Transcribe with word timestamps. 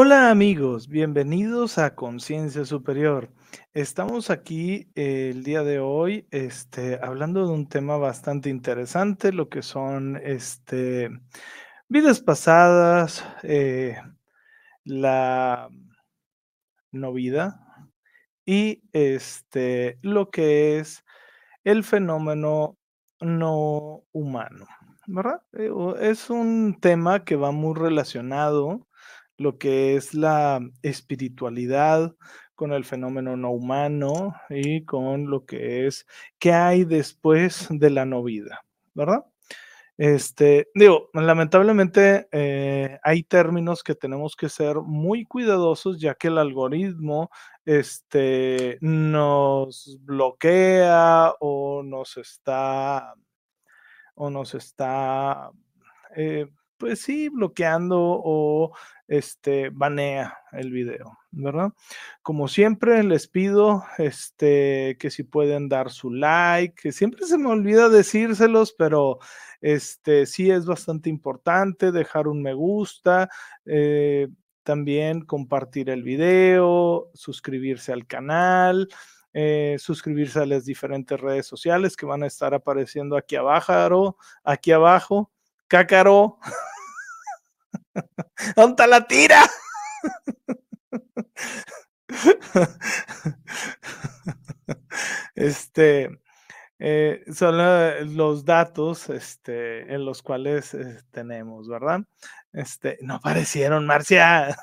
Hola 0.00 0.30
amigos, 0.30 0.86
bienvenidos 0.86 1.76
a 1.76 1.96
Conciencia 1.96 2.64
Superior. 2.64 3.32
Estamos 3.74 4.30
aquí 4.30 4.92
eh, 4.94 5.30
el 5.30 5.42
día 5.42 5.64
de 5.64 5.80
hoy 5.80 6.28
este, 6.30 7.00
hablando 7.02 7.44
de 7.44 7.52
un 7.52 7.68
tema 7.68 7.96
bastante 7.96 8.48
interesante, 8.48 9.32
lo 9.32 9.48
que 9.48 9.60
son 9.60 10.14
este, 10.22 11.10
vidas 11.88 12.20
pasadas, 12.20 13.24
eh, 13.42 13.96
la 14.84 15.68
no 16.92 17.12
vida 17.12 17.60
y 18.46 18.84
este, 18.92 19.98
lo 20.02 20.30
que 20.30 20.78
es 20.78 21.04
el 21.64 21.82
fenómeno 21.82 22.78
no 23.18 24.04
humano, 24.12 24.68
¿verdad? 25.08 25.42
Eh, 25.54 25.72
es 26.02 26.30
un 26.30 26.78
tema 26.80 27.24
que 27.24 27.34
va 27.34 27.50
muy 27.50 27.74
relacionado 27.74 28.87
lo 29.38 29.56
que 29.58 29.96
es 29.96 30.14
la 30.14 30.60
espiritualidad 30.82 32.14
con 32.54 32.72
el 32.72 32.84
fenómeno 32.84 33.36
no 33.36 33.52
humano 33.52 34.34
y 34.50 34.84
con 34.84 35.30
lo 35.30 35.46
que 35.46 35.86
es 35.86 36.06
qué 36.38 36.52
hay 36.52 36.84
después 36.84 37.68
de 37.70 37.90
la 37.90 38.04
no 38.04 38.22
vida, 38.22 38.64
¿verdad? 38.94 39.24
Este, 39.96 40.68
digo, 40.74 41.10
lamentablemente 41.12 42.28
eh, 42.30 43.00
hay 43.02 43.24
términos 43.24 43.82
que 43.82 43.96
tenemos 43.96 44.36
que 44.36 44.48
ser 44.48 44.76
muy 44.76 45.24
cuidadosos 45.24 46.00
ya 46.00 46.14
que 46.14 46.28
el 46.28 46.38
algoritmo 46.38 47.30
este, 47.64 48.78
nos 48.80 49.98
bloquea 50.02 51.34
o 51.40 51.82
nos 51.82 52.16
está 52.16 53.12
o 54.14 54.30
nos 54.30 54.54
está 54.54 55.50
eh, 56.16 56.46
pues 56.78 57.00
sí, 57.00 57.28
bloqueando 57.28 57.98
o 58.00 58.72
este, 59.08 59.70
banea 59.70 60.38
el 60.52 60.70
video, 60.70 61.18
¿verdad? 61.30 61.72
Como 62.22 62.46
siempre, 62.48 63.02
les 63.02 63.26
pido 63.26 63.84
este, 63.98 64.96
que 65.00 65.10
si 65.10 65.24
pueden 65.24 65.68
dar 65.68 65.90
su 65.90 66.10
like, 66.10 66.74
que 66.80 66.92
siempre 66.92 67.26
se 67.26 67.38
me 67.38 67.48
olvida 67.48 67.88
decírselos, 67.88 68.72
pero 68.72 69.18
este, 69.60 70.26
sí 70.26 70.50
es 70.50 70.66
bastante 70.66 71.10
importante 71.10 71.90
dejar 71.90 72.28
un 72.28 72.42
me 72.42 72.54
gusta, 72.54 73.28
eh, 73.66 74.28
también 74.62 75.22
compartir 75.22 75.90
el 75.90 76.02
video, 76.02 77.10
suscribirse 77.14 77.92
al 77.92 78.06
canal. 78.06 78.88
Eh, 79.34 79.76
suscribirse 79.78 80.40
a 80.40 80.46
las 80.46 80.64
diferentes 80.64 81.20
redes 81.20 81.46
sociales 81.46 81.96
que 81.96 82.06
van 82.06 82.22
a 82.22 82.26
estar 82.26 82.54
apareciendo 82.54 83.14
aquí 83.16 83.36
abajo, 83.36 84.16
aquí 84.42 84.72
abajo, 84.72 85.30
cácaro. 85.68 86.38
¿Dónde 88.56 88.86
la 88.86 89.06
tira? 89.06 89.44
Este 95.34 96.18
eh, 96.80 97.24
son 97.32 98.16
los 98.16 98.44
datos 98.44 99.08
este, 99.10 99.92
en 99.92 100.04
los 100.04 100.22
cuales 100.22 100.74
eh, 100.74 101.00
tenemos, 101.10 101.68
¿verdad? 101.68 102.00
Este, 102.52 102.98
no 103.02 103.16
aparecieron, 103.16 103.86
Marcia. 103.86 104.56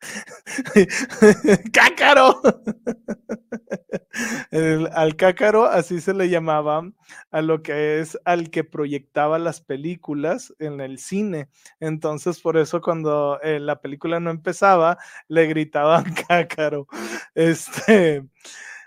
¡Cácaro! 1.72 2.40
al 4.92 5.16
cácaro 5.16 5.66
así 5.66 6.00
se 6.00 6.14
le 6.14 6.28
llamaba 6.28 6.90
a 7.30 7.42
lo 7.42 7.62
que 7.62 8.00
es 8.00 8.18
al 8.24 8.50
que 8.50 8.64
proyectaba 8.64 9.38
las 9.38 9.60
películas 9.60 10.54
en 10.58 10.80
el 10.80 10.98
cine. 10.98 11.48
Entonces, 11.80 12.40
por 12.40 12.56
eso 12.56 12.80
cuando 12.80 13.40
eh, 13.42 13.60
la 13.60 13.80
película 13.80 14.20
no 14.20 14.30
empezaba, 14.30 14.98
le 15.28 15.46
gritaban 15.46 16.04
cácaro. 16.28 16.86
Este, 17.34 18.24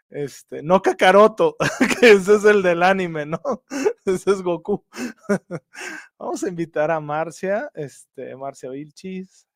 este, 0.09 0.63
no 0.63 0.81
Kakaroto, 0.81 1.55
que 1.99 2.11
ese 2.11 2.35
es 2.35 2.45
el 2.45 2.61
del 2.61 2.83
anime, 2.83 3.25
¿no? 3.25 3.39
Ese 4.05 4.31
es 4.31 4.41
Goku. 4.41 4.85
Vamos 6.17 6.43
a 6.43 6.49
invitar 6.49 6.91
a 6.91 6.99
Marcia, 6.99 7.69
este, 7.73 8.35
Marcia 8.35 8.69
Vilchis 8.69 9.47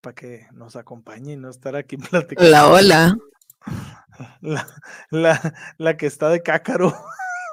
para 0.00 0.14
que 0.14 0.46
nos 0.52 0.76
acompañe 0.76 1.34
y 1.34 1.36
no 1.36 1.50
estar 1.50 1.76
aquí 1.76 1.96
platicando. 2.10 2.50
La 2.50 2.68
hola. 2.68 3.16
La, 4.42 4.66
la, 5.10 5.54
la 5.78 5.96
que 5.96 6.04
está 6.04 6.28
de 6.28 6.42
cácaro 6.42 6.94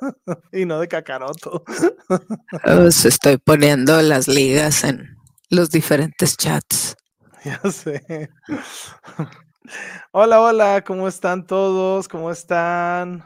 y 0.51 0.65
no 0.65 0.81
de 0.81 0.89
cacaroto. 0.89 1.63
Os 2.65 3.05
estoy 3.05 3.37
poniendo 3.37 4.01
las 4.01 4.27
ligas 4.27 4.83
en 4.83 5.17
los 5.49 5.69
diferentes 5.69 6.35
chats. 6.35 6.97
Ya 7.45 7.71
sé. 7.71 8.29
Hola, 10.11 10.41
hola, 10.41 10.83
¿cómo 10.85 11.07
están 11.07 11.45
todos? 11.45 12.09
¿Cómo 12.09 12.31
están? 12.31 13.25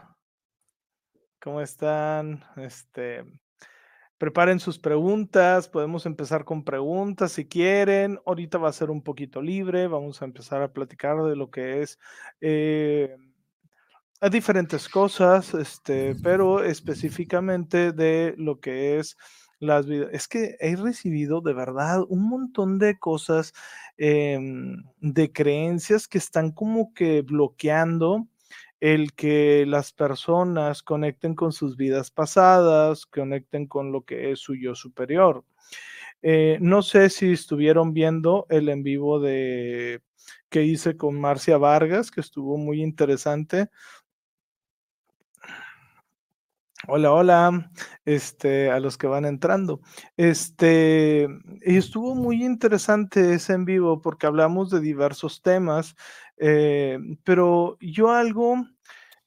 ¿Cómo 1.42 1.62
están? 1.62 2.44
Este, 2.58 3.24
Preparen 4.22 4.60
sus 4.60 4.78
preguntas, 4.78 5.68
podemos 5.68 6.06
empezar 6.06 6.46
con 6.46 6.64
preguntas 6.64 7.32
si 7.32 7.48
quieren. 7.48 8.20
Ahorita 8.24 8.60
va 8.60 8.70
a 8.70 8.72
ser 8.72 8.92
un 8.92 9.02
poquito 9.02 9.42
libre, 9.42 9.88
vamos 9.88 10.22
a 10.22 10.26
empezar 10.26 10.62
a 10.62 10.72
platicar 10.72 11.24
de 11.24 11.36
lo 11.36 11.50
que 11.50 11.82
es 11.82 11.98
eh, 12.40 13.18
diferentes 14.32 14.88
cosas, 14.90 15.56
este, 15.56 16.14
pero 16.22 16.64
específicamente 16.64 17.94
de 17.94 18.36
lo 18.38 18.60
que 18.60 19.00
es 19.00 19.18
las 19.58 19.88
vidas. 19.88 20.10
Es 20.12 20.28
que 20.28 20.56
he 20.60 20.76
recibido 20.76 21.42
de 21.42 21.54
verdad 21.54 22.04
un 22.08 22.30
montón 22.30 22.78
de 22.78 23.00
cosas, 23.00 23.54
em, 23.98 24.84
de 25.00 25.32
creencias 25.32 26.08
que 26.08 26.20
están 26.20 26.52
como 26.52 26.94
que 26.94 27.24
bloqueando 27.24 28.28
el 28.82 29.14
que 29.14 29.66
las 29.68 29.94
personas 29.94 30.84
conecten 30.84 31.36
con 31.36 31.54
sus 31.54 31.78
vidas 31.78 32.12
pasadas, 32.12 33.06
conecten 33.06 33.68
con 33.68 33.92
lo 33.92 34.04
que 34.04 34.32
es 34.32 34.40
su 34.40 34.56
yo 34.56 34.76
superior. 34.76 35.46
Eh, 36.24 36.58
no 36.62 36.82
sé 36.82 37.10
si 37.10 37.32
estuvieron 37.32 37.94
viendo 37.94 38.48
el 38.50 38.70
en 38.70 38.84
vivo 38.84 39.20
de 39.20 40.02
que 40.50 40.64
hice 40.64 40.98
con 40.98 41.20
Marcia 41.20 41.58
Vargas, 41.58 42.12
que 42.12 42.22
estuvo 42.22 42.58
muy 42.58 42.82
interesante. 42.82 43.70
Hola, 46.88 47.12
hola, 47.14 47.72
este, 48.06 48.72
a 48.72 48.80
los 48.80 48.98
que 48.98 49.06
van 49.06 49.26
entrando. 49.26 49.82
Este, 50.18 51.28
y 51.62 51.78
estuvo 51.78 52.16
muy 52.16 52.44
interesante 52.44 53.36
ese 53.36 53.54
en 53.54 53.66
vivo 53.66 54.02
porque 54.02 54.26
hablamos 54.26 54.72
de 54.72 54.80
diversos 54.80 55.44
temas, 55.44 55.96
eh, 56.44 56.98
pero 57.24 57.78
yo 57.80 58.10
algo 58.10 58.66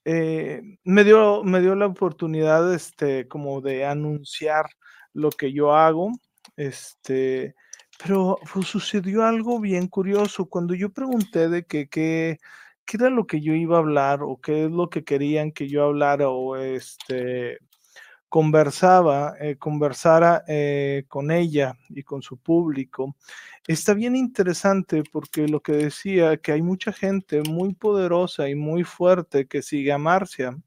eh, 0.05 0.63
me, 0.83 1.05
dio, 1.05 1.45
me 1.45 1.61
dio 1.61 1.77
la 1.77 1.87
oportunidad, 1.87 2.75
este, 2.75 3.29
como 3.29 3.61
de 3.61 3.87
anunciar 3.87 4.67
lo 5.13 5.31
que 5.31 5.53
yo 5.53 5.75
hago, 5.77 6.11
este, 6.57 7.55
pero 8.03 8.37
pues, 8.53 8.67
sucedió 8.67 9.25
algo 9.25 9.61
bien 9.61 9.87
curioso. 9.87 10.47
Cuando 10.47 10.75
yo 10.75 10.93
pregunté 10.93 11.49
de 11.49 11.65
qué 11.65 12.39
era 12.93 13.11
lo 13.11 13.29
que 13.29 13.41
yo 13.41 13.55
iba 13.55 13.77
a 13.77 13.81
hablar 13.81 14.23
o 14.25 14.41
qué 14.41 14.65
es 14.65 14.71
lo 14.73 14.91
que 14.91 15.05
querían 15.05 15.53
que 15.53 15.69
yo 15.69 15.85
hablara 15.85 16.29
o 16.31 16.57
este, 16.57 17.59
conversaba, 18.35 19.37
eh, 19.39 19.55
conversara 19.59 20.43
eh, 20.49 21.05
con 21.07 21.31
ella 21.31 21.79
y 21.89 22.03
con 22.03 22.21
su 22.21 22.37
público, 22.37 23.15
está 23.65 23.95
bien 23.95 24.17
interesante 24.17 25.05
porque 25.13 25.47
lo 25.47 25.61
que 25.61 25.71
decía, 25.71 26.37
que 26.39 26.51
hay 26.51 26.61
mucha 26.61 26.93
gente 26.93 27.43
muy 27.49 27.75
poderosa 27.75 28.49
y 28.49 28.57
muy 28.57 28.83
fuerte 28.83 29.47
que 29.47 29.63
sigue 29.63 29.93
a 29.93 29.99
Marcia. 29.99 30.59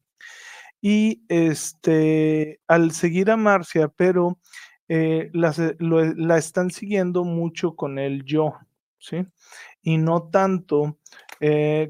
Y 0.82 1.24
este, 1.28 2.62
al 2.70 2.94
seguir 2.94 3.30
a 3.32 3.36
Marcia, 3.36 3.90
pero 3.90 4.40
eh, 4.88 5.30
la, 5.34 5.54
la, 5.80 6.38
están 6.38 6.72
siguiendo 6.72 7.26
mucho 7.26 7.76
con 7.76 8.00
el 8.00 8.24
yo, 8.24 8.54
¿sí? 8.98 9.26
Y 9.82 9.98
no 9.98 10.30
tanto 10.30 11.00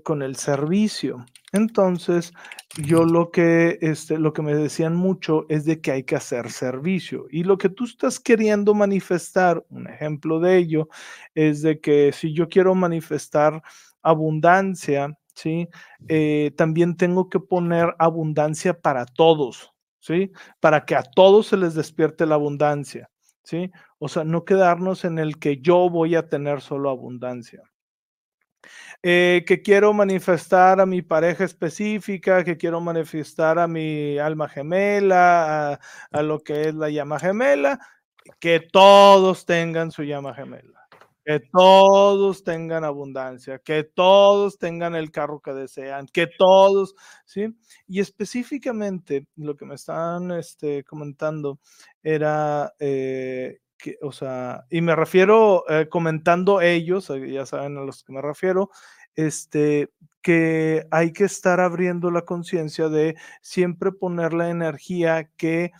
con 0.03 0.23
el 0.23 0.35
servicio. 0.37 1.23
Entonces, 1.53 2.33
yo 2.77 3.05
lo 3.05 3.31
que, 3.31 3.77
este, 3.81 4.17
lo 4.19 4.33
que 4.33 4.41
me 4.41 4.53
decían 4.53 4.95
mucho 4.95 5.45
es 5.49 5.63
de 5.65 5.79
que 5.79 5.91
hay 5.91 6.03
que 6.03 6.15
hacer 6.17 6.51
servicio. 6.51 7.25
Y 7.31 7.43
lo 7.43 7.57
que 7.57 7.69
tú 7.69 7.85
estás 7.85 8.19
queriendo 8.19 8.73
manifestar, 8.73 9.63
un 9.69 9.87
ejemplo 9.89 10.39
de 10.41 10.57
ello, 10.57 10.89
es 11.35 11.61
de 11.61 11.79
que 11.79 12.11
si 12.11 12.33
yo 12.33 12.49
quiero 12.49 12.75
manifestar 12.75 13.61
abundancia, 14.01 15.17
¿sí? 15.35 15.69
Eh, 16.09 16.51
también 16.57 16.97
tengo 16.97 17.29
que 17.29 17.39
poner 17.39 17.95
abundancia 17.97 18.79
para 18.79 19.05
todos, 19.05 19.73
¿sí? 19.99 20.31
Para 20.59 20.85
que 20.85 20.95
a 20.95 21.03
todos 21.03 21.47
se 21.47 21.57
les 21.57 21.75
despierte 21.75 22.25
la 22.25 22.35
abundancia, 22.35 23.09
¿sí? 23.43 23.71
O 23.99 24.09
sea, 24.09 24.25
no 24.25 24.43
quedarnos 24.45 25.05
en 25.05 25.17
el 25.17 25.39
que 25.39 25.57
yo 25.61 25.89
voy 25.89 26.15
a 26.15 26.27
tener 26.27 26.59
solo 26.61 26.89
abundancia. 26.89 27.61
Eh, 29.03 29.43
que 29.47 29.61
quiero 29.61 29.93
manifestar 29.93 30.81
a 30.81 30.85
mi 30.85 31.01
pareja 31.01 31.43
específica, 31.43 32.43
que 32.43 32.57
quiero 32.57 32.81
manifestar 32.81 33.59
a 33.59 33.67
mi 33.67 34.17
alma 34.17 34.49
gemela, 34.49 35.79
a, 36.11 36.21
lo 36.23 36.39
que 36.39 36.69
es 36.69 36.75
la 36.75 36.89
llama 36.89 37.19
gemela, 37.19 37.79
que 38.39 38.59
todos 38.59 39.45
tengan 39.45 39.91
su 39.91 40.03
llama 40.03 40.33
gemela, 40.33 40.87
que 41.23 41.39
todos 41.39 42.43
tengan 42.43 42.83
abundancia, 42.83 43.59
que 43.59 43.83
todos 43.83 44.57
tengan 44.57 44.95
el 44.95 45.11
carro 45.11 45.41
que 45.41 45.53
desean, 45.53 46.07
que 46.07 46.27
todos, 46.27 46.95
¿sí? 47.25 47.55
Y 47.87 47.99
específicamente 47.99 49.27
lo 49.35 49.55
que 49.55 49.65
me 49.65 49.75
están 49.75 50.31
este, 50.31 50.83
comentando 50.83 51.59
era 52.01 52.73
eh, 52.79 53.59
o 54.01 54.11
sea, 54.11 54.65
y 54.69 54.81
me 54.81 54.95
refiero 54.95 55.63
eh, 55.69 55.87
comentando 55.89 56.61
ellos, 56.61 57.09
eh, 57.09 57.31
ya 57.31 57.45
saben 57.45 57.77
a 57.77 57.81
los 57.81 58.03
que 58.03 58.13
me 58.13 58.21
refiero, 58.21 58.69
este, 59.15 59.89
que 60.21 60.87
hay 60.91 61.13
que 61.13 61.25
estar 61.25 61.59
abriendo 61.59 62.11
la 62.11 62.23
conciencia 62.23 62.89
de 62.89 63.15
siempre 63.41 63.91
poner 63.91 64.33
la 64.33 64.49
energía 64.49 65.29
que 65.37 65.71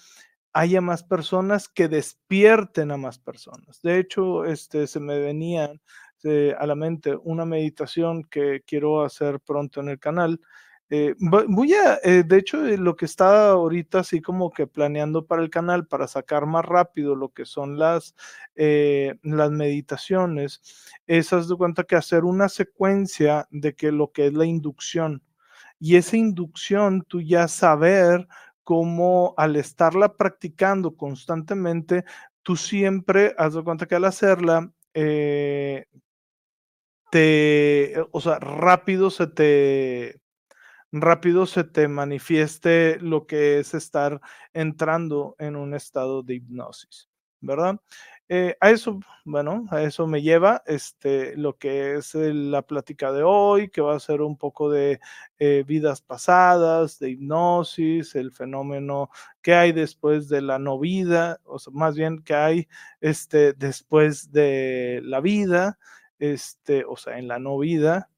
haya 0.54 0.82
más 0.82 1.04
personas 1.04 1.70
que 1.70 1.88
despierten 1.88 2.92
a 2.92 2.98
más 2.98 3.20
personas. 3.20 3.80
De 3.82 4.00
hecho, 4.00 4.46
este, 4.46 4.88
se 4.88 5.00
me 5.00 5.20
venía 5.20 5.72
eh, 6.24 6.56
a 6.58 6.66
la 6.66 6.76
mente 6.76 7.16
una 7.24 7.46
meditación 7.46 8.24
que 8.24 8.64
quiero 8.66 9.04
hacer 9.04 9.40
pronto 9.40 9.82
en 9.82 9.90
el 9.90 10.00
canal, 10.00 10.42
eh, 10.90 11.16
voy 11.20 11.74
a, 11.74 12.00
eh, 12.04 12.24
de 12.26 12.38
hecho, 12.38 12.66
eh, 12.66 12.78
lo 12.78 12.96
que 12.96 13.06
está 13.06 13.50
ahorita 13.50 14.00
así 14.00 14.22
como 14.22 14.52
que 14.52 14.68
planeando 14.68 15.26
para 15.26 15.42
el 15.42 15.50
canal, 15.50 15.86
para 15.86 16.08
sacar 16.08 16.46
más 16.46 16.64
rápido 16.66 17.14
lo 17.16 17.30
que 17.34 17.46
son 17.46 17.78
las, 17.78 18.16
las 18.56 19.52
meditaciones, 19.52 20.62
es, 21.08 21.34
haz 21.34 21.50
de 21.50 21.56
cuenta 21.56 21.84
que 21.84 21.96
hacer 21.98 22.24
una 22.24 22.48
secuencia 22.50 23.48
de 23.52 23.76
que 23.76 23.92
lo 23.92 24.12
que 24.12 24.28
es 24.28 24.34
la 24.34 24.46
inducción. 24.46 25.24
Y 25.80 25.98
esa 25.98 26.18
inducción, 26.18 27.04
tú 27.04 27.22
ya 27.22 27.48
saber 27.48 28.28
cómo 28.64 29.34
al 29.38 29.56
estarla 29.58 30.16
practicando 30.16 30.96
constantemente, 30.96 32.06
tú 32.44 32.56
siempre, 32.56 33.36
haz 33.38 33.54
de 33.56 33.64
cuenta 33.64 33.86
que 33.88 33.96
al 33.96 34.06
hacerla, 34.06 34.72
te, 37.12 37.94
o 38.12 38.22
sea, 38.22 38.40
rápido 38.40 39.10
se 39.10 39.28
te, 39.28 40.20
rápido 41.02 41.46
se 41.46 41.64
te 41.64 41.88
manifieste 41.88 43.00
lo 43.00 43.28
que 43.28 43.60
es 43.60 43.74
estar 43.74 44.22
entrando 44.54 45.36
en 45.40 45.56
un 45.56 45.74
estado 45.74 46.24
de 46.24 46.36
hipnosis, 46.36 47.10
¿verdad? 47.42 47.80
Eh, 48.30 48.58
a 48.60 48.72
eso, 48.72 49.00
bueno, 49.24 49.66
a 49.72 49.84
eso 49.84 50.06
me 50.06 50.22
lleva 50.22 50.62
este, 50.66 51.38
lo 51.38 51.58
que 51.58 51.96
es 51.96 52.14
la 52.14 52.62
plática 52.62 53.14
de 53.14 53.24
hoy, 53.24 53.70
que 53.70 53.80
va 53.80 53.96
a 53.96 54.00
ser 54.02 54.22
un 54.22 54.38
poco 54.38 54.70
de 54.70 55.00
eh, 55.40 55.64
vidas 55.66 56.02
pasadas, 56.02 57.00
de 57.00 57.12
hipnosis, 57.12 58.16
el 58.16 58.34
fenómeno 58.34 59.10
que 59.42 59.54
hay 59.54 59.72
después 59.72 60.28
de 60.28 60.42
la 60.42 60.60
no 60.60 60.78
vida, 60.78 61.40
o 61.46 61.58
sea, 61.58 61.72
más 61.74 61.96
bien 61.96 62.22
que 62.22 62.34
hay 62.36 62.68
este, 63.00 63.54
después 63.54 64.32
de 64.32 65.00
la 65.04 65.22
vida, 65.22 65.80
este, 66.20 66.84
o 66.86 66.98
sea, 66.98 67.18
en 67.20 67.30
la 67.30 67.40
no 67.40 67.58
vida, 67.58 68.10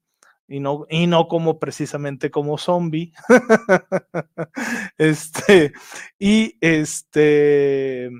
y 0.50 0.58
no, 0.58 0.84
y 0.90 1.06
no 1.06 1.28
como 1.28 1.60
precisamente 1.60 2.30
como 2.32 2.58
zombie. 2.58 3.12
este, 4.98 5.72
y 6.18 6.56
este, 6.60 8.10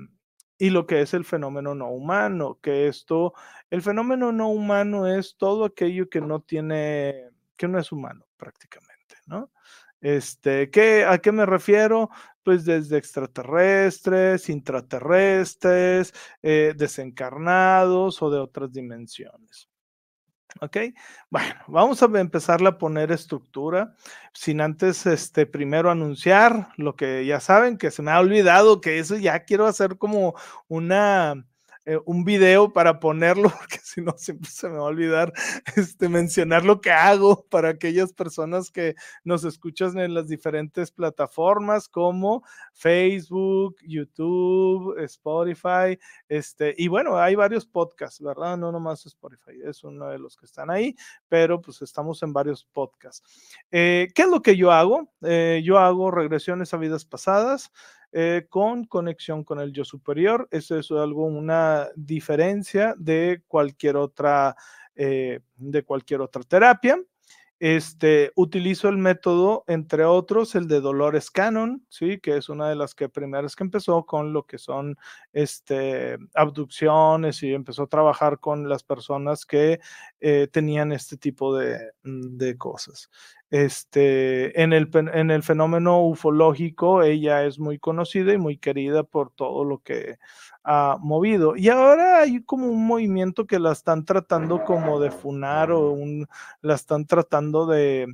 y 0.57 0.69
lo 0.69 0.87
que 0.87 1.01
es 1.01 1.13
el 1.13 1.25
fenómeno 1.25 1.75
no 1.75 1.89
humano, 1.89 2.57
que 2.61 2.87
esto, 2.87 3.33
el 3.69 3.81
fenómeno 3.81 4.31
no 4.31 4.47
humano 4.49 5.07
es 5.07 5.35
todo 5.37 5.65
aquello 5.65 6.09
que 6.09 6.21
no 6.21 6.39
tiene, 6.41 7.31
que 7.57 7.67
no 7.67 7.77
es 7.77 7.91
humano 7.91 8.25
prácticamente, 8.37 9.17
¿no? 9.25 9.51
Este, 9.99 10.71
¿qué, 10.71 11.03
¿A 11.03 11.17
qué 11.17 11.33
me 11.33 11.45
refiero? 11.45 12.09
Pues 12.43 12.63
desde 12.63 12.97
extraterrestres, 12.97 14.49
intraterrestres, 14.49 16.13
eh, 16.41 16.73
desencarnados 16.77 18.21
o 18.21 18.31
de 18.31 18.39
otras 18.39 18.71
dimensiones. 18.71 19.70
Ok, 20.59 20.77
bueno, 21.29 21.55
vamos 21.67 22.03
a 22.03 22.05
empezar 22.19 22.65
a 22.65 22.77
poner 22.77 23.11
estructura, 23.11 23.95
sin 24.33 24.59
antes, 24.59 25.05
este, 25.05 25.45
primero 25.45 25.89
anunciar 25.89 26.69
lo 26.77 26.95
que 26.95 27.25
ya 27.25 27.39
saben, 27.39 27.77
que 27.77 27.89
se 27.89 28.01
me 28.01 28.11
ha 28.11 28.19
olvidado, 28.19 28.81
que 28.81 28.99
eso 28.99 29.17
ya 29.17 29.45
quiero 29.45 29.65
hacer 29.65 29.97
como 29.97 30.35
una, 30.67 31.45
eh, 31.85 31.97
un 32.05 32.23
video 32.23 32.71
para 32.73 32.99
ponerlo, 32.99 33.49
porque 33.57 33.79
si 33.83 34.01
no 34.01 34.13
siempre 34.17 34.49
se 34.49 34.69
me 34.69 34.75
va 34.75 34.81
a 34.81 34.83
olvidar 34.83 35.33
este, 35.75 36.09
mencionar 36.09 36.63
lo 36.63 36.79
que 36.79 36.91
hago 36.91 37.45
para 37.49 37.69
aquellas 37.69 38.13
personas 38.13 38.69
que 38.69 38.95
nos 39.23 39.43
escuchan 39.43 39.97
en 39.97 40.13
las 40.13 40.27
diferentes 40.27 40.91
plataformas 40.91 41.87
como 41.87 42.43
Facebook, 42.73 43.77
YouTube, 43.83 44.97
Spotify, 44.99 45.97
este, 46.29 46.75
y 46.77 46.87
bueno, 46.87 47.17
hay 47.17 47.35
varios 47.35 47.65
podcasts, 47.65 48.21
¿verdad? 48.21 48.57
No 48.57 48.71
nomás 48.71 49.05
Spotify, 49.05 49.59
es 49.63 49.83
uno 49.83 50.09
de 50.09 50.19
los 50.19 50.37
que 50.37 50.45
están 50.45 50.69
ahí, 50.69 50.95
pero 51.27 51.61
pues 51.61 51.81
estamos 51.81 52.21
en 52.23 52.33
varios 52.33 52.65
podcasts. 52.65 53.23
Eh, 53.71 54.09
¿Qué 54.13 54.23
es 54.23 54.29
lo 54.29 54.41
que 54.41 54.55
yo 54.55 54.71
hago? 54.71 55.11
Eh, 55.21 55.61
yo 55.63 55.77
hago 55.79 56.11
regresiones 56.11 56.73
a 56.73 56.77
vidas 56.77 57.05
pasadas. 57.05 57.71
Eh, 58.13 58.47
con 58.49 58.83
conexión 58.85 59.45
con 59.45 59.59
el 59.61 59.71
yo 59.71 59.85
superior. 59.85 60.47
Eso 60.51 60.77
es 60.77 60.91
algo, 60.91 61.25
una 61.25 61.87
diferencia 61.95 62.93
de 62.97 63.41
cualquier 63.47 63.95
otra, 63.95 64.55
eh, 64.95 65.39
de 65.55 65.83
cualquier 65.83 66.19
otra 66.19 66.43
terapia. 66.43 66.99
Este, 67.57 68.31
utilizo 68.35 68.89
el 68.89 68.97
método, 68.97 69.63
entre 69.67 70.03
otros, 70.03 70.55
el 70.55 70.67
de 70.67 70.81
Dolores 70.81 71.29
Cannon, 71.29 71.85
¿sí? 71.89 72.19
que 72.19 72.35
es 72.35 72.49
una 72.49 72.67
de 72.67 72.75
las 72.75 72.95
que 72.95 73.07
primeras 73.07 73.55
que 73.55 73.63
empezó 73.63 74.03
con 74.03 74.33
lo 74.33 74.47
que 74.47 74.57
son 74.57 74.97
este, 75.31 76.17
abducciones 76.33 77.43
y 77.43 77.53
empezó 77.53 77.83
a 77.83 77.87
trabajar 77.87 78.39
con 78.39 78.67
las 78.67 78.81
personas 78.83 79.45
que 79.45 79.79
eh, 80.19 80.47
tenían 80.51 80.91
este 80.91 81.17
tipo 81.17 81.55
de, 81.55 81.91
de 82.03 82.57
cosas. 82.57 83.11
Este, 83.51 84.61
en, 84.61 84.71
el, 84.71 84.89
en 85.13 85.29
el 85.29 85.43
fenómeno 85.43 86.01
ufológico, 86.05 87.03
ella 87.03 87.43
es 87.43 87.59
muy 87.59 87.79
conocida 87.79 88.33
y 88.33 88.37
muy 88.37 88.57
querida 88.57 89.03
por 89.03 89.29
todo 89.31 89.65
lo 89.65 89.79
que 89.79 90.17
ha 90.63 90.97
movido. 91.01 91.57
Y 91.57 91.67
ahora 91.67 92.21
hay 92.21 92.41
como 92.43 92.67
un 92.67 92.87
movimiento 92.87 93.45
que 93.45 93.59
la 93.59 93.73
están 93.73 94.05
tratando 94.05 94.63
como 94.63 95.01
de 95.01 95.11
funar 95.11 95.71
o 95.71 95.91
un, 95.91 96.27
la 96.61 96.75
están 96.75 97.05
tratando 97.05 97.65
de, 97.65 98.07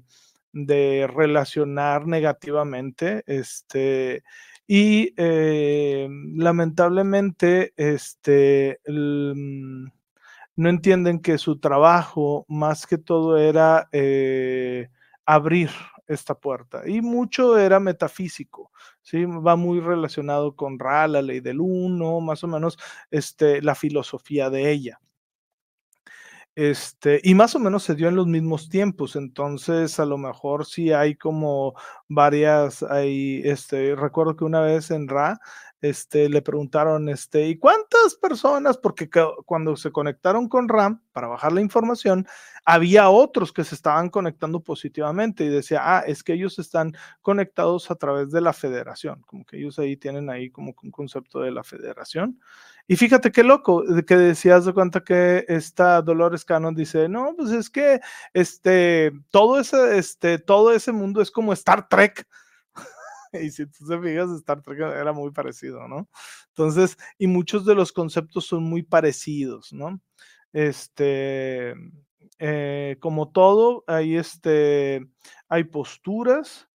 de 0.53 1.07
relacionar 1.07 2.07
negativamente. 2.07 3.23
Este, 3.27 4.23
y 4.65 5.13
eh, 5.17 6.09
lamentablemente, 6.35 7.73
este, 7.77 8.79
no 8.87 10.69
entienden 10.69 11.19
que 11.19 11.37
su 11.37 11.59
trabajo 11.59 12.45
más 12.49 12.87
que 12.87 12.97
todo 12.97 13.37
era 13.37 13.87
eh, 13.91 14.89
abrir 15.27 15.69
esta 16.07 16.35
puerta. 16.35 16.83
Y 16.87 17.01
mucho 17.01 17.57
era 17.59 17.79
metafísico, 17.79 18.71
¿sí? 19.03 19.25
Va 19.25 19.55
muy 19.57 19.81
relacionado 19.81 20.55
con 20.55 20.79
Ra, 20.79 21.07
la 21.07 21.21
ley 21.21 21.41
del 21.41 21.59
uno, 21.61 22.21
más 22.21 22.43
o 22.43 22.47
menos 22.47 22.77
este, 23.11 23.61
la 23.61 23.75
filosofía 23.75 24.49
de 24.49 24.71
ella. 24.71 24.99
Este, 26.55 27.21
y 27.23 27.35
más 27.35 27.53
o 27.55 27.59
menos 27.59 27.83
se 27.83 27.93
dio 27.93 28.07
en 28.07 28.15
los 28.15 28.25
mismos 28.25 28.67
tiempos, 28.67 29.15
entonces 29.15 29.99
a 29.99 30.05
lo 30.07 30.17
mejor 30.17 30.65
sí 30.65 30.91
hay 30.91 31.13
como 31.15 31.75
varias, 32.09 32.81
hay, 32.81 33.41
este, 33.45 33.95
recuerdo 33.95 34.35
que 34.35 34.43
una 34.43 34.61
vez 34.61 34.89
en 34.89 35.07
Ra, 35.07 35.39
este, 35.81 36.29
le 36.29 36.41
preguntaron, 36.41 37.09
este, 37.09 37.47
¿y 37.47 37.57
cuántas 37.57 38.15
personas? 38.21 38.77
Porque 38.77 39.09
cuando 39.45 39.75
se 39.75 39.91
conectaron 39.91 40.49
con 40.49 40.67
RAM 40.67 41.01
para 41.11 41.27
bajar 41.27 41.53
la 41.53 41.61
información, 41.61 42.27
había 42.65 43.09
otros 43.09 43.53
que 43.53 43.63
se 43.63 43.75
estaban 43.75 44.09
conectando 44.09 44.61
positivamente 44.61 45.45
y 45.45 45.49
decía, 45.49 45.81
ah, 45.83 46.03
es 46.05 46.23
que 46.23 46.33
ellos 46.33 46.59
están 46.59 46.93
conectados 47.21 47.91
a 47.91 47.95
través 47.95 48.31
de 48.31 48.41
la 48.41 48.53
federación, 48.53 49.21
como 49.27 49.45
que 49.45 49.57
ellos 49.57 49.77
ahí 49.79 49.97
tienen 49.97 50.29
ahí 50.29 50.49
como 50.49 50.73
un 50.81 50.91
concepto 50.91 51.41
de 51.41 51.51
la 51.51 51.63
federación. 51.63 52.39
Y 52.87 52.95
fíjate 52.95 53.31
qué 53.31 53.43
loco, 53.43 53.83
que 54.07 54.15
decías 54.15 54.65
de 54.65 54.73
cuenta 54.73 55.03
que 55.03 55.45
esta 55.49 56.01
Dolores 56.01 56.45
Cannon 56.45 56.73
dice, 56.73 57.09
no, 57.09 57.35
pues 57.35 57.51
es 57.51 57.69
que 57.69 57.99
este, 58.33 59.11
todo 59.29 59.59
ese, 59.59 59.97
este, 59.97 60.39
todo 60.39 60.71
ese 60.71 60.91
mundo 60.93 61.21
es 61.21 61.29
como 61.29 61.53
Star 61.53 61.89
Trek. 61.89 62.25
Y 63.41 63.51
si 63.51 63.65
tú 63.67 63.85
te 63.87 63.99
fijas, 63.99 64.29
Star 64.31 64.61
Trek 64.61 64.79
era 64.79 65.13
muy 65.13 65.31
parecido, 65.31 65.87
¿no? 65.87 66.09
Entonces, 66.49 66.97
y 67.17 67.27
muchos 67.27 67.65
de 67.65 67.75
los 67.75 67.91
conceptos 67.91 68.45
son 68.45 68.63
muy 68.63 68.83
parecidos, 68.83 69.73
¿no? 69.73 69.99
Este, 70.53 71.73
eh, 72.39 72.97
como 72.99 73.31
todo, 73.31 73.83
hay, 73.87 74.17
este, 74.17 75.05
hay 75.49 75.63
posturas, 75.65 76.67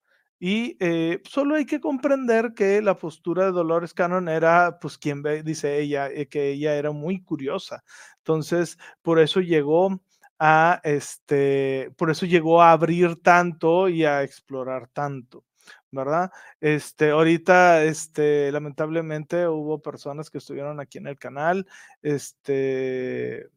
y 0.44 0.76
eh, 0.80 1.20
solo 1.30 1.54
hay 1.54 1.64
que 1.66 1.80
comprender 1.80 2.52
que 2.52 2.82
la 2.82 2.96
postura 2.96 3.44
de 3.44 3.52
Dolores 3.52 3.94
Cannon 3.94 4.28
era, 4.28 4.76
pues, 4.80 4.98
quien 4.98 5.22
dice 5.44 5.78
ella, 5.78 6.10
eh, 6.10 6.26
que 6.26 6.50
ella 6.50 6.74
era 6.74 6.90
muy 6.90 7.22
curiosa. 7.22 7.84
Entonces, 8.18 8.76
por 9.02 9.20
eso 9.20 9.40
llegó 9.40 10.02
a, 10.40 10.80
este, 10.82 11.92
por 11.96 12.10
eso 12.10 12.26
llegó 12.26 12.60
a 12.60 12.72
abrir 12.72 13.22
tanto 13.22 13.88
y 13.88 14.04
a 14.04 14.24
explorar 14.24 14.88
tanto. 14.88 15.44
¿Verdad? 15.92 16.32
Este, 16.60 17.10
ahorita, 17.10 17.84
este, 17.84 18.50
lamentablemente 18.50 19.46
hubo 19.46 19.80
personas 19.80 20.30
que 20.30 20.38
estuvieron 20.38 20.80
aquí 20.80 20.98
en 20.98 21.06
el 21.06 21.18
canal, 21.18 21.66
este, 22.02 23.48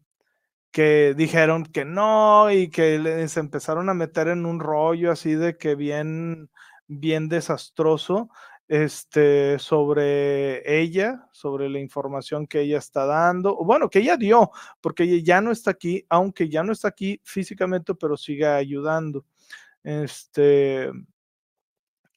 que 0.72 1.16
dijeron 1.18 1.64
que 1.66 1.86
no 1.86 2.52
y 2.52 2.70
que 2.70 3.28
se 3.30 3.40
empezaron 3.40 3.90
a 3.90 3.94
meter 3.94 4.28
en 4.28 4.46
un 4.46 4.60
rollo 4.60 5.12
así 5.12 5.34
de 5.34 5.58
que 5.58 5.76
bien, 5.76 6.50
bien 6.88 7.30
desastroso 7.30 8.30
este, 8.68 9.58
sobre 9.60 10.82
ella, 10.82 11.28
sobre 11.32 11.70
la 11.70 11.80
información 11.80 12.48
que 12.48 12.62
ella 12.62 12.80
está 12.80 13.06
dando, 13.06 13.56
bueno, 13.64 13.90
que 13.90 14.00
ella 14.00 14.18
dio, 14.18 14.52
porque 14.82 15.04
ella 15.04 15.22
ya 15.24 15.42
no 15.42 15.52
está 15.52 15.72
aquí, 15.72 16.06
aunque 16.10 16.50
ya 16.50 16.64
no 16.64 16.74
está 16.74 16.90
aquí 16.90 17.22
físicamente, 17.24 17.96
pero 17.96 18.18
sigue 18.18 18.46
ayudando. 18.46 19.26
Este, 19.84 20.92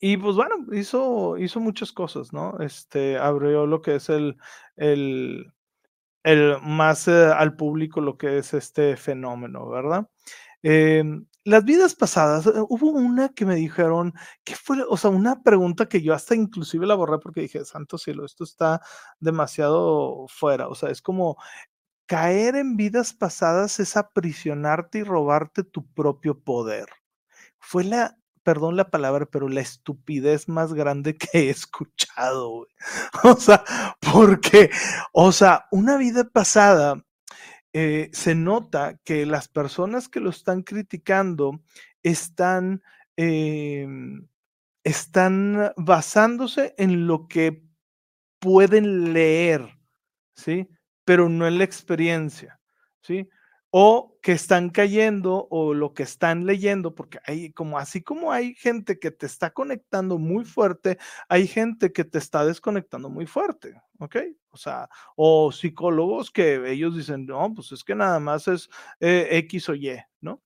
y 0.01 0.17
pues 0.17 0.37
bueno, 0.37 0.55
hizo, 0.73 1.39
hizo 1.39 1.61
muchas 1.61 1.93
cosas, 1.93 2.33
¿no? 2.33 2.59
Este, 2.61 3.19
abrió 3.19 3.67
lo 3.67 3.83
que 3.83 3.97
es 3.97 4.09
el, 4.09 4.37
el, 4.77 5.53
el 6.25 6.61
más 6.63 7.09
eh, 7.09 7.27
al 7.27 7.57
público 7.57 8.01
lo 8.01 8.19
que 8.19 8.39
es 8.39 8.55
este 8.55 8.97
fenómeno, 8.97 9.69
¿verdad? 9.69 10.09
Em, 10.63 11.27
las 11.45 11.65
vidas 11.65 11.95
pasadas, 11.95 12.47
eh, 12.49 12.53
hubo 12.69 12.91
una 12.91 13.31
que 13.31 13.47
me 13.47 13.57
dijeron, 13.57 14.15
¿qué 14.45 14.57
fue? 14.57 14.79
O 14.89 14.97
sea, 14.99 15.11
una 15.11 15.43
pregunta 15.43 15.89
que 15.89 16.03
yo 16.03 16.15
hasta 16.15 16.35
inclusive 16.37 16.87
la 16.87 16.95
borré 16.97 17.19
porque 17.21 17.43
dije, 17.43 17.65
santo 17.65 17.99
cielo, 17.99 18.25
esto 18.27 18.45
está 18.45 18.81
demasiado 19.21 20.27
fuera. 20.29 20.69
O 20.69 20.75
sea, 20.77 20.91
es 20.91 21.03
como 21.03 21.39
caer 22.07 22.57
en 22.57 22.77
vidas 22.77 23.15
pasadas 23.15 23.81
es 23.81 23.97
aprisionarte 23.97 25.01
y 25.01 25.05
robarte 25.05 25.65
tu 25.65 25.87
propio 25.95 26.41
poder. 26.41 26.89
Fue 27.61 27.85
la, 27.85 28.18
perdón 28.49 28.77
la 28.77 28.89
palabra, 28.89 29.27
pero 29.27 29.47
la 29.51 29.61
estupidez 29.61 30.49
más 30.49 30.73
grande 30.73 31.19
que 31.19 31.29
he 31.35 31.51
escuchado. 31.51 32.67
O 33.23 33.37
sea, 33.37 33.63
porque, 34.01 34.71
o 35.13 35.33
sea, 35.33 35.67
una 35.71 35.99
vida 35.99 36.25
pasada 36.25 37.05
eh, 37.75 38.09
se 38.15 38.35
nota 38.35 38.99
que 39.05 39.27
las 39.27 39.49
personas 39.49 40.09
que 40.09 40.21
lo 40.21 40.31
están 40.31 40.63
criticando 40.63 41.61
están, 42.03 42.83
em, 43.17 44.27
están 44.83 45.75
basándose 45.77 46.75
en 46.79 47.07
lo 47.07 47.29
que 47.29 47.63
pueden 48.39 49.13
leer, 49.13 49.77
¿sí? 50.35 50.71
Pero 51.05 51.29
no 51.29 51.47
en 51.47 51.59
la 51.59 51.65
experiencia, 51.65 52.59
¿sí? 53.03 53.29
O 53.71 54.17
que 54.23 54.33
están 54.33 54.71
cayendo 54.71 55.47
o 55.51 55.75
lo 55.75 55.93
que 55.95 56.03
están 56.03 56.47
leyendo, 56.47 56.95
porque 56.95 57.19
hay 57.27 57.53
como 57.53 57.79
así 57.79 58.03
como 58.03 58.33
hay 58.33 58.55
gente 58.55 58.99
que 58.99 59.11
te 59.11 59.27
está 59.27 59.51
conectando 59.53 60.19
muy 60.19 60.45
fuerte, 60.45 60.99
hay 61.29 61.47
gente 61.47 61.93
que 61.93 62.05
te 62.05 62.19
está 62.19 62.45
desconectando 62.47 63.11
muy 63.11 63.27
fuerte, 63.27 63.81
¿ok? 63.99 64.17
O 64.51 64.57
sea, 64.57 64.89
o 65.17 65.53
psicólogos 65.53 66.31
que 66.31 66.71
ellos 66.71 66.97
dicen, 66.97 67.27
no, 67.27 67.53
pues 67.55 67.73
es 67.73 67.85
que 67.85 67.95
nada 67.95 68.19
más 68.21 68.49
es 68.49 68.71
eh, 69.01 69.29
X 69.33 69.69
o 69.69 69.75
Y, 69.75 69.99
¿no? 70.21 70.43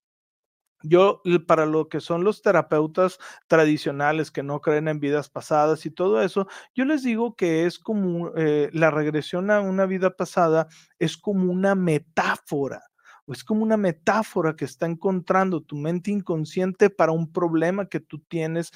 Yo, 0.85 1.23
para 1.47 1.65
lo 1.67 1.89
que 1.89 2.01
son 2.01 2.25
los 2.25 2.43
terapeutas 2.43 3.19
tradicionales 3.47 4.33
que 4.33 4.43
no 4.43 4.61
creen 4.61 4.89
en 4.89 4.99
vidas 5.01 5.29
pasadas 5.31 5.87
y 5.87 5.91
todo 5.93 6.21
eso, 6.23 6.49
yo 6.75 6.85
les 6.85 7.05
digo 7.05 7.37
que 7.37 7.67
es 7.67 7.79
como 7.79 8.33
eh, 8.37 8.69
la 8.73 8.91
regresión 8.91 9.51
a 9.53 9.61
una 9.61 9.87
vida 9.87 10.11
pasada, 10.17 10.67
es 10.99 11.17
como 11.17 11.53
una 11.53 11.77
metáfora 11.77 12.83
es 13.29 13.45
como 13.45 13.63
una 13.63 13.77
metáfora 13.77 14.57
que 14.57 14.65
está 14.65 14.87
encontrando 14.87 15.63
tu 15.63 15.77
mente 15.77 16.11
inconsciente 16.11 16.91
para 16.91 17.13
un 17.13 17.33
problema 17.33 17.87
que 17.87 18.01
tú 18.01 18.21
tienes 18.29 18.71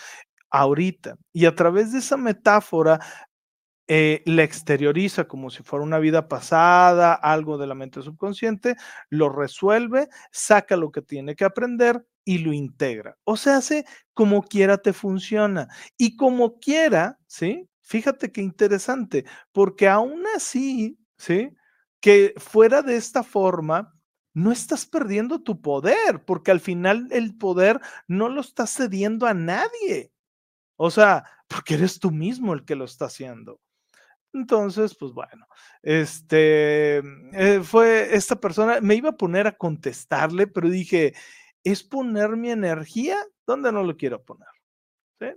ahorita. 0.50 1.17
Y 1.33 1.47
a 1.47 1.55
través 1.55 1.93
de 1.93 1.99
esa 1.99 2.17
metáfora 2.17 3.00
eh, 3.88 4.23
la 4.26 4.43
exterioriza 4.43 5.29
como 5.29 5.49
si 5.49 5.62
fuera 5.62 5.85
una 5.85 6.00
vida 6.00 6.26
pasada, 6.26 7.15
algo 7.15 7.57
de 7.57 7.69
la 7.69 7.76
mente 7.76 8.03
subconsciente, 8.03 8.76
lo 9.11 9.29
resuelve, 9.29 10.09
saca 10.33 10.76
lo 10.76 10.91
que 10.91 11.03
tiene 11.03 11.37
que 11.37 11.45
aprender 11.45 12.05
y 12.25 12.38
lo 12.38 12.53
integra. 12.53 13.17
O 13.25 13.37
sea, 13.37 13.59
hace 13.59 13.85
como 14.12 14.43
quiera 14.43 14.79
te 14.79 14.93
funciona. 14.93 15.69
Y 15.97 16.17
como 16.17 16.59
quiera, 16.59 17.19
¿sí? 17.29 17.69
Fíjate 17.83 18.33
qué 18.33 18.41
interesante, 18.43 19.25
porque 19.53 19.88
aún 19.88 20.25
así, 20.35 20.99
¿sí? 21.17 21.50
Que 22.00 22.35
fuera 22.38 22.83
de 22.83 22.97
esta 22.97 23.23
forma, 23.23 23.96
no 24.37 24.52
estás 24.52 24.85
perdiendo 24.85 25.40
tu 25.40 25.62
poder, 25.62 26.23
porque 26.26 26.50
al 26.50 26.61
final 26.61 27.09
el 27.11 27.38
poder 27.38 27.81
no 28.07 28.28
lo 28.28 28.43
estás 28.43 28.71
cediendo 28.71 29.26
a 29.26 29.33
nadie. 29.33 30.12
O 30.76 30.90
sea, 30.90 31.25
porque 31.49 31.73
eres 31.73 31.99
tú 31.99 32.11
mismo 32.11 32.52
el 32.52 32.66
que 32.66 32.76
lo 32.76 32.85
está 32.85 33.07
haciendo. 33.07 33.62
Entonces, 34.35 34.95
pues 34.95 35.12
bueno, 35.12 35.47
este 35.81 36.99
eh, 37.33 37.62
fue 37.62 38.14
esta 38.14 38.38
persona, 38.38 38.83
me 38.83 38.95
iba 38.97 39.09
a 39.09 39.16
poner 39.16 39.47
a 39.47 39.57
contestarle, 39.57 40.47
pero 40.47 40.69
dije, 40.69 41.14
es 41.64 41.83
poner 41.83 42.37
mi 42.37 42.50
energía 42.50 43.16
donde 43.47 43.73
no 43.73 43.85
lo 43.85 43.97
quiero 43.97 44.23
poner. 44.23 44.49
¿sí? 45.19 45.28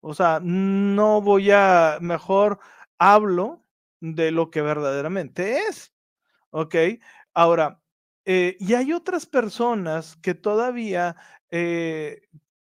O 0.00 0.14
sea, 0.14 0.40
no 0.42 1.20
voy 1.20 1.50
a, 1.50 1.98
mejor 2.00 2.60
hablo 2.98 3.62
de 4.00 4.30
lo 4.30 4.50
que 4.50 4.62
verdaderamente 4.62 5.58
es. 5.68 5.92
¿Ok? 6.48 6.76
Ahora, 7.34 7.82
eh, 8.30 8.58
y 8.60 8.74
hay 8.74 8.92
otras 8.92 9.24
personas 9.24 10.14
que 10.16 10.34
todavía, 10.34 11.16
eh, 11.50 12.20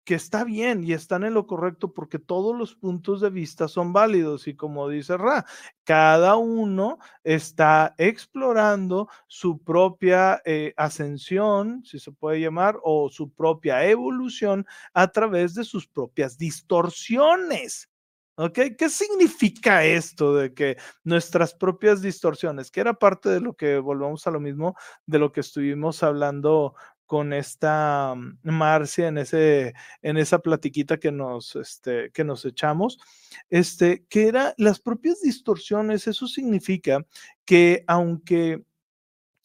que 0.04 0.16
está 0.16 0.44
bien 0.44 0.84
y 0.84 0.92
están 0.92 1.24
en 1.24 1.34
lo 1.34 1.48
correcto 1.48 1.94
porque 1.94 2.20
todos 2.20 2.54
los 2.54 2.76
puntos 2.76 3.22
de 3.22 3.30
vista 3.30 3.70
son 3.70 3.94
válidos 3.94 4.50
y 4.50 4.58
como 4.58 4.90
dice 4.90 5.16
Ra, 5.16 5.46
cada 5.86 6.36
uno 6.36 7.00
está 7.24 7.96
explorando 7.98 9.08
su 9.28 9.64
propia 9.64 10.42
eh, 10.44 10.74
ascensión, 10.76 11.86
si 11.86 12.00
se 12.00 12.12
puede 12.12 12.42
llamar, 12.42 12.78
o 12.84 13.08
su 13.08 13.32
propia 13.32 13.86
evolución 13.86 14.66
a 14.94 15.08
través 15.08 15.56
de 15.56 15.64
sus 15.64 15.88
propias 15.88 16.38
distorsiones. 16.38 17.90
¿Ok? 18.38 18.60
¿Qué 18.78 18.90
significa 18.90 19.86
esto 19.86 20.36
de 20.36 20.54
que 20.54 20.78
nuestras 21.06 21.54
propias 21.54 22.02
distorsiones, 22.02 22.70
que 22.70 22.82
era 22.82 22.94
parte 22.94 23.30
de 23.30 23.40
lo 23.40 23.54
que 23.54 23.78
volvemos 23.80 24.28
a 24.28 24.32
lo 24.32 24.42
mismo, 24.42 24.76
de 25.06 25.20
lo 25.20 25.32
que 25.32 25.40
estuvimos 25.40 26.04
hablando 26.04 26.76
con 27.06 27.32
esta 27.32 28.14
mm, 28.16 28.40
Marcia 28.44 29.08
en, 29.08 29.20
ese, 29.20 29.74
en 30.02 30.18
esa 30.18 30.40
platiquita 30.40 30.98
que 30.98 31.12
nos, 31.14 31.56
este, 31.56 32.12
que 32.12 32.26
nos 32.26 32.44
echamos, 32.44 33.00
este, 33.50 34.06
que 34.10 34.28
era 34.28 34.54
las 34.58 34.80
propias 34.82 35.22
distorsiones, 35.22 36.08
eso 36.08 36.28
significa 36.28 37.06
que 37.46 37.86
aunque 37.88 38.64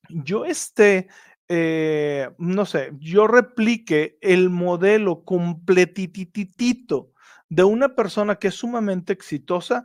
yo 0.09 0.45
esté 0.45 1.09
eh, 1.53 2.31
no 2.39 2.65
sé, 2.65 2.93
yo 3.01 3.27
replique 3.27 4.19
el 4.21 4.51
modelo 4.51 5.25
completititito 5.25 7.10
de 7.51 7.65
una 7.65 7.95
persona 7.97 8.37
que 8.37 8.49
es 8.49 8.57
sumamente 8.57 9.13
exitosa, 9.13 9.85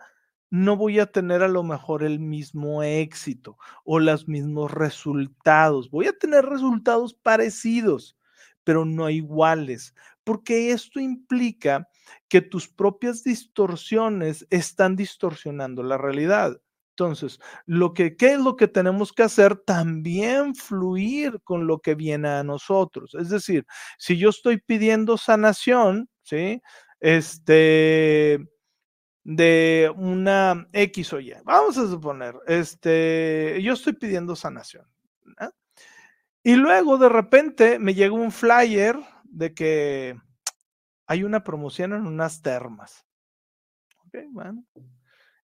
no 0.52 0.78
voy 0.78 1.00
a 1.00 1.08
tener 1.12 1.44
a 1.44 1.50
lo 1.50 1.64
mejor 1.64 2.04
el 2.04 2.20
mismo 2.20 2.84
éxito 2.84 3.58
o 3.84 4.00
los 4.00 4.28
mismos 4.28 4.72
resultados. 4.72 5.90
Voy 5.92 6.08
a 6.08 6.18
tener 6.18 6.46
resultados 6.46 7.14
parecidos, 7.16 8.18
pero 8.64 8.86
no 8.86 9.10
iguales, 9.10 9.94
porque 10.24 10.72
esto 10.72 11.00
implica 11.00 11.88
que 12.30 12.42
tus 12.42 12.68
propias 12.70 13.24
distorsiones 13.24 14.48
están 14.50 14.96
distorsionando 14.96 15.84
la 15.84 15.98
realidad. 15.98 16.62
Entonces, 16.92 17.40
lo 17.66 17.94
que, 17.94 18.16
¿qué 18.16 18.34
es 18.34 18.40
lo 18.40 18.56
que 18.56 18.68
tenemos 18.70 19.12
que 19.12 19.24
hacer? 19.24 19.58
También 19.58 20.56
fluir 20.56 21.42
con 21.44 21.68
lo 21.68 21.80
que 21.80 21.94
viene 21.96 22.30
a 22.30 22.44
nosotros. 22.44 23.14
Es 23.16 23.30
decir, 23.30 23.66
si 23.98 24.18
yo 24.18 24.30
estoy 24.30 24.60
pidiendo 24.62 25.18
sanación, 25.18 26.10
¿sí? 26.24 26.62
Este, 27.00 28.48
de 29.24 29.92
una 29.96 30.68
X 30.72 31.14
o 31.14 31.20
Y. 31.20 31.34
Vamos 31.44 31.78
a 31.78 31.88
suponer, 31.88 32.36
este, 32.48 33.60
yo 33.62 33.74
estoy 33.74 33.94
pidiendo 33.94 34.36
sanación. 34.36 34.88
Y 36.44 36.56
luego 36.58 37.00
de 37.00 37.10
repente 37.10 37.80
me 37.80 37.96
llega 37.96 38.14
un 38.14 38.32
flyer 38.32 39.00
de 39.24 39.56
que 39.56 40.16
hay 41.08 41.24
una 41.24 41.44
promoción 41.44 41.94
en 41.94 42.06
unas 42.06 42.44
termas. 42.44 43.04
Ok, 44.06 44.18
bueno. 44.30 44.64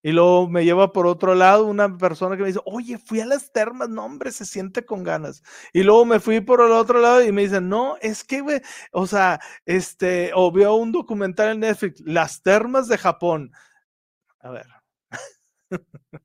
Y 0.04 0.12
luego 0.12 0.50
me 0.50 0.66
lleva 0.66 0.92
por 0.92 1.06
otro 1.06 1.36
lado 1.36 1.66
una 1.66 1.98
persona 1.98 2.36
que 2.36 2.42
me 2.42 2.48
dice, 2.48 2.62
oye, 2.66 2.98
fui 2.98 3.20
a 3.20 3.26
las 3.26 3.52
termas, 3.52 3.90
no, 3.90 4.06
hombre, 4.06 4.32
se 4.32 4.46
siente 4.46 4.86
con 4.86 5.04
ganas. 5.04 5.44
Y 5.74 5.84
luego 5.84 6.06
me 6.06 6.20
fui 6.20 6.42
por 6.42 6.62
el 6.62 6.72
otro 6.72 7.00
lado 7.00 7.22
y 7.24 7.32
me 7.32 7.44
dicen, 7.44 7.70
no, 7.70 7.98
es 8.02 8.24
que, 8.24 8.42
güey, 8.42 8.62
o 8.92 9.06
sea, 9.06 9.40
este, 9.66 10.32
o 10.34 10.52
veo 10.52 10.76
un 10.76 10.92
documental 10.92 11.52
en 11.52 11.60
Netflix, 11.62 12.02
las 12.06 12.42
termas 12.42 12.88
de 12.88 12.98
Japón. 12.98 13.52
A 14.40 14.50
ver. 14.52 14.68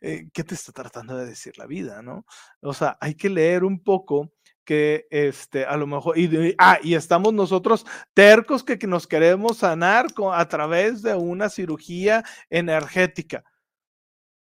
Eh, 0.00 0.28
¿Qué 0.32 0.44
te 0.44 0.54
está 0.54 0.72
tratando 0.72 1.16
de 1.16 1.26
decir 1.26 1.58
la 1.58 1.66
vida, 1.66 2.02
no? 2.02 2.24
O 2.60 2.72
sea, 2.74 2.96
hay 3.00 3.14
que 3.14 3.28
leer 3.28 3.64
un 3.64 3.82
poco 3.82 4.32
que 4.68 5.06
este, 5.10 5.64
a 5.64 5.78
lo 5.78 5.86
mejor, 5.86 6.18
y, 6.18 6.54
ah, 6.58 6.78
y 6.82 6.92
estamos 6.92 7.32
nosotros 7.32 7.86
tercos 8.12 8.62
que, 8.62 8.78
que 8.78 8.86
nos 8.86 9.06
queremos 9.06 9.56
sanar 9.56 10.12
con, 10.12 10.38
a 10.38 10.46
través 10.46 11.00
de 11.00 11.14
una 11.14 11.48
cirugía 11.48 12.22
energética. 12.50 13.44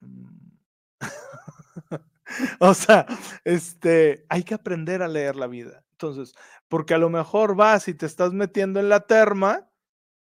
o 2.60 2.74
sea, 2.74 3.06
este, 3.42 4.26
hay 4.28 4.42
que 4.42 4.52
aprender 4.52 5.02
a 5.02 5.08
leer 5.08 5.34
la 5.34 5.46
vida. 5.46 5.82
Entonces, 5.92 6.34
porque 6.68 6.92
a 6.92 6.98
lo 6.98 7.08
mejor 7.08 7.56
vas 7.56 7.88
y 7.88 7.94
te 7.94 8.04
estás 8.04 8.34
metiendo 8.34 8.80
en 8.80 8.90
la 8.90 9.06
terma 9.06 9.66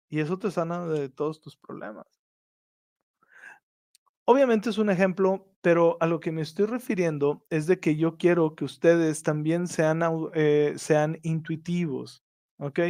y 0.08 0.20
eso 0.20 0.38
te 0.38 0.50
sana 0.50 0.86
de 0.86 1.10
todos 1.10 1.42
tus 1.42 1.58
problemas. 1.58 2.13
Obviamente 4.28 4.70
es 4.70 4.78
un 4.78 4.88
ejemplo, 4.88 5.46
pero 5.60 5.98
a 6.00 6.06
lo 6.06 6.18
que 6.18 6.32
me 6.32 6.40
estoy 6.40 6.64
refiriendo 6.66 7.44
es 7.50 7.66
de 7.66 7.78
que 7.78 7.96
yo 7.96 8.16
quiero 8.16 8.54
que 8.54 8.64
ustedes 8.64 9.22
también 9.22 9.66
sean, 9.66 10.00
eh, 10.34 10.72
sean 10.76 11.18
intuitivos, 11.22 12.24
¿ok? 12.58 12.80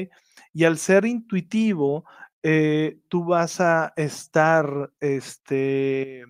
Y 0.52 0.62
al 0.64 0.78
ser 0.78 1.04
intuitivo, 1.06 2.04
eh, 2.44 3.00
tú 3.08 3.24
vas 3.24 3.60
a 3.60 3.92
estar, 3.96 4.92
este, 5.00 6.24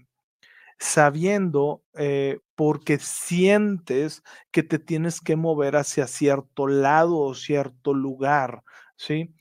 sabiendo 0.79 1.85
eh, 1.95 2.41
porque 2.57 2.99
sientes 2.99 4.23
que 4.53 4.63
te 4.65 4.79
tienes 4.79 5.21
que 5.21 5.37
mover 5.37 5.77
hacia 5.77 6.07
cierto 6.09 6.67
lado 6.69 7.19
o 7.19 7.35
cierto 7.35 7.95
lugar, 7.95 8.63
¿sí? 8.97 9.35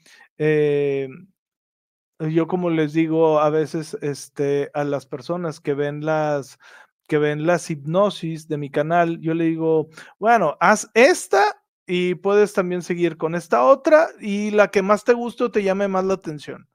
Yo 2.29 2.47
como 2.47 2.69
les 2.69 2.93
digo 2.93 3.39
a 3.39 3.49
veces 3.49 3.97
este, 4.01 4.69
a 4.73 4.83
las 4.83 5.05
personas 5.05 5.59
que 5.59 5.73
ven 5.73 6.05
las 6.05 6.59
que 7.07 7.17
ven 7.17 7.45
las 7.45 7.69
hipnosis 7.69 8.47
de 8.47 8.57
mi 8.57 8.69
canal, 8.69 9.19
yo 9.19 9.33
le 9.33 9.45
digo, 9.45 9.89
bueno, 10.19 10.55
haz 10.59 10.89
esta 10.93 11.43
y 11.85 12.15
puedes 12.15 12.53
también 12.53 12.81
seguir 12.81 13.17
con 13.17 13.35
esta 13.35 13.63
otra 13.63 14.07
y 14.19 14.51
la 14.51 14.69
que 14.69 14.81
más 14.81 15.03
te 15.03 15.13
guste 15.13 15.43
o 15.43 15.51
te 15.51 15.63
llame 15.63 15.87
más 15.87 16.05
la 16.05 16.13
atención. 16.13 16.67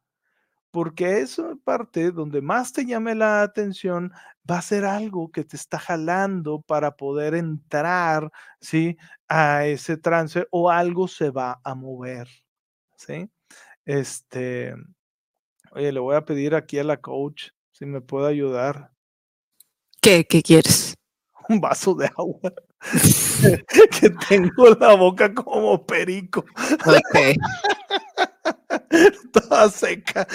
Porque 0.70 1.20
eso 1.20 1.58
parte 1.64 2.10
donde 2.12 2.42
más 2.42 2.72
te 2.74 2.84
llame 2.84 3.14
la 3.14 3.42
atención 3.42 4.12
va 4.48 4.58
a 4.58 4.62
ser 4.62 4.84
algo 4.84 5.30
que 5.30 5.44
te 5.44 5.56
está 5.56 5.78
jalando 5.78 6.60
para 6.60 6.96
poder 6.96 7.34
entrar, 7.34 8.30
¿sí? 8.60 8.98
A 9.28 9.66
ese 9.66 9.96
trance 9.96 10.46
o 10.50 10.70
algo 10.70 11.08
se 11.08 11.30
va 11.30 11.60
a 11.64 11.74
mover, 11.74 12.28
¿sí? 12.96 13.30
Este, 13.86 14.74
Oye, 15.72 15.92
le 15.92 16.00
voy 16.00 16.16
a 16.16 16.24
pedir 16.24 16.54
aquí 16.54 16.78
a 16.78 16.84
la 16.84 16.98
coach 16.98 17.50
si 17.72 17.86
me 17.86 18.00
puede 18.00 18.28
ayudar. 18.28 18.92
¿Qué, 20.00 20.24
qué 20.24 20.42
quieres? 20.42 20.94
Un 21.48 21.60
vaso 21.60 21.94
de 21.94 22.06
agua. 22.06 22.52
que 24.00 24.10
tengo 24.28 24.70
la 24.80 24.94
boca 24.94 25.32
como 25.34 25.84
perico. 25.86 26.44
Ok. 26.86 27.36
Toda 29.32 29.70
seca. 29.70 30.26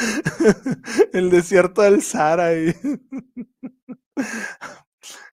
El 1.12 1.30
desierto 1.30 1.82
del 1.82 2.02
Sahara. 2.02 2.54
Y... 2.54 2.74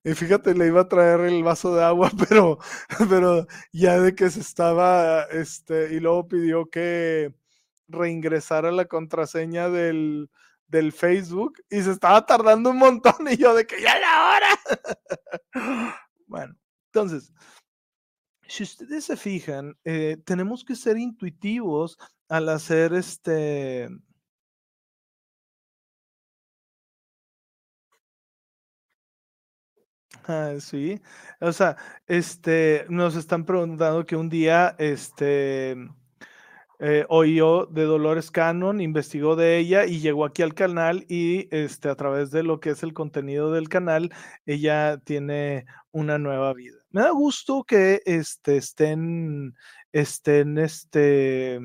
y 0.04 0.14
fíjate, 0.14 0.54
le 0.54 0.66
iba 0.66 0.83
a 0.83 0.88
traer 0.88 1.21
el 1.21 1.42
vaso 1.42 1.75
de 1.75 1.85
agua, 1.85 2.11
pero, 2.28 2.59
pero 3.09 3.47
ya 3.73 4.00
de 4.00 4.14
que 4.14 4.30
se 4.30 4.40
estaba, 4.40 5.25
este, 5.25 5.95
y 5.95 6.00
luego 6.00 6.28
pidió 6.28 6.69
que, 6.71 7.35
reingresar 7.90 8.66
a 8.66 8.73
la 8.73 8.87
contraseña 8.87 9.68
del, 9.68 10.30
del 10.68 10.92
Facebook 10.92 11.54
y 11.68 11.82
se 11.82 11.92
estaba 11.92 12.25
tardando 12.25 12.70
un 12.70 12.78
montón 12.78 13.28
y 13.30 13.37
yo 13.37 13.54
de 13.54 13.66
que 13.66 13.80
ya 13.82 13.97
era 13.97 14.30
hora. 14.30 14.61
bueno, 16.26 16.56
entonces, 16.87 17.32
si 18.49 18.62
ustedes 18.64 19.04
se 19.04 19.16
fijan, 19.16 19.76
eh, 19.85 20.16
tenemos 20.25 20.64
que 20.64 20.76
ser 20.76 20.99
intuitivos 20.99 21.99
al 22.28 22.49
hacer 22.49 22.94
este... 22.94 23.88
Ah, 30.25 30.54
sí, 30.60 31.00
o 31.41 31.52
sea, 31.52 31.76
este, 32.06 32.86
nos 32.88 33.17
están 33.17 33.45
preguntando 33.45 34.04
que 34.04 34.17
un 34.17 34.28
día, 34.28 34.76
este, 34.78 35.76
eh, 36.80 37.06
de 37.71 37.84
Dolores 37.84 38.30
Cannon, 38.30 38.80
investigó 38.80 39.36
de 39.36 39.58
ella 39.58 39.84
y 39.84 40.00
llegó 40.00 40.25
aquí 40.25 40.43
al 40.43 40.54
canal 40.54 41.04
y 41.08 41.54
este, 41.54 41.90
a 41.90 41.95
través 41.95 42.30
de 42.30 42.43
lo 42.43 42.58
que 42.58 42.71
es 42.71 42.82
el 42.82 42.95
contenido 42.95 43.52
del 43.52 43.69
canal, 43.69 44.10
ella 44.47 44.99
tiene 45.04 45.66
una 45.93 46.19
nueva 46.19 46.54
vida. 46.54 46.78
Me 46.90 47.02
da 47.02 47.10
gusto 47.10 47.64
que 47.64 48.00
este, 48.06 48.56
estén, 48.56 49.54
estén 49.93 50.58
este, 50.58 51.60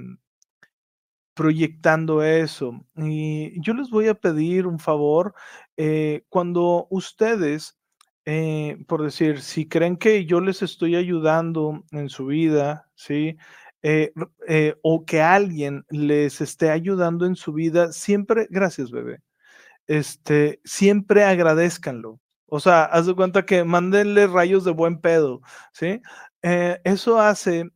proyectando 1.33 2.23
eso. 2.23 2.85
Y 2.95 3.61
yo 3.61 3.73
les 3.73 3.89
voy 3.89 4.07
a 4.07 4.15
pedir 4.15 4.67
un 4.67 4.79
favor, 4.79 5.33
eh, 5.77 6.25
cuando 6.29 6.87
ustedes, 6.89 7.77
eh, 8.25 8.77
por 8.87 9.03
decir, 9.03 9.41
si 9.41 9.67
creen 9.67 9.97
que 9.97 10.25
yo 10.25 10.41
les 10.41 10.61
estoy 10.61 10.95
ayudando 10.95 11.83
en 11.91 12.09
su 12.09 12.25
vida, 12.25 12.89
¿sí? 12.95 13.37
Eh, 13.87 14.11
eh, 14.47 14.73
o 14.81 15.05
que 15.05 15.21
alguien 15.21 15.85
les 15.91 16.41
esté 16.41 16.71
ayudando 16.71 17.27
en 17.27 17.35
su 17.35 17.53
vida, 17.53 17.91
siempre, 17.91 18.47
gracias 18.49 18.89
bebé, 18.89 19.21
este, 19.87 20.59
siempre 20.65 21.23
agradezcanlo. 21.23 22.19
O 22.47 22.59
sea, 22.59 22.85
haz 22.85 23.07
de 23.07 23.15
cuenta 23.15 23.45
que 23.45 23.63
mándenle 23.63 24.27
rayos 24.27 24.65
de 24.65 24.71
buen 24.71 25.01
pedo, 25.01 25.41
¿sí? 25.73 26.01
Eh, 26.43 26.81
eso 26.83 27.21
hace 27.21 27.71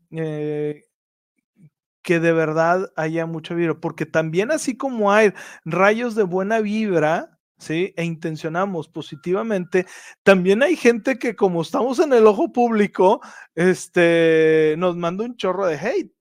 que 2.02 2.19
de 2.19 2.34
verdad 2.34 2.91
haya 2.95 3.26
mucha 3.26 3.54
vibra, 3.54 3.76
porque 3.80 4.06
también 4.06 4.52
así 4.52 4.78
como 4.78 5.12
hay 5.12 5.34
rayos 5.65 6.15
de 6.15 6.24
buena 6.24 6.60
vibra, 6.60 7.38
¿sí? 7.60 7.93
E 7.98 8.04
intencionamos 8.04 8.89
positivamente. 8.89 9.86
También 10.24 10.63
hay 10.63 10.76
gente 10.76 11.19
que 11.19 11.36
como 11.36 11.62
estamos 11.62 12.00
en 12.00 12.13
el 12.13 12.26
ojo 12.28 12.52
público, 12.52 13.22
este, 13.56 14.76
nos 14.78 14.95
manda 14.98 15.26
un 15.26 15.36
chorro 15.38 15.67
de 15.67 15.76
hate. 15.78 16.12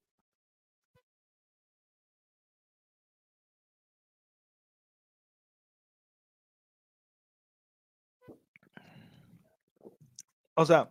O 10.54 10.66
sea, 10.66 10.90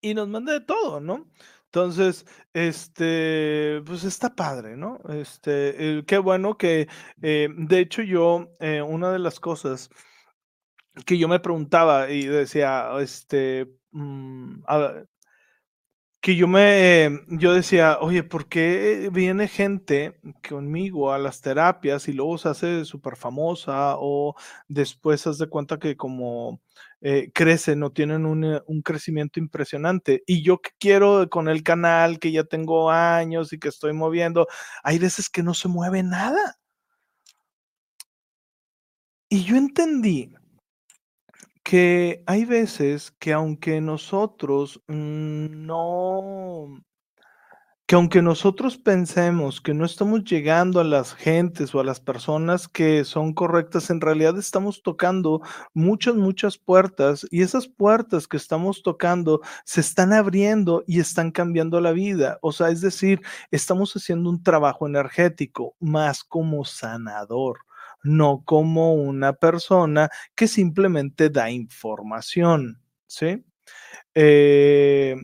y 0.00 0.14
nos 0.14 0.28
manda 0.28 0.52
de 0.52 0.60
todo, 0.60 1.00
¿no? 1.00 1.26
Entonces, 1.78 2.26
este, 2.54 3.80
pues 3.86 4.02
está 4.02 4.34
padre, 4.34 4.76
¿no? 4.76 4.98
Este, 5.10 6.02
qué 6.08 6.18
bueno 6.18 6.58
que, 6.58 6.88
eh, 7.22 7.48
de 7.56 7.78
hecho, 7.78 8.02
yo, 8.02 8.50
eh, 8.58 8.82
una 8.82 9.12
de 9.12 9.20
las 9.20 9.38
cosas 9.38 9.88
que 11.06 11.18
yo 11.18 11.28
me 11.28 11.38
preguntaba 11.40 12.10
y 12.10 12.26
decía, 12.26 12.90
este, 13.00 13.68
mm, 13.92 14.62
que 16.20 16.34
yo 16.36 16.48
me, 16.48 17.20
yo 17.28 17.52
decía, 17.54 17.98
oye, 18.00 18.24
¿por 18.24 18.48
qué 18.48 19.08
viene 19.12 19.46
gente 19.46 20.18
conmigo 20.48 21.12
a 21.12 21.18
las 21.18 21.40
terapias 21.40 22.08
y 22.08 22.12
luego 22.12 22.38
se 22.38 22.48
hace 22.48 22.84
súper 22.84 23.16
famosa 23.16 23.94
o 23.98 24.34
después 24.66 25.20
se 25.20 25.30
de 25.32 25.48
cuenta 25.48 25.78
que 25.78 25.96
como 25.96 26.60
eh, 27.00 27.30
crecen 27.32 27.82
o 27.82 27.90
tienen 27.92 28.26
un, 28.26 28.60
un, 28.66 28.82
crecimiento 28.82 29.40
impresionante? 29.40 30.22
Y 30.26 30.42
yo 30.42 30.58
que 30.60 30.70
quiero 30.78 31.28
con 31.30 31.48
el 31.48 31.62
canal, 31.62 32.18
que 32.18 32.32
ya 32.32 32.44
tengo 32.44 32.90
años 32.90 33.52
y 33.52 33.58
que 33.58 33.68
estoy 33.68 33.92
moviendo, 33.92 34.46
hay 34.82 34.98
veces 34.98 35.28
que 35.28 35.42
no 35.42 35.54
se 35.54 35.68
mueve 35.68 36.02
nada. 36.02 36.58
Y 39.30 39.44
yo 39.44 39.56
entendí 39.56 40.34
que 41.62 42.22
hay 42.26 42.46
veces 42.46 43.12
que 43.18 43.34
aunque 43.34 43.82
nosotros 43.82 44.82
no, 44.86 46.82
que 47.88 47.94
aunque 47.94 48.20
nosotros 48.20 48.76
pensemos 48.76 49.62
que 49.62 49.72
no 49.72 49.86
estamos 49.86 50.22
llegando 50.24 50.78
a 50.78 50.84
las 50.84 51.14
gentes 51.14 51.74
o 51.74 51.80
a 51.80 51.84
las 51.84 52.00
personas 52.00 52.68
que 52.68 53.02
son 53.02 53.32
correctas, 53.32 53.88
en 53.88 54.02
realidad 54.02 54.36
estamos 54.38 54.82
tocando 54.82 55.40
muchas, 55.72 56.14
muchas 56.14 56.58
puertas 56.58 57.26
y 57.30 57.40
esas 57.40 57.66
puertas 57.66 58.28
que 58.28 58.36
estamos 58.36 58.82
tocando 58.82 59.40
se 59.64 59.80
están 59.80 60.12
abriendo 60.12 60.84
y 60.86 61.00
están 61.00 61.30
cambiando 61.30 61.80
la 61.80 61.92
vida. 61.92 62.38
O 62.42 62.52
sea, 62.52 62.68
es 62.68 62.82
decir, 62.82 63.22
estamos 63.50 63.94
haciendo 63.94 64.28
un 64.28 64.42
trabajo 64.42 64.86
energético 64.86 65.74
más 65.80 66.24
como 66.24 66.66
sanador 66.66 67.60
no 68.04 68.42
como 68.44 68.94
una 68.94 69.32
persona 69.32 70.10
que 70.34 70.46
simplemente 70.46 71.30
da 71.30 71.50
información, 71.50 72.80
¿sí? 73.06 73.44
Eh, 74.14 75.16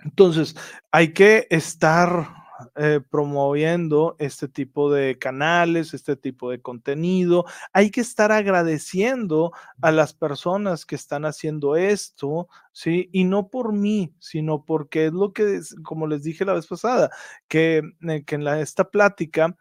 entonces, 0.00 0.56
hay 0.90 1.12
que 1.12 1.46
estar 1.50 2.28
eh, 2.76 3.00
promoviendo 3.08 4.16
este 4.18 4.48
tipo 4.48 4.90
de 4.92 5.18
canales, 5.18 5.94
este 5.94 6.16
tipo 6.16 6.50
de 6.50 6.60
contenido. 6.60 7.44
Hay 7.72 7.90
que 7.90 8.00
estar 8.00 8.32
agradeciendo 8.32 9.52
a 9.80 9.92
las 9.92 10.12
personas 10.12 10.84
que 10.84 10.96
están 10.96 11.24
haciendo 11.24 11.76
esto, 11.76 12.48
¿sí? 12.72 13.10
Y 13.12 13.24
no 13.24 13.48
por 13.48 13.72
mí, 13.72 14.12
sino 14.18 14.64
porque 14.64 15.06
es 15.06 15.12
lo 15.12 15.32
que, 15.32 15.60
como 15.84 16.06
les 16.06 16.22
dije 16.24 16.44
la 16.44 16.54
vez 16.54 16.66
pasada, 16.66 17.10
que, 17.46 17.82
eh, 18.08 18.24
que 18.24 18.34
en 18.34 18.44
la, 18.44 18.60
esta 18.60 18.90
plática 18.90 19.56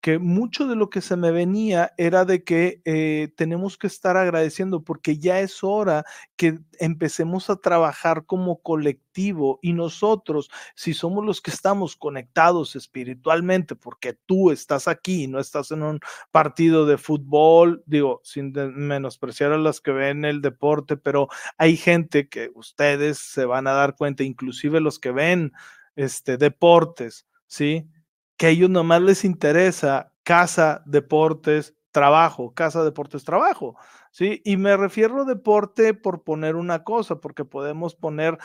que 0.00 0.18
mucho 0.18 0.66
de 0.66 0.76
lo 0.76 0.88
que 0.88 1.00
se 1.00 1.16
me 1.16 1.30
venía 1.30 1.92
era 1.98 2.24
de 2.24 2.42
que 2.42 2.80
eh, 2.84 3.28
tenemos 3.36 3.76
que 3.76 3.86
estar 3.86 4.16
agradeciendo 4.16 4.82
porque 4.82 5.18
ya 5.18 5.40
es 5.40 5.62
hora 5.62 6.04
que 6.36 6.58
empecemos 6.78 7.50
a 7.50 7.56
trabajar 7.56 8.24
como 8.24 8.62
colectivo 8.62 9.58
y 9.60 9.74
nosotros, 9.74 10.50
si 10.74 10.94
somos 10.94 11.24
los 11.24 11.42
que 11.42 11.50
estamos 11.50 11.96
conectados 11.96 12.76
espiritualmente, 12.76 13.76
porque 13.76 14.14
tú 14.26 14.50
estás 14.50 14.88
aquí, 14.88 15.26
no 15.26 15.38
estás 15.38 15.70
en 15.70 15.82
un 15.82 16.00
partido 16.30 16.86
de 16.86 16.96
fútbol, 16.96 17.82
digo, 17.86 18.20
sin 18.24 18.52
menospreciar 18.52 19.52
a 19.52 19.58
las 19.58 19.80
que 19.80 19.92
ven 19.92 20.24
el 20.24 20.40
deporte, 20.40 20.96
pero 20.96 21.28
hay 21.58 21.76
gente 21.76 22.28
que 22.28 22.50
ustedes 22.54 23.18
se 23.18 23.44
van 23.44 23.66
a 23.66 23.72
dar 23.72 23.96
cuenta, 23.96 24.24
inclusive 24.24 24.80
los 24.80 24.98
que 24.98 25.10
ven 25.10 25.52
este 25.96 26.38
deportes, 26.38 27.26
¿sí? 27.46 27.86
Que 28.40 28.46
a 28.46 28.48
ellos 28.48 28.70
nomás 28.70 29.02
les 29.02 29.26
interesa 29.26 30.14
casa, 30.22 30.82
deportes, 30.86 31.74
trabajo, 31.90 32.54
casa, 32.54 32.82
deportes, 32.82 33.22
trabajo. 33.22 33.76
¿sí? 34.12 34.40
Y 34.46 34.56
me 34.56 34.78
refiero 34.78 35.20
a 35.20 35.24
deporte 35.26 35.92
por 35.92 36.24
poner 36.24 36.56
una 36.56 36.82
cosa, 36.82 37.20
porque 37.20 37.44
podemos 37.44 37.94
poner 37.94 38.38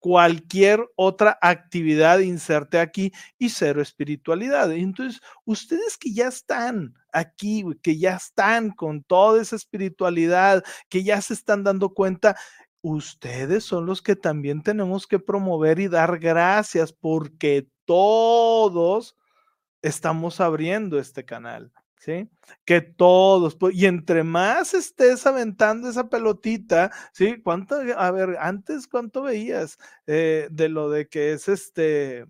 cualquier 0.00 0.90
otra 0.96 1.38
actividad, 1.40 2.18
inserte 2.18 2.80
aquí 2.80 3.12
y 3.38 3.50
cero 3.50 3.80
espiritualidad. 3.80 4.72
Entonces, 4.72 5.20
ustedes 5.44 5.96
que 5.96 6.12
ya 6.12 6.26
están 6.26 6.94
aquí, 7.12 7.64
que 7.84 7.98
ya 8.00 8.16
están 8.16 8.72
con 8.72 9.04
toda 9.04 9.40
esa 9.40 9.54
espiritualidad, 9.54 10.64
que 10.88 11.04
ya 11.04 11.20
se 11.22 11.34
están 11.34 11.62
dando 11.62 11.94
cuenta, 11.94 12.34
ustedes 12.82 13.62
son 13.62 13.86
los 13.86 14.02
que 14.02 14.16
también 14.16 14.64
tenemos 14.64 15.06
que 15.06 15.20
promover 15.20 15.78
y 15.78 15.86
dar 15.86 16.18
gracias 16.18 16.92
porque 16.92 17.68
todos 17.84 19.14
estamos 19.86 20.40
abriendo 20.40 20.98
este 20.98 21.24
canal, 21.24 21.72
¿sí? 21.98 22.28
Que 22.64 22.80
todos, 22.80 23.56
y 23.72 23.86
entre 23.86 24.24
más 24.24 24.74
estés 24.74 25.26
aventando 25.26 25.88
esa 25.88 26.08
pelotita, 26.08 26.90
¿sí? 27.12 27.40
¿Cuánto, 27.42 27.76
a 27.96 28.10
ver, 28.10 28.36
antes 28.40 28.88
cuánto 28.88 29.22
veías 29.22 29.78
eh, 30.06 30.48
de 30.50 30.68
lo 30.68 30.90
de 30.90 31.08
que 31.08 31.32
es 31.32 31.48
este, 31.48 32.26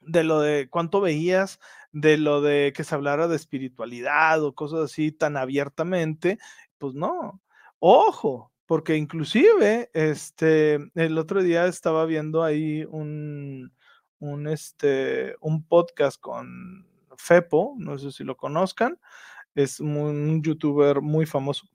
de 0.00 0.24
lo 0.24 0.40
de 0.40 0.68
cuánto 0.70 1.00
veías 1.00 1.60
de 1.92 2.16
lo 2.18 2.40
de 2.40 2.72
que 2.74 2.84
se 2.84 2.94
hablara 2.94 3.28
de 3.28 3.36
espiritualidad 3.36 4.42
o 4.42 4.54
cosas 4.54 4.80
así 4.90 5.12
tan 5.12 5.36
abiertamente? 5.36 6.38
Pues 6.78 6.94
no, 6.94 7.42
ojo, 7.78 8.52
porque 8.66 8.96
inclusive, 8.96 9.90
este, 9.92 10.78
el 10.94 11.18
otro 11.18 11.42
día 11.42 11.66
estaba 11.66 12.06
viendo 12.06 12.42
ahí 12.42 12.84
un, 12.90 13.72
un, 14.24 14.48
este, 14.48 15.36
un 15.40 15.64
podcast 15.66 16.20
con 16.20 16.86
Fepo, 17.16 17.74
no 17.78 17.98
sé 17.98 18.10
si 18.10 18.24
lo 18.24 18.36
conozcan, 18.36 18.98
es 19.54 19.80
un 19.80 20.42
youtuber 20.42 21.00
muy 21.00 21.26
famoso. 21.26 21.68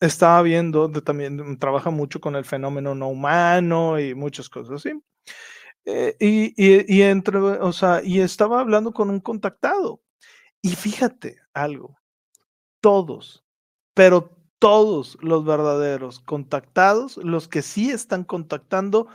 Estaba 0.00 0.40
viendo, 0.42 0.90
también 1.02 1.58
trabaja 1.58 1.90
mucho 1.90 2.20
con 2.20 2.36
el 2.36 2.44
fenómeno 2.44 2.94
no 2.94 3.08
humano 3.08 3.98
y 3.98 4.14
muchas 4.14 4.48
cosas 4.48 4.76
así. 4.76 5.02
Eh, 5.84 6.16
y, 6.20 6.96
y, 6.96 7.02
entre, 7.02 7.38
o 7.38 7.72
sea, 7.72 8.02
y 8.02 8.20
estaba 8.20 8.60
hablando 8.60 8.92
con 8.92 9.10
un 9.10 9.20
contactado. 9.20 10.02
Y 10.62 10.70
fíjate 10.70 11.38
algo, 11.54 11.98
todos, 12.80 13.44
pero 13.94 14.36
todos 14.58 15.16
los 15.22 15.44
verdaderos 15.44 16.20
contactados, 16.20 17.16
los 17.16 17.48
que 17.48 17.62
sí 17.62 17.90
están 17.90 18.24
contactando, 18.24 19.08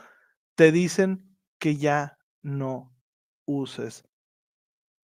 te 0.55 0.71
dicen 0.71 1.37
que 1.59 1.77
ya 1.77 2.14
no 2.45 2.93
uses 3.45 4.05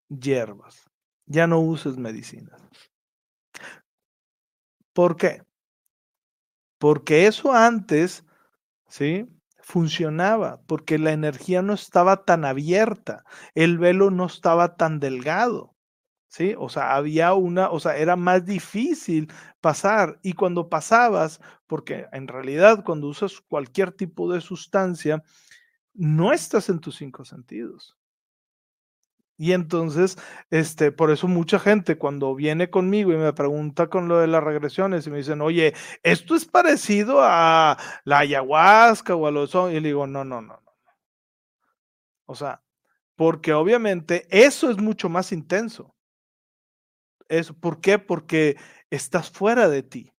hierbas, 0.10 0.90
ya 1.26 1.48
no 1.48 1.60
uses 1.60 1.98
medicinas. 1.98 2.62
¿Por 4.94 5.18
qué? 5.18 5.44
Porque 6.78 7.26
eso 7.26 7.54
antes, 7.54 8.24
¿sí? 8.88 9.28
Funcionaba, 9.60 10.62
porque 10.68 11.00
la 11.00 11.14
energía 11.14 11.62
no 11.62 11.74
estaba 11.74 12.26
tan 12.26 12.46
abierta, 12.46 13.24
el 13.56 13.80
velo 13.80 14.12
no 14.12 14.28
estaba 14.28 14.76
tan 14.76 15.00
delgado. 15.00 15.76
¿sí? 16.28 16.56
O 16.58 16.70
sea, 16.70 16.96
había 16.96 17.34
una, 17.34 17.70
o 17.72 17.80
sea, 17.80 17.98
era 17.98 18.16
más 18.16 18.46
difícil 18.46 19.32
pasar 19.62 20.20
y 20.22 20.34
cuando 20.34 20.70
pasabas, 20.70 21.42
porque 21.68 22.08
en 22.12 22.28
realidad 22.28 22.84
cuando 22.84 23.08
usas 23.08 23.42
cualquier 23.42 23.92
tipo 23.92 24.32
de 24.32 24.42
sustancia, 24.42 25.24
no 25.94 26.34
estás 26.34 26.70
en 26.70 26.80
tus 26.80 26.96
cinco 26.96 27.26
sentidos. 27.26 27.98
Y 29.38 29.54
entonces, 29.54 30.20
este, 30.52 30.92
por 30.92 31.10
eso 31.10 31.28
mucha 31.28 31.58
gente 31.58 31.98
cuando 31.98 32.36
viene 32.36 32.70
conmigo 32.70 33.12
y 33.12 33.18
me 33.18 33.34
pregunta 33.34 33.88
con 33.88 34.08
lo 34.08 34.20
de 34.20 34.28
las 34.28 34.44
regresiones 34.44 35.08
y 35.08 35.10
me 35.10 35.18
dicen, 35.18 35.42
oye, 35.42 35.74
esto 36.04 36.36
es 36.36 36.46
parecido 36.46 37.22
a 37.24 37.76
la 38.04 38.20
ayahuasca 38.20 39.16
o 39.16 39.26
a 39.26 39.32
los... 39.32 39.56
Y 39.56 39.80
le 39.80 39.88
digo, 39.88 40.06
no, 40.06 40.24
no, 40.24 40.42
no, 40.42 40.62
no. 40.64 40.76
O 42.28 42.36
sea, 42.36 42.64
porque 43.16 43.54
obviamente 43.54 44.28
eso 44.30 44.70
es 44.70 44.78
mucho 44.78 45.10
más 45.10 45.32
intenso. 45.32 45.96
Eso, 47.28 47.56
¿Por 47.56 47.82
qué? 47.82 47.98
Porque 47.98 48.58
estás 48.92 49.32
fuera 49.32 49.68
de 49.70 49.82
ti. 49.82 50.14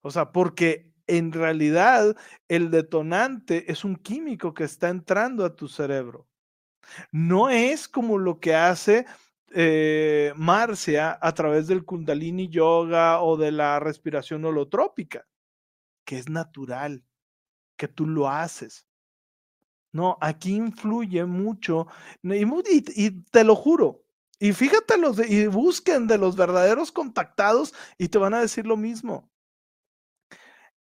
O 0.00 0.12
sea, 0.12 0.30
porque 0.30 0.93
en 1.06 1.32
realidad 1.32 2.16
el 2.48 2.70
detonante 2.70 3.70
es 3.70 3.84
un 3.84 3.96
químico 3.96 4.54
que 4.54 4.64
está 4.64 4.88
entrando 4.88 5.44
a 5.44 5.54
tu 5.54 5.68
cerebro. 5.68 6.28
No 7.12 7.48
es 7.48 7.88
como 7.88 8.18
lo 8.18 8.40
que 8.40 8.54
hace 8.54 9.06
eh, 9.56 10.32
Marcia 10.36 11.18
a 11.20 11.32
través 11.32 11.66
del 11.66 11.84
kundalini 11.84 12.48
yoga 12.48 13.20
o 13.20 13.36
de 13.36 13.52
la 13.52 13.78
respiración 13.80 14.44
holotrópica, 14.44 15.26
que 16.04 16.18
es 16.18 16.28
natural, 16.28 17.04
que 17.76 17.88
tú 17.88 18.06
lo 18.06 18.28
haces. 18.28 18.86
No, 19.92 20.18
aquí 20.20 20.56
influye 20.56 21.24
mucho 21.24 21.86
y, 22.24 23.10
te 23.30 23.44
lo 23.44 23.54
juro. 23.54 24.02
Y 24.40 24.52
fíjate 24.52 24.98
los 24.98 25.18
y 25.24 25.46
busquen 25.46 26.08
de 26.08 26.18
los 26.18 26.34
verdaderos 26.34 26.90
contactados 26.90 27.72
y 27.96 28.08
te 28.08 28.18
van 28.18 28.34
a 28.34 28.40
decir 28.40 28.66
lo 28.66 28.76
mismo. 28.76 29.30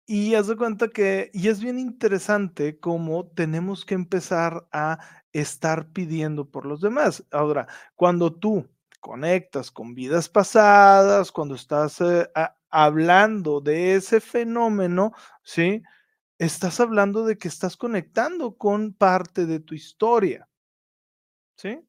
Y 0.09 0.35
haz 0.35 0.47
de 0.47 0.55
cuenta 0.55 0.87
que, 0.87 1.29
y 1.33 1.49
es 1.49 1.61
bien 1.61 1.77
interesante 1.77 2.79
cómo 2.79 3.27
tenemos 3.27 3.83
que 3.83 3.93
empezar 3.93 4.65
a 4.71 4.99
estar 5.33 5.89
pidiendo 5.91 6.49
por 6.49 6.65
los 6.65 6.79
demás. 6.79 7.25
Ahora, 7.29 7.67
cuando 7.93 8.33
tú 8.33 8.65
conectas 9.01 9.69
con 9.69 9.93
vidas 9.95 10.29
pasadas, 10.29 11.29
cuando 11.33 11.55
estás 11.55 11.99
eh, 11.99 12.25
hablando 12.69 13.59
de 13.59 13.95
ese 13.95 14.21
fenómeno, 14.21 15.11
¿sí? 15.43 15.83
Estás 16.39 16.79
hablando 16.79 17.25
de 17.25 17.37
que 17.37 17.49
estás 17.49 17.75
conectando 17.75 18.55
con 18.57 18.93
parte 18.93 19.45
de 19.45 19.59
tu 19.59 19.75
historia, 19.75 20.47
¿sí? 21.57 21.81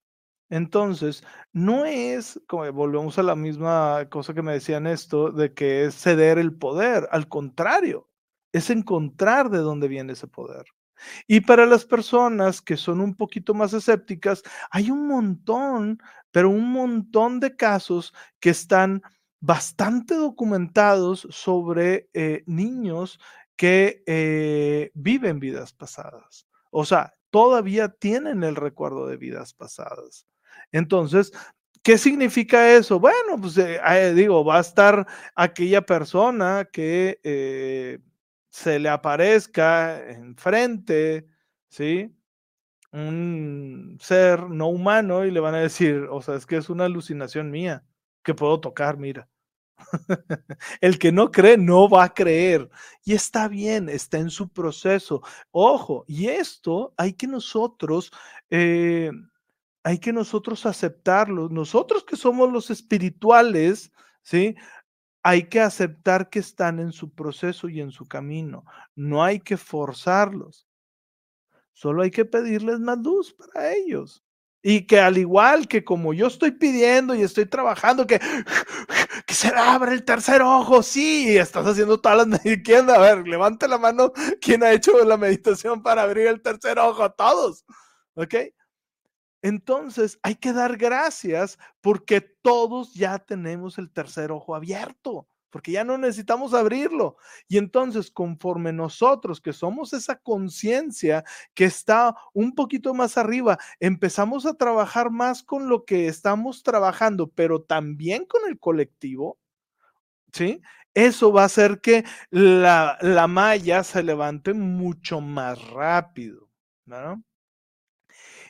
Entonces, 0.50 1.22
no 1.52 1.84
es, 1.84 2.40
como 2.48 2.72
volvemos 2.72 3.18
a 3.18 3.22
la 3.22 3.36
misma 3.36 4.08
cosa 4.10 4.34
que 4.34 4.42
me 4.42 4.54
decían 4.54 4.88
esto, 4.88 5.30
de 5.30 5.52
que 5.54 5.84
es 5.84 5.94
ceder 5.94 6.38
el 6.38 6.54
poder, 6.56 7.06
al 7.12 7.28
contrario, 7.28 8.07
es 8.52 8.70
encontrar 8.70 9.50
de 9.50 9.58
dónde 9.58 9.88
viene 9.88 10.14
ese 10.14 10.26
poder. 10.26 10.64
Y 11.26 11.40
para 11.40 11.66
las 11.66 11.84
personas 11.84 12.60
que 12.60 12.76
son 12.76 13.00
un 13.00 13.14
poquito 13.14 13.54
más 13.54 13.72
escépticas, 13.72 14.42
hay 14.70 14.90
un 14.90 15.06
montón, 15.06 16.00
pero 16.30 16.50
un 16.50 16.72
montón 16.72 17.40
de 17.40 17.56
casos 17.56 18.14
que 18.40 18.50
están 18.50 19.02
bastante 19.40 20.14
documentados 20.14 21.26
sobre 21.30 22.08
eh, 22.12 22.42
niños 22.46 23.20
que 23.56 24.02
eh, 24.06 24.90
viven 24.94 25.38
vidas 25.40 25.72
pasadas. 25.72 26.46
O 26.70 26.84
sea, 26.84 27.14
todavía 27.30 27.88
tienen 27.88 28.42
el 28.42 28.56
recuerdo 28.56 29.06
de 29.06 29.16
vidas 29.16 29.54
pasadas. 29.54 30.26
Entonces, 30.72 31.32
¿Qué 31.80 31.96
significa 31.96 32.74
eso? 32.74 33.00
Bueno, 33.00 33.40
pues 33.40 33.56
eh, 33.56 34.12
digo, 34.12 34.44
va 34.44 34.58
a 34.58 34.60
estar 34.60 35.06
aquella 35.34 35.80
persona 35.86 36.68
que 36.70 37.18
se 38.50 38.78
le 38.78 38.88
aparezca 38.88 40.08
enfrente, 40.10 41.28
¿sí? 41.68 42.14
Un 42.92 43.98
ser 44.00 44.48
no 44.50 44.68
humano 44.68 45.24
y 45.26 45.30
le 45.30 45.40
van 45.40 45.54
a 45.54 45.60
decir, 45.60 46.06
o 46.10 46.22
sea, 46.22 46.36
es 46.36 46.46
que 46.46 46.56
es 46.56 46.70
una 46.70 46.86
alucinación 46.86 47.50
mía, 47.50 47.84
que 48.22 48.34
puedo 48.34 48.60
tocar, 48.60 48.96
mira. 48.98 49.28
El 50.80 50.98
que 50.98 51.12
no 51.12 51.30
cree 51.30 51.56
no 51.56 51.88
va 51.88 52.04
a 52.04 52.14
creer. 52.14 52.68
Y 53.04 53.14
está 53.14 53.48
bien, 53.48 53.88
está 53.88 54.18
en 54.18 54.30
su 54.30 54.48
proceso. 54.48 55.22
Ojo, 55.50 56.04
y 56.08 56.28
esto 56.28 56.94
hay 56.96 57.12
que 57.14 57.26
nosotros 57.26 58.12
eh, 58.50 59.10
hay 59.84 59.98
que 59.98 60.12
nosotros 60.12 60.66
aceptarlo. 60.66 61.48
Nosotros 61.48 62.04
que 62.04 62.16
somos 62.16 62.52
los 62.52 62.70
espirituales, 62.70 63.92
¿sí? 64.22 64.56
Hay 65.28 65.42
que 65.42 65.60
aceptar 65.60 66.30
que 66.30 66.38
están 66.38 66.80
en 66.80 66.90
su 66.90 67.10
proceso 67.10 67.68
y 67.68 67.82
en 67.82 67.90
su 67.90 68.06
camino. 68.06 68.64
No 68.96 69.22
hay 69.22 69.40
que 69.40 69.58
forzarlos. 69.58 70.66
Solo 71.74 72.00
hay 72.00 72.10
que 72.10 72.24
pedirles 72.24 72.80
más 72.80 72.96
luz 72.96 73.34
para 73.34 73.74
ellos. 73.74 74.24
Y 74.62 74.86
que 74.86 74.98
al 74.98 75.18
igual 75.18 75.68
que 75.68 75.84
como 75.84 76.14
yo 76.14 76.28
estoy 76.28 76.52
pidiendo 76.52 77.14
y 77.14 77.20
estoy 77.20 77.44
trabajando, 77.44 78.06
que, 78.06 78.18
que 79.26 79.34
se 79.34 79.48
abra 79.48 79.92
el 79.92 80.02
tercer 80.02 80.40
ojo, 80.40 80.82
sí, 80.82 81.36
estás 81.36 81.66
haciendo 81.66 82.00
todas 82.00 82.26
las 82.26 82.26
meditaciones. 82.44 82.96
A 82.96 82.98
ver, 82.98 83.28
levante 83.28 83.68
la 83.68 83.76
mano 83.76 84.14
quien 84.40 84.62
ha 84.62 84.72
hecho 84.72 85.04
la 85.04 85.18
meditación 85.18 85.82
para 85.82 86.04
abrir 86.04 86.28
el 86.28 86.40
tercer 86.40 86.78
ojo, 86.78 87.10
todos. 87.10 87.66
¿Ok? 88.14 88.34
Entonces 89.42 90.18
hay 90.22 90.36
que 90.36 90.52
dar 90.52 90.76
gracias 90.76 91.58
porque 91.80 92.20
todos 92.20 92.94
ya 92.94 93.18
tenemos 93.18 93.78
el 93.78 93.90
tercer 93.90 94.32
ojo 94.32 94.54
abierto 94.54 95.28
porque 95.50 95.72
ya 95.72 95.84
no 95.84 95.96
necesitamos 95.98 96.54
abrirlo. 96.54 97.16
Y 97.48 97.58
entonces, 97.58 98.10
conforme 98.10 98.72
nosotros, 98.72 99.40
que 99.40 99.52
somos 99.52 99.92
esa 99.92 100.16
conciencia 100.18 101.24
que 101.54 101.64
está 101.64 102.14
un 102.34 102.54
poquito 102.54 102.94
más 102.94 103.16
arriba, 103.16 103.58
empezamos 103.80 104.46
a 104.46 104.54
trabajar 104.54 105.10
más 105.10 105.42
con 105.42 105.68
lo 105.68 105.84
que 105.84 106.06
estamos 106.08 106.62
trabajando, 106.62 107.30
pero 107.30 107.62
también 107.62 108.26
con 108.26 108.42
el 108.48 108.58
colectivo, 108.58 109.38
¿sí? 110.32 110.62
Eso 110.94 111.32
va 111.32 111.42
a 111.42 111.46
hacer 111.46 111.80
que 111.80 112.04
la, 112.30 112.98
la 113.00 113.26
malla 113.28 113.84
se 113.84 114.02
levante 114.02 114.54
mucho 114.54 115.20
más 115.20 115.62
rápido, 115.70 116.48
¿no? 116.86 117.22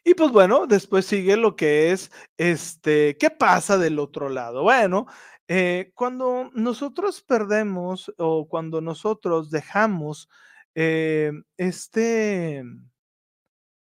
Y 0.08 0.14
pues 0.14 0.30
bueno, 0.32 0.66
después 0.66 1.04
sigue 1.04 1.36
lo 1.36 1.54
que 1.54 1.92
es, 1.92 2.10
este, 2.38 3.18
¿qué 3.18 3.28
pasa 3.28 3.76
del 3.76 3.98
otro 3.98 4.30
lado? 4.30 4.62
Bueno, 4.62 5.04
eh, 5.48 5.92
cuando 5.94 6.50
nosotros 6.54 7.20
perdemos 7.20 8.10
o 8.16 8.48
cuando 8.48 8.80
nosotros 8.80 9.50
dejamos 9.50 10.30
eh, 10.74 11.30
este, 11.58 12.64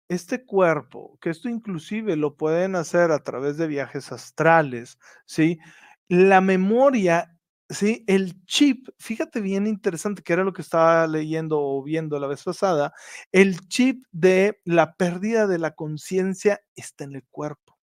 este 0.08 0.46
cuerpo, 0.46 1.18
que 1.20 1.30
esto 1.30 1.50
inclusive 1.50 2.16
lo 2.16 2.38
pueden 2.38 2.78
hacer 2.78 3.12
a 3.12 3.22
través 3.22 3.58
de 3.58 3.68
viajes 3.68 4.14
astrales, 4.14 4.98
¿sí? 5.26 5.60
La 6.08 6.40
memoria, 6.40 7.33
¿sí? 7.74 8.04
El 8.08 8.46
chip, 8.46 8.90
fíjate 9.00 9.42
bien 9.42 9.68
interesante 9.68 10.24
que 10.24 10.34
era 10.34 10.44
lo 10.44 10.54
que 10.54 10.62
estaba 10.62 11.08
leyendo 11.08 11.60
o 11.62 11.84
viendo 11.84 12.20
la 12.20 12.28
vez 12.28 12.44
pasada, 12.44 12.94
el 13.32 13.60
chip 13.68 14.04
de 14.12 14.62
la 14.66 14.96
pérdida 14.96 15.48
de 15.48 15.60
la 15.60 15.72
conciencia 15.76 16.62
está 16.76 17.04
en 17.04 17.16
el 17.16 17.24
cuerpo. 17.32 17.78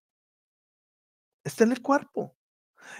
Está 1.44 1.64
en 1.64 1.72
el 1.72 1.82
cuerpo. 1.82 2.36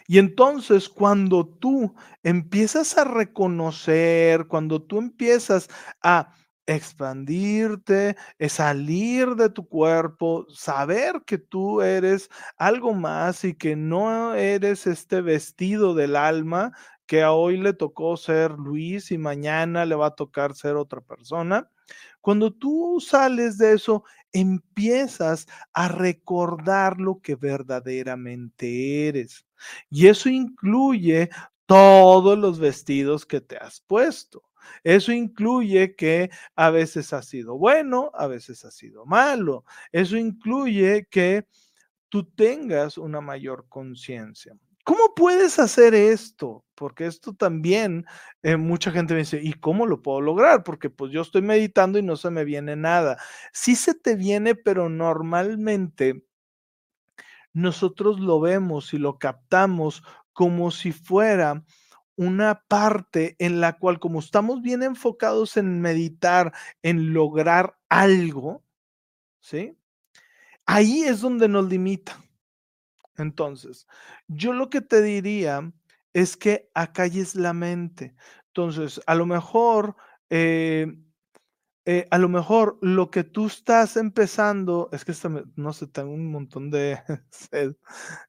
Y 0.07 0.19
entonces 0.19 0.89
cuando 0.89 1.47
tú 1.47 1.95
empiezas 2.23 2.99
a 2.99 3.05
reconocer, 3.05 4.47
cuando 4.47 4.83
tú 4.83 4.99
empiezas 4.99 5.69
a 6.03 6.35
expandirte, 6.75 8.17
salir 8.49 9.35
de 9.35 9.51
tu 9.51 9.67
cuerpo, 9.67 10.47
saber 10.49 11.23
que 11.27 11.39
tú 11.39 11.83
eres 11.83 12.31
algo 12.57 12.95
más 12.95 13.45
y 13.45 13.55
que 13.55 13.77
no 13.77 14.35
eres 14.35 14.87
este 14.87 15.21
vestido 15.21 15.95
del 15.95 16.17
alma 16.17 16.73
que 17.07 17.23
a 17.23 17.33
hoy 17.33 17.57
le 17.57 17.73
tocó 17.73 18.17
ser 18.17 18.53
Luis 18.53 19.11
y 19.11 19.19
mañana 19.19 19.85
le 19.85 19.97
va 19.97 20.07
a 20.07 20.15
tocar 20.15 20.55
ser 20.55 20.77
otra 20.77 21.01
persona. 21.01 21.69
Cuando 22.21 22.53
tú 22.53 23.01
sales 23.05 23.59
de 23.59 23.73
eso, 23.73 24.05
empiezas 24.33 25.49
a 25.73 25.89
recordar 25.89 27.01
lo 27.01 27.21
que 27.21 27.35
verdaderamente 27.35 29.09
eres. 29.09 29.45
Y 29.91 30.07
eso 30.07 30.29
incluye 30.29 31.31
todos 31.67 32.39
los 32.39 32.61
vestidos 32.61 33.27
que 33.27 33.41
te 33.41 33.57
has 33.57 33.81
puesto. 33.81 34.43
Eso 34.85 35.13
incluye 35.13 35.95
que 35.95 36.31
a 36.57 36.71
veces 36.71 37.13
ha 37.13 37.23
sido 37.23 37.57
bueno, 37.59 38.11
a 38.15 38.27
veces 38.27 38.65
ha 38.65 38.71
sido 38.71 39.07
malo. 39.07 39.65
Eso 39.93 40.17
incluye 40.17 41.07
que 41.11 41.47
tú 42.09 42.25
tengas 42.25 42.99
una 42.99 43.21
mayor 43.21 43.67
conciencia. 43.69 44.55
¿Cómo 44.85 45.15
puedes 45.15 45.59
hacer 45.59 45.95
esto? 45.95 46.65
Porque 46.75 47.07
esto 47.07 47.35
también 47.35 48.07
eh, 48.43 48.57
mucha 48.57 48.91
gente 48.91 49.15
me 49.15 49.21
dice, 49.21 49.41
¿y 49.43 49.53
cómo 49.53 49.87
lo 49.87 50.03
puedo 50.03 50.21
lograr? 50.21 50.65
Porque 50.65 50.91
pues 50.91 51.13
yo 51.13 51.23
estoy 51.23 51.43
meditando 51.43 51.99
y 51.99 52.03
no 52.03 52.17
se 52.17 52.31
me 52.31 52.45
viene 52.45 52.77
nada. 52.77 53.19
Sí 53.53 53.77
se 53.77 53.95
te 53.95 54.17
viene, 54.17 54.55
pero 54.55 54.89
normalmente 54.89 56.25
nosotros 57.53 58.21
lo 58.21 58.41
vemos 58.41 58.95
y 58.95 58.99
lo 58.99 59.19
captamos 59.19 60.03
como 60.33 60.71
si 60.71 60.93
fuera 60.93 61.65
una 62.21 62.65
parte 62.69 63.35
en 63.39 63.63
la 63.63 63.79
cual, 63.79 63.99
como 63.99 64.21
estamos 64.21 64.61
bien 64.61 64.83
enfocados 64.83 65.57
en 65.57 65.81
meditar, 65.81 66.53
en 66.83 67.15
lograr 67.15 67.79
algo, 67.89 68.63
¿sí? 69.41 69.75
Ahí 70.67 71.05
es 71.05 71.23
donde 71.23 71.49
nos 71.49 71.67
limita. 71.71 72.23
Entonces, 73.17 73.87
yo 74.29 74.53
lo 74.53 74.69
que 74.69 74.83
te 74.83 75.01
diría 75.01 75.73
es 76.13 76.37
que 76.37 76.71
acalles 76.75 77.37
la 77.37 77.55
mente. 77.55 78.15
Entonces, 78.49 79.01
a 79.07 79.15
lo 79.15 79.25
mejor 79.25 79.97
eh, 80.29 80.95
eh, 81.87 82.07
a 82.11 82.19
lo 82.19 82.29
mejor 82.29 82.79
lo 82.83 83.11
que 83.11 83.25
tú 83.25 83.47
estás 83.47 83.97
empezando, 83.97 84.91
es 84.93 85.05
que 85.05 85.15
no 85.57 85.73
sé, 85.73 85.87
tengo 85.87 86.13
un 86.13 86.31
montón 86.31 86.71
de 86.71 86.99
sed. 87.31 87.75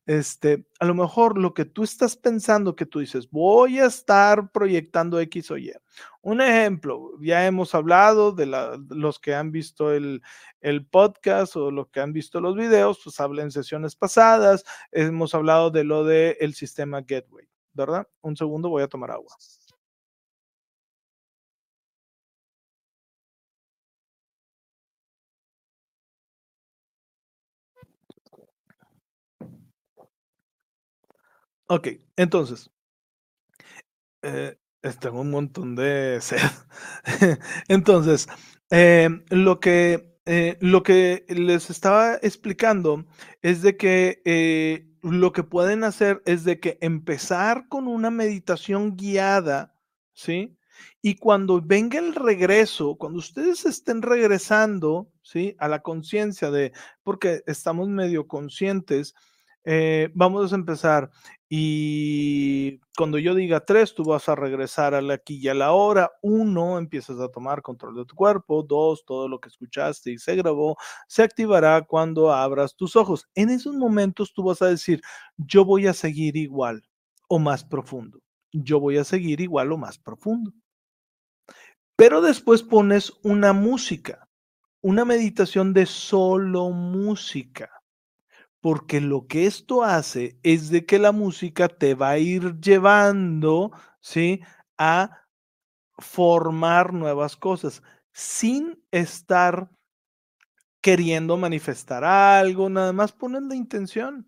Este, 0.06 0.66
a 0.80 0.86
lo 0.86 0.96
mejor 0.96 1.38
lo 1.38 1.54
que 1.54 1.66
tú 1.66 1.84
estás 1.84 2.16
pensando 2.16 2.76
que 2.76 2.86
tú 2.86 3.00
dices, 3.00 3.30
voy 3.30 3.80
a 3.80 3.88
estar 3.88 4.52
proyectando 4.52 5.20
X 5.20 5.52
o 5.52 5.58
Y. 5.58 5.74
Un 6.22 6.40
ejemplo, 6.42 7.12
ya 7.22 7.46
hemos 7.46 7.76
hablado 7.76 8.32
de 8.32 8.46
los 8.46 9.20
que 9.20 9.36
han 9.36 9.52
visto 9.52 9.92
el, 9.92 10.22
el 10.62 10.86
podcast 10.86 11.56
o 11.58 11.72
los 11.72 11.90
que 11.90 12.00
han 12.00 12.14
visto 12.14 12.40
los 12.40 12.56
videos, 12.56 13.02
pues 13.04 13.20
hablé 13.20 13.42
en 13.44 13.52
sesiones 13.52 13.96
pasadas, 13.96 14.64
hemos 14.92 15.36
hablado 15.36 15.72
de 15.72 15.84
lo 15.84 16.06
del 16.06 16.38
el 16.40 16.54
sistema 16.54 17.02
Gateway, 17.02 17.48
¿verdad? 17.74 18.08
Un 18.22 18.38
segundo, 18.38 18.70
voy 18.70 18.84
a 18.84 18.88
tomar 18.88 19.12
agua. 19.12 19.36
Ok, 31.72 31.88
entonces, 32.18 32.70
eh, 34.22 34.56
tengo 35.00 35.22
un 35.22 35.32
montón 35.32 35.76
de 35.76 36.20
sed. 36.22 36.40
entonces, 37.68 38.28
eh, 38.72 39.10
lo, 39.30 39.60
que, 39.60 40.18
eh, 40.26 40.58
lo 40.62 40.84
que 40.84 41.26
les 41.30 41.70
estaba 41.70 42.16
explicando 42.22 43.06
es 43.42 43.62
de 43.62 43.78
que 43.78 44.22
eh, 44.26 44.88
lo 45.02 45.32
que 45.32 45.44
pueden 45.44 45.84
hacer 45.84 46.22
es 46.26 46.44
de 46.44 46.60
que 46.60 46.78
empezar 46.82 47.68
con 47.70 47.88
una 47.88 48.12
meditación 48.12 48.96
guiada, 48.98 49.74
¿sí? 50.14 50.58
Y 51.02 51.16
cuando 51.16 51.62
venga 51.62 52.00
el 52.00 52.16
regreso, 52.16 52.96
cuando 52.98 53.20
ustedes 53.20 53.66
estén 53.66 54.02
regresando, 54.02 55.12
¿sí? 55.22 55.56
A 55.60 55.68
la 55.68 55.82
conciencia 55.82 56.52
de, 56.52 56.74
porque 57.04 57.44
estamos 57.46 57.88
medio 57.88 58.28
conscientes, 58.28 59.14
eh, 59.64 60.10
vamos 60.14 60.52
a 60.52 60.56
empezar. 60.56 61.10
Y 61.50 62.80
cuando 62.98 63.18
yo 63.20 63.36
diga 63.36 63.66
tres, 63.66 63.94
tú 63.94 64.04
vas 64.04 64.30
a 64.30 64.36
regresar 64.36 64.94
a 64.94 65.02
la 65.02 65.16
aquí 65.16 65.38
y 65.38 65.50
a 65.50 65.54
la 65.54 65.74
hora. 65.74 66.12
Uno, 66.22 66.78
empiezas 66.78 67.20
a 67.20 67.30
tomar 67.30 67.62
control 67.62 67.96
de 67.96 68.06
tu 68.06 68.16
cuerpo. 68.16 68.64
Dos, 68.64 69.04
todo 69.06 69.28
lo 69.28 69.40
que 69.40 69.50
escuchaste 69.50 70.12
y 70.12 70.18
se 70.18 70.36
grabó 70.36 70.78
se 71.08 71.24
activará 71.24 71.82
cuando 71.84 72.32
abras 72.32 72.76
tus 72.76 72.96
ojos. 72.96 73.28
En 73.36 73.50
esos 73.50 73.76
momentos 73.76 74.34
tú 74.34 74.44
vas 74.44 74.62
a 74.62 74.68
decir, 74.68 75.02
yo 75.38 75.66
voy 75.66 75.88
a 75.88 75.94
seguir 75.94 76.38
igual 76.38 76.84
o 77.28 77.38
más 77.38 77.64
profundo. 77.64 78.20
Yo 78.54 78.80
voy 78.80 78.98
a 78.98 79.04
seguir 79.04 79.42
igual 79.42 79.72
o 79.72 79.78
más 79.78 80.00
profundo. 80.00 80.54
Pero 81.98 82.22
después 82.22 82.64
pones 82.64 83.14
una 83.24 83.54
música, 83.54 84.28
una 84.82 85.06
meditación 85.06 85.74
de 85.74 85.86
solo 85.86 86.70
música 86.72 87.81
porque 88.62 89.02
lo 89.02 89.28
que 89.28 89.48
esto 89.48 89.84
hace 89.84 90.40
es 90.44 90.70
de 90.70 90.86
que 90.86 91.00
la 91.00 91.12
música 91.12 91.68
te 91.68 91.96
va 91.96 92.12
a 92.12 92.18
ir 92.20 92.60
llevando, 92.62 93.72
¿sí? 94.02 94.42
A 94.78 95.26
formar 95.98 96.94
nuevas 96.94 97.38
cosas 97.38 97.84
sin 98.14 98.84
estar 98.92 99.70
queriendo 100.82 101.38
manifestar 101.38 102.04
algo, 102.04 102.70
nada 102.70 102.92
más 102.94 103.12
pones 103.12 103.44
la 103.44 103.56
intención. 103.56 104.28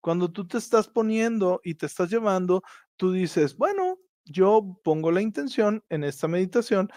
Cuando 0.00 0.32
tú 0.32 0.46
te 0.48 0.58
estás 0.58 0.88
poniendo 0.88 1.60
y 1.64 1.74
te 1.76 1.86
estás 1.86 2.10
llevando, 2.10 2.62
tú 2.96 3.12
dices, 3.12 3.56
bueno, 3.56 3.98
yo 4.24 4.80
pongo 4.84 5.12
la 5.12 5.22
intención 5.22 5.84
en 5.88 6.04
esta 6.04 6.28
meditación 6.28 6.90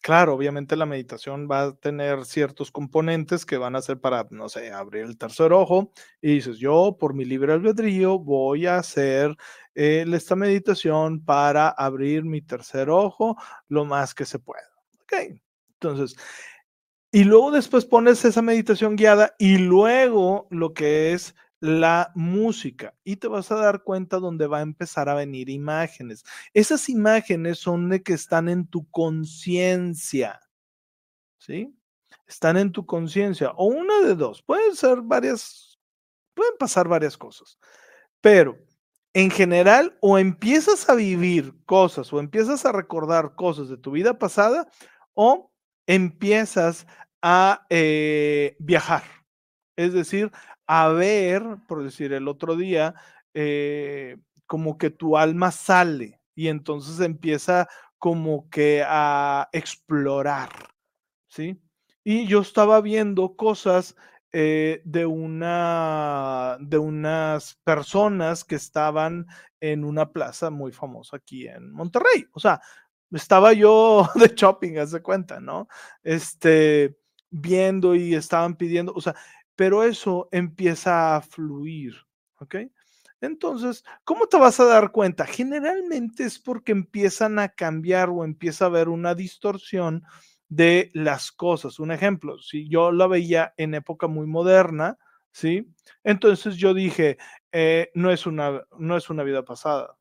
claro, 0.00 0.34
obviamente 0.34 0.76
la 0.76 0.86
meditación 0.86 1.48
va 1.50 1.62
a 1.62 1.76
tener 1.76 2.24
ciertos 2.24 2.70
componentes 2.70 3.44
que 3.44 3.58
van 3.58 3.76
a 3.76 3.82
ser 3.82 4.00
para, 4.00 4.26
no 4.30 4.48
sé, 4.48 4.72
abrir 4.72 5.04
el 5.04 5.18
tercer 5.18 5.52
ojo 5.52 5.92
y 6.20 6.34
dices, 6.34 6.58
yo 6.58 6.96
por 6.98 7.14
mi 7.14 7.24
libre 7.24 7.52
albedrío 7.52 8.18
voy 8.18 8.66
a 8.66 8.78
hacer 8.78 9.36
eh, 9.74 10.04
esta 10.12 10.36
meditación 10.36 11.24
para 11.24 11.68
abrir 11.68 12.24
mi 12.24 12.42
tercer 12.42 12.90
ojo 12.90 13.36
lo 13.68 13.84
más 13.84 14.14
que 14.14 14.24
se 14.24 14.38
pueda. 14.38 14.68
Ok, 15.02 15.40
entonces, 15.74 16.16
y 17.10 17.24
luego 17.24 17.50
después 17.50 17.86
pones 17.86 18.24
esa 18.24 18.42
meditación 18.42 18.96
guiada 18.96 19.34
y 19.38 19.58
luego 19.58 20.46
lo 20.50 20.74
que 20.74 21.12
es 21.14 21.34
la 21.60 22.12
música 22.14 22.94
y 23.04 23.16
te 23.16 23.28
vas 23.28 23.50
a 23.50 23.56
dar 23.56 23.82
cuenta 23.82 24.18
donde 24.18 24.46
va 24.46 24.58
a 24.58 24.62
empezar 24.62 25.08
a 25.08 25.14
venir 25.14 25.48
imágenes. 25.48 26.24
Esas 26.54 26.88
imágenes 26.88 27.58
son 27.58 27.88
de 27.88 28.02
que 28.02 28.14
están 28.14 28.48
en 28.48 28.66
tu 28.66 28.88
conciencia, 28.90 30.40
¿sí? 31.38 31.74
Están 32.26 32.56
en 32.56 32.72
tu 32.72 32.86
conciencia 32.86 33.50
o 33.56 33.66
una 33.66 34.00
de 34.00 34.14
dos, 34.14 34.42
pueden 34.42 34.76
ser 34.76 35.00
varias, 35.02 35.78
pueden 36.34 36.54
pasar 36.58 36.88
varias 36.88 37.16
cosas, 37.16 37.58
pero 38.20 38.58
en 39.14 39.30
general 39.30 39.96
o 40.00 40.18
empiezas 40.18 40.88
a 40.88 40.94
vivir 40.94 41.54
cosas 41.64 42.12
o 42.12 42.20
empiezas 42.20 42.64
a 42.66 42.72
recordar 42.72 43.34
cosas 43.34 43.68
de 43.68 43.78
tu 43.78 43.90
vida 43.90 44.18
pasada 44.18 44.68
o 45.14 45.50
empiezas 45.86 46.86
a 47.22 47.66
eh, 47.70 48.56
viajar, 48.60 49.02
es 49.78 49.92
decir, 49.92 50.32
a 50.66 50.88
ver, 50.88 51.44
por 51.68 51.84
decir 51.84 52.12
el 52.12 52.26
otro 52.26 52.56
día, 52.56 52.94
eh, 53.32 54.18
como 54.44 54.76
que 54.76 54.90
tu 54.90 55.16
alma 55.16 55.52
sale 55.52 56.20
y 56.34 56.48
entonces 56.48 56.98
empieza 56.98 57.68
como 57.96 58.50
que 58.50 58.82
a 58.84 59.48
explorar, 59.52 60.50
¿sí? 61.28 61.60
Y 62.02 62.26
yo 62.26 62.40
estaba 62.40 62.80
viendo 62.80 63.36
cosas 63.36 63.94
eh, 64.32 64.82
de 64.84 65.06
una 65.06 66.56
de 66.60 66.78
unas 66.78 67.54
personas 67.62 68.44
que 68.44 68.56
estaban 68.56 69.26
en 69.60 69.84
una 69.84 70.12
plaza 70.12 70.50
muy 70.50 70.72
famosa 70.72 71.18
aquí 71.18 71.46
en 71.46 71.70
Monterrey. 71.72 72.26
O 72.32 72.40
sea, 72.40 72.60
estaba 73.12 73.52
yo 73.52 74.08
de 74.16 74.32
shopping, 74.34 74.78
haz 74.78 74.90
de 74.90 75.02
cuenta, 75.02 75.38
¿no? 75.38 75.68
Este, 76.02 76.98
viendo 77.30 77.94
y 77.94 78.14
estaban 78.14 78.56
pidiendo, 78.56 78.92
o 78.94 79.00
sea, 79.00 79.14
pero 79.58 79.82
eso 79.82 80.28
empieza 80.30 81.16
a 81.16 81.20
fluir, 81.20 81.92
¿ok? 82.36 82.58
Entonces, 83.20 83.82
¿cómo 84.04 84.28
te 84.28 84.36
vas 84.36 84.60
a 84.60 84.66
dar 84.66 84.92
cuenta? 84.92 85.26
Generalmente 85.26 86.22
es 86.22 86.38
porque 86.38 86.70
empiezan 86.70 87.40
a 87.40 87.48
cambiar 87.48 88.08
o 88.08 88.24
empieza 88.24 88.66
a 88.66 88.68
haber 88.68 88.88
una 88.88 89.16
distorsión 89.16 90.04
de 90.48 90.90
las 90.94 91.32
cosas. 91.32 91.80
Un 91.80 91.90
ejemplo, 91.90 92.38
si 92.38 92.68
yo 92.68 92.92
la 92.92 93.08
veía 93.08 93.52
en 93.56 93.74
época 93.74 94.06
muy 94.06 94.28
moderna, 94.28 94.96
¿sí? 95.32 95.66
Entonces 96.04 96.54
yo 96.54 96.72
dije, 96.72 97.18
eh, 97.50 97.90
no, 97.94 98.12
es 98.12 98.26
una, 98.26 98.62
no 98.78 98.96
es 98.96 99.10
una 99.10 99.24
vida 99.24 99.44
pasada, 99.44 99.96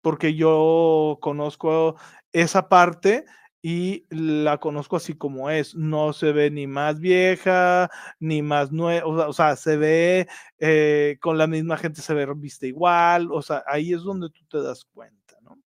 porque 0.00 0.34
yo 0.34 1.18
conozco 1.20 1.96
esa 2.32 2.70
parte 2.70 3.26
y 3.62 4.04
la 4.10 4.58
conozco 4.58 4.96
así 4.96 5.14
como 5.14 5.48
es. 5.48 5.74
No 5.76 6.12
se 6.12 6.32
ve 6.32 6.50
ni 6.50 6.66
más 6.66 6.98
vieja, 7.00 7.88
ni 8.18 8.42
más 8.42 8.72
nueva, 8.72 9.06
o 9.06 9.32
sea, 9.32 9.56
se 9.56 9.76
ve 9.76 10.28
eh, 10.58 11.16
con 11.20 11.38
la 11.38 11.46
misma 11.46 11.78
gente, 11.78 12.02
se 12.02 12.12
ve 12.14 12.26
vista 12.34 12.66
igual, 12.66 13.28
o 13.30 13.40
sea, 13.40 13.62
ahí 13.66 13.92
es 13.92 14.02
donde 14.02 14.30
tú 14.30 14.44
te 14.50 14.60
das 14.62 14.84
cuenta, 14.84 15.36
¿no? 15.42 15.58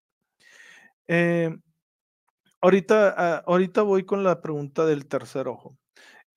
Eh, 1.07 1.55
ahorita, 2.61 3.15
ah, 3.17 3.43
ahorita 3.47 3.81
voy 3.81 4.03
con 4.05 4.23
la 4.23 4.41
pregunta 4.41 4.85
del 4.85 5.07
tercer 5.07 5.47
ojo. 5.47 5.77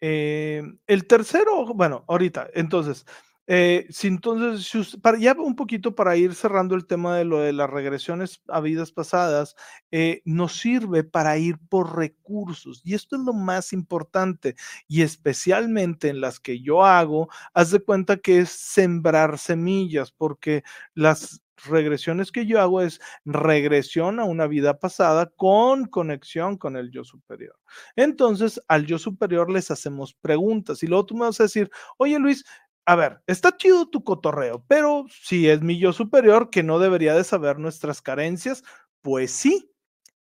Eh, 0.01 0.63
el 0.87 1.07
tercer 1.07 1.45
ojo, 1.53 1.75
bueno, 1.75 2.05
ahorita, 2.09 2.49
entonces, 2.55 3.05
eh, 3.53 3.89
si 3.91 4.07
entonces, 4.07 4.97
para, 5.03 5.19
ya 5.19 5.33
un 5.33 5.57
poquito 5.57 5.97
para 5.97 6.17
ir 6.17 6.37
cerrando 6.37 6.77
el 6.77 6.87
tema 6.87 7.17
de 7.17 7.25
lo 7.25 7.41
de 7.41 7.53
las 7.53 7.69
regresiones 7.69 8.41
a 8.47 8.61
vidas 8.61 8.93
pasadas, 8.93 9.57
eh, 9.91 10.23
nos 10.25 10.53
sirve 10.53 11.03
para 11.03 11.37
ir 11.37 11.59
por 11.69 11.97
recursos. 11.97 12.81
Y 12.85 12.95
esto 12.95 13.17
es 13.17 13.23
lo 13.23 13.33
más 13.33 13.73
importante. 13.73 14.55
Y 14.87 15.03
especialmente 15.03 16.09
en 16.09 16.21
las 16.21 16.39
que 16.39 16.61
yo 16.61 16.85
hago, 16.85 17.29
haz 17.53 17.73
de 17.73 17.81
cuenta 17.81 18.19
que 18.19 18.39
es 18.39 18.51
sembrar 18.51 19.37
semillas, 19.37 20.13
porque 20.13 20.63
las 20.95 21.43
regresiones 21.65 22.31
que 22.31 22.47
yo 22.47 22.61
hago 22.61 22.81
es 22.83 23.01
regresión 23.25 24.21
a 24.21 24.25
una 24.25 24.47
vida 24.47 24.79
pasada 24.79 25.27
con 25.37 25.87
conexión 25.87 26.57
con 26.57 26.77
el 26.77 26.91
yo 26.93 27.03
superior. 27.03 27.57
Entonces, 27.97 28.63
al 28.69 28.87
yo 28.87 28.99
superior 28.99 29.51
les 29.51 29.73
hacemos 29.73 30.15
preguntas 30.15 30.83
y 30.85 30.87
luego 30.87 31.07
tú 31.07 31.17
me 31.17 31.27
vas 31.27 31.41
a 31.41 31.45
decir, 31.45 31.69
oye 31.99 32.19
Luis, 32.19 32.45
a 32.87 32.97
ver, 32.97 33.23
está 33.27 33.57
chido 33.57 33.89
tu 33.89 34.05
cotorreo, 34.05 34.65
pero 34.67 35.07
si 35.11 35.49
es 35.49 35.63
mi 35.63 35.79
yo 35.79 35.93
superior 35.93 36.51
que 36.51 36.63
no 36.63 36.79
debería 36.79 37.15
de 37.15 37.25
saber 37.25 37.59
nuestras 37.59 38.03
carencias, 38.03 38.65
pues 39.03 39.31
sí, 39.31 39.73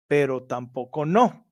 pero 0.08 0.44
tampoco 0.44 1.06
no. 1.06 1.48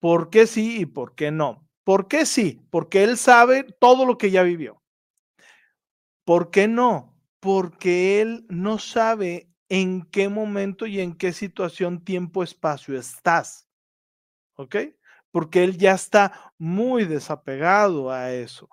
¿Por 0.00 0.30
qué 0.30 0.46
sí 0.46 0.80
y 0.80 0.86
por 0.86 1.14
qué 1.14 1.30
no? 1.30 1.66
¿Por 1.84 2.08
qué 2.08 2.26
sí? 2.26 2.60
Porque 2.70 3.04
él 3.04 3.16
sabe 3.16 3.64
todo 3.80 4.06
lo 4.06 4.18
que 4.18 4.30
ya 4.30 4.42
vivió. 4.42 4.82
¿Por 6.24 6.50
qué 6.50 6.68
no? 6.68 7.16
Porque 7.40 8.20
él 8.20 8.46
no 8.48 8.78
sabe 8.78 9.50
en 9.68 10.02
qué 10.02 10.28
momento 10.28 10.86
y 10.86 11.00
en 11.00 11.14
qué 11.16 11.32
situación, 11.32 12.04
tiempo, 12.04 12.42
espacio 12.42 12.98
estás. 12.98 13.68
¿Ok? 14.56 14.76
Porque 15.30 15.64
él 15.64 15.78
ya 15.78 15.92
está 15.92 16.52
muy 16.58 17.04
desapegado 17.04 18.10
a 18.10 18.32
eso. 18.32 18.68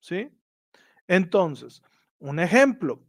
¿Sí? 0.00 0.30
Entonces, 1.10 1.82
un 2.20 2.38
ejemplo, 2.38 3.02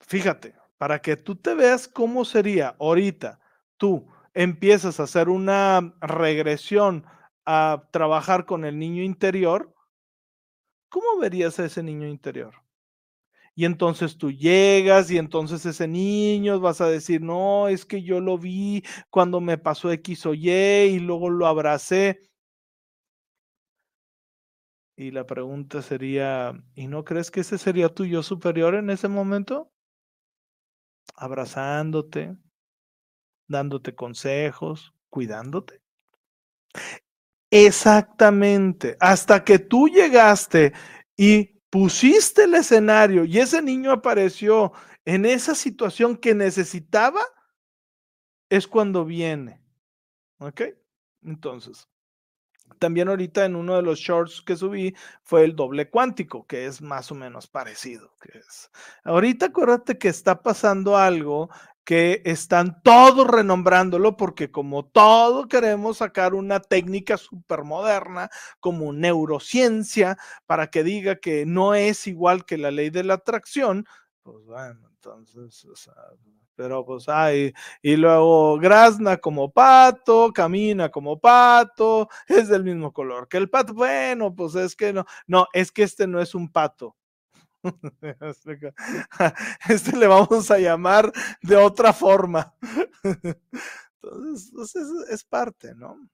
fíjate, 0.00 0.54
para 0.76 1.00
que 1.00 1.16
tú 1.16 1.36
te 1.36 1.54
veas 1.54 1.88
cómo 1.88 2.26
sería 2.26 2.76
ahorita, 2.78 3.40
tú 3.78 4.06
empiezas 4.34 5.00
a 5.00 5.04
hacer 5.04 5.30
una 5.30 5.94
regresión 6.02 7.06
a 7.46 7.88
trabajar 7.92 8.44
con 8.44 8.66
el 8.66 8.78
niño 8.78 9.02
interior, 9.02 9.74
¿cómo 10.90 11.18
verías 11.18 11.58
a 11.58 11.64
ese 11.64 11.82
niño 11.82 12.06
interior? 12.06 12.52
Y 13.54 13.64
entonces 13.64 14.18
tú 14.18 14.30
llegas 14.30 15.10
y 15.10 15.18
entonces 15.18 15.66
ese 15.66 15.88
niño 15.88 16.60
vas 16.60 16.80
a 16.80 16.88
decir, 16.88 17.22
no, 17.22 17.68
es 17.68 17.86
que 17.86 18.02
yo 18.02 18.20
lo 18.20 18.38
vi 18.38 18.84
cuando 19.10 19.40
me 19.40 19.58
pasó 19.58 19.90
X 19.92 20.26
o 20.26 20.34
Y 20.34 20.50
y 20.50 20.98
luego 21.00 21.30
lo 21.30 21.46
abracé. 21.46 22.29
Y 25.00 25.12
la 25.12 25.24
pregunta 25.24 25.80
sería, 25.80 26.62
¿y 26.74 26.86
no 26.86 27.06
crees 27.06 27.30
que 27.30 27.40
ese 27.40 27.56
sería 27.56 27.88
tu 27.88 28.04
yo 28.04 28.22
superior 28.22 28.74
en 28.74 28.90
ese 28.90 29.08
momento? 29.08 29.72
Abrazándote, 31.16 32.36
dándote 33.48 33.94
consejos, 33.94 34.92
cuidándote. 35.08 35.80
Exactamente, 37.50 38.98
hasta 39.00 39.42
que 39.42 39.58
tú 39.58 39.88
llegaste 39.88 40.74
y 41.16 41.46
pusiste 41.70 42.44
el 42.44 42.56
escenario 42.56 43.24
y 43.24 43.38
ese 43.38 43.62
niño 43.62 43.92
apareció 43.92 44.74
en 45.06 45.24
esa 45.24 45.54
situación 45.54 46.14
que 46.14 46.34
necesitaba, 46.34 47.22
es 48.50 48.68
cuando 48.68 49.06
viene. 49.06 49.62
¿Ok? 50.40 50.60
Entonces, 51.22 51.89
también 52.78 53.08
ahorita 53.08 53.44
en 53.44 53.56
uno 53.56 53.76
de 53.76 53.82
los 53.82 53.98
shorts 53.98 54.42
que 54.42 54.56
subí 54.56 54.94
fue 55.22 55.44
el 55.44 55.56
doble 55.56 55.90
cuántico, 55.90 56.46
que 56.46 56.66
es 56.66 56.80
más 56.80 57.10
o 57.10 57.14
menos 57.14 57.46
parecido. 57.46 58.14
Que 58.20 58.38
es. 58.38 58.70
Ahorita 59.04 59.46
acuérdate 59.46 59.98
que 59.98 60.08
está 60.08 60.42
pasando 60.42 60.96
algo 60.96 61.50
que 61.84 62.22
están 62.24 62.82
todos 62.82 63.26
renombrándolo 63.26 64.16
porque 64.16 64.50
como 64.50 64.84
todo 64.84 65.48
queremos 65.48 65.98
sacar 65.98 66.34
una 66.34 66.60
técnica 66.60 67.16
súper 67.16 67.64
moderna 67.64 68.30
como 68.60 68.92
neurociencia 68.92 70.16
para 70.46 70.68
que 70.68 70.84
diga 70.84 71.16
que 71.16 71.46
no 71.46 71.74
es 71.74 72.06
igual 72.06 72.44
que 72.44 72.58
la 72.58 72.70
ley 72.70 72.90
de 72.90 73.02
la 73.02 73.14
atracción, 73.14 73.86
pues 74.22 74.44
bueno, 74.44 74.89
entonces, 75.04 75.64
o 75.64 75.76
sea, 75.76 75.94
pero 76.54 76.84
pues 76.84 77.08
hay, 77.08 77.52
y 77.82 77.96
luego 77.96 78.58
grazna 78.58 79.16
como 79.16 79.50
pato, 79.50 80.32
camina 80.32 80.90
como 80.90 81.18
pato, 81.18 82.08
es 82.28 82.48
del 82.48 82.64
mismo 82.64 82.92
color 82.92 83.28
que 83.28 83.38
el 83.38 83.50
pato. 83.50 83.74
Bueno, 83.74 84.34
pues 84.34 84.54
es 84.56 84.76
que 84.76 84.92
no, 84.92 85.04
no, 85.26 85.46
es 85.52 85.72
que 85.72 85.84
este 85.84 86.06
no 86.06 86.20
es 86.20 86.34
un 86.34 86.50
pato. 86.50 86.96
Este 89.68 89.96
le 89.96 90.06
vamos 90.06 90.50
a 90.50 90.58
llamar 90.58 91.12
de 91.42 91.56
otra 91.56 91.92
forma. 91.92 92.54
Entonces, 94.02 94.86
es 95.10 95.24
parte, 95.24 95.74
¿no? 95.74 96.08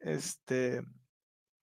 Este, 0.00 0.82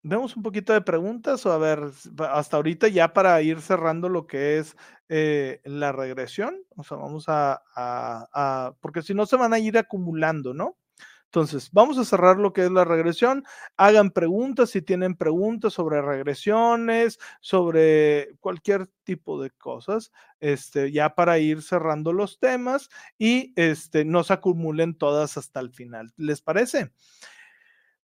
vemos 0.03 0.35
un 0.35 0.43
poquito 0.43 0.73
de 0.73 0.81
preguntas 0.81 1.45
o 1.45 1.51
a 1.51 1.57
ver, 1.57 1.91
hasta 2.29 2.57
ahorita 2.57 2.87
ya 2.87 3.13
para 3.13 3.41
ir 3.41 3.61
cerrando 3.61 4.09
lo 4.09 4.27
que 4.27 4.57
es 4.57 4.75
eh, 5.09 5.61
la 5.65 5.91
regresión, 5.91 6.57
o 6.75 6.83
sea, 6.83 6.97
vamos 6.97 7.25
a, 7.27 8.75
porque 8.81 9.01
si 9.01 9.13
no 9.13 9.25
se 9.25 9.35
van 9.37 9.53
a 9.53 9.59
ir 9.59 9.77
acumulando, 9.77 10.53
¿no? 10.53 10.77
Entonces, 11.25 11.69
vamos 11.71 11.99
a 11.99 12.05
cerrar 12.05 12.37
lo 12.37 12.53
que 12.53 12.65
es 12.65 12.71
la 12.71 12.85
regresión. 12.85 13.45
Hagan 13.77 14.09
preguntas 14.09 14.71
si 14.71 14.81
tienen 14.81 15.15
preguntas 15.15 15.73
sobre 15.73 16.01
regresiones, 16.01 17.19
sobre 17.39 18.35
cualquier 18.39 18.87
tipo 19.03 19.39
de 19.39 19.51
cosas, 19.51 20.11
este, 20.39 20.91
ya 20.91 21.13
para 21.13 21.37
ir 21.37 21.61
cerrando 21.61 22.13
los 22.13 22.39
temas 22.39 22.89
y 23.19 23.53
este, 23.57 24.05
no 24.05 24.23
se 24.23 24.33
acumulen 24.33 24.95
todas 24.95 25.37
hasta 25.37 25.59
el 25.59 25.69
final. 25.69 26.11
¿Les 26.17 26.41
parece? 26.41 26.91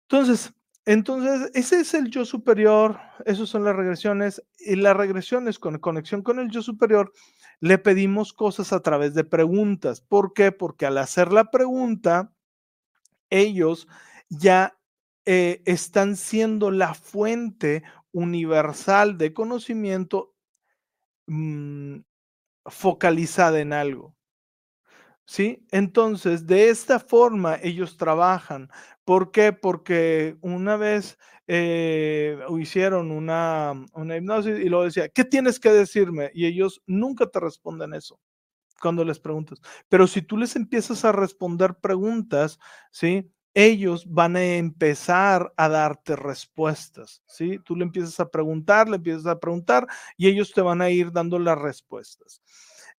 Entonces, 0.03 0.53
entonces, 0.86 1.51
ese 1.55 1.79
es 1.79 1.93
el 1.95 2.09
yo 2.09 2.25
superior, 2.25 2.99
esas 3.25 3.49
son 3.49 3.63
las 3.63 3.75
regresiones, 3.75 4.43
y 4.59 4.75
las 4.75 4.95
regresiones 4.95 5.57
con 5.57 5.79
conexión 5.79 6.21
con 6.21 6.39
el 6.39 6.49
yo 6.49 6.61
superior, 6.61 7.11
le 7.59 7.77
pedimos 7.77 8.33
cosas 8.33 8.71
a 8.73 8.81
través 8.81 9.13
de 9.15 9.23
preguntas. 9.23 10.01
¿Por 10.01 10.33
qué? 10.33 10.51
Porque 10.51 10.86
al 10.86 10.97
hacer 10.97 11.33
la 11.33 11.49
pregunta, 11.49 12.31
ellos 13.29 13.88
ya 14.29 14.77
eh, 15.25 15.63
están 15.65 16.15
siendo 16.15 16.69
la 16.69 16.93
fuente 16.93 17.83
universal 18.11 19.17
de 19.17 19.33
conocimiento 19.33 20.36
mm, 21.27 21.97
focalizada 22.65 23.59
en 23.59 23.73
algo. 23.73 24.15
¿Sí? 25.27 25.65
Entonces, 25.71 26.45
de 26.45 26.69
esta 26.69 26.99
forma 26.99 27.57
ellos 27.63 27.97
trabajan. 27.97 28.69
¿Por 29.05 29.31
qué? 29.31 29.53
Porque 29.53 30.37
una 30.41 30.77
vez 30.77 31.17
eh, 31.47 32.39
hicieron 32.59 33.11
una, 33.11 33.73
una 33.93 34.17
hipnosis 34.17 34.59
y 34.59 34.67
luego 34.69 34.85
decía, 34.85 35.09
¿qué 35.09 35.23
tienes 35.23 35.59
que 35.59 35.69
decirme? 35.71 36.31
Y 36.33 36.47
ellos 36.47 36.81
nunca 36.87 37.27
te 37.27 37.39
responden 37.39 37.93
eso 37.93 38.19
cuando 38.81 39.05
les 39.05 39.19
preguntas. 39.19 39.59
Pero 39.89 40.07
si 40.07 40.21
tú 40.21 40.37
les 40.37 40.55
empiezas 40.55 41.05
a 41.05 41.11
responder 41.11 41.75
preguntas, 41.81 42.59
¿sí? 42.91 43.31
Ellos 43.53 44.05
van 44.11 44.35
a 44.35 44.43
empezar 44.45 45.53
a 45.57 45.69
darte 45.69 46.15
respuestas, 46.15 47.23
¿sí? 47.27 47.59
Tú 47.65 47.75
le 47.75 47.83
empiezas 47.85 48.19
a 48.19 48.29
preguntar, 48.29 48.89
le 48.89 48.97
empiezas 48.97 49.27
a 49.27 49.39
preguntar 49.39 49.87
y 50.17 50.27
ellos 50.27 50.51
te 50.53 50.61
van 50.61 50.81
a 50.81 50.89
ir 50.89 51.11
dando 51.11 51.39
las 51.39 51.57
respuestas. 51.59 52.41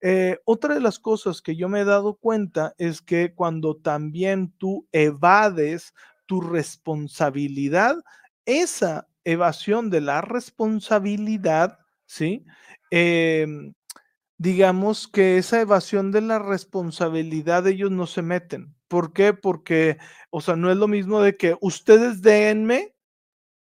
Eh, 0.08 0.38
otra 0.44 0.74
de 0.74 0.80
las 0.80 1.00
cosas 1.00 1.42
que 1.42 1.56
yo 1.56 1.68
me 1.68 1.80
he 1.80 1.84
dado 1.84 2.14
cuenta 2.14 2.76
es 2.78 3.02
que 3.02 3.34
cuando 3.34 3.74
también 3.76 4.52
tú 4.56 4.86
evades 4.92 5.94
tu 6.26 6.40
responsabilidad, 6.40 7.96
esa 8.44 9.08
evasión 9.24 9.90
de 9.90 10.00
la 10.02 10.20
responsabilidad, 10.20 11.80
¿sí? 12.06 12.46
Em, 12.92 13.74
digamos 14.38 15.08
que 15.08 15.38
esa 15.38 15.60
evasión 15.60 16.12
de 16.12 16.20
la 16.22 16.38
responsabilidad 16.38 17.66
ellos 17.66 17.90
no 17.90 18.06
se 18.06 18.22
meten. 18.22 18.76
¿Por 18.88 19.12
qué? 19.12 19.34
Porque, 19.34 19.98
o 20.30 20.40
sea, 20.40 20.56
no 20.56 20.70
es 20.70 20.76
lo 20.76 20.88
mismo 20.88 21.20
de 21.20 21.36
que 21.36 21.56
ustedes 21.60 22.22
denme, 22.22 22.94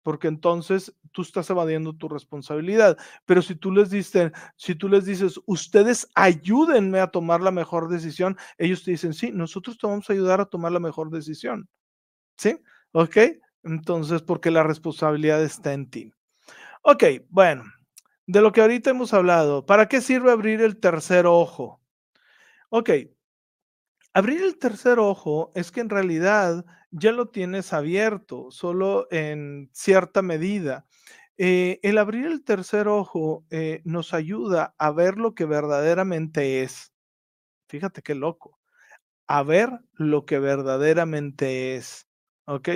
porque 0.03 0.27
entonces 0.27 0.95
tú 1.11 1.21
estás 1.21 1.49
evadiendo 1.49 1.93
tu 1.93 2.09
responsabilidad. 2.09 2.97
Pero 3.25 3.41
si 3.41 3.55
tú 3.55 3.71
les 3.71 3.89
dices, 3.89 4.31
si 4.55 4.75
tú 4.75 4.89
les 4.89 5.05
dices, 5.05 5.39
ustedes 5.45 6.09
ayúdenme 6.15 6.99
a 6.99 7.07
tomar 7.07 7.41
la 7.41 7.51
mejor 7.51 7.89
decisión, 7.89 8.37
ellos 8.57 8.83
te 8.83 8.91
dicen, 8.91 9.13
sí, 9.13 9.31
nosotros 9.31 9.77
te 9.77 9.87
vamos 9.87 10.09
a 10.09 10.13
ayudar 10.13 10.41
a 10.41 10.45
tomar 10.45 10.71
la 10.71 10.79
mejor 10.79 11.09
decisión. 11.09 11.69
¿Sí? 12.37 12.59
¿Ok? 12.93 13.17
Entonces, 13.63 14.21
porque 14.21 14.51
la 14.51 14.63
responsabilidad 14.63 15.43
está 15.43 15.73
en 15.73 15.89
ti. 15.89 16.13
Ok, 16.83 17.03
bueno, 17.29 17.63
de 18.25 18.41
lo 18.41 18.51
que 18.51 18.61
ahorita 18.61 18.89
hemos 18.89 19.13
hablado, 19.13 19.65
¿para 19.65 19.87
qué 19.87 20.01
sirve 20.01 20.31
abrir 20.31 20.61
el 20.61 20.79
tercer 20.79 21.27
ojo? 21.27 21.79
Ok, 22.69 22.89
abrir 24.13 24.41
el 24.41 24.57
tercer 24.57 24.99
ojo 24.99 25.51
es 25.53 25.71
que 25.71 25.81
en 25.81 25.89
realidad 25.89 26.65
ya 26.91 27.11
lo 27.11 27.29
tienes 27.29 27.73
abierto, 27.73 28.51
solo 28.51 29.07
en 29.11 29.69
cierta 29.73 30.21
medida. 30.21 30.85
Eh, 31.37 31.79
el 31.83 31.97
abrir 31.97 32.27
el 32.27 32.43
tercer 32.43 32.87
ojo 32.87 33.45
eh, 33.49 33.81
nos 33.85 34.13
ayuda 34.13 34.75
a 34.77 34.91
ver 34.91 35.17
lo 35.17 35.33
que 35.35 35.45
verdaderamente 35.45 36.63
es. 36.63 36.93
Fíjate 37.69 38.01
qué 38.01 38.15
loco. 38.15 38.59
A 39.27 39.43
ver 39.43 39.69
lo 39.93 40.25
que 40.25 40.39
verdaderamente 40.39 41.75
es. 41.75 42.07
¿Ok? 42.45 42.69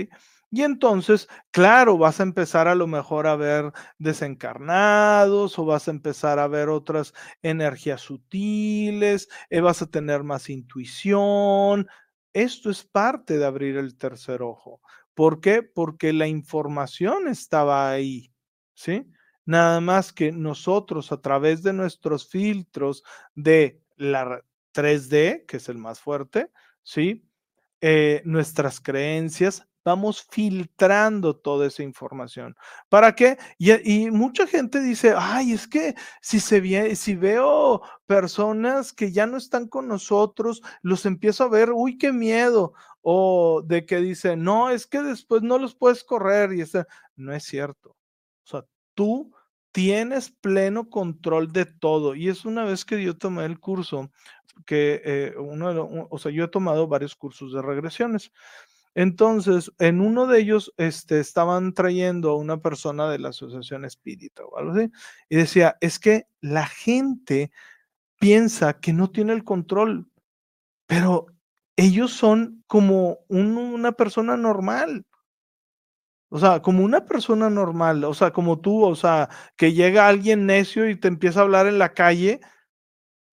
Y 0.52 0.64
entonces, 0.64 1.28
claro, 1.52 1.98
vas 1.98 2.20
a 2.20 2.24
empezar 2.24 2.68
a 2.70 2.76
lo 2.76 2.88
mejor 2.88 3.28
a 3.28 3.36
ver 3.36 3.74
desencarnados 4.00 5.60
o 5.60 5.66
vas 5.66 5.88
a 5.88 5.92
empezar 5.92 6.40
a 6.40 6.48
ver 6.48 6.70
otras 6.70 7.14
energías 7.42 8.02
sutiles, 8.02 9.28
eh, 9.50 9.60
vas 9.62 9.82
a 9.82 9.88
tener 9.88 10.24
más 10.24 10.50
intuición. 10.50 11.88
Esto 12.36 12.70
es 12.70 12.84
parte 12.84 13.38
de 13.38 13.46
abrir 13.46 13.78
el 13.78 13.98
tercer 13.98 14.42
ojo. 14.42 14.82
¿Por 15.14 15.40
qué? 15.40 15.64
Porque 15.64 16.12
la 16.12 16.28
información 16.28 17.30
estaba 17.30 17.90
ahí, 17.90 18.34
¿sí? 18.74 19.10
Nada 19.46 19.80
más 19.80 20.12
que 20.12 20.34
nosotros 20.34 21.14
a 21.14 21.22
través 21.22 21.64
de 21.64 21.72
nuestros 21.72 22.28
filtros 22.28 23.06
de 23.36 23.82
la 23.96 24.44
3D, 24.74 25.46
que 25.48 25.58
es 25.58 25.70
el 25.70 25.78
más 25.78 26.02
fuerte, 26.02 26.52
¿sí? 26.84 27.26
Eh, 27.80 28.22
nuestras 28.26 28.82
creencias, 28.82 29.66
vamos 29.86 30.26
filtrando 30.30 31.36
toda 31.36 31.68
esa 31.68 31.84
información. 31.84 32.56
¿Para 32.90 33.16
qué? 33.16 33.38
Y, 33.60 34.10
mucha 34.10 34.48
gente 34.48 34.82
dice, 34.82 35.14
ay, 35.16 35.54
es 35.54 35.68
que 35.68 35.96
si, 36.22 36.40
se 36.40 36.96
si 36.96 37.16
veo 37.16 37.82
personas 38.08 38.92
que 38.92 39.12
ya 39.12 39.28
no 39.28 39.38
están 39.38 39.68
con 39.68 39.88
nosotros, 39.88 40.62
los 40.82 41.06
empiezo 41.06 41.44
a 41.44 41.50
ver, 41.50 41.72
uy, 41.72 41.98
qué 41.98 42.12
miedo. 42.12 42.74
O 43.02 43.62
de 43.64 43.86
que 43.86 43.98
dice, 43.98 44.36
no, 44.36 44.72
es 44.72 44.88
que 44.88 45.04
después 45.04 45.44
no 45.44 45.60
los 45.60 45.76
puedes 45.76 46.04
correr. 46.04 46.54
Y 46.54 46.62
ese, 46.62 46.86
no 47.16 47.34
es 47.34 47.44
cierto. 47.44 47.92
O 47.92 48.48
sea, 48.48 48.66
tú 48.96 49.32
tienes 49.72 50.32
pleno 50.32 50.90
control 50.90 51.54
de 51.54 51.66
todo. 51.66 52.16
Y 52.16 52.30
es 52.30 52.46
una 52.46 52.64
vez 52.64 52.86
que 52.86 53.04
yo 53.04 53.18
tomé 53.18 53.46
el 53.46 53.60
curso, 53.60 54.10
que 54.66 55.02
eh, 55.06 55.34
uno, 55.38 56.08
o 56.10 56.18
sea, 56.18 56.32
yo 56.32 56.46
he 56.46 56.48
tomado 56.48 56.88
varios 56.88 57.16
cursos 57.16 57.54
de 57.54 57.62
regresiones. 57.62 58.32
Entonces, 58.96 59.72
en 59.78 60.00
uno 60.00 60.26
de 60.26 60.40
ellos 60.40 60.74
este, 60.78 61.20
estaban 61.20 61.74
trayendo 61.74 62.32
a 62.32 62.38
una 62.38 62.62
persona 62.62 63.10
de 63.10 63.20
la 63.20 63.30
Asociación 63.30 63.84
Espírita 63.86 64.44
o 64.46 64.58
algo 64.58 64.72
así, 64.72 64.90
y 65.30 65.36
decía, 65.36 65.78
es 65.82 66.00
que 66.00 66.28
la 66.42 66.66
gente 66.66 67.52
piensa 68.20 68.80
que 68.80 68.94
no 68.94 69.12
tiene 69.12 69.34
el 69.34 69.44
control, 69.44 70.10
pero 70.88 71.28
ellos 71.78 72.14
son 72.14 72.64
como 72.68 73.20
una 73.28 73.92
persona 73.92 74.38
normal. 74.38 75.06
O 76.30 76.40
sea, 76.40 76.62
como 76.62 76.84
una 76.84 77.06
persona 77.06 77.50
normal, 77.50 78.04
o 78.04 78.14
sea, 78.14 78.32
como 78.32 78.60
tú, 78.60 78.84
o 78.84 78.96
sea, 78.96 79.30
que 79.58 79.74
llega 79.74 80.08
alguien 80.08 80.46
necio 80.46 80.90
y 80.90 80.96
te 80.96 81.08
empieza 81.08 81.40
a 81.40 81.44
hablar 81.44 81.68
en 81.68 81.80
la 81.80 81.94
calle, 81.94 82.42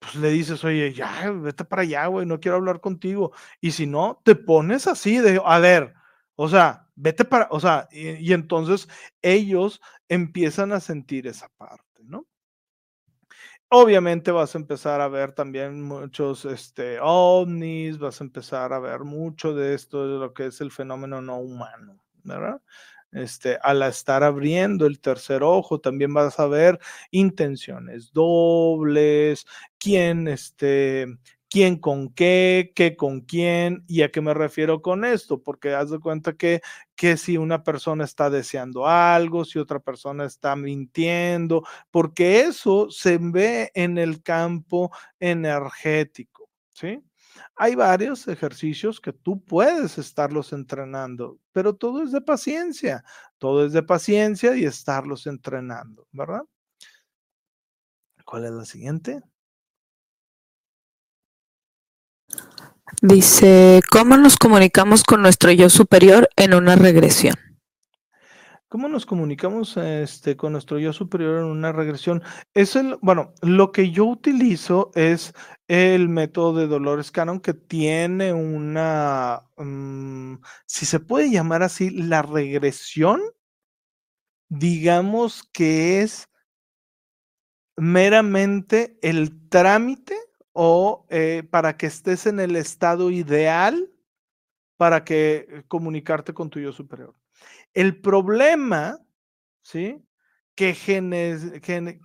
pues 0.02 0.16
le 0.16 0.30
dices, 0.30 0.64
oye, 0.64 0.92
ya, 0.92 1.30
vete 1.30 1.64
para 1.64 1.82
allá, 1.82 2.06
güey, 2.06 2.26
no 2.26 2.40
quiero 2.40 2.56
hablar 2.56 2.80
contigo. 2.80 3.32
Y 3.60 3.70
si 3.70 3.86
no, 3.86 4.20
te 4.24 4.34
pones 4.34 4.88
así 4.88 5.18
de, 5.18 5.40
a 5.44 5.58
ver, 5.60 5.94
o 6.34 6.48
sea, 6.48 6.88
vete 6.96 7.24
para, 7.24 7.46
o 7.50 7.60
sea, 7.60 7.88
y, 7.92 8.32
entonces 8.32 8.88
ellos 9.22 9.80
empiezan 10.08 10.72
a 10.72 10.80
sentir 10.80 11.28
esa 11.28 11.48
parte, 11.56 12.02
¿no? 12.02 12.26
Obviamente 13.68 14.32
vas 14.32 14.54
a 14.54 14.58
empezar 14.58 15.00
a 15.00 15.08
ver 15.08 15.32
también 15.32 15.82
muchos 15.82 16.44
este, 16.44 16.98
ovnis, 17.00 17.98
vas 17.98 18.20
a 18.20 18.24
empezar 18.24 18.72
a 18.72 18.80
ver 18.80 19.00
mucho 19.00 19.54
de 19.54 19.74
esto, 19.74 20.06
de 20.06 20.18
lo 20.18 20.34
que 20.34 20.46
es 20.46 20.60
el 20.60 20.72
fenómeno 20.72 21.22
no 21.22 21.38
humano, 21.38 22.02
¿verdad? 22.24 22.60
Este, 23.12 23.58
al 23.62 23.82
estar 23.82 24.22
abriendo 24.24 24.86
el 24.86 24.98
tercer 25.00 25.42
ojo, 25.42 25.80
también 25.80 26.14
vas 26.14 26.40
a 26.40 26.46
ver 26.46 26.78
intenciones 27.10 28.10
dobles, 28.12 29.44
quién, 29.78 30.28
este, 30.28 31.06
quién 31.52 31.76
con 31.76 32.08
qué, 32.14 32.72
qué 32.74 32.96
con 32.96 33.20
quién 33.20 33.84
y 33.86 34.00
a 34.00 34.10
qué 34.10 34.22
me 34.22 34.32
refiero 34.32 34.80
con 34.80 35.04
esto, 35.04 35.42
porque 35.42 35.74
haz 35.74 35.90
de 35.90 35.98
cuenta 35.98 36.32
que, 36.32 36.62
que 36.96 37.18
si 37.18 37.36
una 37.36 37.62
persona 37.62 38.04
está 38.04 38.30
deseando 38.30 38.86
algo, 38.86 39.44
si 39.44 39.58
otra 39.58 39.78
persona 39.78 40.24
está 40.24 40.56
mintiendo, 40.56 41.62
porque 41.90 42.40
eso 42.40 42.90
se 42.90 43.18
ve 43.20 43.70
en 43.74 43.98
el 43.98 44.22
campo 44.22 44.90
energético, 45.20 46.48
¿sí? 46.70 47.02
Hay 47.56 47.74
varios 47.74 48.26
ejercicios 48.28 49.00
que 49.00 49.12
tú 49.12 49.42
puedes 49.44 49.98
estarlos 49.98 50.52
entrenando, 50.52 51.38
pero 51.52 51.74
todo 51.74 52.02
es 52.02 52.12
de 52.12 52.20
paciencia, 52.20 53.04
todo 53.38 53.66
es 53.66 53.72
de 53.72 53.82
paciencia 53.82 54.56
y 54.56 54.64
estarlos 54.64 55.26
entrenando, 55.26 56.06
¿verdad? 56.12 56.42
¿Cuál 58.24 58.44
es 58.46 58.50
la 58.52 58.64
siguiente? 58.64 59.20
Dice, 63.00 63.80
¿cómo 63.90 64.16
nos 64.16 64.36
comunicamos 64.36 65.02
con 65.02 65.22
nuestro 65.22 65.50
yo 65.50 65.70
superior 65.70 66.28
en 66.36 66.54
una 66.54 66.76
regresión? 66.76 67.51
¿Cómo 68.72 68.88
nos 68.88 69.04
comunicamos 69.04 69.76
este, 69.76 70.34
con 70.34 70.52
nuestro 70.52 70.78
yo 70.78 70.94
superior 70.94 71.40
en 71.40 71.44
una 71.44 71.72
regresión? 71.72 72.22
Es 72.54 72.74
el, 72.74 72.96
bueno, 73.02 73.34
lo 73.42 73.70
que 73.70 73.90
yo 73.90 74.06
utilizo 74.06 74.90
es 74.94 75.34
el 75.68 76.08
método 76.08 76.54
de 76.54 76.68
Dolores 76.68 77.10
Cannon 77.10 77.38
que 77.38 77.52
tiene 77.52 78.32
una, 78.32 79.42
mm, 79.58 80.36
si 80.64 80.86
se 80.86 81.00
puede 81.00 81.30
llamar 81.30 81.62
así, 81.62 81.90
la 81.90 82.22
regresión, 82.22 83.20
digamos 84.48 85.42
que 85.52 86.00
es 86.00 86.30
meramente 87.76 88.98
el 89.02 89.50
trámite 89.50 90.16
o 90.52 91.04
eh, 91.10 91.46
para 91.50 91.76
que 91.76 91.84
estés 91.84 92.24
en 92.24 92.40
el 92.40 92.56
estado 92.56 93.10
ideal 93.10 93.90
para 94.78 95.04
que 95.04 95.46
eh, 95.46 95.62
comunicarte 95.68 96.32
con 96.32 96.48
tu 96.48 96.58
yo 96.58 96.72
superior. 96.72 97.14
El 97.74 98.00
problema, 98.00 98.98
¿sí? 99.62 100.02
Que, 100.54 100.76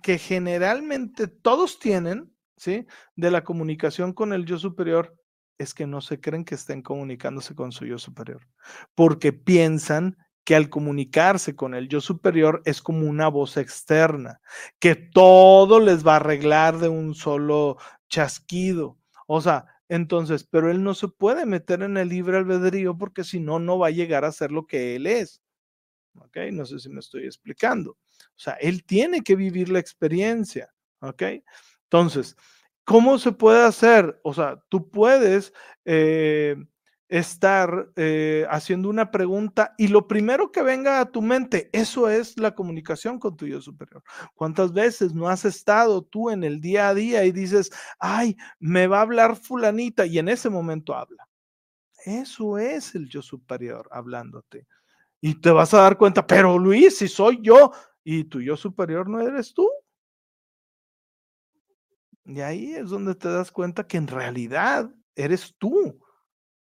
que 0.02 0.18
generalmente 0.18 1.28
todos 1.28 1.78
tienen, 1.78 2.32
¿sí? 2.56 2.86
De 3.14 3.30
la 3.30 3.44
comunicación 3.44 4.12
con 4.12 4.32
el 4.32 4.44
yo 4.46 4.58
superior 4.58 5.14
es 5.58 5.74
que 5.74 5.86
no 5.86 6.00
se 6.00 6.20
creen 6.20 6.44
que 6.44 6.54
estén 6.54 6.82
comunicándose 6.82 7.54
con 7.54 7.72
su 7.72 7.84
yo 7.84 7.98
superior, 7.98 8.46
porque 8.94 9.32
piensan 9.32 10.16
que 10.44 10.56
al 10.56 10.70
comunicarse 10.70 11.54
con 11.54 11.74
el 11.74 11.88
yo 11.88 12.00
superior 12.00 12.62
es 12.64 12.80
como 12.80 13.06
una 13.06 13.28
voz 13.28 13.58
externa, 13.58 14.40
que 14.78 14.94
todo 14.94 15.78
les 15.78 16.06
va 16.06 16.14
a 16.14 16.16
arreglar 16.16 16.78
de 16.78 16.88
un 16.88 17.14
solo 17.14 17.76
chasquido. 18.08 18.96
O 19.26 19.42
sea, 19.42 19.66
entonces, 19.90 20.44
pero 20.44 20.70
él 20.70 20.82
no 20.82 20.94
se 20.94 21.08
puede 21.08 21.44
meter 21.44 21.82
en 21.82 21.98
el 21.98 22.08
libre 22.08 22.38
albedrío 22.38 22.96
porque 22.96 23.24
si 23.24 23.40
no, 23.40 23.58
no 23.58 23.78
va 23.78 23.88
a 23.88 23.90
llegar 23.90 24.24
a 24.24 24.32
ser 24.32 24.50
lo 24.50 24.66
que 24.66 24.96
él 24.96 25.06
es. 25.06 25.42
¿Ok? 26.20 26.36
No 26.52 26.64
sé 26.64 26.78
si 26.78 26.88
me 26.88 27.00
estoy 27.00 27.24
explicando. 27.24 27.92
O 27.92 28.38
sea, 28.38 28.54
él 28.54 28.84
tiene 28.84 29.22
que 29.22 29.36
vivir 29.36 29.68
la 29.68 29.78
experiencia. 29.78 30.72
¿Ok? 31.00 31.22
Entonces, 31.84 32.36
¿cómo 32.84 33.18
se 33.18 33.32
puede 33.32 33.64
hacer? 33.64 34.20
O 34.22 34.34
sea, 34.34 34.62
tú 34.68 34.90
puedes 34.90 35.52
eh, 35.84 36.56
estar 37.08 37.90
eh, 37.96 38.46
haciendo 38.50 38.90
una 38.90 39.10
pregunta 39.10 39.74
y 39.78 39.88
lo 39.88 40.06
primero 40.06 40.52
que 40.52 40.62
venga 40.62 41.00
a 41.00 41.10
tu 41.10 41.22
mente, 41.22 41.70
eso 41.72 42.08
es 42.08 42.38
la 42.38 42.54
comunicación 42.54 43.18
con 43.18 43.36
tu 43.36 43.46
yo 43.46 43.60
superior. 43.60 44.02
¿Cuántas 44.34 44.72
veces 44.72 45.14
no 45.14 45.28
has 45.28 45.44
estado 45.44 46.02
tú 46.02 46.30
en 46.30 46.44
el 46.44 46.60
día 46.60 46.88
a 46.88 46.94
día 46.94 47.24
y 47.24 47.32
dices, 47.32 47.70
ay, 47.98 48.36
me 48.58 48.86
va 48.86 48.98
a 48.98 49.02
hablar 49.02 49.36
fulanita 49.36 50.04
y 50.04 50.18
en 50.18 50.28
ese 50.28 50.50
momento 50.50 50.94
habla? 50.94 51.26
Eso 52.04 52.58
es 52.58 52.94
el 52.94 53.08
yo 53.08 53.22
superior 53.22 53.88
hablándote. 53.90 54.66
Y 55.20 55.40
te 55.40 55.50
vas 55.50 55.74
a 55.74 55.82
dar 55.82 55.98
cuenta, 55.98 56.26
pero 56.26 56.58
Luis, 56.58 56.98
si 56.98 57.08
soy 57.08 57.40
yo 57.42 57.72
y 58.04 58.24
tu 58.24 58.40
yo 58.40 58.56
superior 58.56 59.08
no 59.08 59.20
eres 59.20 59.52
tú. 59.52 59.68
Y 62.24 62.40
ahí 62.40 62.74
es 62.74 62.90
donde 62.90 63.14
te 63.14 63.28
das 63.28 63.50
cuenta 63.50 63.86
que 63.86 63.96
en 63.96 64.06
realidad 64.06 64.90
eres 65.16 65.54
tú 65.58 65.98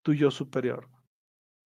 tu 0.03 0.13
yo 0.13 0.31
superior. 0.31 0.89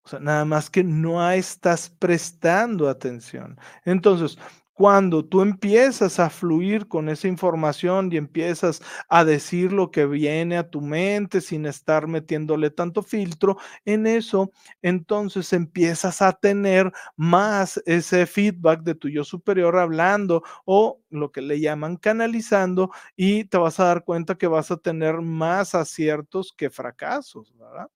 O 0.04 0.10
sea, 0.10 0.20
nada 0.20 0.46
más 0.46 0.70
que 0.70 0.84
no 0.84 1.30
estás 1.32 1.90
prestando 1.90 2.90
atención. 2.90 3.58
Entonces, 3.84 4.38
cuando 4.78 5.26
tú 5.26 5.42
empiezas 5.42 6.20
a 6.20 6.30
fluir 6.30 6.88
con 6.88 7.10
esa 7.10 7.28
información 7.28 8.12
y 8.14 8.18
empiezas 8.18 8.80
a 9.10 9.26
decir 9.26 9.74
lo 9.74 9.90
que 9.90 10.06
viene 10.06 10.56
a 10.58 10.70
tu 10.70 10.82
mente 10.82 11.42
sin 11.42 11.66
estar 11.66 12.06
metiéndole 12.08 12.70
tanto 12.70 13.02
filtro 13.02 13.58
en 13.86 14.06
eso, 14.06 14.52
entonces 14.84 15.52
empiezas 15.54 16.22
a 16.22 16.32
tener 16.34 16.92
más 17.16 17.82
ese 17.88 18.28
feedback 18.28 18.82
de 18.84 18.94
tu 18.94 19.10
yo 19.10 19.24
superior 19.24 19.78
hablando 19.78 20.44
o 20.66 21.02
lo 21.10 21.32
que 21.32 21.42
le 21.42 21.60
llaman 21.60 21.98
canalizando 21.98 22.92
y 23.16 23.46
te 23.46 23.58
vas 23.58 23.80
a 23.80 23.86
dar 23.86 24.04
cuenta 24.04 24.36
que 24.38 24.46
vas 24.48 24.70
a 24.70 24.78
tener 24.78 25.22
más 25.22 25.74
aciertos 25.74 26.54
que 26.56 26.70
fracasos, 26.70 27.52
¿verdad? 27.58 27.88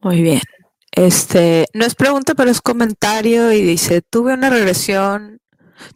Muy 0.00 0.20
bien. 0.22 0.40
Este, 0.92 1.66
no 1.72 1.86
es 1.86 1.94
pregunta, 1.94 2.34
pero 2.34 2.50
es 2.50 2.60
comentario 2.60 3.50
y 3.52 3.62
dice, 3.62 4.02
tuve 4.02 4.34
una 4.34 4.50
regresión, 4.50 5.40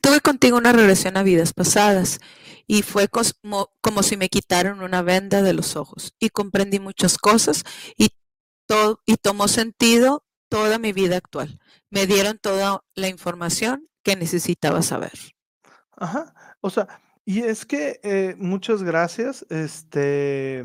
tuve 0.01 0.21
contigo 0.21 0.57
una 0.57 0.73
regresión 0.73 1.19
a 1.19 1.23
vidas 1.23 1.53
pasadas 1.53 2.19
y 2.67 2.83
fue 2.83 3.09
como, 3.09 3.71
como 3.83 4.03
si 4.03 4.17
me 4.17 4.31
quitaron 4.31 4.81
una 4.81 5.03
venda 5.03 5.43
de 5.43 5.53
los 5.53 5.77
ojos 5.77 6.15
y 6.19 6.31
comprendí 6.31 6.81
muchas 6.81 7.19
cosas 7.19 7.63
y, 7.99 8.09
todo, 8.67 9.03
y 9.05 9.17
tomó 9.17 9.49
sentido 9.49 10.25
toda 10.49 10.79
mi 10.79 10.95
vida 10.95 11.19
actual. 11.19 11.61
Me 11.91 12.07
dieron 12.07 12.39
toda 12.39 12.83
la 12.95 13.09
información 13.09 13.89
que 14.03 14.17
necesitaba 14.17 14.81
saber. 14.81 15.13
Ajá, 15.93 16.35
o 16.63 16.71
sea, 16.71 16.89
y 17.27 17.43
es 17.43 17.67
que 17.67 18.01
eh, 18.03 18.35
muchas 18.39 18.83
gracias, 18.83 19.45
este 19.51 20.65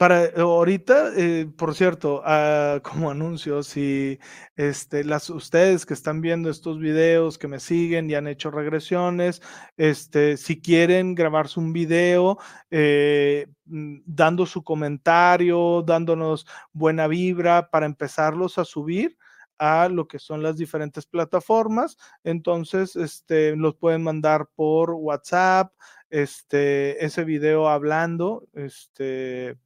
para 0.00 0.24
eh, 0.24 0.32
ahorita, 0.38 1.12
eh, 1.14 1.46
por 1.58 1.74
cierto, 1.74 2.22
ah, 2.24 2.80
como 2.82 3.10
anuncio, 3.10 3.62
si 3.62 4.18
este, 4.56 5.04
las, 5.04 5.28
ustedes 5.28 5.84
que 5.84 5.92
están 5.92 6.22
viendo 6.22 6.48
estos 6.48 6.78
videos, 6.78 7.36
que 7.36 7.48
me 7.48 7.60
siguen 7.60 8.08
y 8.08 8.14
han 8.14 8.26
hecho 8.26 8.50
regresiones, 8.50 9.42
este, 9.76 10.38
si 10.38 10.58
quieren 10.62 11.14
grabarse 11.14 11.60
un 11.60 11.74
video 11.74 12.38
eh, 12.70 13.48
mm, 13.66 13.98
dando 14.06 14.46
su 14.46 14.64
comentario, 14.64 15.82
dándonos 15.82 16.46
buena 16.72 17.06
vibra 17.06 17.68
para 17.68 17.84
empezarlos 17.84 18.56
a 18.56 18.64
subir 18.64 19.18
a 19.58 19.90
lo 19.90 20.08
que 20.08 20.18
son 20.18 20.42
las 20.42 20.56
diferentes 20.56 21.04
plataformas, 21.04 21.98
entonces 22.24 22.96
este, 22.96 23.54
los 23.54 23.76
pueden 23.76 24.02
mandar 24.02 24.48
por 24.54 24.92
WhatsApp, 24.92 25.74
este, 26.08 27.04
ese 27.04 27.24
video 27.24 27.68
hablando, 27.68 28.48
este, 28.54 29.58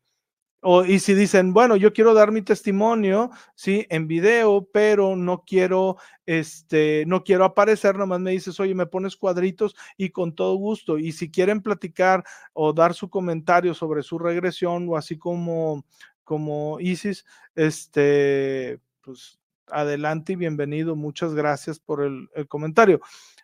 y 0.86 0.98
si 0.98 1.14
dicen, 1.14 1.52
bueno, 1.52 1.76
yo 1.76 1.92
quiero 1.92 2.14
dar 2.14 2.32
mi 2.32 2.42
testimonio, 2.42 3.30
sí, 3.54 3.86
en 3.90 4.06
video, 4.06 4.68
pero 4.72 5.14
no 5.14 5.44
quiero, 5.46 5.96
este, 6.26 7.04
no 7.06 7.22
quiero 7.22 7.44
aparecer, 7.44 7.96
nomás 7.96 8.20
me 8.20 8.30
dices, 8.30 8.58
oye, 8.60 8.74
me 8.74 8.86
pones 8.86 9.16
cuadritos 9.16 9.76
y 9.96 10.10
con 10.10 10.34
todo 10.34 10.54
gusto. 10.56 10.98
Y 10.98 11.12
si 11.12 11.30
quieren 11.30 11.60
platicar 11.60 12.24
o 12.54 12.72
dar 12.72 12.94
su 12.94 13.10
comentario 13.10 13.74
sobre 13.74 14.02
su 14.02 14.18
regresión 14.18 14.88
o 14.88 14.96
así 14.96 15.18
como, 15.18 15.84
como 16.24 16.80
Isis, 16.80 17.26
este, 17.54 18.80
pues 19.02 19.38
adelante 19.68 20.32
y 20.32 20.36
bienvenido. 20.36 20.96
Muchas 20.96 21.34
gracias 21.34 21.78
por 21.78 22.02
el, 22.02 22.28
el 22.34 22.48
comentario. 22.48 23.00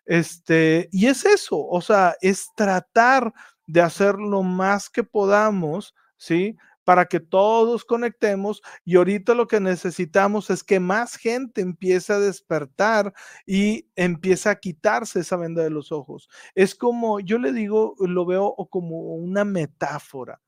Este, 0.07 0.89
y 0.91 1.07
es 1.07 1.25
eso, 1.25 1.59
o 1.59 1.81
sea, 1.81 2.17
es 2.21 2.51
tratar 2.55 3.33
de 3.67 3.81
hacer 3.81 4.17
lo 4.17 4.43
más 4.43 4.91
que 4.91 5.05
podamos, 5.05 5.95
¿sí? 6.17 6.57
Para 6.85 7.07
que 7.07 7.21
todos 7.21 7.85
conectemos 7.85 8.63
y 8.85 8.97
ahorita 8.97 9.35
lo 9.35 9.47
que 9.47 9.61
necesitamos 9.61 10.51
es 10.51 10.65
que 10.65 10.81
más 10.81 11.17
gente 11.17 11.61
empiece 11.61 12.13
a 12.13 12.19
despertar 12.21 13.13
y 13.47 13.89
empiece 13.97 14.49
a 14.49 14.57
quitarse 14.57 15.21
esa 15.21 15.37
venda 15.37 15.63
de 15.63 15.71
los 15.71 15.93
ojos. 15.93 16.29
Es 16.55 16.75
como, 16.75 17.21
yo 17.21 17.39
le 17.39 17.53
digo, 17.53 17.95
lo 17.99 18.27
veo 18.27 18.55
como 18.71 19.15
una 19.15 19.45
metáfora. 19.45 20.41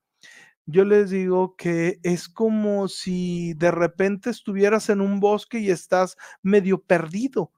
Yo 0.65 0.85
les 0.85 1.09
digo 1.09 1.55
que 1.57 1.99
es 2.03 2.29
como 2.29 2.87
si 2.87 3.53
de 3.55 3.71
repente 3.71 4.29
estuvieras 4.29 4.89
en 4.89 5.01
un 5.01 5.19
bosque 5.19 5.59
y 5.59 5.69
estás 5.69 6.15
medio 6.41 6.81
perdido, 6.81 7.51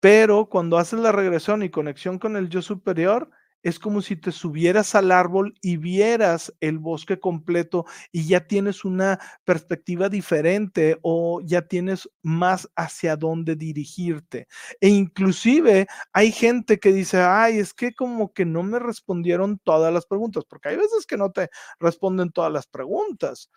pero 0.00 0.48
cuando 0.48 0.78
haces 0.78 1.00
la 1.00 1.12
regresión 1.12 1.62
y 1.62 1.70
conexión 1.70 2.18
con 2.18 2.36
el 2.36 2.48
yo 2.48 2.62
superior, 2.62 3.30
es 3.62 3.78
como 3.78 4.02
si 4.02 4.16
te 4.16 4.32
subieras 4.32 4.94
al 4.94 5.12
árbol 5.12 5.54
y 5.60 5.76
vieras 5.76 6.52
el 6.60 6.78
bosque 6.78 7.18
completo 7.18 7.84
y 8.10 8.26
ya 8.26 8.46
tienes 8.46 8.84
una 8.84 9.20
perspectiva 9.44 10.08
diferente 10.08 10.98
o 11.02 11.40
ya 11.42 11.62
tienes 11.62 12.08
más 12.22 12.68
hacia 12.76 13.16
dónde 13.16 13.56
dirigirte. 13.56 14.48
E 14.80 14.88
inclusive 14.88 15.86
hay 16.12 16.32
gente 16.32 16.78
que 16.78 16.92
dice, 16.92 17.20
ay, 17.20 17.58
es 17.58 17.74
que 17.74 17.92
como 17.92 18.32
que 18.32 18.44
no 18.44 18.62
me 18.62 18.78
respondieron 18.78 19.58
todas 19.58 19.92
las 19.92 20.06
preguntas, 20.06 20.44
porque 20.48 20.70
hay 20.70 20.76
veces 20.76 21.06
que 21.06 21.16
no 21.16 21.30
te 21.30 21.48
responden 21.78 22.30
todas 22.30 22.52
las 22.52 22.66
preguntas, 22.66 23.50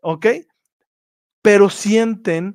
¿ok? 0.00 0.26
Pero 1.40 1.70
sienten 1.70 2.54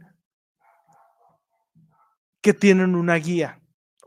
que 2.41 2.53
tienen 2.53 2.95
una 2.95 3.15
guía. 3.15 3.59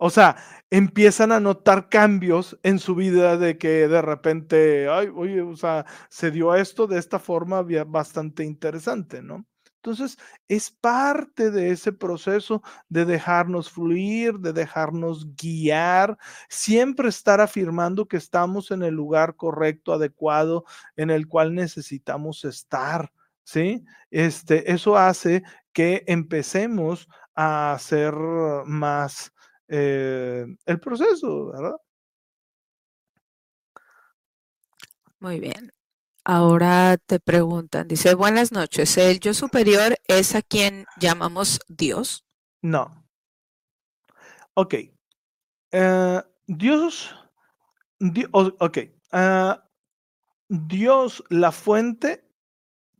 O 0.02 0.08
sea, 0.08 0.36
empiezan 0.70 1.30
a 1.30 1.40
notar 1.40 1.90
cambios 1.90 2.58
en 2.62 2.78
su 2.78 2.94
vida 2.94 3.36
de 3.36 3.58
que 3.58 3.86
de 3.86 4.00
repente, 4.00 4.88
ay, 4.88 5.08
oye, 5.14 5.42
o 5.42 5.54
sea, 5.56 5.84
se 6.08 6.30
dio 6.30 6.54
esto 6.54 6.86
de 6.86 6.98
esta 6.98 7.18
forma 7.18 7.62
bastante 7.86 8.44
interesante, 8.44 9.20
¿no? 9.20 9.44
Entonces, 9.76 10.16
es 10.48 10.70
parte 10.70 11.50
de 11.50 11.70
ese 11.70 11.92
proceso 11.92 12.62
de 12.88 13.04
dejarnos 13.04 13.70
fluir, 13.70 14.38
de 14.38 14.54
dejarnos 14.54 15.34
guiar, 15.36 16.16
siempre 16.48 17.10
estar 17.10 17.42
afirmando 17.42 18.08
que 18.08 18.16
estamos 18.16 18.70
en 18.70 18.82
el 18.82 18.94
lugar 18.94 19.36
correcto, 19.36 19.92
adecuado, 19.92 20.64
en 20.96 21.10
el 21.10 21.28
cual 21.28 21.54
necesitamos 21.54 22.46
estar, 22.46 23.12
¿sí? 23.44 23.84
Este, 24.10 24.72
eso 24.72 24.96
hace 24.96 25.42
que 25.74 26.04
empecemos 26.06 27.06
a 27.34 27.72
hacer 27.74 28.14
más 28.66 29.32
eh, 29.70 30.46
el 30.66 30.80
proceso, 30.80 31.52
¿verdad? 31.52 31.76
Muy 35.20 35.38
bien. 35.38 35.72
Ahora 36.24 36.96
te 36.98 37.20
preguntan, 37.20 37.88
dice, 37.88 38.14
buenas 38.14 38.52
noches, 38.52 38.96
¿el 38.98 39.20
yo 39.20 39.32
superior 39.32 39.96
es 40.06 40.34
a 40.34 40.42
quien 40.42 40.84
llamamos 40.98 41.60
Dios? 41.68 42.24
No. 42.62 43.06
Ok. 44.54 44.74
Eh, 45.72 46.22
Dios, 46.46 47.14
ok. 48.32 48.78
Ah, 49.12 49.64
Dios, 50.48 51.24
la 51.28 51.52
fuente, 51.52 52.28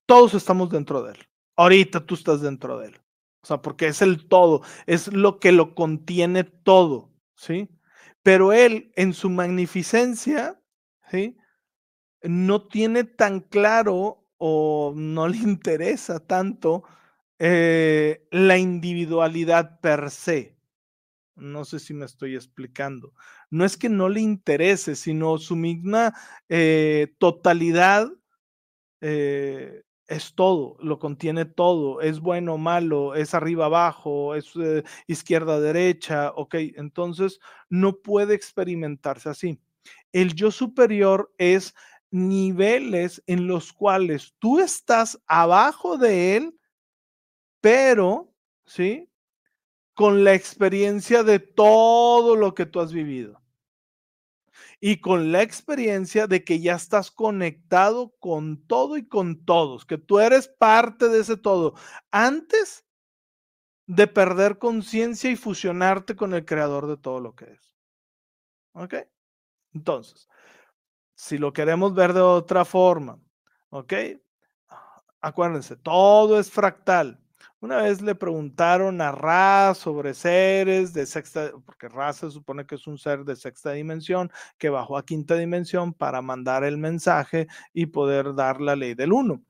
todos 0.07 0.35
estamos 0.35 0.71
dentro 0.71 1.03
de 1.03 1.13
él. 1.15 1.29
Ahorita 1.57 2.05
tú 2.07 2.15
estás 2.15 2.41
dentro 2.41 2.79
de 2.79 2.89
él. 2.89 3.01
O 3.43 3.47
sea, 3.47 3.63
porque 3.63 3.87
es 3.89 4.03
el 4.03 4.29
todo, 4.29 4.63
es 4.87 5.13
lo 5.13 5.39
que 5.41 5.53
lo 5.53 5.75
contiene 5.75 6.45
todo, 6.45 7.11
¿sí? 7.37 7.71
Pero 8.23 8.53
él, 8.53 8.93
en 8.97 9.15
su 9.15 9.31
magnificencia, 9.31 10.61
¿sí? 11.11 11.37
No 12.23 12.69
tiene 12.69 13.05
tan 13.05 13.41
claro 13.41 14.27
o 14.39 14.93
no 14.97 15.29
le 15.29 15.39
interesa 15.39 16.21
tanto 16.21 16.85
eh, 17.39 18.27
la 18.31 18.59
individualidad 18.59 19.81
per 19.81 20.11
se. 20.11 20.59
No 21.37 21.65
sé 21.65 21.79
si 21.79 21.95
me 21.95 22.05
estoy 22.05 22.35
explicando. 22.35 23.15
No 23.51 23.65
es 23.65 23.79
que 23.79 23.89
no 23.89 24.11
le 24.11 24.21
interese, 24.21 24.95
sino 24.97 25.39
su 25.39 25.57
misma 25.57 26.13
eh, 26.51 27.15
totalidad 27.19 28.11
eh, 29.01 29.83
es 30.11 30.35
todo, 30.35 30.77
lo 30.81 30.99
contiene 30.99 31.45
todo, 31.45 32.01
es 32.01 32.19
bueno, 32.21 32.59
malo, 32.59 33.15
es 33.15 33.33
arriba, 33.33 33.67
abajo, 33.67 34.35
es 34.35 34.51
eh, 34.57 34.83
izquierda, 35.07 35.61
derecha, 35.61 36.33
ok, 36.35 36.57
entonces 36.75 37.39
no 37.69 37.97
puede 37.97 38.35
experimentarse 38.35 39.29
así. 39.29 39.61
El 40.13 40.35
yo 40.35 40.51
superior 40.51 41.33
es 41.39 41.75
niveles 42.11 43.23
en 43.29 43.47
los 43.47 43.73
cuales 43.73 44.35
tú 44.41 44.59
estás 44.59 45.19
abajo 45.27 45.97
de 45.97 46.37
él, 46.37 46.59
pero, 47.61 48.35
¿sí? 48.67 49.09
Con 49.95 50.25
la 50.25 50.35
experiencia 50.35 51.23
de 51.23 51.39
todo 51.39 52.35
lo 52.35 52.53
que 52.55 52.67
tú 52.67 52.81
has 52.81 52.93
vivido 52.93 53.40
y 54.81 55.01
con 55.01 55.31
la 55.31 55.43
experiencia 55.43 56.27
de 56.27 56.43
que 56.43 56.61
ya 56.61 56.75
estás 56.75 57.11
conectado 57.11 58.15
con 58.19 58.67
todo 58.67 58.97
y 58.97 59.07
con 59.07 59.45
todos, 59.45 59.85
que 59.85 59.99
tú 59.99 60.19
eres 60.19 60.49
parte 60.49 61.09
de 61.09 61.21
ese 61.21 61.37
todo, 61.37 61.75
antes 62.11 62.87
de 63.87 64.07
perder 64.07 64.59
conciencia 64.59 65.31
y 65.31 65.37
fusionarte 65.37 66.17
con 66.17 66.33
el 66.33 66.45
creador 66.45 66.87
de 66.87 66.97
todo 66.97 67.21
lo 67.21 67.35
que 67.35 67.47
es. 67.47 67.75
¿Ok? 68.73 68.95
Entonces, 69.75 70.29
si 71.15 71.37
lo 71.39 71.53
queremos 71.53 71.95
ver 71.95 72.13
de 72.13 72.21
otra 72.21 72.65
forma, 72.65 73.21
¿ok? 73.69 73.93
Acuérdense, 75.21 75.77
todo 75.77 76.41
es 76.41 76.51
fractal. 76.51 77.20
Una 77.63 77.83
vez 77.83 78.01
le 78.01 78.15
preguntaron 78.15 79.03
a 79.03 79.13
Ra 79.13 79.75
sobre 79.75 80.15
seres 80.15 80.95
de 80.95 81.05
sexta, 81.05 81.53
porque 81.67 81.89
Ra 81.91 82.13
se 82.15 82.31
supone 82.31 82.65
que 82.67 82.77
es 82.77 82.87
un 82.87 82.97
ser 82.97 83.23
de 83.25 83.37
sexta 83.37 83.73
dimensión 83.73 84.31
que 84.57 84.71
bajó 84.71 84.97
a 84.97 85.05
quinta 85.05 85.35
dimensión 85.35 85.93
para 85.93 86.23
mandar 86.23 86.65
el 86.65 86.79
mensaje 86.79 87.49
y 87.75 87.87
poder 87.87 88.35
dar 88.35 88.63
la 88.63 88.77
ley 88.77 88.95
del 88.95 89.13
uno. 89.13 89.43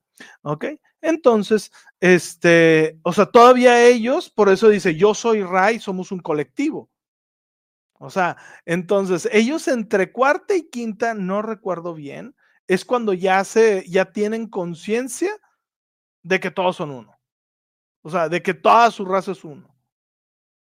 ¿Ok? 0.42 0.66
Entonces, 1.00 1.70
este, 2.00 2.98
o 3.02 3.12
sea, 3.12 3.26
todavía 3.26 3.86
ellos, 3.86 4.28
por 4.28 4.48
eso 4.48 4.68
dice, 4.68 4.96
yo 4.96 5.14
soy 5.14 5.44
Ra 5.44 5.70
y 5.70 5.78
somos 5.78 6.10
un 6.10 6.18
colectivo. 6.18 6.90
O 8.00 8.10
sea, 8.10 8.36
entonces, 8.64 9.28
ellos 9.32 9.68
entre 9.68 10.10
cuarta 10.10 10.56
y 10.56 10.68
quinta, 10.68 11.14
no 11.14 11.42
recuerdo 11.42 11.94
bien, 11.94 12.34
es 12.66 12.84
cuando 12.84 13.12
ya 13.12 13.44
se, 13.44 13.84
ya 13.88 14.10
tienen 14.10 14.48
conciencia 14.48 15.30
de 16.22 16.40
que 16.40 16.50
todos 16.50 16.76
son 16.76 16.90
uno. 16.90 17.19
O 18.02 18.10
sea, 18.10 18.28
de 18.28 18.42
que 18.42 18.54
toda 18.54 18.90
su 18.90 19.04
raza 19.04 19.32
es 19.32 19.44
uno. 19.44 19.74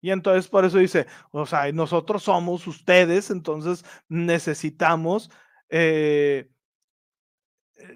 Y 0.02 0.12
entonces 0.12 0.48
por 0.48 0.66
eso 0.66 0.78
dice, 0.78 1.08
o 1.32 1.46
sea, 1.46 1.72
nosotros 1.72 2.24
somos 2.24 2.66
ustedes, 2.68 3.30
entonces 3.32 3.84
necesitamos, 4.08 5.30
eh, 5.70 6.50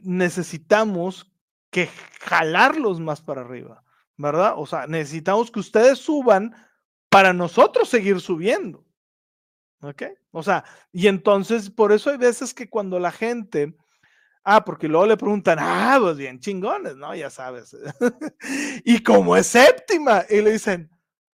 necesitamos 0.01 1.31
que 1.69 1.89
jalarlos 2.21 2.99
más 2.99 3.21
para 3.21 3.41
arriba, 3.41 3.83
¿verdad? 4.17 4.53
O 4.57 4.65
sea, 4.65 4.85
necesitamos 4.87 5.49
que 5.49 5.59
ustedes 5.59 5.99
suban 5.99 6.53
para 7.09 7.31
nosotros 7.33 7.89
seguir 7.89 8.19
subiendo. 8.19 8.85
¿Ok? 9.81 10.03
O 10.31 10.43
sea, 10.43 10.63
y 10.91 11.07
entonces 11.07 11.69
por 11.69 11.91
eso 11.91 12.09
hay 12.09 12.17
veces 12.17 12.53
que 12.53 12.69
cuando 12.69 12.99
la 12.99 13.11
gente 13.11 13.75
Ah, 14.43 14.65
porque 14.65 14.89
luego 14.89 15.05
le 15.05 15.17
preguntan, 15.17 15.57
ah, 15.61 15.97
pues 16.01 16.17
bien 16.17 16.39
chingones, 16.39 16.97
¿no? 16.97 17.15
Ya 17.15 17.29
sabes. 17.29 17.75
y 18.83 19.01
como 19.01 19.37
es 19.37 19.47
séptima, 19.47 20.25
y 20.29 20.41
le 20.41 20.51
dicen, 20.51 20.91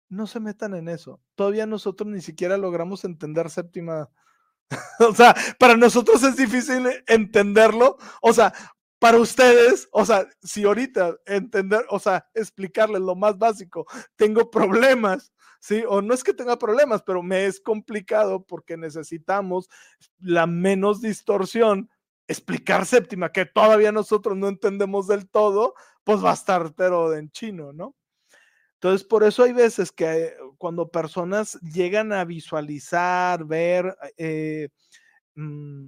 no 0.09 0.27
se 0.27 0.39
metan 0.39 0.75
en 0.75 0.89
eso. 0.89 1.21
Todavía 1.35 1.65
nosotros 1.65 2.09
ni 2.09 2.21
siquiera 2.21 2.57
logramos 2.57 3.05
entender 3.05 3.49
séptima. 3.49 4.09
o 4.99 5.15
sea, 5.15 5.35
para 5.57 5.75
nosotros 5.75 6.21
es 6.23 6.35
difícil 6.35 6.87
entenderlo. 7.07 7.97
O 8.21 8.33
sea, 8.33 8.53
para 8.99 9.17
ustedes, 9.17 9.87
o 9.91 10.05
sea, 10.05 10.27
si 10.43 10.65
ahorita 10.65 11.15
entender, 11.25 11.85
o 11.89 11.99
sea, 11.99 12.27
explicarles 12.33 13.01
lo 13.01 13.15
más 13.15 13.37
básico, 13.37 13.85
tengo 14.17 14.51
problemas, 14.51 15.31
¿sí? 15.59 15.83
O 15.87 16.01
no 16.01 16.13
es 16.13 16.23
que 16.23 16.33
tenga 16.33 16.59
problemas, 16.59 17.01
pero 17.03 17.23
me 17.23 17.45
es 17.45 17.61
complicado 17.61 18.45
porque 18.45 18.77
necesitamos 18.77 19.69
la 20.19 20.45
menos 20.47 21.01
distorsión 21.01 21.89
explicar 22.29 22.85
séptima, 22.85 23.31
que 23.31 23.45
todavía 23.45 23.91
nosotros 23.91 24.37
no 24.37 24.47
entendemos 24.47 25.07
del 25.07 25.27
todo, 25.27 25.73
pues 26.03 26.23
va 26.23 26.31
a 26.31 26.35
estar 26.35 26.73
pero 26.75 27.13
en 27.13 27.29
chino, 27.31 27.73
¿no? 27.73 27.95
Entonces, 28.75 29.05
por 29.05 29.23
eso 29.23 29.43
hay 29.43 29.51
veces 29.51 29.91
que 29.91 30.33
cuando 30.57 30.89
personas 30.89 31.59
llegan 31.61 32.13
a 32.13 32.23
visualizar, 32.23 33.43
ver 33.43 33.97
eh, 34.15 34.69
mm, 35.35 35.87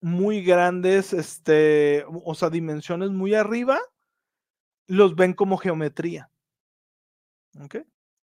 muy 0.00 0.42
grandes, 0.42 1.12
este, 1.12 2.04
o 2.08 2.34
sea, 2.34 2.50
dimensiones 2.50 3.10
muy 3.10 3.34
arriba, 3.34 3.78
los 4.88 5.14
ven 5.14 5.34
como 5.34 5.56
geometría. 5.56 6.30
¿Ok? 7.60 7.76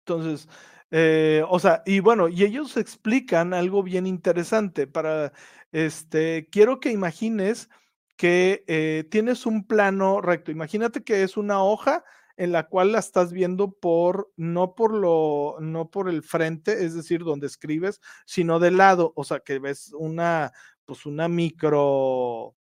Entonces, 0.05 0.49
eh, 0.91 1.45
o 1.49 1.61
sea, 1.61 1.83
y 1.87 2.01
bueno, 2.01 2.29
y 2.29 2.43
ellos 2.43 2.77
explican 2.77 3.55
algo 3.55 3.83
bien 3.83 4.07
interesante 4.07 4.89
para 4.89 5.33
este, 5.73 6.49
quiero 6.51 6.81
que 6.81 6.91
imagines 6.91 7.68
que 8.16 8.64
eh, 8.66 9.05
tienes 9.11 9.47
un 9.47 9.66
plano 9.66 10.21
recto. 10.21 10.51
Imagínate 10.51 11.03
que 11.03 11.23
es 11.23 11.37
una 11.37 11.62
hoja 11.62 12.05
en 12.37 12.53
la 12.53 12.68
cual 12.68 12.93
la 12.93 12.99
estás 12.99 13.33
viendo 13.33 13.73
por, 13.73 14.33
no 14.37 14.75
por 14.75 14.95
lo, 14.95 15.57
no 15.61 15.91
por 15.91 16.09
el 16.09 16.23
frente, 16.23 16.85
es 16.85 16.95
decir, 16.95 17.23
donde 17.23 17.47
escribes, 17.47 18.01
sino 18.25 18.59
de 18.59 18.71
lado, 18.71 19.12
o 19.16 19.25
sea, 19.25 19.41
que 19.41 19.59
ves 19.59 19.93
una, 19.95 20.53
pues 20.85 21.07
una 21.07 21.29
micro, 21.29 22.57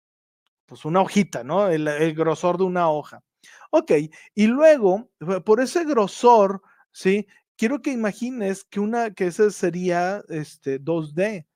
pues 0.66 0.84
una 0.84 1.00
hojita, 1.00 1.44
¿no? 1.44 1.68
El, 1.68 2.14
grosor 2.14 2.58
de 2.58 2.64
una 2.64 2.90
hoja. 2.90 3.22
Ok, 3.70 3.92
y 4.34 4.46
luego, 4.46 5.10
por 5.44 5.60
ese 5.60 5.84
grosor, 5.84 6.62
¿sí? 6.92 7.26
Quiero 7.56 7.82
que 7.82 7.92
imagines 7.92 8.64
que 8.64 8.80
una, 8.80 9.12
que 9.14 9.26
ese 9.26 9.50
sería 9.50 10.22
este 10.28 10.80
2D 10.80 11.46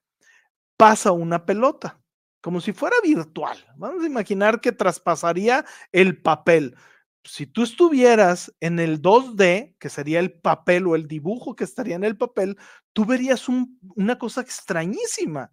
pasa 0.76 1.12
una 1.12 1.46
pelota, 1.46 2.00
como 2.40 2.60
si 2.60 2.72
fuera 2.72 2.96
virtual. 3.02 3.56
Vamos 3.76 4.02
a 4.02 4.06
imaginar 4.06 4.60
que 4.60 4.72
traspasaría 4.72 5.64
el 5.92 6.20
papel. 6.20 6.76
Si 7.24 7.46
tú 7.46 7.62
estuvieras 7.62 8.54
en 8.60 8.78
el 8.78 9.00
2D, 9.00 9.76
que 9.78 9.88
sería 9.88 10.20
el 10.20 10.32
papel 10.32 10.86
o 10.86 10.94
el 10.94 11.08
dibujo 11.08 11.56
que 11.56 11.64
estaría 11.64 11.96
en 11.96 12.04
el 12.04 12.16
papel, 12.18 12.58
tú 12.92 13.06
verías 13.06 13.48
una 13.48 14.18
cosa 14.18 14.42
extrañísima. 14.42 15.50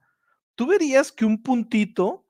Tú 0.56 0.68
verías 0.68 1.12
que 1.12 1.26
un 1.26 1.42
puntito 1.42 2.26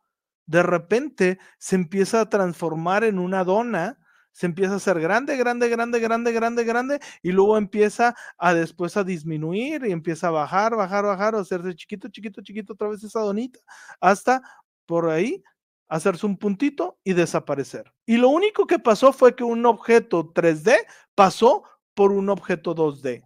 de 0.46 0.64
repente 0.64 1.40
se 1.58 1.76
empieza 1.76 2.22
a 2.22 2.30
transformar 2.30 3.04
en 3.04 3.20
una 3.20 3.44
dona 3.44 4.01
se 4.32 4.46
empieza 4.46 4.74
a 4.74 4.78
hacer 4.78 5.00
grande, 5.00 5.38
grande, 5.38 5.70
grande, 5.70 6.00
grande, 6.00 6.32
grande, 6.32 6.64
grande, 6.64 7.00
y 7.22 7.32
luego 7.32 7.58
empieza 7.58 8.16
a 8.38 8.54
después 8.54 8.98
a 8.98 9.04
disminuir 9.04 9.86
y 9.86 9.92
empieza 9.92 10.28
a 10.28 10.32
bajar, 10.32 10.76
bajar, 10.76 11.06
bajar, 11.06 11.36
o 11.36 11.40
hacerse 11.40 11.76
chiquito, 11.76 12.10
chiquito, 12.10 12.42
chiquito, 12.42 12.74
otra 12.74 12.90
vez 12.90 13.04
esa 13.04 13.20
donita, 13.20 13.60
hasta 14.00 14.42
por 14.86 15.10
ahí 15.10 15.44
hacerse 15.88 16.26
un 16.26 16.38
puntito 16.38 16.98
y 17.04 17.14
desaparecer. 17.14 17.92
Y 18.06 18.18
lo 18.18 18.30
único 18.30 18.66
que 18.66 18.80
pasó 18.80 19.12
fue 19.12 19.36
que 19.36 19.44
un 19.44 19.66
objeto 19.66 20.34
3D 20.34 20.76
pasó 21.16 21.64
por 21.94 22.14
un 22.14 22.30
objeto 22.30 22.74
2D. 22.74 23.26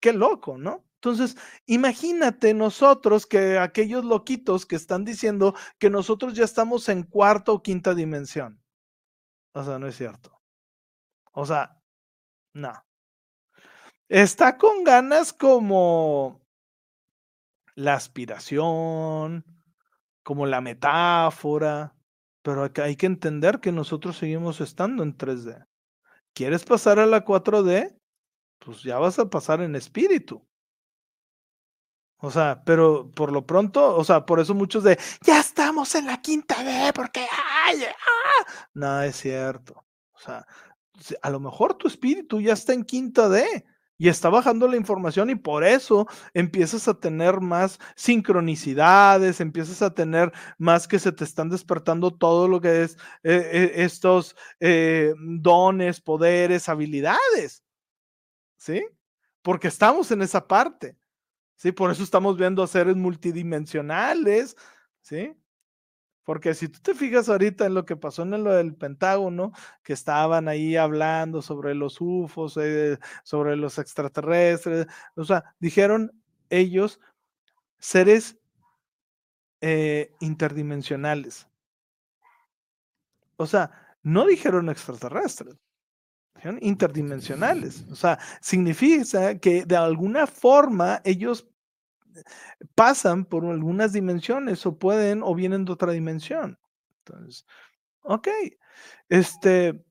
Qué 0.00 0.12
loco, 0.12 0.56
¿no? 0.56 0.84
Entonces, 0.94 1.36
imagínate 1.66 2.54
nosotros 2.54 3.26
que 3.26 3.58
aquellos 3.58 4.04
loquitos 4.04 4.66
que 4.66 4.76
están 4.76 5.04
diciendo 5.04 5.54
que 5.78 5.90
nosotros 5.90 6.34
ya 6.34 6.44
estamos 6.44 6.88
en 6.88 7.04
cuarta 7.04 7.52
o 7.52 7.62
quinta 7.62 7.94
dimensión. 7.94 8.60
O 9.52 9.62
sea, 9.62 9.78
no 9.78 9.86
es 9.86 9.96
cierto. 9.96 10.40
O 11.32 11.46
sea, 11.46 11.80
no. 12.54 12.72
Está 14.08 14.56
con 14.56 14.84
ganas 14.84 15.32
como 15.32 16.40
la 17.74 17.94
aspiración, 17.94 19.44
como 20.22 20.46
la 20.46 20.60
metáfora, 20.60 21.94
pero 22.42 22.70
hay 22.82 22.96
que 22.96 23.06
entender 23.06 23.60
que 23.60 23.72
nosotros 23.72 24.16
seguimos 24.16 24.60
estando 24.60 25.02
en 25.02 25.16
3D. 25.16 25.66
¿Quieres 26.34 26.64
pasar 26.64 26.98
a 26.98 27.06
la 27.06 27.24
4D? 27.24 27.98
Pues 28.58 28.82
ya 28.82 28.98
vas 28.98 29.18
a 29.18 29.28
pasar 29.28 29.60
en 29.60 29.76
espíritu. 29.76 30.47
O 32.20 32.30
sea, 32.30 32.62
pero 32.64 33.10
por 33.12 33.32
lo 33.32 33.46
pronto, 33.46 33.96
o 33.96 34.02
sea, 34.04 34.26
por 34.26 34.40
eso 34.40 34.54
muchos 34.54 34.82
de, 34.82 34.98
ya 35.22 35.40
estamos 35.40 35.94
en 35.94 36.06
la 36.06 36.20
quinta 36.20 36.62
D, 36.64 36.92
porque, 36.92 37.20
ay, 37.64 37.84
ah". 37.84 38.52
no 38.74 39.02
es 39.02 39.16
cierto. 39.16 39.84
O 40.12 40.18
sea, 40.18 40.44
a 41.22 41.30
lo 41.30 41.38
mejor 41.38 41.74
tu 41.74 41.86
espíritu 41.86 42.40
ya 42.40 42.54
está 42.54 42.72
en 42.72 42.84
quinta 42.84 43.28
D 43.28 43.64
y 43.98 44.08
está 44.08 44.28
bajando 44.30 44.68
la 44.68 44.76
información 44.76 45.30
y 45.30 45.34
por 45.34 45.64
eso 45.64 46.06
empiezas 46.34 46.88
a 46.88 46.94
tener 46.94 47.40
más 47.40 47.78
sincronicidades, 47.96 49.40
empiezas 49.40 49.82
a 49.82 49.94
tener 49.94 50.32
más 50.56 50.86
que 50.88 50.98
se 50.98 51.12
te 51.12 51.24
están 51.24 51.48
despertando 51.50 52.12
todo 52.12 52.48
lo 52.48 52.60
que 52.60 52.82
es 52.84 52.94
eh, 53.24 53.50
eh, 53.52 53.72
estos 53.76 54.36
eh, 54.60 55.14
dones, 55.18 56.00
poderes, 56.00 56.68
habilidades. 56.68 57.64
¿Sí? 58.56 58.84
Porque 59.42 59.68
estamos 59.68 60.10
en 60.10 60.22
esa 60.22 60.46
parte. 60.46 60.96
Sí, 61.58 61.72
por 61.72 61.90
eso 61.90 62.04
estamos 62.04 62.36
viendo 62.38 62.66
seres 62.68 62.94
multidimensionales, 62.94 64.56
¿sí? 65.02 65.36
Porque 66.22 66.54
si 66.54 66.68
tú 66.68 66.78
te 66.80 66.94
fijas 66.94 67.28
ahorita 67.28 67.66
en 67.66 67.74
lo 67.74 67.84
que 67.84 67.96
pasó 67.96 68.22
en 68.22 68.44
lo 68.44 68.52
del 68.52 68.76
Pentágono, 68.76 69.50
que 69.82 69.92
estaban 69.92 70.46
ahí 70.46 70.76
hablando 70.76 71.42
sobre 71.42 71.74
los 71.74 72.00
UFOs, 72.00 72.56
eh, 72.58 72.98
sobre 73.24 73.56
los 73.56 73.78
extraterrestres, 73.78 74.86
o 75.16 75.24
sea, 75.24 75.56
dijeron 75.58 76.12
ellos 76.48 77.00
seres 77.78 78.38
eh, 79.60 80.12
interdimensionales. 80.20 81.48
O 83.36 83.46
sea, 83.46 83.96
no 84.02 84.26
dijeron 84.26 84.68
extraterrestres, 84.68 85.56
interdimensionales. 86.60 87.84
O 87.90 87.96
sea, 87.96 88.18
significa 88.40 89.38
que 89.38 89.64
de 89.64 89.76
alguna 89.76 90.26
forma 90.26 91.00
ellos 91.04 91.46
pasan 92.74 93.24
por 93.24 93.44
algunas 93.44 93.92
dimensiones 93.92 94.64
o 94.66 94.78
pueden 94.78 95.22
o 95.22 95.34
vienen 95.34 95.64
de 95.64 95.72
otra 95.72 95.92
dimensión. 95.92 96.58
Entonces, 97.04 97.46
ok. 98.02 98.28
Este, 99.08 99.84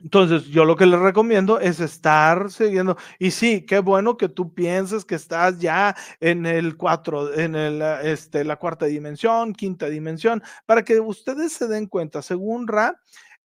entonces, 0.00 0.44
yo 0.46 0.64
lo 0.64 0.76
que 0.76 0.86
les 0.86 1.00
recomiendo 1.00 1.58
es 1.58 1.80
estar 1.80 2.50
siguiendo. 2.50 2.96
Y 3.18 3.32
sí, 3.32 3.66
qué 3.66 3.80
bueno 3.80 4.16
que 4.16 4.28
tú 4.28 4.54
pienses 4.54 5.04
que 5.04 5.16
estás 5.16 5.58
ya 5.58 5.96
en 6.20 6.46
el 6.46 6.76
4, 6.76 7.34
en 7.34 7.56
el, 7.56 7.82
este, 7.82 8.44
la 8.44 8.56
cuarta 8.56 8.86
dimensión, 8.86 9.52
quinta 9.52 9.88
dimensión, 9.88 10.42
para 10.66 10.84
que 10.84 11.00
ustedes 11.00 11.52
se 11.52 11.66
den 11.66 11.86
cuenta. 11.86 12.22
Según 12.22 12.68
Ra, 12.68 13.00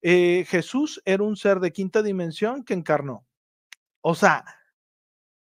eh, 0.06 0.44
Jesús 0.46 1.00
era 1.06 1.22
un 1.22 1.34
ser 1.34 1.60
de 1.60 1.72
quinta 1.72 2.02
dimensión 2.02 2.62
que 2.62 2.74
encarnó. 2.74 3.26
O 4.02 4.14
sea, 4.14 4.44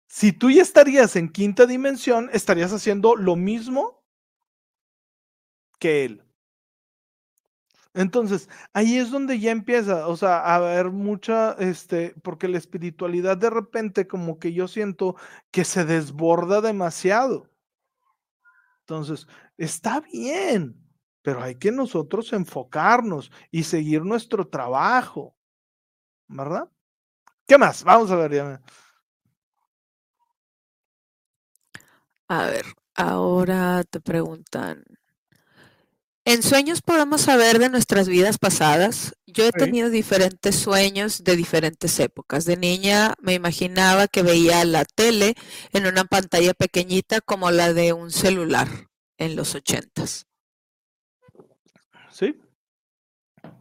si 0.08 0.32
tú 0.32 0.50
ya 0.50 0.60
estarías 0.60 1.14
en 1.14 1.28
quinta 1.28 1.66
dimensión, 1.66 2.28
estarías 2.32 2.72
haciendo 2.72 3.14
lo 3.14 3.36
mismo 3.36 4.02
que 5.78 6.04
él. 6.04 6.24
Entonces, 7.94 8.48
ahí 8.72 8.98
es 8.98 9.12
donde 9.12 9.38
ya 9.38 9.52
empieza, 9.52 10.08
o 10.08 10.16
sea, 10.16 10.38
a 10.38 10.56
haber 10.56 10.90
mucha, 10.90 11.52
este, 11.52 12.16
porque 12.22 12.48
la 12.48 12.58
espiritualidad 12.58 13.36
de 13.36 13.50
repente 13.50 14.08
como 14.08 14.40
que 14.40 14.52
yo 14.52 14.66
siento 14.66 15.14
que 15.52 15.64
se 15.64 15.84
desborda 15.84 16.60
demasiado. 16.60 17.48
Entonces, 18.80 19.28
está 19.58 20.00
bien, 20.00 20.79
pero 21.22 21.42
hay 21.42 21.56
que 21.56 21.72
nosotros 21.72 22.32
enfocarnos 22.32 23.30
y 23.50 23.64
seguir 23.64 24.04
nuestro 24.04 24.48
trabajo, 24.48 25.36
¿verdad? 26.28 26.68
¿Qué 27.46 27.58
más? 27.58 27.82
Vamos 27.84 28.10
a 28.10 28.16
ver, 28.16 28.32
ya. 28.32 28.62
A 32.28 32.46
ver, 32.46 32.64
ahora 32.94 33.82
te 33.84 34.00
preguntan. 34.00 34.84
En 36.24 36.42
sueños 36.42 36.82
podemos 36.82 37.22
saber 37.22 37.58
de 37.58 37.70
nuestras 37.70 38.06
vidas 38.06 38.38
pasadas. 38.38 39.16
Yo 39.26 39.46
he 39.46 39.52
tenido 39.52 39.90
diferentes 39.90 40.54
sueños 40.54 41.24
de 41.24 41.34
diferentes 41.34 41.98
épocas. 41.98 42.44
De 42.44 42.56
niña 42.56 43.14
me 43.20 43.34
imaginaba 43.34 44.06
que 44.06 44.22
veía 44.22 44.64
la 44.64 44.84
tele 44.84 45.34
en 45.72 45.86
una 45.86 46.04
pantalla 46.04 46.54
pequeñita 46.54 47.20
como 47.20 47.50
la 47.50 47.72
de 47.72 47.94
un 47.94 48.10
celular 48.10 48.68
en 49.18 49.34
los 49.34 49.54
ochentas. 49.54 50.26
Sí. 52.10 52.38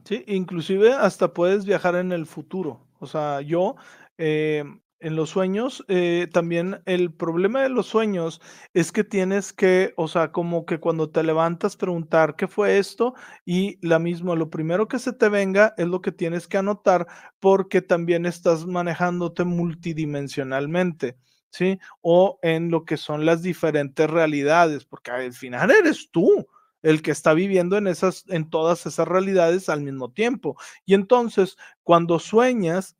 Sí, 0.10 0.24
inclusive 0.26 0.93
hasta 0.93 1.34
puedes 1.36 1.66
viajar 1.66 1.93
en 1.95 2.12
el 2.12 2.26
futuro. 2.26 2.88
O 2.99 3.05
sea, 3.05 3.41
yo 3.41 3.76
eh, 4.18 4.64
en 4.99 5.16
los 5.16 5.30
sueños, 5.30 5.86
eh, 5.88 6.28
también 6.34 6.82
el 6.88 7.14
problema 7.14 7.62
de 7.62 7.70
los 7.70 7.86
sueños 7.86 8.41
es 8.74 8.91
que 8.91 9.03
tienes 9.03 9.53
que, 9.53 9.93
o 9.97 10.07
sea, 10.07 10.32
como 10.32 10.66
que 10.66 10.80
cuando 10.80 11.12
te 11.12 11.22
levantas 11.22 11.78
preguntar 11.78 12.36
qué 12.36 12.47
fue 12.47 12.80
esto 12.80 13.14
y 13.45 13.78
la 13.88 13.99
misma, 13.99 14.34
lo 14.34 14.49
primero 14.49 14.88
que 14.88 14.97
se 14.97 15.14
te 15.14 15.30
venga 15.30 15.76
es 15.78 15.86
lo 15.88 16.01
que 16.01 16.12
tienes 16.12 16.47
que 16.47 16.57
anotar 16.57 17.05
porque 17.39 17.84
también 17.84 18.26
estás 18.26 18.66
manejándote 18.66 19.43
multidimensionalmente, 19.43 21.18
¿sí? 21.51 21.78
O 22.01 22.39
en 22.41 22.72
lo 22.72 22.84
que 22.84 22.97
son 22.97 23.28
las 23.28 23.43
diferentes 23.43 24.10
realidades, 24.10 24.86
porque 24.86 25.12
al 25.12 25.34
final 25.34 25.70
eres 25.70 26.10
tú 26.12 26.47
el 26.82 27.02
que 27.02 27.12
está 27.12 27.34
viviendo 27.34 27.78
en 27.78 27.88
esas 27.88 28.26
en 28.30 28.50
todas 28.50 28.86
esas 28.86 29.08
realidades 29.08 29.70
al 29.70 29.82
mismo 29.82 30.12
tiempo. 30.12 30.58
Y 30.86 30.94
entonces, 30.94 31.58
cuando 31.84 32.20
sueñas, 32.20 32.96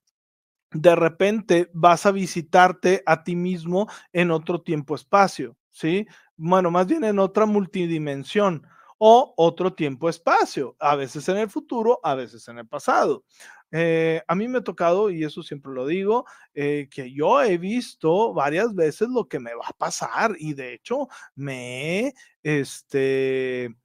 de 0.72 0.96
repente 0.96 1.70
vas 1.74 2.06
a 2.06 2.12
visitarte 2.12 3.04
a 3.06 3.24
ti 3.24 3.36
mismo 3.36 3.88
en 4.14 4.32
otro 4.32 4.62
tiempo-espacio, 4.62 5.58
¿sí? 5.72 6.08
Bueno, 6.38 6.72
más 6.72 6.88
bien 6.88 7.04
en 7.04 7.20
otra 7.20 7.46
multidimensión 7.46 8.68
o 9.00 9.34
otro 9.38 9.74
tiempo-espacio, 9.74 10.76
a 10.80 10.96
veces 10.96 11.28
en 11.30 11.38
el 11.38 11.50
futuro, 11.50 12.00
a 12.04 12.16
veces 12.16 12.48
en 12.50 12.60
el 12.60 12.68
pasado. 12.68 13.24
Eh, 13.72 14.22
a 14.28 14.36
mí 14.36 14.48
me 14.48 14.60
ha 14.60 14.64
tocado, 14.64 15.10
y 15.10 15.24
eso 15.24 15.44
siempre 15.44 15.72
lo 15.72 15.86
digo, 15.86 16.26
eh, 16.54 16.88
que 16.92 17.12
yo 17.14 17.42
he 17.42 17.58
visto 17.58 18.34
varias 18.34 18.74
veces 18.74 19.10
lo 19.10 19.28
que 19.28 19.40
me 19.40 19.54
va 19.54 19.68
a 19.68 19.74
pasar 19.74 20.36
y 20.40 20.54
de 20.54 20.74
hecho 20.74 21.08
me 21.36 22.14
este, 22.42 23.76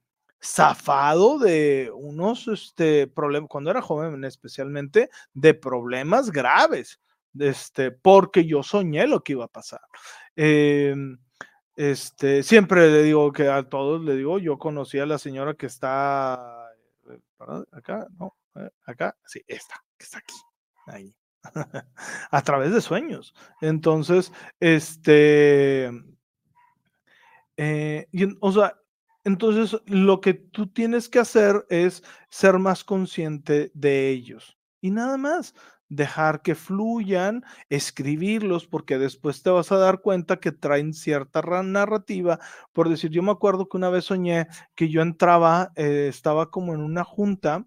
zafado 0.43 1.39
de 1.39 1.91
unos 1.93 2.47
este, 2.47 3.07
problemas, 3.07 3.49
cuando 3.49 3.71
era 3.71 3.81
joven 3.81 4.23
especialmente, 4.23 5.09
de 5.33 5.53
problemas 5.53 6.31
graves, 6.31 6.99
este, 7.37 7.91
porque 7.91 8.45
yo 8.45 8.63
soñé 8.63 9.07
lo 9.07 9.21
que 9.23 9.33
iba 9.33 9.45
a 9.45 9.49
pasar. 9.49 9.81
Em, 10.35 11.17
este, 11.75 12.43
siempre 12.43 12.89
le 12.89 13.03
digo 13.03 13.31
que 13.31 13.49
a 13.49 13.63
todos 13.63 14.01
le 14.03 14.15
digo, 14.15 14.39
yo 14.39 14.57
conocí 14.57 14.99
a 14.99 15.05
la 15.05 15.17
señora 15.17 15.53
que 15.55 15.65
está 15.67 16.69
eh, 17.09 17.19
acá, 17.71 18.07
no, 18.17 18.35
acá, 18.85 19.17
sí, 19.25 19.41
esta, 19.47 19.83
que 19.97 20.03
está 20.05 20.19
aquí, 20.19 20.35
ahí, 20.87 21.15
a 22.31 22.41
través 22.41 22.73
de 22.73 22.81
sueños. 22.81 23.33
Entonces, 23.61 24.31
este, 24.59 25.91
eh, 27.57 28.07
o 28.41 28.51
sea, 28.51 28.75
entonces, 29.23 29.81
lo 29.87 30.21
que 30.21 30.35
tú 30.35 30.67
tienes 30.67 31.09
que 31.09 31.19
hacer 31.19 31.65
es 31.69 32.03
ser 32.29 32.59
más 32.59 32.83
consciente 32.83 33.71
de 33.73 34.09
ellos 34.09 34.57
y 34.81 34.91
nada 34.91 35.17
más 35.17 35.55
dejar 35.89 36.41
que 36.41 36.55
fluyan, 36.55 37.43
escribirlos, 37.69 38.67
porque 38.67 38.97
después 38.99 39.41
te 39.41 39.49
vas 39.49 39.71
a 39.71 39.77
dar 39.77 40.01
cuenta 40.01 40.39
que 40.39 40.51
traen 40.51 40.93
cierta 40.93 41.41
narrativa. 41.63 42.39
Por 42.73 42.89
decir, 42.89 43.11
yo 43.11 43.23
me 43.23 43.31
acuerdo 43.31 43.67
que 43.67 43.77
una 43.77 43.89
vez 43.89 44.05
soñé 44.05 44.47
que 44.75 44.89
yo 44.89 45.01
entraba, 45.01 45.71
eh, 45.75 46.07
estaba 46.09 46.51
como 46.51 46.73
en 46.73 46.81
una 46.81 47.03
junta 47.03 47.65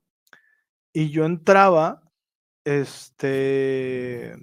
y 0.98 1.10
yo 1.10 1.24
entraba, 1.26 2.02
este, 2.64 4.36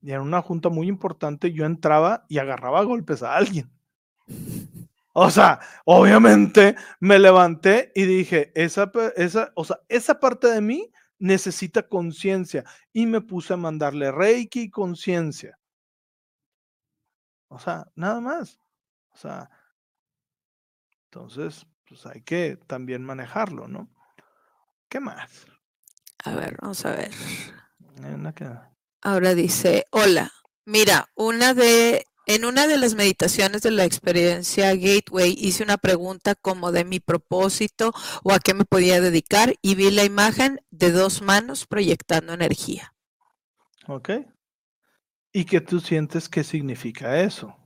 y 0.00 0.12
en 0.12 0.20
una 0.20 0.42
junta 0.42 0.68
muy 0.68 0.86
importante, 0.86 1.52
yo 1.52 1.64
entraba 1.64 2.24
y 2.28 2.38
agarraba 2.38 2.84
golpes 2.84 3.24
a 3.24 3.34
alguien. 3.34 3.68
O 5.12 5.28
sea, 5.28 5.58
obviamente 5.84 6.76
me 7.00 7.18
levanté 7.18 7.90
y 7.96 8.04
dije, 8.04 8.52
esa, 8.54 8.92
esa, 9.16 9.50
o 9.56 9.64
sea, 9.64 9.80
esa 9.88 10.20
parte 10.20 10.46
de 10.46 10.60
mí 10.60 10.88
necesita 11.18 11.82
conciencia 11.88 12.64
y 12.92 13.04
me 13.06 13.20
puse 13.20 13.54
a 13.54 13.56
mandarle 13.56 14.12
reiki 14.12 14.60
y 14.60 14.70
conciencia. 14.70 15.58
O 17.48 17.58
sea, 17.58 17.90
nada 17.96 18.20
más. 18.20 18.60
O 19.10 19.16
sea, 19.16 19.50
entonces, 21.06 21.66
pues 21.88 22.06
hay 22.06 22.22
que 22.22 22.56
también 22.68 23.02
manejarlo, 23.02 23.66
¿no? 23.66 23.88
¿Qué 24.88 25.00
más? 25.00 25.57
A 26.24 26.34
ver, 26.34 26.56
vamos 26.60 26.84
a 26.84 26.92
ver. 26.92 27.10
Ahora 29.02 29.34
dice, 29.34 29.86
hola, 29.90 30.32
mira, 30.64 31.08
una 31.14 31.54
de, 31.54 32.06
en 32.26 32.44
una 32.44 32.66
de 32.66 32.78
las 32.78 32.94
meditaciones 32.94 33.62
de 33.62 33.70
la 33.70 33.84
experiencia 33.84 34.74
Gateway 34.74 35.36
hice 35.38 35.62
una 35.62 35.78
pregunta 35.78 36.34
como 36.34 36.72
de 36.72 36.84
mi 36.84 37.00
propósito 37.00 37.92
o 38.24 38.32
a 38.32 38.40
qué 38.40 38.54
me 38.54 38.64
podía 38.64 39.00
dedicar 39.00 39.54
y 39.62 39.74
vi 39.76 39.90
la 39.90 40.04
imagen 40.04 40.60
de 40.70 40.90
dos 40.90 41.22
manos 41.22 41.66
proyectando 41.66 42.32
energía. 42.32 42.94
Ok. 43.86 44.10
¿Y 45.32 45.44
qué 45.44 45.60
tú 45.60 45.80
sientes 45.80 46.28
qué 46.28 46.42
significa 46.42 47.20
eso? 47.20 47.56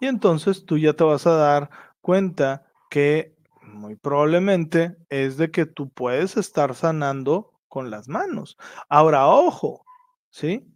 Y 0.00 0.06
entonces 0.06 0.64
tú 0.64 0.78
ya 0.78 0.94
te 0.94 1.04
vas 1.04 1.26
a 1.26 1.36
dar 1.36 1.70
cuenta 2.00 2.66
que 2.90 3.35
muy 3.76 3.96
probablemente 3.96 4.96
es 5.08 5.36
de 5.36 5.50
que 5.50 5.66
tú 5.66 5.90
puedes 5.90 6.36
estar 6.36 6.74
sanando 6.74 7.52
con 7.68 7.90
las 7.90 8.08
manos. 8.08 8.56
Ahora, 8.88 9.28
ojo, 9.28 9.84
¿sí? 10.30 10.66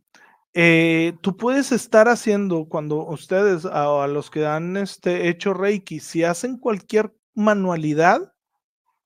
Eh, 0.52 1.14
tú 1.22 1.36
puedes 1.36 1.72
estar 1.72 2.08
haciendo 2.08 2.68
cuando 2.68 3.06
ustedes, 3.06 3.64
a, 3.64 4.06
los 4.06 4.30
que 4.30 4.46
han 4.46 4.76
este, 4.76 5.28
hecho 5.28 5.54
Reiki, 5.54 6.00
si 6.00 6.24
hacen 6.24 6.58
cualquier 6.58 7.14
manualidad, 7.34 8.32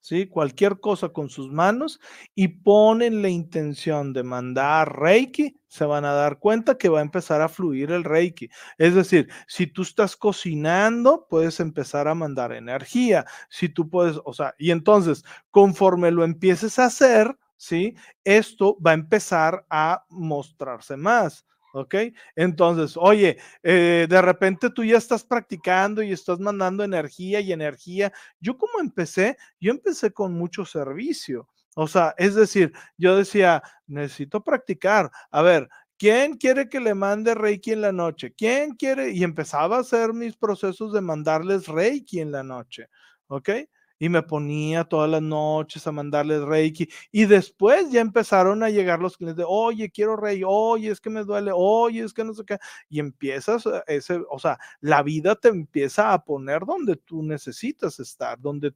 ¿sí? 0.04 0.26
Cualquier 0.26 0.80
cosa 0.80 1.08
con 1.08 1.30
sus 1.30 1.50
manos 1.50 1.98
y 2.34 2.48
ponen 2.48 3.22
la 3.22 3.30
intención 3.30 4.12
de 4.12 4.22
mandar 4.22 5.00
Reiki, 5.00 5.58
se 5.66 5.86
van 5.86 6.04
a 6.04 6.12
dar 6.12 6.38
cuenta 6.38 6.76
que 6.76 6.90
va 6.90 6.98
a 6.98 7.02
empezar 7.02 7.40
a 7.40 7.48
fluir 7.48 7.90
el 7.90 8.04
Reiki. 8.04 8.50
Es 8.76 8.94
decir, 8.94 9.28
si 9.48 9.66
tú 9.66 9.80
estás 9.82 10.14
cocinando, 10.14 11.26
puedes 11.30 11.58
empezar 11.58 12.06
a 12.06 12.14
mandar 12.14 12.52
energía. 12.52 13.24
Si 13.48 13.70
tú 13.70 13.88
puedes, 13.88 14.20
o 14.26 14.34
sea, 14.34 14.54
y 14.58 14.72
entonces, 14.72 15.24
conforme 15.50 16.10
lo 16.10 16.22
empieces 16.22 16.78
a 16.78 16.84
hacer, 16.86 17.34
¿sí? 17.56 17.94
Esto 18.24 18.76
va 18.86 18.90
a 18.90 18.94
empezar 18.94 19.64
a 19.70 20.04
mostrarse 20.10 20.96
más. 20.98 21.46
¿Ok? 21.74 21.94
Entonces, 22.36 22.96
oye, 22.96 23.36
eh, 23.62 24.06
de 24.08 24.22
repente 24.22 24.70
tú 24.70 24.84
ya 24.84 24.96
estás 24.96 25.24
practicando 25.24 26.02
y 26.02 26.12
estás 26.12 26.38
mandando 26.40 26.84
energía 26.84 27.40
y 27.40 27.52
energía. 27.52 28.12
Yo 28.40 28.56
como 28.56 28.80
empecé, 28.80 29.36
yo 29.60 29.72
empecé 29.72 30.12
con 30.12 30.32
mucho 30.34 30.64
servicio. 30.64 31.48
O 31.76 31.88
sea, 31.88 32.14
es 32.16 32.34
decir, 32.36 32.72
yo 32.96 33.16
decía, 33.16 33.62
necesito 33.88 34.42
practicar. 34.44 35.10
A 35.32 35.42
ver, 35.42 35.68
¿quién 35.98 36.34
quiere 36.36 36.68
que 36.68 36.78
le 36.80 36.94
mande 36.94 37.34
Reiki 37.34 37.72
en 37.72 37.80
la 37.82 37.90
noche? 37.92 38.32
¿Quién 38.36 38.74
quiere? 38.76 39.10
Y 39.10 39.24
empezaba 39.24 39.76
a 39.76 39.80
hacer 39.80 40.12
mis 40.12 40.36
procesos 40.36 40.92
de 40.92 41.00
mandarles 41.00 41.66
Reiki 41.66 42.20
en 42.20 42.30
la 42.30 42.44
noche. 42.44 42.88
¿Ok? 43.26 43.50
Y 43.98 44.08
me 44.08 44.22
ponía 44.22 44.84
todas 44.84 45.10
las 45.10 45.22
noches 45.22 45.86
a 45.86 45.92
mandarles 45.92 46.42
Reiki. 46.42 46.88
Y 47.12 47.26
después 47.26 47.90
ya 47.90 48.00
empezaron 48.00 48.62
a 48.62 48.70
llegar 48.70 49.00
los 49.00 49.16
clientes 49.16 49.38
de, 49.38 49.44
oye, 49.46 49.90
quiero 49.90 50.16
Reiki, 50.16 50.44
oye, 50.46 50.90
es 50.90 51.00
que 51.00 51.10
me 51.10 51.24
duele, 51.24 51.52
oye, 51.54 52.02
es 52.04 52.12
que 52.12 52.24
no 52.24 52.34
sé 52.34 52.44
qué. 52.44 52.58
Y 52.88 53.00
empiezas, 53.00 53.66
eh, 53.66 53.82
ese, 53.86 54.20
o 54.30 54.38
sea, 54.38 54.58
la 54.80 55.02
vida 55.02 55.36
te 55.36 55.48
empieza 55.48 56.12
a 56.12 56.24
poner 56.24 56.64
donde 56.66 56.96
tú 56.96 57.22
necesitas 57.22 58.00
estar, 58.00 58.40
donde 58.40 58.74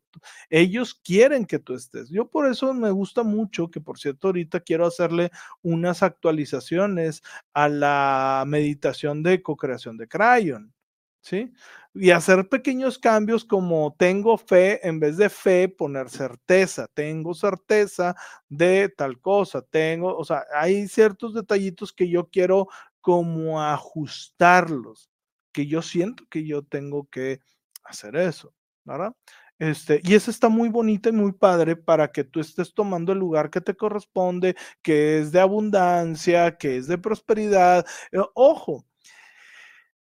ellos 0.51 0.95
quieren 0.95 1.45
que 1.47 1.59
tú 1.59 1.75
estés. 1.75 2.09
Yo 2.11 2.27
por 2.29 2.47
eso 2.47 2.73
me 2.75 2.91
gusta 2.91 3.23
mucho, 3.23 3.71
que 3.71 3.81
por 3.81 3.99
cierto, 3.99 4.29
ahorita 4.29 4.61
quiero 4.61 4.87
hacerle 4.87 5.31
unas 5.63 6.03
actualizaciones 6.03 7.23
a 7.55 7.69
la 7.69 8.45
meditación 8.47 9.23
de 9.23 9.43
co-creación 9.43 9.97
de 9.97 10.09
Crayon. 10.09 10.73
¿Sí? 11.21 11.53
Y 11.95 12.11
hacer 12.11 12.49
pequeños 12.49 12.99
cambios 12.99 13.45
como 13.45 13.95
tengo 13.99 14.39
fe, 14.39 14.87
en 14.87 15.01
vez 15.01 15.17
de 15.17 15.29
fe, 15.31 15.69
poner 15.69 16.11
certeza, 16.11 16.87
tengo 16.95 17.35
certeza 17.35 18.15
de 18.49 18.89
tal 18.97 19.21
cosa, 19.21 19.63
tengo, 19.63 20.17
o 20.17 20.25
sea, 20.25 20.45
hay 20.55 20.87
ciertos 20.89 21.35
detallitos 21.35 21.93
que 21.93 22.09
yo 22.09 22.29
quiero 22.29 22.69
como 23.01 23.63
ajustarlos, 23.63 25.11
que 25.53 25.67
yo 25.67 25.83
siento 25.83 26.25
que 26.31 26.45
yo 26.45 26.63
tengo 26.63 27.09
que 27.11 27.41
hacer 27.85 28.17
eso, 28.17 28.55
¿verdad? 28.85 29.15
Este, 29.59 30.01
y 30.05 30.15
eso 30.15 30.31
está 30.31 30.49
muy 30.49 30.69
bonito 30.69 31.09
y 31.09 31.13
muy 31.13 31.33
padre 31.33 31.75
para 31.75 32.13
que 32.13 32.23
tú 32.23 32.39
estés 32.41 32.73
tomando 32.75 33.13
el 33.13 33.19
lugar 33.19 33.51
que 33.51 33.61
te 33.61 33.75
corresponde, 33.75 34.55
que 34.83 35.19
es 35.19 35.33
de 35.33 35.41
abundancia, 35.41 36.57
que 36.57 36.77
es 36.77 36.87
de 36.87 36.99
prosperidad. 36.99 37.85
Eh, 38.13 38.19
ojo, 38.35 38.87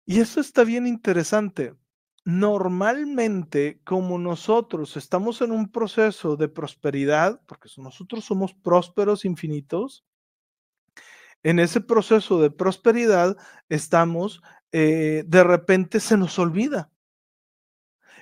y 0.07 0.21
eso 0.21 0.41
está 0.41 0.65
bien 0.65 0.87
interesante. 0.87 1.75
Normalmente, 2.25 3.81
como 3.85 4.19
nosotros 4.19 4.97
estamos 4.97 5.43
en 5.43 5.53
un 5.53 5.71
proceso 5.71 6.37
de 6.37 6.49
prosperidad, 6.49 7.41
porque 7.47 7.69
nosotros 7.77 8.25
somos 8.25 8.55
prósperos 8.55 9.25
infinitos, 9.25 10.05
en 11.43 11.59
ese 11.59 11.83
proceso 11.83 12.41
de 12.41 12.51
prosperidad 12.51 13.37
estamos, 13.69 14.43
eh, 14.73 15.25
de 15.27 15.45
repente 15.45 16.01
se 16.01 16.17
nos 16.17 16.39
olvida 16.39 16.91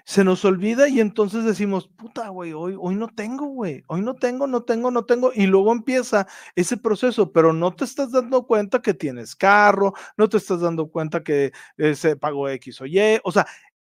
se 0.05 0.25
nos 0.25 0.45
olvida 0.45 0.89
y 0.89 1.01
entonces 1.01 1.45
decimos, 1.45 1.89
puta, 1.89 2.29
güey, 2.29 2.53
hoy, 2.53 2.77
hoy 2.79 2.95
no 2.97 3.09
tengo, 3.09 3.47
güey, 3.47 3.85
hoy 3.87 4.03
no 4.03 4.15
tengo, 4.15 4.47
no 4.47 4.63
tengo, 4.63 4.91
no 4.91 5.05
tengo, 5.05 5.33
y 5.35 5.47
luego 5.47 5.73
empieza 5.73 6.27
ese 6.57 6.77
proceso, 6.77 7.33
pero 7.33 7.53
no 7.53 7.75
te 7.75 7.85
estás 7.85 8.11
dando 8.13 8.47
cuenta 8.47 8.83
que 8.83 8.95
tienes 8.95 9.37
carro, 9.37 9.95
no 10.17 10.29
te 10.29 10.39
estás 10.39 10.61
dando 10.61 10.89
cuenta 10.91 11.23
que 11.23 11.53
eh, 11.77 11.95
se 11.95 12.17
pagó 12.17 12.49
X 12.49 12.81
o 12.81 12.87
Y, 12.87 13.21
o 13.25 13.33
sea, 13.33 13.47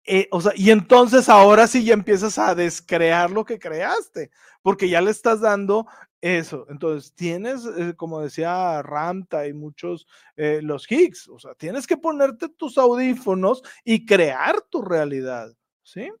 eh, 0.07 0.27
o 0.31 0.39
sea, 0.41 0.53
y 0.55 0.69
entonces 0.71 1.29
ahora 1.29 1.67
sí 1.67 1.83
ya 1.83 1.93
empiezas 1.93 2.37
a 2.37 2.53
descrear 2.53 3.31
lo 3.31 3.43
que 3.45 3.57
creaste, 3.59 4.29
porque 4.61 4.87
ya 4.89 5.01
le 5.01 5.11
estás 5.11 5.41
dando 5.41 5.87
eso. 6.21 6.67
Entonces 6.69 7.13
tienes, 7.15 7.65
eh, 7.77 7.95
como 7.97 8.21
decía 8.21 8.81
Ramta 8.83 9.47
y 9.47 9.53
muchos, 9.53 10.07
los 10.35 10.89
Higgs, 10.91 11.27
o 11.29 11.39
sea, 11.39 11.55
tienes 11.55 11.87
que 11.87 11.97
ponerte 11.97 12.49
tus 12.49 12.77
audífonos 12.77 13.63
y 13.83 14.05
crear 14.05 14.61
tu 14.69 14.81
realidad. 14.83 15.55
¿Sí? 15.85 16.11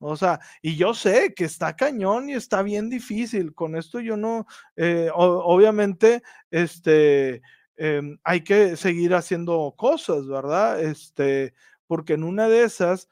O 0.00 0.16
sea, 0.16 0.40
y 0.62 0.76
yo 0.76 0.94
sé 0.94 1.34
que 1.34 1.44
está 1.44 1.76
cañón 1.76 2.30
y 2.30 2.34
está 2.34 2.62
bien 2.62 2.88
difícil. 2.90 3.54
Con 3.54 3.76
esto 3.76 4.00
yo 4.00 4.16
no, 4.16 4.46
eh, 4.76 5.10
obviamente, 5.14 6.22
este, 6.50 7.42
em, 7.76 8.18
hay 8.24 8.42
que 8.42 8.76
seguir 8.76 9.14
haciendo 9.14 9.74
cosas, 9.76 10.26
¿verdad? 10.26 10.80
Este, 10.82 11.54
porque 11.86 12.14
en 12.14 12.24
una 12.24 12.48
de 12.48 12.64
esas 12.64 13.08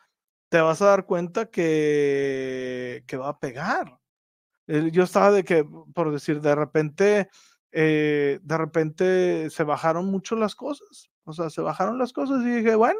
te 0.48 0.60
vas 0.60 0.80
a 0.82 0.86
dar 0.86 1.06
cuenta 1.06 1.50
que, 1.50 3.04
que 3.06 3.16
va 3.18 3.30
a 3.30 3.38
pegar. 3.40 3.98
Yo 4.68 5.04
estaba 5.04 5.30
de 5.32 5.44
que, 5.44 5.64
por 5.94 6.12
decir, 6.12 6.40
de 6.42 6.54
repente, 6.54 7.28
eh, 7.72 8.38
de 8.42 8.58
repente 8.58 9.50
se 9.50 9.64
bajaron 9.64 10.06
mucho 10.10 10.36
las 10.36 10.54
cosas. 10.54 11.10
O 11.24 11.32
sea, 11.32 11.50
se 11.50 11.62
bajaron 11.62 11.98
las 11.98 12.12
cosas 12.12 12.42
y 12.44 12.50
dije, 12.50 12.74
bueno, 12.74 12.98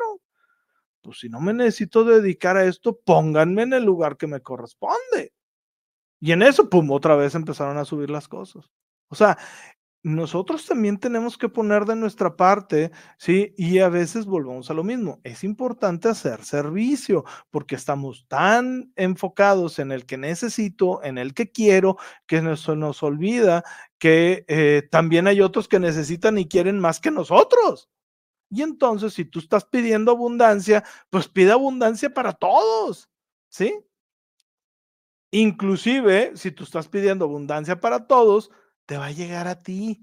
pues 1.03 1.21
si 1.21 1.29
no 1.29 1.41
me 1.41 1.53
necesito 1.53 2.05
dedicar 2.05 2.57
a 2.57 2.65
esto, 2.65 2.99
pónganme 3.05 3.63
en 3.63 3.73
el 3.75 3.85
lugar 3.85 4.17
que 4.17 4.27
me 4.27 4.41
corresponde. 4.41 5.33
Y 6.21 6.33
en 6.33 6.43
eso, 6.43 6.69
pum, 6.69 6.91
otra 6.91 7.17
vez 7.17 7.35
empezaron 7.35 7.79
a 7.79 7.85
subir 7.85 8.11
las 8.11 8.29
cosas. 8.29 8.71
O 9.09 9.15
sea, 9.15 9.39
nosotros 10.05 10.65
también 10.65 10.99
tenemos 10.99 11.37
que 11.37 11.49
poner 11.49 11.85
de 11.85 11.97
nuestra 11.97 12.37
parte, 12.37 12.93
¿sí? 13.19 13.55
Y 13.57 13.81
a 13.81 13.89
veces 13.89 14.27
volvemos 14.27 14.71
a 14.71 14.75
lo 14.75 14.85
mismo. 14.85 15.21
Es 15.25 15.43
importante 15.43 16.09
hacer 16.09 16.45
servicio 16.45 17.25
porque 17.51 17.75
estamos 17.75 18.27
tan 18.29 18.93
enfocados 18.97 19.79
en 19.79 19.91
el 19.93 20.07
que 20.07 20.17
necesito, 20.17 21.03
en 21.03 21.19
el 21.19 21.35
que 21.35 21.51
quiero, 21.51 21.97
que 22.27 22.39
eso 22.39 22.77
nos 22.77 23.03
olvida 23.03 23.65
que 23.99 24.45
eh, 24.47 24.87
también 24.91 25.27
hay 25.27 25.41
otros 25.41 25.67
que 25.67 25.81
necesitan 25.81 26.39
y 26.39 26.47
quieren 26.47 26.79
más 26.79 27.01
que 27.01 27.11
nosotros. 27.11 27.91
Y 28.51 28.63
entonces, 28.63 29.13
si 29.15 29.25
tú 29.25 29.41
estás 29.41 29.65
pidiendo 29.65 30.13
abundancia, 30.13 30.85
pues 31.11 31.29
pide 31.29 31.53
abundancia 31.53 32.11
para 32.11 32.33
todos, 32.33 33.09
¿sí? 33.49 33.75
Inclusive, 35.31 36.33
si 36.37 36.51
tú 36.51 36.65
estás 36.65 36.89
pidiendo 36.89 37.27
abundancia 37.27 37.81
para 37.81 38.07
todos, 38.07 38.51
te 38.87 38.97
va 38.97 39.07
a 39.07 39.13
llegar 39.13 39.47
a 39.47 39.59
ti. 39.59 40.03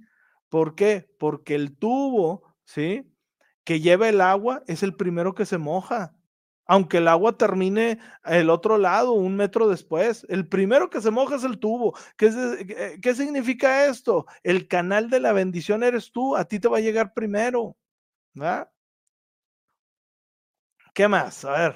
¿Por 0.49 0.75
qué? 0.75 1.09
Porque 1.19 1.55
el 1.55 1.75
tubo, 1.75 2.43
¿sí? 2.65 3.11
Que 3.63 3.79
lleva 3.81 4.07
el 4.09 4.21
agua 4.21 4.63
es 4.67 4.83
el 4.83 4.95
primero 4.95 5.33
que 5.33 5.45
se 5.45 5.57
moja. 5.57 6.15
Aunque 6.67 6.97
el 6.97 7.07
agua 7.07 7.37
termine 7.37 7.99
el 8.25 8.49
otro 8.49 8.77
lado, 8.77 9.13
un 9.13 9.35
metro 9.35 9.67
después, 9.67 10.25
el 10.29 10.47
primero 10.47 10.89
que 10.89 11.01
se 11.01 11.11
moja 11.11 11.35
es 11.35 11.43
el 11.43 11.59
tubo. 11.59 11.95
¿Qué, 12.17 12.99
¿Qué 13.01 13.15
significa 13.15 13.85
esto? 13.85 14.25
El 14.43 14.67
canal 14.67 15.09
de 15.09 15.19
la 15.19 15.33
bendición 15.33 15.83
eres 15.83 16.11
tú, 16.11 16.35
a 16.35 16.45
ti 16.45 16.59
te 16.59 16.67
va 16.67 16.77
a 16.77 16.81
llegar 16.81 17.13
primero. 17.13 17.75
¿Verdad? 18.35 18.69
¿Qué 20.93 21.07
más? 21.07 21.43
A 21.43 21.51
ver. 21.51 21.75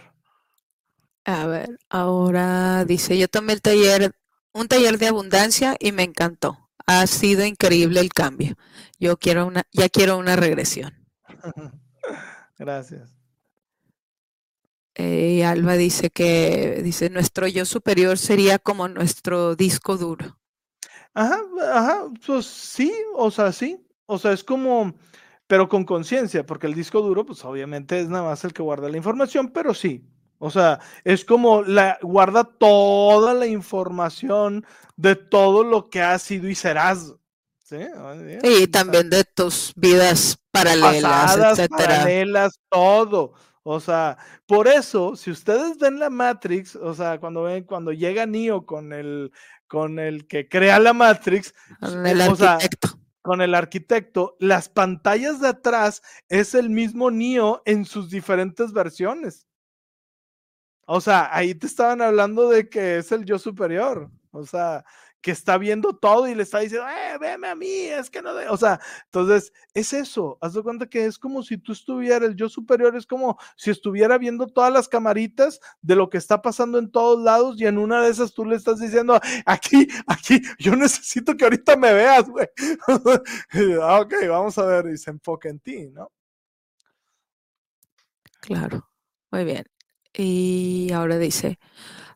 A 1.26 1.46
ver, 1.46 1.80
ahora 1.90 2.86
dice, 2.86 3.18
yo 3.18 3.28
tomé 3.28 3.54
el 3.54 3.62
taller, 3.62 4.16
un 4.54 4.68
taller 4.68 4.98
de 4.98 5.08
abundancia 5.08 5.76
y 5.80 5.92
me 5.92 6.04
encantó. 6.04 6.70
Ha 6.86 7.06
sido 7.06 7.46
increíble 7.46 8.00
el 8.00 8.14
cambio. 8.14 8.56
Yo 8.98 9.18
quiero 9.18 9.46
una, 9.46 9.64
ya 9.72 9.90
quiero 9.90 10.18
una 10.18 10.36
regresión. 10.36 11.06
Gracias. 12.58 13.20
Eh, 14.96 15.46
Alba 15.46 15.76
dice 15.76 16.10
que 16.10 16.82
dice 16.84 17.10
nuestro 17.10 17.48
yo 17.48 17.64
superior 17.66 18.18
sería 18.18 18.60
como 18.60 18.88
nuestro 18.88 19.56
disco 19.56 19.98
duro. 19.98 20.38
Ajá, 21.14 21.40
ajá, 21.72 22.08
pues 22.26 22.46
sí, 22.46 22.94
o 23.16 23.32
sea, 23.32 23.52
sí. 23.52 23.86
O 24.06 24.18
sea, 24.18 24.32
es 24.32 24.44
como, 24.44 24.94
pero 25.50 25.68
con 25.68 25.84
conciencia, 25.84 26.46
porque 26.46 26.68
el 26.68 26.76
disco 26.76 27.02
duro, 27.02 27.26
pues 27.26 27.44
obviamente 27.44 28.00
es 28.00 28.08
nada 28.08 28.24
más 28.24 28.44
el 28.44 28.54
que 28.54 28.62
guarda 28.62 28.88
la 28.88 28.98
información, 28.98 29.50
pero 29.50 29.74
sí. 29.74 30.06
O 30.38 30.52
sea, 30.52 30.80
es 31.04 31.26
como 31.26 31.64
la 31.64 31.98
guarda 32.04 32.44
toda 32.44 33.34
la 33.34 33.48
información 33.48 34.64
de 34.96 35.16
todo 35.16 35.64
lo 35.64 35.90
que 35.90 36.04
has 36.04 36.22
sido 36.22 36.48
y 36.48 36.54
serás. 36.54 37.16
¿sí? 37.64 37.78
Y 38.44 38.68
también 38.68 39.10
de 39.10 39.24
tus 39.24 39.74
vidas 39.76 40.38
paralelas, 40.52 41.02
Pasadas, 41.02 41.58
etcétera. 41.58 41.88
paralelas, 41.88 42.60
todo. 42.70 43.34
O 43.64 43.80
sea, 43.80 44.20
por 44.46 44.68
eso, 44.68 45.16
si 45.16 45.32
ustedes 45.32 45.80
ven 45.80 45.98
la 45.98 46.12
Matrix, 46.12 46.76
o 46.76 46.94
sea, 46.94 47.20
cuando 47.20 47.42
ven, 47.42 47.64
cuando 47.64 47.92
llega 47.92 48.28
Neo 48.28 48.68
con 48.68 48.94
el, 48.94 49.32
con 49.68 49.98
el 49.98 50.28
que 50.28 50.48
crea 50.48 50.78
la 50.78 50.94
Matrix, 50.94 51.56
Con 51.80 52.06
el 52.06 52.22
o 52.22 52.36
sea, 52.36 52.54
arquitecto. 52.54 52.99
Con 53.30 53.42
el 53.42 53.54
arquitecto, 53.54 54.36
las 54.40 54.70
pantallas 54.70 55.40
de 55.40 55.50
atrás 55.50 56.02
es 56.30 56.56
el 56.56 56.72
mismo 56.72 57.12
Neo 57.12 57.62
en 57.66 57.86
sus 57.86 58.10
diferentes 58.10 58.74
versiones. 58.74 59.46
O 60.88 61.00
sea, 61.00 61.30
ahí 61.32 61.54
te 61.54 61.68
estaban 61.68 62.02
hablando 62.02 62.50
de 62.50 62.70
que 62.70 62.98
es 62.98 63.12
el 63.12 63.26
yo 63.26 63.38
superior. 63.38 64.10
O 64.32 64.48
sea, 64.48 64.84
que 65.22 65.32
está 65.32 65.58
viendo 65.58 65.96
todo 65.96 66.28
y 66.28 66.36
le 66.36 66.44
está 66.44 66.60
diciendo, 66.60 66.88
eh, 66.88 67.18
veme 67.20 67.48
a 67.48 67.56
mí, 67.56 67.68
es 67.68 68.10
que 68.10 68.22
no. 68.22 68.32
O 68.50 68.58
sea, 68.58 68.80
entonces 69.06 69.52
es 69.74 69.94
eso. 69.94 70.38
Haz 70.42 70.54
de 70.54 70.64
cuenta 70.64 70.88
que 70.88 71.06
es 71.06 71.18
como 71.18 71.44
si 71.44 71.58
tú 71.58 71.74
estuvieras, 71.74 72.30
el 72.30 72.36
yo 72.36 72.48
superior 72.48 72.96
es 72.96 73.06
como 73.06 73.38
si 73.58 73.70
estuviera 73.70 74.18
viendo 74.18 74.48
todas 74.48 74.72
las 74.72 74.88
camaritas 74.88 75.60
de 75.82 75.96
lo 75.96 76.10
que 76.10 76.18
está 76.18 76.42
pasando 76.42 76.80
en 76.80 76.92
todos 76.92 77.22
lados 77.22 77.60
y 77.60 77.66
en 77.66 77.78
una 77.78 78.02
de 78.02 78.10
esas 78.10 78.34
tú 78.34 78.46
le 78.46 78.56
estás 78.56 78.80
diciendo, 78.80 79.20
aquí, 79.46 79.88
aquí, 80.08 80.42
yo 80.58 80.76
necesito 80.76 81.36
que 81.36 81.44
ahorita 81.44 81.76
me 81.76 81.94
veas, 81.94 82.30
güey. 82.30 82.48
Ah, 83.82 84.02
ok, 84.02 84.14
vamos 84.28 84.58
a 84.58 84.66
ver 84.66 84.88
y 84.94 84.98
se 84.98 85.10
enfoca 85.10 85.50
en 85.50 85.60
ti, 85.60 85.90
¿no? 85.90 86.12
Claro, 88.42 88.90
muy 89.32 89.44
bien. 89.44 89.66
Y 90.14 90.92
ahora 90.94 91.18
dice, 91.18 91.60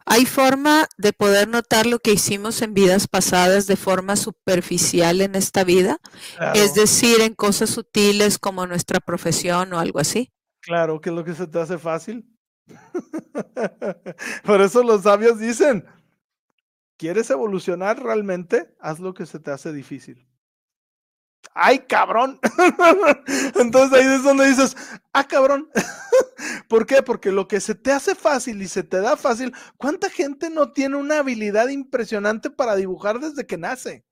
¿hay 0.06 0.26
forma 0.26 0.88
de 0.98 1.14
poder 1.14 1.48
notar 1.48 1.86
lo 1.86 2.00
que 2.00 2.12
hicimos 2.14 2.62
en 2.62 2.74
vidas 2.74 3.08
pasadas 3.08 3.68
de 3.68 3.76
forma 3.78 4.16
superficial 4.16 5.22
en 5.22 5.36
esta 5.36 5.64
vida? 5.64 5.98
Claro, 6.36 6.64
Es 6.64 6.74
decir, 6.76 7.22
en 7.22 7.36
cosas 7.36 7.70
sutiles 7.72 8.40
como 8.40 8.68
nuestra 8.68 9.00
profesión 9.00 9.74
o 9.74 9.80
algo 9.80 10.00
así. 10.00 10.32
claro, 10.62 11.00
que 11.02 11.10
es 11.10 11.16
lo 11.16 11.24
que 11.24 11.34
se 11.36 11.48
te 11.48 11.60
hace 11.60 11.78
fácil. 11.78 12.28
Por 14.46 14.62
eso 14.62 14.84
los 14.84 15.04
sabios 15.04 15.40
dicen, 15.40 15.86
¿quieres 16.98 17.30
evolucionar 17.30 18.02
realmente? 18.02 18.74
Haz 18.80 19.00
lo 19.00 19.14
que 19.14 19.26
se 19.28 19.40
te 19.40 19.52
hace 19.52 19.72
difícil. 19.74 20.28
¡Ay, 21.54 21.80
cabrón! 21.80 22.40
Entonces 23.56 24.00
ahí 24.00 24.16
es 24.16 24.24
donde 24.24 24.48
dices, 24.48 24.76
¡ah, 25.14 25.28
cabrón! 25.28 25.70
¿Por 26.68 26.86
qué? 26.86 27.04
Porque 27.04 27.32
lo 27.32 27.48
que 27.48 27.60
se 27.60 27.76
te 27.76 27.92
hace 27.92 28.16
fácil 28.16 28.62
y 28.62 28.68
se 28.68 28.84
te 28.84 29.02
da 29.02 29.18
fácil, 29.18 29.54
¿cuánta 29.78 30.10
gente 30.10 30.50
no 30.50 30.72
tiene 30.72 30.96
una 30.98 31.20
habilidad 31.20 31.68
impresionante 31.70 32.50
para 32.50 32.76
dibujar 32.76 33.20
desde 33.20 33.46
que 33.46 33.58
nace? 33.58 34.04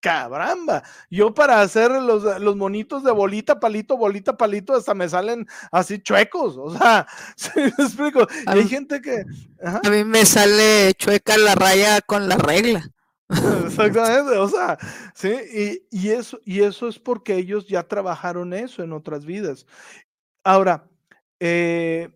Cabramba, 0.00 0.82
yo 1.08 1.32
para 1.32 1.62
hacer 1.62 1.90
los, 1.90 2.38
los 2.38 2.56
monitos 2.56 3.02
de 3.04 3.10
bolita, 3.10 3.58
palito, 3.58 3.96
bolita, 3.96 4.36
palito, 4.36 4.74
hasta 4.74 4.92
me 4.92 5.08
salen 5.08 5.46
así 5.72 5.98
chuecos, 5.98 6.58
o 6.58 6.76
sea, 6.76 7.06
¿sí 7.36 7.48
me 7.56 7.68
explico? 7.68 8.26
Y 8.54 8.58
hay 8.58 8.68
gente 8.68 9.00
que, 9.00 9.24
ajá, 9.64 9.80
A 9.82 9.88
mí 9.88 10.04
me 10.04 10.26
sale 10.26 10.92
chueca 10.98 11.38
la 11.38 11.54
raya 11.54 12.02
con 12.02 12.28
la 12.28 12.36
regla. 12.36 12.93
Exactamente, 13.66 14.36
o 14.38 14.48
sea, 14.48 14.78
sí, 15.14 15.32
y, 15.90 15.98
y 16.06 16.10
eso, 16.10 16.38
y 16.44 16.60
eso 16.62 16.88
es 16.88 16.98
porque 16.98 17.34
ellos 17.36 17.66
ya 17.66 17.82
trabajaron 17.88 18.52
eso 18.52 18.82
en 18.82 18.92
otras 18.92 19.24
vidas. 19.24 19.66
Ahora, 20.44 20.88
eh, 21.40 22.10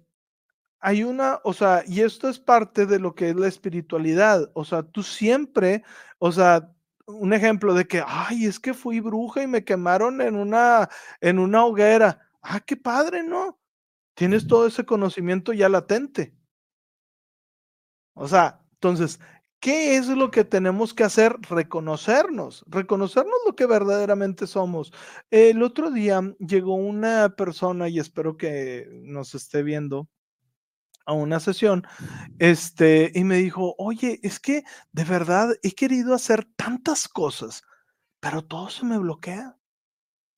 hay 0.80 1.04
una, 1.04 1.40
o 1.44 1.52
sea, 1.54 1.84
y 1.86 2.02
esto 2.02 2.28
es 2.28 2.38
parte 2.40 2.86
de 2.86 3.00
lo 3.00 3.14
que 3.14 3.30
es 3.30 3.36
la 3.36 3.48
espiritualidad, 3.48 4.50
o 4.54 4.64
sea, 4.64 4.82
tú 4.84 5.02
siempre, 5.02 5.84
o 6.18 6.32
sea, 6.32 6.72
un 7.06 7.32
ejemplo 7.34 7.74
de 7.74 7.86
que, 7.88 8.02
ay, 8.06 8.46
es 8.46 8.60
que 8.60 8.74
fui 8.74 9.00
bruja 9.00 9.42
y 9.42 9.48
me 9.48 9.64
quemaron 9.64 10.20
en 10.22 10.36
una, 10.36 10.88
en 11.20 11.38
una 11.40 11.64
hoguera. 11.64 12.20
Ah, 12.42 12.60
qué 12.60 12.76
padre, 12.76 13.22
¿no? 13.24 13.58
Tienes 14.14 14.46
todo 14.48 14.66
ese 14.68 14.84
conocimiento 14.86 15.52
ya 15.54 15.68
latente. 15.70 16.34
O 18.14 18.28
sea, 18.28 18.60
entonces, 18.74 19.18
¿qué 19.60 19.96
es 19.96 20.08
lo 20.08 20.30
que 20.30 20.44
tenemos 20.44 20.94
que 20.94 21.04
hacer? 21.04 21.36
Reconocernos, 21.48 22.64
reconocernos 22.68 23.36
lo 23.46 23.54
que 23.54 23.66
verdaderamente 23.66 24.46
somos. 24.46 24.92
El 25.30 25.62
otro 25.62 25.90
día 25.90 26.20
llegó 26.38 26.74
una 26.74 27.30
persona, 27.36 27.88
y 27.88 27.98
espero 27.98 28.36
que 28.36 28.88
nos 29.02 29.34
esté 29.34 29.62
viendo, 29.62 30.08
a 31.06 31.14
una 31.14 31.40
sesión, 31.40 31.86
este, 32.38 33.10
y 33.14 33.24
me 33.24 33.36
dijo, 33.36 33.74
oye, 33.78 34.20
es 34.22 34.38
que 34.38 34.62
de 34.92 35.04
verdad 35.04 35.54
he 35.62 35.72
querido 35.72 36.14
hacer 36.14 36.46
tantas 36.56 37.08
cosas, 37.08 37.62
pero 38.20 38.44
todo 38.44 38.68
se 38.68 38.84
me 38.84 38.98
bloquea. 38.98 39.56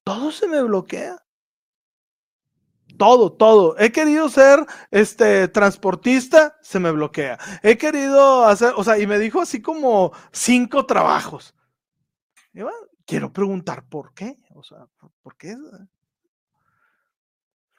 Todo 0.04 0.30
se 0.30 0.46
me 0.46 0.62
bloquea. 0.62 1.18
Todo, 2.98 3.32
todo. 3.32 3.78
He 3.78 3.92
querido 3.92 4.28
ser 4.28 4.64
este 4.90 5.48
transportista, 5.48 6.56
se 6.62 6.80
me 6.80 6.90
bloquea. 6.90 7.38
He 7.62 7.78
querido 7.78 8.44
hacer, 8.46 8.72
o 8.76 8.84
sea, 8.84 8.98
y 8.98 9.06
me 9.06 9.18
dijo 9.18 9.40
así 9.40 9.62
como 9.62 10.12
cinco 10.32 10.86
trabajos. 10.86 11.54
Y 12.52 12.62
bueno, 12.62 12.78
quiero 13.06 13.32
preguntar 13.32 13.84
por 13.88 14.12
qué, 14.14 14.38
o 14.54 14.62
sea, 14.62 14.86
¿por, 14.98 15.10
por 15.22 15.36
qué? 15.36 15.56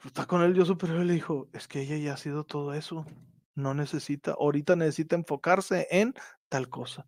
Está 0.05 0.25
con 0.25 0.41
el 0.41 0.53
yo 0.53 0.65
superior 0.65 1.01
y 1.01 1.05
le 1.05 1.13
dijo, 1.13 1.49
es 1.53 1.67
que 1.67 1.81
ella 1.81 1.97
ya 1.97 2.13
ha 2.13 2.17
sido 2.17 2.43
todo 2.43 2.73
eso. 2.73 3.05
No 3.53 3.73
necesita, 3.73 4.31
ahorita 4.31 4.75
necesita 4.75 5.15
enfocarse 5.15 5.87
en 5.91 6.15
tal 6.49 6.69
cosa. 6.69 7.07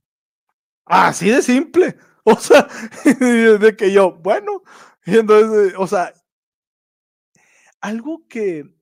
Así 0.86 1.30
de 1.30 1.42
simple. 1.42 1.98
O 2.26 2.38
sea, 2.38 2.70
de 3.60 3.76
que 3.78 3.92
yo, 3.92 4.14
bueno, 4.14 4.64
y 5.06 5.18
entonces, 5.18 5.74
o 5.78 5.86
sea, 5.88 6.14
algo 7.84 8.26
que, 8.30 8.74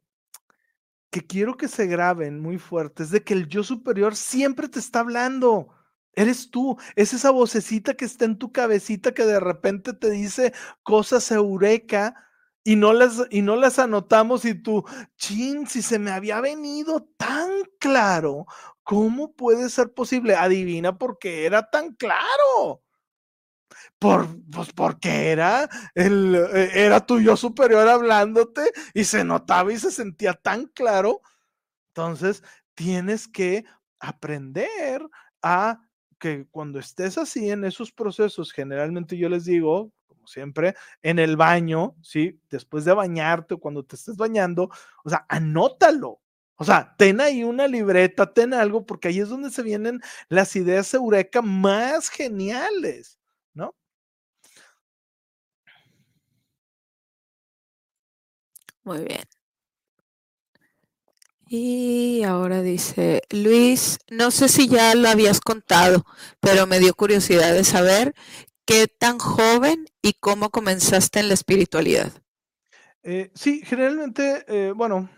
que 1.09 1.25
quiero 1.25 1.57
que 1.57 1.67
se 1.67 1.87
graben 1.87 2.39
muy 2.39 2.59
fuerte 2.59 3.03
es 3.03 3.09
de 3.09 3.23
que 3.23 3.33
el 3.33 3.47
yo 3.47 3.63
superior 3.63 4.15
siempre 4.15 4.69
te 4.69 4.79
está 4.79 4.99
hablando. 4.99 5.69
Eres 6.13 6.51
tú, 6.51 6.77
es 6.95 7.13
esa 7.13 7.31
vocecita 7.31 7.95
que 7.95 8.05
está 8.05 8.25
en 8.25 8.37
tu 8.37 8.51
cabecita 8.51 9.13
que 9.13 9.25
de 9.25 9.39
repente 9.39 9.93
te 9.93 10.11
dice 10.11 10.53
cosas 10.83 11.31
eureka 11.31 12.15
y 12.63 12.75
no 12.75 12.93
las, 12.93 13.23
y 13.31 13.41
no 13.41 13.55
las 13.55 13.79
anotamos 13.79 14.45
y 14.45 14.53
tú, 14.53 14.85
chin, 15.17 15.65
si 15.65 15.81
se 15.81 15.97
me 15.97 16.11
había 16.11 16.39
venido 16.39 17.09
tan 17.17 17.49
claro, 17.79 18.45
¿cómo 18.83 19.33
puede 19.33 19.69
ser 19.69 19.93
posible? 19.95 20.35
Adivina 20.35 20.99
por 20.99 21.17
qué 21.17 21.47
era 21.47 21.71
tan 21.71 21.95
claro. 21.95 22.83
Por, 23.99 24.27
pues 24.51 24.71
porque 24.73 25.31
era, 25.31 25.69
el, 25.95 26.35
eh, 26.35 26.71
era 26.73 27.05
tu 27.05 27.19
yo 27.19 27.37
superior 27.37 27.87
hablándote 27.87 28.71
y 28.93 29.03
se 29.05 29.23
notaba 29.23 29.71
y 29.73 29.77
se 29.79 29.91
sentía 29.91 30.33
tan 30.33 30.65
claro. 30.67 31.21
Entonces, 31.89 32.43
tienes 32.75 33.27
que 33.27 33.65
aprender 33.99 35.03
a 35.41 35.81
que 36.19 36.47
cuando 36.51 36.79
estés 36.79 37.17
así 37.17 37.49
en 37.49 37.65
esos 37.65 37.91
procesos, 37.91 38.51
generalmente 38.53 39.17
yo 39.17 39.29
les 39.29 39.45
digo, 39.45 39.91
como 40.07 40.27
siempre, 40.27 40.75
en 41.01 41.19
el 41.19 41.35
baño, 41.37 41.95
¿sí? 42.03 42.39
Después 42.49 42.85
de 42.85 42.93
bañarte 42.93 43.55
o 43.55 43.59
cuando 43.59 43.83
te 43.83 43.95
estés 43.95 44.17
bañando, 44.17 44.69
o 45.03 45.09
sea, 45.09 45.25
anótalo. 45.29 46.19
O 46.55 46.63
sea, 46.63 46.95
ten 46.97 47.19
ahí 47.21 47.43
una 47.43 47.67
libreta, 47.67 48.31
ten 48.33 48.53
algo, 48.53 48.85
porque 48.85 49.07
ahí 49.07 49.19
es 49.19 49.29
donde 49.29 49.49
se 49.49 49.63
vienen 49.63 49.99
las 50.29 50.55
ideas 50.55 50.93
eureka 50.93 51.41
más 51.41 52.09
geniales, 52.09 53.19
¿no? 53.55 53.75
Muy 58.83 59.03
bien. 59.03 59.23
Y 61.47 62.23
ahora 62.23 62.61
dice, 62.61 63.23
Luis, 63.29 63.99
no 64.09 64.31
sé 64.31 64.47
si 64.47 64.69
ya 64.69 64.95
lo 64.95 65.09
habías 65.09 65.41
contado, 65.41 66.05
pero 66.39 66.65
me 66.65 66.79
dio 66.79 66.93
curiosidad 66.93 67.53
de 67.53 67.65
saber 67.65 68.13
qué 68.65 68.87
tan 68.87 69.19
joven 69.19 69.85
y 70.01 70.13
cómo 70.13 70.49
comenzaste 70.49 71.19
en 71.19 71.27
la 71.27 71.33
espiritualidad. 71.33 72.13
Eh, 73.03 73.31
sí, 73.35 73.61
generalmente, 73.65 74.45
eh, 74.47 74.71
bueno, 74.73 75.09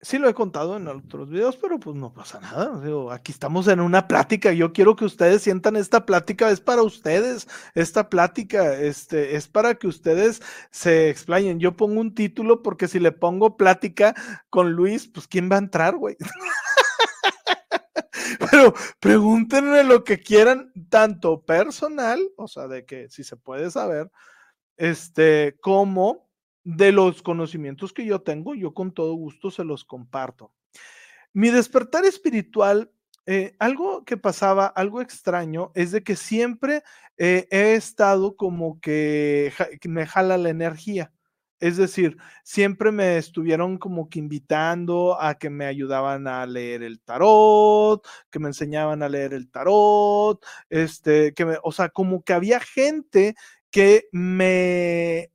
sí 0.00 0.18
lo 0.18 0.28
he 0.28 0.34
contado 0.34 0.76
en 0.76 0.88
otros 0.88 1.28
videos, 1.28 1.56
pero 1.56 1.78
pues 1.78 1.96
no 1.96 2.12
pasa 2.12 2.40
nada. 2.40 2.80
Aquí 3.12 3.32
estamos 3.32 3.68
en 3.68 3.80
una 3.80 4.08
plática. 4.08 4.52
Yo 4.52 4.72
quiero 4.72 4.96
que 4.96 5.04
ustedes 5.04 5.42
sientan 5.42 5.76
esta 5.76 6.06
plática, 6.06 6.50
es 6.50 6.60
para 6.60 6.82
ustedes. 6.82 7.48
Esta 7.74 8.08
plática 8.08 8.74
este, 8.74 9.36
es 9.36 9.48
para 9.48 9.74
que 9.74 9.86
ustedes 9.86 10.42
se 10.70 11.10
explayen. 11.10 11.58
Yo 11.58 11.76
pongo 11.76 12.00
un 12.00 12.14
título 12.14 12.62
porque 12.62 12.88
si 12.88 13.00
le 13.00 13.12
pongo 13.12 13.56
plática 13.56 14.14
con 14.50 14.72
Luis, 14.72 15.08
pues 15.08 15.26
¿quién 15.26 15.50
va 15.50 15.56
a 15.56 15.60
entrar, 15.60 15.96
güey? 15.96 16.16
pero 18.50 18.74
pregúntenme 19.00 19.84
lo 19.84 20.04
que 20.04 20.20
quieran, 20.20 20.72
tanto 20.88 21.44
personal, 21.44 22.20
o 22.36 22.48
sea, 22.48 22.68
de 22.68 22.84
que 22.84 23.08
si 23.08 23.24
se 23.24 23.36
puede 23.36 23.70
saber, 23.70 24.10
este, 24.76 25.56
como 25.60 26.25
de 26.66 26.90
los 26.90 27.22
conocimientos 27.22 27.92
que 27.92 28.04
yo 28.04 28.22
tengo, 28.22 28.56
yo 28.56 28.74
con 28.74 28.92
todo 28.92 29.14
gusto 29.14 29.52
se 29.52 29.62
los 29.62 29.84
comparto. 29.84 30.52
Mi 31.32 31.50
despertar 31.50 32.04
espiritual, 32.04 32.90
eh, 33.24 33.54
algo 33.60 34.04
que 34.04 34.16
pasaba, 34.16 34.66
algo 34.66 35.00
extraño, 35.00 35.70
es 35.76 35.92
de 35.92 36.02
que 36.02 36.16
siempre 36.16 36.82
eh, 37.18 37.46
he 37.52 37.74
estado 37.74 38.34
como 38.34 38.80
que 38.80 39.52
me 39.84 40.06
jala 40.06 40.38
la 40.38 40.48
energía. 40.48 41.12
Es 41.60 41.76
decir, 41.76 42.16
siempre 42.42 42.90
me 42.90 43.16
estuvieron 43.16 43.78
como 43.78 44.08
que 44.08 44.18
invitando 44.18 45.16
a 45.20 45.38
que 45.38 45.50
me 45.50 45.66
ayudaban 45.66 46.26
a 46.26 46.44
leer 46.46 46.82
el 46.82 47.00
tarot, 47.00 48.04
que 48.28 48.40
me 48.40 48.48
enseñaban 48.48 49.04
a 49.04 49.08
leer 49.08 49.34
el 49.34 49.48
tarot, 49.50 50.44
este, 50.68 51.32
que 51.32 51.44
me, 51.44 51.58
o 51.62 51.70
sea, 51.70 51.90
como 51.90 52.24
que 52.24 52.32
había 52.32 52.58
gente 52.58 53.36
que 53.70 54.08
me, 54.10 55.30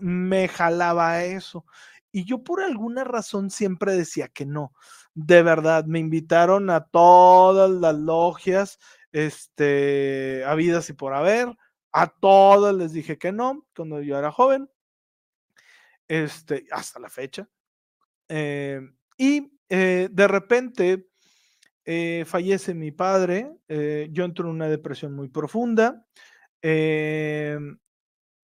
me 0.00 0.48
jalaba 0.48 1.12
a 1.12 1.24
eso. 1.24 1.64
Y 2.12 2.24
yo 2.24 2.42
por 2.42 2.62
alguna 2.62 3.04
razón 3.04 3.50
siempre 3.50 3.96
decía 3.96 4.28
que 4.28 4.46
no. 4.46 4.72
De 5.14 5.42
verdad, 5.42 5.84
me 5.84 5.98
invitaron 5.98 6.70
a 6.70 6.84
todas 6.86 7.70
las 7.70 7.94
logias, 7.94 8.78
este, 9.12 10.44
habidas 10.44 10.90
y 10.90 10.92
por 10.92 11.14
haber. 11.14 11.56
A 11.92 12.08
todas 12.08 12.74
les 12.74 12.92
dije 12.92 13.18
que 13.18 13.32
no 13.32 13.66
cuando 13.74 14.00
yo 14.00 14.18
era 14.18 14.30
joven 14.30 14.68
este, 16.10 16.66
hasta 16.72 16.98
la 16.98 17.08
fecha. 17.08 17.48
Eh, 18.28 18.80
y 19.16 19.52
eh, 19.68 20.08
de 20.10 20.28
repente 20.28 21.06
eh, 21.84 22.24
fallece 22.26 22.74
mi 22.74 22.90
padre, 22.90 23.52
yo 23.68 24.24
entro 24.24 24.46
en 24.46 24.56
una 24.56 24.68
depresión 24.68 25.14
muy 25.14 25.28
profunda. 25.28 26.04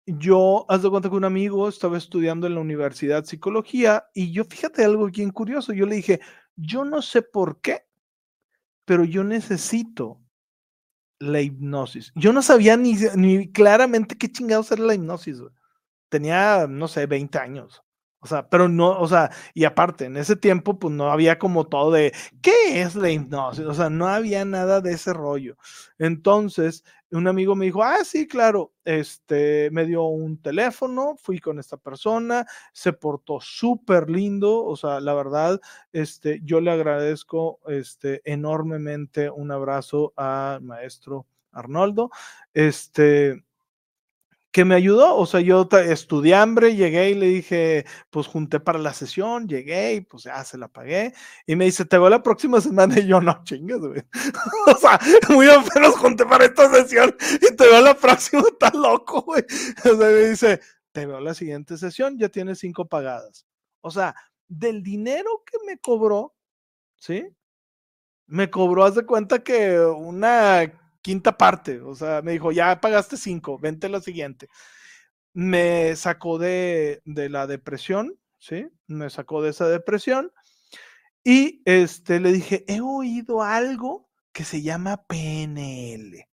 Yo, 0.07 0.65
haz 0.69 0.83
de 0.83 0.91
cuenta 0.91 1.11
que 1.11 1.17
un 1.17 1.25
amigo 1.25 1.69
estaba 1.69 1.99
estudiando 1.99 2.47
en 2.47 2.55
la 2.55 2.61
universidad 2.61 3.25
psicología 3.25 4.07
y 4.15 4.33
yo, 4.33 4.45
fíjate 4.45 4.85
algo 4.85 5.07
bien 5.07 5.31
curioso, 5.31 5.73
yo 5.73 5.87
le 5.87 5.97
dije, 5.97 6.21
yo 6.55 6.85
no 6.85 7.03
sé 7.03 7.23
por 7.23 7.61
qué, 7.61 7.87
pero 8.85 9.05
yo 9.05 9.25
necesito 9.25 10.21
la 11.19 11.41
hipnosis. 11.41 12.13
Yo 12.15 12.33
no 12.33 12.43
sabía 12.43 12.77
ni, 12.77 12.95
ni 13.17 13.51
claramente 13.51 14.17
qué 14.17 14.31
chingados 14.31 14.71
era 14.73 14.83
la 14.83 14.95
hipnosis 14.95 15.43
tenía, 16.09 16.67
no 16.69 16.89
sé, 16.89 17.07
20 17.07 17.39
años. 17.39 17.83
O 18.27 18.29
sea, 18.29 18.49
pero 18.49 18.69
no, 18.69 18.99
o 18.99 19.07
sea, 19.07 19.31
y 19.55 19.65
aparte, 19.65 20.07
en 20.07 20.17
ese 20.17 20.35
tiempo, 20.35 20.79
pues 20.81 20.93
no 20.93 21.13
había 21.13 21.39
como 21.39 21.67
todo 21.69 21.93
de, 21.93 22.13
¿qué 22.43 22.83
es 22.83 22.97
la 22.97 23.09
hipnosis? 23.11 23.65
O 23.65 23.73
sea, 23.73 23.89
no 23.89 24.09
había 24.09 24.45
nada 24.45 24.81
de 24.81 24.95
ese 24.95 25.13
rollo. 25.13 25.57
Entonces, 25.99 26.83
un 27.13 27.29
amigo 27.29 27.55
me 27.55 27.67
dijo, 27.67 27.85
ah, 27.85 28.03
sí, 28.05 28.27
claro, 28.27 28.73
este, 28.85 29.71
me 29.71 29.87
dio 29.87 30.03
un 30.07 30.43
teléfono, 30.43 31.15
fui 31.23 31.39
con 31.39 31.61
esta 31.61 31.77
persona, 31.77 32.45
se 32.73 32.93
portó 32.93 33.39
súper 33.41 34.11
lindo, 34.11 34.65
o 34.65 34.75
sea, 34.77 34.99
la 34.99 35.15
verdad, 35.15 35.61
este, 35.93 36.41
yo 36.43 36.61
le 36.61 36.73
agradezco, 36.73 37.61
este, 37.69 38.23
enormemente 38.25 39.31
un 39.31 39.53
abrazo 39.53 40.13
al 40.17 40.63
maestro 40.63 41.27
Arnoldo, 41.53 42.11
este, 42.55 43.45
que 44.57 44.65
me 44.65 44.75
ayudó. 44.75 45.17
O 45.17 45.27
sea, 45.27 45.41
yo 45.41 45.69
estudié 45.71 46.35
hambre, 46.35 46.75
llegué 46.75 47.11
y 47.11 47.15
le 47.15 47.27
dije, 47.27 47.85
pues 48.09 48.27
junté 48.27 48.59
para 48.59 48.79
la 48.79 48.95
sesión, 48.95 49.47
llegué 49.47 49.97
y 49.97 50.01
pues 50.01 50.23
ya 50.23 50.43
se 50.45 50.57
la 50.57 50.69
pagué. 50.69 51.13
Y 51.47 51.57
me 51.57 51.67
dice, 51.67 51.85
te 51.85 51.99
veo 51.99 52.09
la 52.09 52.23
próxima 52.23 52.59
semana. 52.63 52.95
Y 52.99 53.07
yo, 53.07 53.21
no 53.21 53.45
chingas, 53.45 53.81
güey. 53.81 54.03
o 54.75 54.79
sea, 54.79 54.99
muy 55.29 55.47
apenas 55.51 55.95
junté 55.97 56.25
para 56.25 56.47
esta 56.47 56.73
sesión 56.73 57.15
y 57.35 57.55
te 57.55 57.65
veo 57.67 57.83
la 57.83 57.93
próxima, 57.93 58.45
estás 58.51 58.73
loco, 58.73 59.21
güey. 59.21 59.45
O 59.81 59.95
sea, 59.95 60.09
me 60.09 60.29
dice, 60.31 60.61
te 60.91 61.05
veo 61.05 61.21
la 61.21 61.35
siguiente 61.35 61.77
sesión, 61.77 62.19
ya 62.19 62.31
tienes 62.31 62.59
cinco 62.59 62.87
pagadas. 62.87 63.45
O 63.83 63.91
sea, 63.91 64.15
del 64.49 64.83
dinero 64.83 65.43
que 65.45 65.59
me 65.67 65.77
cobró, 65.77 66.35
¿sí? 66.97 67.29
Me 68.27 68.49
cobró, 68.49 68.87
haz 68.87 68.95
de 68.95 69.05
cuenta 69.05 69.45
que 69.45 69.79
una 69.81 70.63
quinta 71.07 71.39
parte, 71.39 71.81
o 71.81 71.95
sea, 71.95 72.21
me 72.21 72.33
dijo, 72.33 72.51
ya 72.51 72.81
pagaste 72.81 73.17
cinco, 73.17 73.61
vente 73.61 73.89
la 73.89 74.01
siguiente. 74.01 74.49
Me 75.33 75.95
sacó 75.95 76.37
de, 76.37 77.01
de 77.05 77.29
la 77.29 77.47
depresión, 77.47 78.19
¿sí? 78.41 78.69
Me 78.89 79.09
sacó 79.09 79.41
de 79.41 79.51
esa 79.51 79.69
depresión 79.69 80.33
y 81.23 81.63
este, 81.65 82.19
le 82.19 82.33
dije, 82.33 82.65
he 82.67 82.81
oído 82.81 83.45
algo 83.45 84.11
que 84.33 84.43
se 84.43 84.63
llama 84.63 85.05
PNL. 85.07 86.29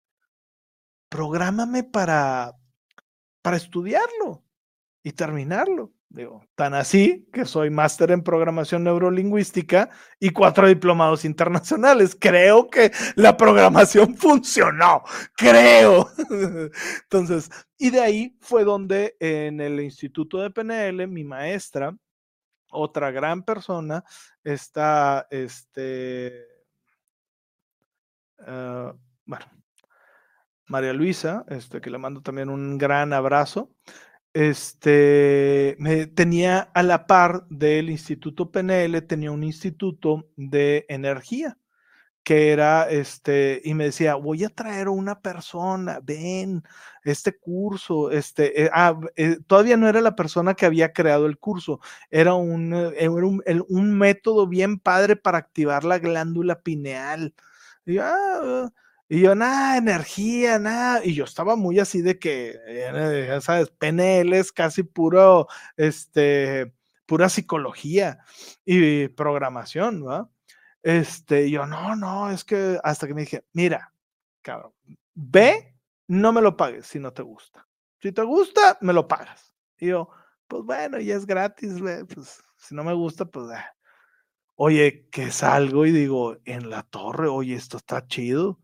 Prográmame 1.09 1.83
para, 1.83 2.53
para 3.41 3.57
estudiarlo 3.57 4.45
y 5.01 5.13
terminarlo. 5.13 5.95
Digo, 6.11 6.43
tan 6.55 6.73
así 6.73 7.29
que 7.31 7.45
soy 7.45 7.69
máster 7.69 8.09
en 8.09 8.23
programación 8.23 8.83
neurolingüística 8.83 9.91
y 10.19 10.31
cuatro 10.31 10.67
diplomados 10.67 11.23
internacionales. 11.23 12.17
Creo 12.19 12.67
que 12.67 12.91
la 13.15 13.37
programación 13.37 14.15
funcionó, 14.17 15.03
creo. 15.37 16.09
Entonces, 17.03 17.51
y 17.77 17.91
de 17.91 17.99
ahí 17.99 18.37
fue 18.41 18.63
donde 18.63 19.17
en 19.19 19.61
el 19.61 19.79
Instituto 19.81 20.39
de 20.39 20.49
PNL, 20.49 21.07
mi 21.07 21.23
maestra, 21.23 21.95
otra 22.71 23.11
gran 23.11 23.43
persona, 23.43 24.03
está, 24.43 25.27
este, 25.29 26.43
ah, 28.47 28.95
bueno, 29.25 29.45
María 30.65 30.93
Luisa, 30.93 31.45
este, 31.49 31.81
que 31.81 31.91
le 31.91 31.99
mando 31.99 32.21
también 32.21 32.49
un 32.49 32.79
gran 32.79 33.13
abrazo 33.13 33.69
este, 34.33 35.75
me, 35.79 36.07
tenía 36.07 36.59
a 36.73 36.83
la 36.83 37.07
par 37.07 37.45
del 37.49 37.89
Instituto 37.89 38.51
PNL, 38.51 39.01
tenía 39.03 39.31
un 39.31 39.43
instituto 39.43 40.29
de 40.35 40.85
energía 40.89 41.57
que 42.23 42.51
era, 42.51 42.89
este, 42.89 43.61
y 43.63 43.73
me 43.73 43.85
decía, 43.85 44.15
voy 44.15 44.43
a 44.43 44.49
traer 44.49 44.87
a 44.87 44.91
una 44.91 45.19
persona, 45.21 45.99
ven, 46.03 46.63
este 47.03 47.37
curso, 47.37 48.11
este, 48.11 48.65
eh, 48.65 48.69
ah, 48.73 48.99
eh, 49.15 49.37
todavía 49.47 49.77
no 49.77 49.87
era 49.89 50.01
la 50.01 50.15
persona 50.15 50.53
que 50.53 50.65
había 50.67 50.93
creado 50.93 51.25
el 51.25 51.39
curso, 51.39 51.79
era 52.11 52.35
un, 52.35 52.73
eh, 52.73 53.09
un, 53.09 53.43
un 53.67 53.97
método 53.97 54.47
bien 54.47 54.79
padre 54.79 55.15
para 55.15 55.39
activar 55.39 55.83
la 55.85 55.97
glándula 55.99 56.61
pineal. 56.61 57.33
Y 57.85 57.97
ah, 57.99 58.69
y 59.11 59.21
yo, 59.21 59.33
nada, 59.33 59.77
energía, 59.77 60.59
nada. 60.59 61.03
Y 61.03 61.15
yo 61.15 61.23
estaba 61.23 61.55
muy 61.55 61.79
así 61.79 62.03
de 62.03 62.19
que, 62.19 62.59
eh, 62.67 63.25
ya 63.27 63.41
sabes, 63.41 63.71
PNL 63.71 64.33
es 64.33 64.51
casi 64.51 64.83
puro, 64.83 65.47
este, 65.77 66.71
pura 67.07 67.27
psicología 67.27 68.19
y 68.65 69.07
programación, 69.07 70.07
¿va? 70.07 70.29
Este, 70.83 71.49
yo, 71.49 71.65
no, 71.65 71.95
no, 71.95 72.29
es 72.29 72.43
que 72.45 72.79
hasta 72.83 73.07
que 73.07 73.15
me 73.15 73.21
dije, 73.21 73.43
mira, 73.51 73.91
cabrón, 74.43 74.73
ve, 75.15 75.75
no 76.07 76.31
me 76.31 76.41
lo 76.41 76.55
pagues 76.55 76.85
si 76.85 76.99
no 76.99 77.11
te 77.11 77.23
gusta. 77.23 77.67
Si 77.99 78.11
te 78.11 78.21
gusta, 78.21 78.77
me 78.81 78.93
lo 78.93 79.07
pagas. 79.07 79.55
Y 79.79 79.87
yo, 79.87 80.09
pues 80.47 80.63
bueno, 80.63 80.99
ya 80.99 81.15
es 81.15 81.25
gratis, 81.25 81.81
pues 82.13 82.43
si 82.57 82.75
no 82.75 82.83
me 82.83 82.93
gusta, 82.93 83.25
pues, 83.25 83.49
eh. 83.57 83.63
oye, 84.55 85.07
que 85.11 85.31
salgo 85.31 85.87
y 85.87 85.91
digo, 85.91 86.37
en 86.45 86.69
la 86.69 86.83
torre, 86.83 87.27
oye, 87.27 87.55
esto 87.55 87.77
está 87.77 88.05
chido 88.05 88.59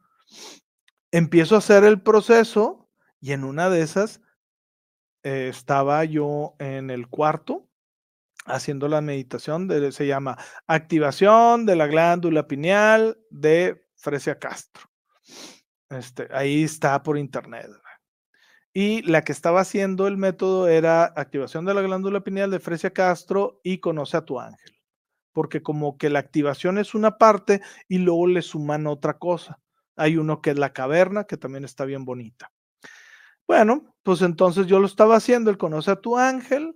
Empiezo 1.12 1.56
a 1.56 1.60
hacer 1.60 1.84
el 1.84 2.02
proceso 2.02 2.90
y 3.22 3.32
en 3.32 3.44
una 3.44 3.70
de 3.70 3.82
esas 3.82 4.22
eh, 5.24 5.48
estaba 5.49 6.03
yo 6.06 6.56
en 6.60 6.90
el 6.90 7.07
cuarto 7.07 7.68
haciendo 8.45 8.88
la 8.88 9.02
meditación, 9.02 9.68
de, 9.68 9.91
se 9.91 10.07
llama 10.07 10.38
activación 10.68 11.66
de 11.66 11.76
la 11.76 11.88
glándula 11.88 12.48
pineal 12.48 13.18
de 13.30 13.86
Fresia 13.95 14.38
Castro. 14.38 14.84
Este, 15.90 16.28
ahí 16.32 16.64
está 16.64 17.02
por 17.03 17.18
internet. 17.18 17.70
Y 18.74 19.02
la 19.03 19.24
que 19.24 19.32
estaba 19.32 19.62
haciendo 19.62 20.07
el 20.07 20.18
método 20.18 20.68
era 20.68 21.06
activación 21.06 21.66
de 21.66 21.74
la 21.74 21.82
glándula 21.82 22.22
pineal 22.22 22.52
de 22.52 22.60
Fresia 22.60 22.91
Castro 22.91 23.62
y 23.64 23.80
conoce 23.80 24.18
a 24.18 24.26
tu 24.26 24.40
ángel. 24.40 24.74
Porque 25.32 25.64
como 25.64 25.98
que 25.98 26.10
la 26.10 26.20
activación 26.20 26.78
es 26.78 26.94
una 26.94 27.18
parte 27.18 27.62
y 27.88 27.99
luego 27.99 28.28
le 28.28 28.41
suman 28.41 28.86
otra 28.88 29.18
cosa. 29.18 29.60
Hay 29.95 30.17
uno 30.17 30.41
que 30.41 30.51
es 30.51 30.59
la 30.59 30.73
caverna, 30.73 31.26
que 31.26 31.38
también 31.38 31.65
está 31.65 31.85
bien 31.85 32.05
bonita. 32.05 32.51
Bueno, 33.47 33.95
pues 34.03 34.22
entonces 34.22 34.67
yo 34.67 34.80
lo 34.80 34.88
estaba 34.88 35.15
haciendo, 35.15 35.51
él 35.51 35.57
conoce 35.57 35.91
a 35.91 36.01
tu 36.01 36.17
ángel 36.17 36.76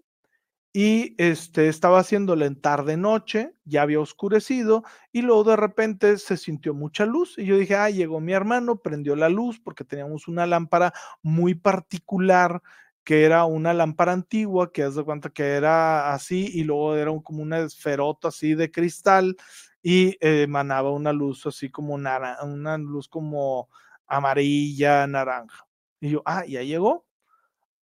y 0.72 1.16
este 1.18 1.68
estaba 1.68 2.00
haciéndole 2.00 2.46
en 2.46 2.62
tarde 2.62 2.96
noche, 2.96 3.56
ya 3.66 3.82
había 3.82 4.00
oscurecido 4.00 4.84
y 5.12 5.24
luego 5.24 5.44
de 5.46 5.56
repente 5.56 6.18
se 6.20 6.38
sintió 6.38 6.76
mucha 6.76 7.08
luz 7.08 7.38
y 7.40 7.46
yo 7.46 7.58
dije, 7.58 7.76
ah, 7.76 7.90
llegó 7.90 8.20
mi 8.20 8.34
hermano, 8.34 8.78
prendió 8.78 9.16
la 9.16 9.30
luz 9.30 9.60
porque 9.60 9.84
teníamos 9.84 10.28
una 10.28 10.46
lámpara 10.46 10.94
muy 11.24 11.56
particular 11.56 12.62
que 13.04 13.24
era 13.24 13.46
una 13.46 13.74
lámpara 13.74 14.12
antigua, 14.12 14.72
que 14.72 14.84
haz 14.84 14.94
de 14.94 15.04
cuenta 15.04 15.32
que 15.32 15.44
era 15.44 16.14
así, 16.14 16.52
y 16.54 16.64
luego 16.64 16.96
era 16.96 17.12
como 17.24 17.42
una 17.42 17.58
esferota 17.58 18.28
así 18.28 18.54
de 18.54 18.70
cristal, 18.70 19.36
y 19.82 20.18
emanaba 20.22 20.92
una 20.92 21.14
luz 21.14 21.46
así 21.46 21.70
como 21.70 21.94
una 21.96 22.78
luz 22.78 23.08
como 23.08 23.70
amarilla, 24.08 25.08
naranja. 25.08 25.66
Y 26.02 26.12
yo, 26.12 26.22
ah, 26.26 26.46
ya 26.46 26.62
llegó. 26.64 27.06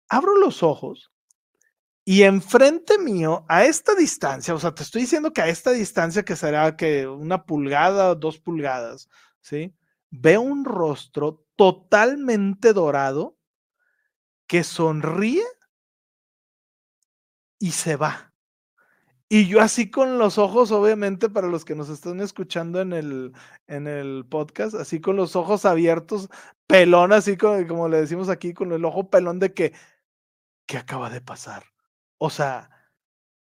Abro 0.10 0.36
los 0.38 0.64
ojos 0.64 1.12
y 2.10 2.24
enfrente 2.24 2.98
mío, 2.98 3.46
a 3.50 3.66
esta 3.66 3.94
distancia, 3.94 4.56
o 4.56 4.60
sea, 4.60 4.74
te 4.74 4.82
estoy 4.84 5.02
diciendo 5.02 5.34
que 5.34 5.42
a 5.42 5.50
esta 5.50 5.72
distancia 5.72 6.24
que 6.24 6.38
será 6.38 6.78
que 6.78 7.06
una 7.06 7.44
pulgada 7.44 8.16
dos 8.16 8.40
pulgadas, 8.40 9.10
¿sí? 9.42 9.76
Veo 10.10 10.40
un 10.40 10.64
rostro 10.64 11.44
totalmente 11.58 12.72
dorado 12.72 13.36
que 14.48 14.64
sonríe 14.64 15.44
y 17.60 17.72
se 17.72 17.98
va. 17.98 18.27
Y 19.30 19.48
yo 19.48 19.62
así 19.62 19.92
con 19.92 20.18
los 20.18 20.38
ojos, 20.38 20.72
obviamente, 20.72 21.30
para 21.30 21.48
los 21.48 21.66
que 21.66 21.76
nos 21.76 21.90
están 21.90 22.22
escuchando 22.22 22.80
en 22.80 22.94
el, 22.94 23.34
en 23.68 23.88
el 23.88 24.26
podcast, 24.26 24.74
así 24.76 25.02
con 25.02 25.18
los 25.18 25.36
ojos 25.36 25.66
abiertos, 25.66 26.30
pelón, 26.66 27.12
así 27.12 27.36
como, 27.36 27.68
como 27.68 27.90
le 27.90 27.98
decimos 28.00 28.30
aquí, 28.30 28.54
con 28.54 28.72
el 28.72 28.86
ojo 28.86 29.10
pelón 29.10 29.40
de 29.40 29.54
que, 29.54 29.74
¿qué 30.66 30.78
acaba 30.78 31.10
de 31.10 31.20
pasar? 31.20 31.64
O 32.18 32.30
sea, 32.30 32.70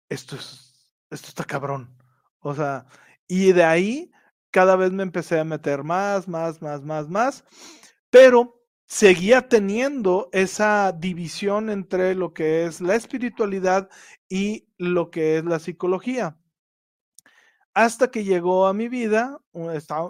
esto 0.09 0.37
es, 0.37 0.93
esto 1.09 1.27
está 1.29 1.43
cabrón. 1.43 1.97
O 2.39 2.55
sea, 2.55 2.85
y 3.27 3.51
de 3.51 3.63
ahí 3.65 4.11
cada 4.51 4.75
vez 4.77 4.91
me 4.91 5.03
empecé 5.03 5.39
a 5.39 5.43
meter 5.43 5.83
más, 5.83 6.27
más, 6.27 6.61
más, 6.61 6.83
más, 6.83 7.09
más, 7.09 7.43
pero 8.09 8.62
seguía 8.87 9.47
teniendo 9.49 10.29
esa 10.31 10.91
división 10.91 11.69
entre 11.69 12.15
lo 12.15 12.33
que 12.33 12.65
es 12.65 12.81
la 12.81 12.95
espiritualidad 12.95 13.89
y 14.29 14.67
lo 14.77 15.11
que 15.11 15.37
es 15.37 15.45
la 15.45 15.59
psicología 15.59 16.37
hasta 17.73 18.11
que 18.11 18.23
llegó 18.23 18.67
a 18.67 18.73
mi 18.73 18.87
vida, 18.87 19.39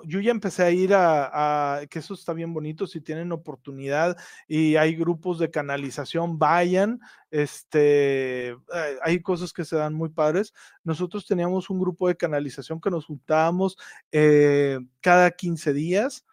yo 0.06 0.20
ya 0.20 0.32
empecé 0.32 0.64
a 0.64 0.72
ir 0.72 0.94
a, 0.94 1.82
que 1.90 2.00
eso 2.00 2.14
está 2.14 2.34
bien 2.34 2.54
bonito, 2.54 2.88
si 2.88 3.00
tienen 3.00 3.32
oportunidad 3.32 4.18
y 4.50 4.76
hay 4.76 4.96
grupos 4.96 5.40
de 5.40 5.50
canalización, 5.50 6.38
vayan, 6.38 7.00
este, 7.32 8.50
eh, 8.50 8.58
hay 9.02 9.22
cosas 9.22 9.54
que 9.54 9.64
se 9.64 9.78
dan 9.78 9.94
muy 9.94 10.10
padres. 10.10 10.54
Nosotros 10.84 11.26
teníamos 11.26 11.70
un 11.70 11.80
grupo 11.80 12.10
de 12.10 12.18
canalización 12.18 12.82
que 12.82 12.92
nos 12.92 13.06
juntábamos 13.06 13.78
eh, 14.12 14.80
cada 15.00 15.32
15 15.32 15.72
días. 15.74 16.26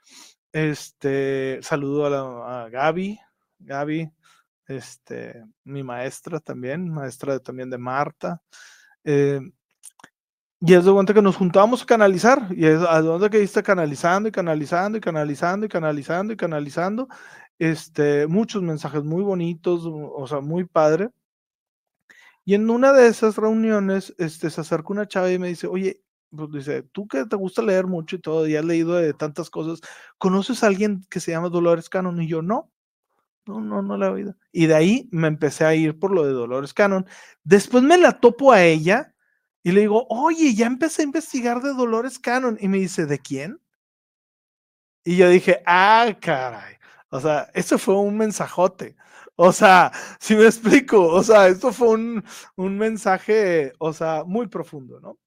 Este, 0.53 1.61
saludo 1.63 2.07
a, 2.07 2.11
la, 2.11 2.65
a 2.65 2.69
Gaby, 2.69 3.19
Gaby, 3.61 4.11
este, 4.67 5.45
mi 5.65 5.83
maestra 5.83 6.41
también, 6.41 6.89
maestra 6.89 7.39
también 7.39 7.71
de 7.71 7.79
Marta. 7.79 8.43
Eh, 9.05 9.41
y 10.63 10.75
es 10.75 10.85
de 10.85 10.93
cuenta 10.93 11.15
que 11.15 11.23
nos 11.23 11.37
juntábamos 11.37 11.83
a 11.83 11.87
canalizar, 11.87 12.49
y 12.51 12.67
es 12.67 12.81
a 12.83 13.01
donde 13.01 13.31
que 13.31 13.43
está 13.43 13.63
canalizando 13.63 14.29
y 14.29 14.33
canalizando 14.33 14.99
y 14.99 15.01
canalizando 15.01 15.67
y 15.67 15.69
canalizando 15.71 16.33
y 16.35 16.37
canalizando, 16.37 17.09
este, 17.59 18.27
muchos 18.27 18.63
mensajes 18.63 19.03
muy 19.05 19.23
bonitos, 19.23 19.83
o 19.87 20.27
sea, 20.27 20.41
muy 20.41 20.65
padre. 20.65 21.11
Y 22.45 22.55
en 22.55 22.69
una 22.69 22.93
de 22.93 23.07
esas 23.07 23.37
reuniones, 23.37 24.15
este, 24.19 24.51
se 24.51 24.61
acerca 24.61 24.93
una 24.93 25.09
chava 25.09 25.31
y 25.31 25.39
me 25.39 25.49
dice, 25.49 25.67
oye, 25.67 26.03
pues 26.35 26.51
dice, 26.53 26.83
tú 26.83 27.09
que 27.09 27.25
te 27.27 27.37
gusta 27.37 27.63
leer 27.63 27.87
mucho 27.87 28.17
y 28.17 28.21
todo, 28.21 28.47
y 28.47 28.57
has 28.57 28.65
leído 28.65 28.95
de 28.95 29.13
tantas 29.15 29.51
cosas, 29.51 29.81
¿conoces 30.19 30.63
a 30.63 30.69
alguien 30.69 31.05
que 31.11 31.21
se 31.21 31.33
llama 31.33 31.49
Dolores 31.49 31.89
Cannon? 31.89 32.21
Y 32.23 32.29
yo, 32.29 32.43
no, 32.43 32.71
no, 33.47 33.61
no, 33.61 33.83
no 33.83 33.97
la 33.97 34.07
he 34.07 34.11
oído. 34.11 34.37
Y 34.53 34.67
de 34.67 34.75
ahí 34.75 35.09
me 35.13 35.29
empecé 35.29 35.65
a 35.65 35.75
ir 35.75 35.99
por 35.99 36.13
lo 36.13 36.25
de 36.25 36.33
Dolores 36.33 36.75
Cannon. 36.75 37.07
Después 37.45 37.83
me 37.83 37.99
la 37.99 38.21
topo 38.21 38.53
a 38.53 38.63
ella 38.63 39.15
y 39.63 39.73
le 39.73 39.81
digo, 39.83 40.07
oye, 40.09 40.55
ya 40.55 40.67
empecé 40.67 41.03
a 41.03 41.07
investigar 41.07 41.61
de 41.63 41.75
Dolores 41.75 42.19
Cannon. 42.19 42.59
Y 42.61 42.69
me 42.69 42.79
dice, 42.79 43.07
¿de 43.07 43.19
quién? 43.19 43.61
Y 45.05 45.17
yo 45.17 45.29
dije, 45.29 45.63
ah, 45.67 46.17
caray. 46.21 46.77
O 47.11 47.21
sea, 47.21 47.51
eso 47.55 47.79
fue 47.79 47.97
un 47.97 48.17
mensajote. 48.17 48.97
O 49.37 49.53
sea, 49.53 49.91
si 50.21 50.37
me 50.37 50.45
explico, 50.45 51.07
o 51.09 51.23
sea, 51.23 51.49
esto 51.49 51.73
fue 51.73 51.89
un, 51.89 52.25
un 52.57 52.79
mensaje, 52.79 53.73
o 53.79 53.93
sea, 53.93 54.23
muy 54.25 54.49
profundo, 54.49 55.01
¿no? 55.01 55.19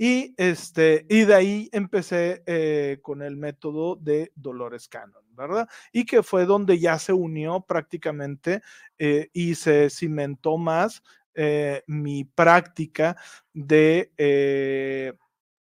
Y, 0.00 0.32
este, 0.36 1.04
y 1.08 1.24
de 1.24 1.34
ahí 1.34 1.68
empecé 1.72 2.44
eh, 2.46 3.00
con 3.02 3.20
el 3.20 3.36
método 3.36 3.96
de 3.96 4.30
Dolores 4.36 4.86
Cannon, 4.88 5.24
¿verdad? 5.32 5.68
Y 5.92 6.06
que 6.06 6.22
fue 6.22 6.46
donde 6.46 6.78
ya 6.78 7.00
se 7.00 7.12
unió 7.12 7.62
prácticamente 7.66 8.62
eh, 9.00 9.28
y 9.32 9.56
se 9.56 9.90
cimentó 9.90 10.56
más 10.56 11.02
eh, 11.34 11.82
mi 11.88 12.22
práctica 12.24 13.16
de, 13.52 14.12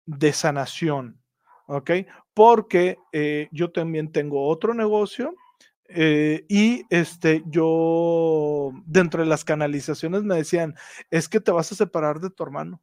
de 0.06 0.32
sanación, 0.32 1.20
¿ok? 1.68 1.90
Porque 2.34 2.98
yo 3.52 3.70
también 3.70 4.10
tengo 4.10 4.48
otro 4.48 4.74
negocio 4.74 5.34
y 5.88 6.84
este, 6.90 7.44
yo, 7.46 8.72
dentro 8.84 9.22
de 9.22 9.28
las 9.28 9.44
canalizaciones 9.44 10.24
me 10.24 10.34
decían, 10.34 10.74
es 11.10 11.28
que 11.28 11.40
te 11.40 11.52
vas 11.52 11.70
a 11.70 11.76
separar 11.76 12.18
de 12.20 12.30
tu 12.30 12.42
hermano 12.42 12.80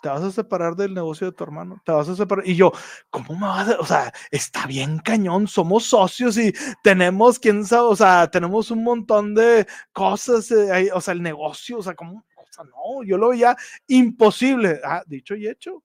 te 0.00 0.08
vas 0.08 0.22
a 0.22 0.30
separar 0.30 0.76
del 0.76 0.94
negocio 0.94 1.26
de 1.26 1.32
tu 1.36 1.44
hermano, 1.44 1.80
te 1.84 1.92
vas 1.92 2.08
a 2.08 2.16
separar. 2.16 2.46
Y 2.46 2.56
yo, 2.56 2.72
¿cómo 3.10 3.34
me 3.34 3.46
vas 3.46 3.68
a.? 3.68 3.80
O 3.80 3.86
sea, 3.86 4.12
está 4.30 4.66
bien 4.66 4.98
cañón, 4.98 5.46
somos 5.46 5.84
socios 5.84 6.36
y 6.38 6.52
tenemos, 6.82 7.38
quién 7.38 7.64
sabe, 7.64 7.88
o 7.88 7.96
sea, 7.96 8.30
tenemos 8.30 8.70
un 8.70 8.84
montón 8.84 9.34
de 9.34 9.66
cosas, 9.92 10.50
eh, 10.50 10.90
o 10.92 11.00
sea, 11.00 11.12
el 11.12 11.22
negocio, 11.22 11.78
o 11.78 11.82
sea, 11.82 11.94
¿cómo? 11.94 12.24
O 12.36 12.52
sea, 12.52 12.64
no, 12.64 13.04
yo 13.04 13.16
lo 13.18 13.30
veía 13.30 13.56
imposible. 13.88 14.80
Ah, 14.84 15.02
dicho 15.06 15.34
y 15.36 15.48
hecho. 15.48 15.82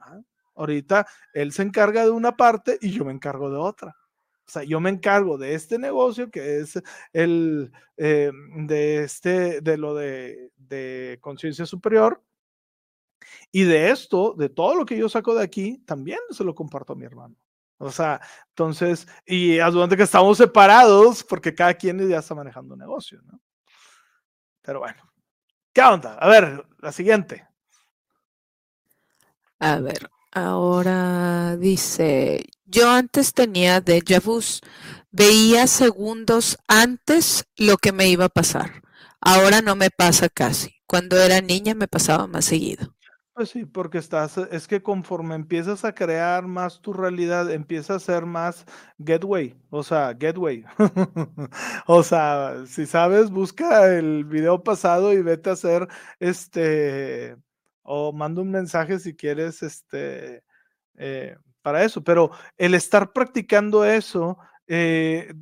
Ah, 0.00 0.20
ahorita 0.56 1.06
él 1.32 1.52
se 1.52 1.62
encarga 1.62 2.04
de 2.04 2.10
una 2.10 2.36
parte 2.36 2.78
y 2.80 2.90
yo 2.90 3.04
me 3.04 3.12
encargo 3.12 3.50
de 3.50 3.56
otra. 3.56 3.96
O 4.46 4.50
sea, 4.50 4.62
yo 4.62 4.78
me 4.80 4.90
encargo 4.90 5.38
de 5.38 5.54
este 5.54 5.78
negocio 5.78 6.30
que 6.30 6.60
es 6.60 6.80
el 7.12 7.72
eh, 7.96 8.30
de 8.56 8.98
este, 9.02 9.60
de 9.60 9.76
lo 9.76 9.94
de, 9.94 10.52
de 10.56 11.18
conciencia 11.20 11.66
superior, 11.66 12.22
y 13.52 13.64
de 13.64 13.90
esto, 13.90 14.34
de 14.36 14.48
todo 14.48 14.74
lo 14.74 14.84
que 14.84 14.96
yo 14.96 15.08
saco 15.08 15.34
de 15.34 15.42
aquí, 15.42 15.78
también 15.86 16.18
se 16.30 16.44
lo 16.44 16.54
comparto 16.54 16.92
a 16.92 16.96
mi 16.96 17.04
hermano. 17.04 17.36
O 17.78 17.90
sea, 17.90 18.20
entonces, 18.48 19.06
y 19.26 19.58
durante 19.58 19.96
que 19.96 20.02
estamos 20.04 20.38
separados 20.38 21.22
porque 21.22 21.54
cada 21.54 21.74
quien 21.74 22.08
ya 22.08 22.18
está 22.18 22.34
manejando 22.34 22.74
un 22.74 22.80
negocio, 22.80 23.20
¿no? 23.24 23.38
Pero 24.62 24.80
bueno, 24.80 25.02
¿qué 25.72 25.82
onda? 25.82 26.14
A 26.14 26.28
ver, 26.28 26.66
la 26.78 26.90
siguiente. 26.90 27.46
A 29.58 29.78
ver, 29.78 30.10
ahora 30.32 31.56
dice, 31.56 32.46
yo 32.64 32.90
antes 32.90 33.32
tenía 33.32 33.80
de 33.80 34.02
vus, 34.24 34.60
veía 35.10 35.66
segundos 35.66 36.58
antes 36.68 37.46
lo 37.56 37.76
que 37.76 37.92
me 37.92 38.08
iba 38.08 38.24
a 38.24 38.30
pasar. 38.30 38.82
Ahora 39.20 39.60
no 39.62 39.76
me 39.76 39.90
pasa 39.90 40.28
casi. 40.28 40.76
Cuando 40.86 41.16
era 41.16 41.40
niña 41.40 41.74
me 41.74 41.88
pasaba 41.88 42.26
más 42.26 42.44
seguido. 42.44 42.95
Pues 43.36 43.50
sí, 43.50 43.66
porque 43.66 43.98
estás, 43.98 44.38
es 44.38 44.66
que 44.66 44.82
conforme 44.82 45.34
empiezas 45.34 45.84
a 45.84 45.94
crear 45.94 46.46
más 46.46 46.80
tu 46.80 46.94
realidad, 46.94 47.50
empieza 47.52 47.94
a 47.94 47.98
ser 48.00 48.24
más 48.24 48.64
gateway, 48.96 49.54
o 49.68 49.82
sea, 49.82 50.14
gateway. 50.14 50.64
o 51.86 52.02
sea, 52.02 52.64
si 52.66 52.86
sabes, 52.86 53.30
busca 53.30 53.94
el 53.94 54.24
video 54.24 54.64
pasado 54.64 55.12
y 55.12 55.20
vete 55.20 55.50
a 55.50 55.52
hacer 55.52 55.86
este, 56.18 57.36
o 57.82 58.10
manda 58.14 58.40
un 58.40 58.50
mensaje 58.50 58.98
si 58.98 59.14
quieres, 59.14 59.62
este, 59.62 60.42
eh, 60.96 61.36
para 61.62 61.84
eso. 61.84 62.04
Pero 62.04 62.30
el 62.58 62.74
estar 62.74 63.12
practicando 63.14 63.84
eso, 63.86 64.38
eh, 64.68 65.34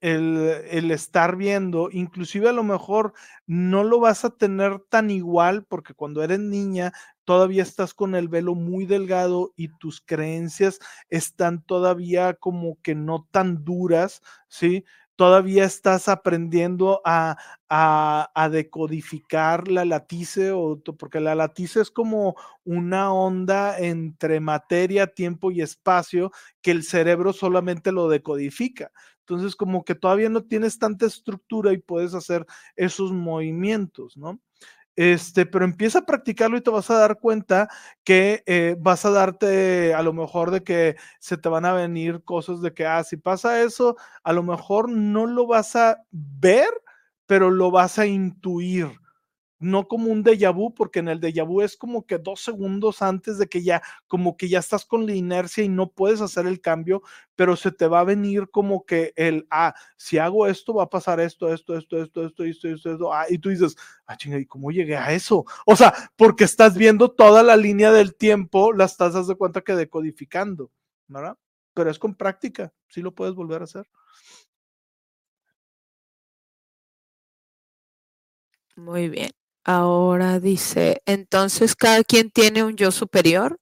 el, 0.00 0.90
estar 0.90 1.36
viendo, 1.36 1.88
inclusive 1.90 2.48
a 2.48 2.52
lo 2.52 2.62
mejor 2.62 3.14
no 3.46 3.84
lo 3.84 4.00
vas 4.00 4.24
a 4.26 4.30
tener 4.36 4.78
tan 4.90 5.10
igual 5.10 5.64
porque 5.64 5.94
cuando 5.94 6.22
eres 6.22 6.40
niña 6.40 6.92
todavía 7.24 7.62
estás 7.62 7.94
con 7.94 8.14
el 8.14 8.28
velo 8.28 8.54
muy 8.54 8.86
delgado 8.86 9.52
y 9.56 9.68
tus 9.78 10.00
creencias 10.00 10.78
están 11.08 11.62
todavía 11.62 12.34
como 12.34 12.78
que 12.82 12.94
no 12.94 13.28
tan 13.30 13.64
duras, 13.64 14.22
¿sí? 14.48 14.84
Todavía 15.16 15.64
estás 15.64 16.08
aprendiendo 16.08 17.00
a, 17.04 17.36
a, 17.68 18.48
decodificar 18.50 19.68
la 19.68 19.84
latice, 19.84 20.50
o, 20.50 20.80
porque 20.98 21.20
la 21.20 21.36
latice 21.36 21.80
es 21.80 21.90
como 21.92 22.34
una 22.64 23.12
onda 23.12 23.78
entre 23.78 24.40
materia, 24.40 25.06
tiempo 25.06 25.52
y 25.52 25.60
espacio 25.60 26.32
que 26.62 26.72
el 26.72 26.82
cerebro 26.82 27.32
solamente 27.32 27.92
lo 27.92 28.08
decodifica. 28.08 28.90
Entonces, 29.20 29.56
como 29.56 29.84
que 29.84 29.94
todavía 29.94 30.28
no 30.28 30.42
tienes 30.44 30.78
tanta 30.78 31.06
estructura 31.06 31.72
y 31.72 31.78
puedes 31.78 32.12
hacer 32.14 32.44
esos 32.76 33.12
movimientos, 33.12 34.16
¿no? 34.16 34.40
Este, 34.96 35.44
pero 35.46 35.64
empieza 35.64 36.00
a 36.00 36.06
practicarlo 36.06 36.56
y 36.56 36.60
te 36.60 36.70
vas 36.70 36.88
a 36.90 36.98
dar 36.98 37.18
cuenta 37.18 37.68
que 38.04 38.42
eh, 38.46 38.76
vas 38.78 39.04
a 39.04 39.10
darte 39.10 39.92
a 39.94 40.02
lo 40.02 40.12
mejor 40.12 40.50
de 40.52 40.62
que 40.62 40.96
se 41.18 41.36
te 41.36 41.48
van 41.48 41.64
a 41.64 41.72
venir 41.72 42.22
cosas 42.24 42.60
de 42.62 42.72
que, 42.74 42.86
ah, 42.86 43.02
si 43.04 43.16
pasa 43.16 43.62
eso, 43.62 43.96
a 44.22 44.32
lo 44.32 44.42
mejor 44.44 44.88
no 44.90 45.26
lo 45.26 45.46
vas 45.46 45.74
a 45.76 45.98
ver, 46.12 46.68
pero 47.26 47.50
lo 47.50 47.70
vas 47.72 47.98
a 47.98 48.06
intuir 48.06 48.86
no 49.64 49.88
como 49.88 50.10
un 50.10 50.22
déjà 50.22 50.52
vu, 50.52 50.72
porque 50.74 51.00
en 51.00 51.08
el 51.08 51.20
déjà 51.20 51.44
vu 51.44 51.62
es 51.62 51.76
como 51.76 52.06
que 52.06 52.18
dos 52.18 52.40
segundos 52.42 53.02
antes 53.02 53.38
de 53.38 53.48
que 53.48 53.62
ya, 53.62 53.82
como 54.06 54.36
que 54.36 54.48
ya 54.48 54.58
estás 54.60 54.84
con 54.84 55.06
la 55.06 55.14
inercia 55.14 55.64
y 55.64 55.68
no 55.68 55.90
puedes 55.90 56.20
hacer 56.20 56.46
el 56.46 56.60
cambio, 56.60 57.02
pero 57.34 57.56
se 57.56 57.72
te 57.72 57.88
va 57.88 58.00
a 58.00 58.04
venir 58.04 58.50
como 58.50 58.84
que 58.84 59.12
el, 59.16 59.46
ah, 59.50 59.74
si 59.96 60.18
hago 60.18 60.46
esto, 60.46 60.74
va 60.74 60.84
a 60.84 60.90
pasar 60.90 61.20
esto, 61.20 61.52
esto, 61.52 61.76
esto, 61.76 62.02
esto, 62.02 62.24
esto, 62.26 62.44
esto, 62.44 62.68
esto, 62.68 62.90
esto, 62.92 63.12
ah, 63.12 63.26
y 63.28 63.38
tú 63.38 63.48
dices, 63.48 63.76
ah, 64.06 64.16
chinga, 64.16 64.38
¿y 64.38 64.46
cómo 64.46 64.70
llegué 64.70 64.96
a 64.96 65.12
eso? 65.12 65.44
O 65.66 65.76
sea, 65.76 65.94
porque 66.16 66.44
estás 66.44 66.76
viendo 66.76 67.10
toda 67.10 67.42
la 67.42 67.56
línea 67.56 67.90
del 67.92 68.14
tiempo, 68.14 68.72
las 68.72 68.96
tasas 68.96 69.26
de 69.26 69.34
cuenta 69.36 69.62
que 69.62 69.74
decodificando, 69.74 70.70
¿verdad? 71.08 71.36
Pero 71.74 71.90
es 71.90 71.98
con 71.98 72.14
práctica, 72.14 72.72
sí 72.88 73.00
lo 73.02 73.14
puedes 73.14 73.34
volver 73.34 73.62
a 73.62 73.64
hacer. 73.64 73.86
Muy 78.76 79.08
bien. 79.08 79.30
Ahora 79.64 80.40
dice, 80.40 81.02
entonces 81.06 81.74
cada 81.74 82.04
quien 82.04 82.30
tiene 82.30 82.62
un 82.62 82.76
yo 82.76 82.90
superior 82.90 83.58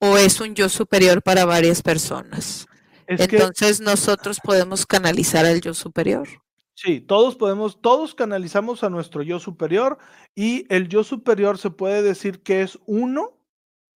o 0.00 0.16
es 0.16 0.40
un 0.40 0.54
yo 0.54 0.68
superior 0.68 1.22
para 1.22 1.44
varias 1.44 1.82
personas. 1.82 2.66
entonces 3.06 3.80
nosotros 3.80 4.40
podemos 4.42 4.84
canalizar 4.84 5.46
al 5.46 5.60
yo 5.60 5.74
superior. 5.74 6.28
Sí, 6.74 7.00
todos 7.00 7.34
podemos, 7.34 7.80
todos 7.80 8.14
canalizamos 8.14 8.84
a 8.84 8.90
nuestro 8.90 9.22
yo 9.22 9.40
superior 9.40 9.98
y 10.34 10.64
el 10.72 10.88
yo 10.88 11.02
superior 11.02 11.58
se 11.58 11.70
puede 11.70 12.02
decir 12.02 12.42
que 12.42 12.62
es 12.62 12.78
uno, 12.86 13.36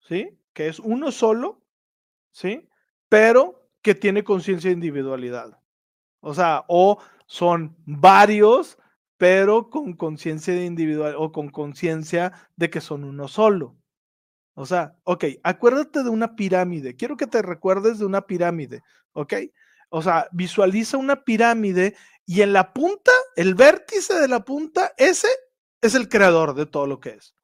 ¿sí? 0.00 0.38
Que 0.52 0.68
es 0.68 0.80
uno 0.80 1.12
solo, 1.12 1.62
¿sí? 2.32 2.68
Pero 3.08 3.68
que 3.82 3.94
tiene 3.94 4.24
conciencia 4.24 4.70
de 4.70 4.74
individualidad. 4.74 5.60
O 6.20 6.34
sea, 6.34 6.64
o 6.66 6.98
son 7.26 7.76
varios 7.84 8.78
pero 9.22 9.70
con 9.70 9.92
conciencia 9.92 10.52
de 10.52 10.64
individual 10.64 11.14
o 11.16 11.30
con 11.30 11.48
conciencia 11.48 12.32
de 12.56 12.70
que 12.70 12.80
son 12.80 13.04
uno 13.04 13.28
solo. 13.28 13.76
O 14.54 14.66
sea, 14.66 14.96
ok, 15.04 15.26
acuérdate 15.44 16.02
de 16.02 16.10
una 16.10 16.34
pirámide. 16.34 16.96
Quiero 16.96 17.16
que 17.16 17.28
te 17.28 17.40
recuerdes 17.40 18.00
de 18.00 18.04
una 18.04 18.26
pirámide, 18.26 18.82
¿ok? 19.12 19.34
O 19.90 20.02
sea, 20.02 20.26
visualiza 20.32 20.96
una 20.96 21.22
pirámide 21.22 21.94
y 22.26 22.42
en 22.42 22.52
la 22.52 22.72
punta, 22.72 23.12
el 23.36 23.54
vértice 23.54 24.18
de 24.18 24.26
la 24.26 24.44
punta, 24.44 24.92
ese 24.96 25.28
es 25.80 25.94
el 25.94 26.08
creador 26.08 26.54
de 26.54 26.66
todo 26.66 26.88
lo 26.88 26.98
que 26.98 27.10
es. 27.10 27.36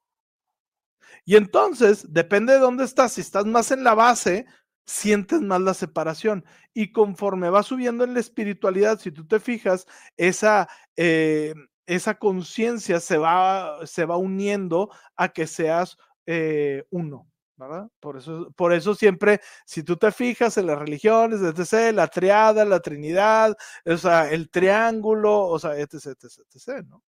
Y 1.23 1.37
entonces, 1.37 2.11
depende 2.11 2.51
de 2.51 2.59
dónde 2.59 2.83
estás, 2.83 3.13
si 3.13 3.21
estás 3.21 3.45
más 3.45 3.71
en 3.71 3.85
la 3.85 3.93
base, 3.93 4.47
sientes 4.89 5.41
más 5.41 5.61
la 5.61 5.73
separación. 5.73 6.45
Y 6.73 6.91
conforme 6.91 7.49
va 7.49 7.63
subiendo 7.63 8.03
en 8.03 8.13
la 8.13 8.19
espiritualidad, 8.19 8.99
si 8.99 9.11
tú 9.11 9.25
te 9.27 9.39
fijas, 9.39 9.85
esa, 10.17 10.67
eh, 10.97 11.53
esa 11.85 12.15
conciencia 12.15 12.99
se 12.99 13.17
va, 13.17 13.85
se 13.85 14.05
va 14.05 14.17
uniendo 14.17 14.89
a 15.15 15.29
que 15.29 15.47
seas 15.47 15.97
eh, 16.25 16.85
uno. 16.89 17.27
¿verdad? 17.57 17.89
Por 17.99 18.17
eso, 18.17 18.51
por 18.55 18.73
eso 18.73 18.95
siempre, 18.95 19.41
si 19.65 19.83
tú 19.83 19.97
te 19.97 20.11
fijas 20.13 20.57
en 20.57 20.67
las 20.67 20.79
religiones, 20.79 21.41
etc., 21.41 21.93
la 21.93 22.07
triada, 22.07 22.63
la 22.63 22.79
trinidad, 22.79 23.55
o 23.85 23.97
sea, 23.97 24.31
el 24.31 24.49
triángulo, 24.49 25.41
o 25.41 25.59
sea, 25.59 25.77
etc., 25.77 25.93
etc., 26.07 26.39
etc., 26.55 26.85
¿no? 26.87 27.03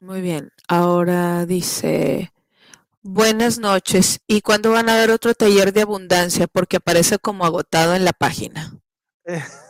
Muy 0.00 0.20
bien. 0.20 0.52
Ahora 0.68 1.44
dice, 1.44 2.32
buenas 3.02 3.58
noches. 3.58 4.20
¿Y 4.28 4.42
cuándo 4.42 4.72
van 4.72 4.88
a 4.88 4.96
ver 4.96 5.10
otro 5.10 5.34
taller 5.34 5.72
de 5.72 5.82
abundancia? 5.82 6.46
Porque 6.46 6.76
aparece 6.78 7.18
como 7.18 7.44
agotado 7.44 7.94
en 7.96 8.04
la 8.04 8.12
página. 8.12 8.72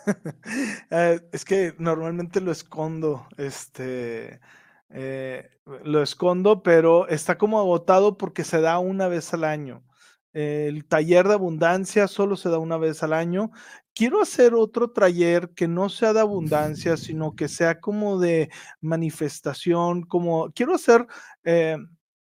Eh, 0.90 1.20
es 1.32 1.44
que 1.44 1.74
normalmente 1.78 2.40
lo 2.40 2.50
escondo, 2.50 3.26
este, 3.36 4.40
eh, 4.88 5.50
lo 5.84 6.02
escondo, 6.02 6.62
pero 6.62 7.06
está 7.08 7.36
como 7.36 7.58
agotado 7.58 8.16
porque 8.16 8.44
se 8.44 8.62
da 8.62 8.78
una 8.78 9.08
vez 9.08 9.34
al 9.34 9.44
año. 9.44 9.84
El 10.32 10.86
taller 10.86 11.28
de 11.28 11.34
abundancia 11.34 12.08
solo 12.08 12.36
se 12.36 12.48
da 12.48 12.58
una 12.58 12.78
vez 12.78 13.02
al 13.02 13.12
año. 13.12 13.50
Quiero 13.98 14.22
hacer 14.22 14.54
otro 14.54 14.92
taller 14.92 15.50
que 15.56 15.66
no 15.66 15.88
sea 15.88 16.12
de 16.12 16.20
abundancia, 16.20 16.96
sino 16.96 17.34
que 17.34 17.48
sea 17.48 17.80
como 17.80 18.20
de 18.20 18.48
manifestación, 18.80 20.04
como 20.04 20.52
quiero 20.52 20.76
hacer, 20.76 21.04
eh, 21.42 21.76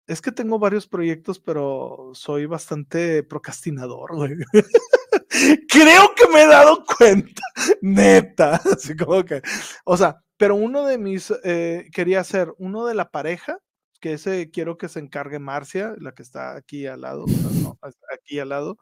es 0.07 0.23
que 0.23 0.33
tengo 0.33 0.59
varios 0.59 0.87
proyectos, 0.89 1.39
pero 1.39 2.13
soy 2.15 2.47
bastante 2.47 3.23
procrastinador, 3.25 4.11
Creo 5.69 6.15
que 6.15 6.29
me 6.33 6.45
he 6.45 6.47
dado 6.47 6.83
cuenta, 6.83 7.43
neta, 7.83 8.55
así 8.73 8.97
como 8.97 9.23
que, 9.23 9.43
o 9.85 9.99
sea, 9.99 10.23
pero 10.39 10.55
uno 10.55 10.87
de 10.87 10.97
mis, 10.97 11.31
eh, 11.45 11.91
quería 11.93 12.21
hacer 12.21 12.55
uno 12.57 12.87
de 12.87 12.95
la 12.95 13.11
pareja, 13.11 13.59
que 14.01 14.15
ese 14.15 14.51
quiero 14.51 14.79
que 14.79 14.89
se 14.89 15.01
encargue 15.01 15.39
Marcia, 15.39 15.95
la 15.99 16.13
que 16.13 16.23
está 16.23 16.57
aquí 16.57 16.87
al 16.87 17.03
lado, 17.03 17.27
no, 17.63 17.79
aquí 18.15 18.39
al 18.39 18.49
lado, 18.49 18.79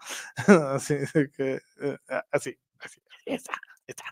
así, 0.46 0.94
que, 1.36 1.60
eh, 1.80 1.98
así, 2.30 2.56
así, 2.84 3.00
esa, 3.26 3.52
esa. 3.86 4.04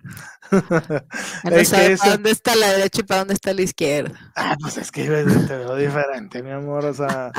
No 1.44 1.64
sabe 1.64 1.96
para 1.96 2.10
dónde 2.12 2.30
está 2.30 2.54
la 2.54 2.72
derecha 2.72 3.00
y 3.00 3.04
para 3.04 3.20
dónde 3.20 3.32
está 3.34 3.54
la 3.54 3.62
izquierda. 3.62 4.32
Ah, 4.36 4.56
pues 4.60 4.76
es 4.78 4.90
que 4.90 5.04
te 5.04 5.56
veo 5.56 5.76
diferente, 5.76 6.42
mi 6.42 6.50
amor, 6.50 6.84
o 6.84 6.94
sea, 6.94 7.30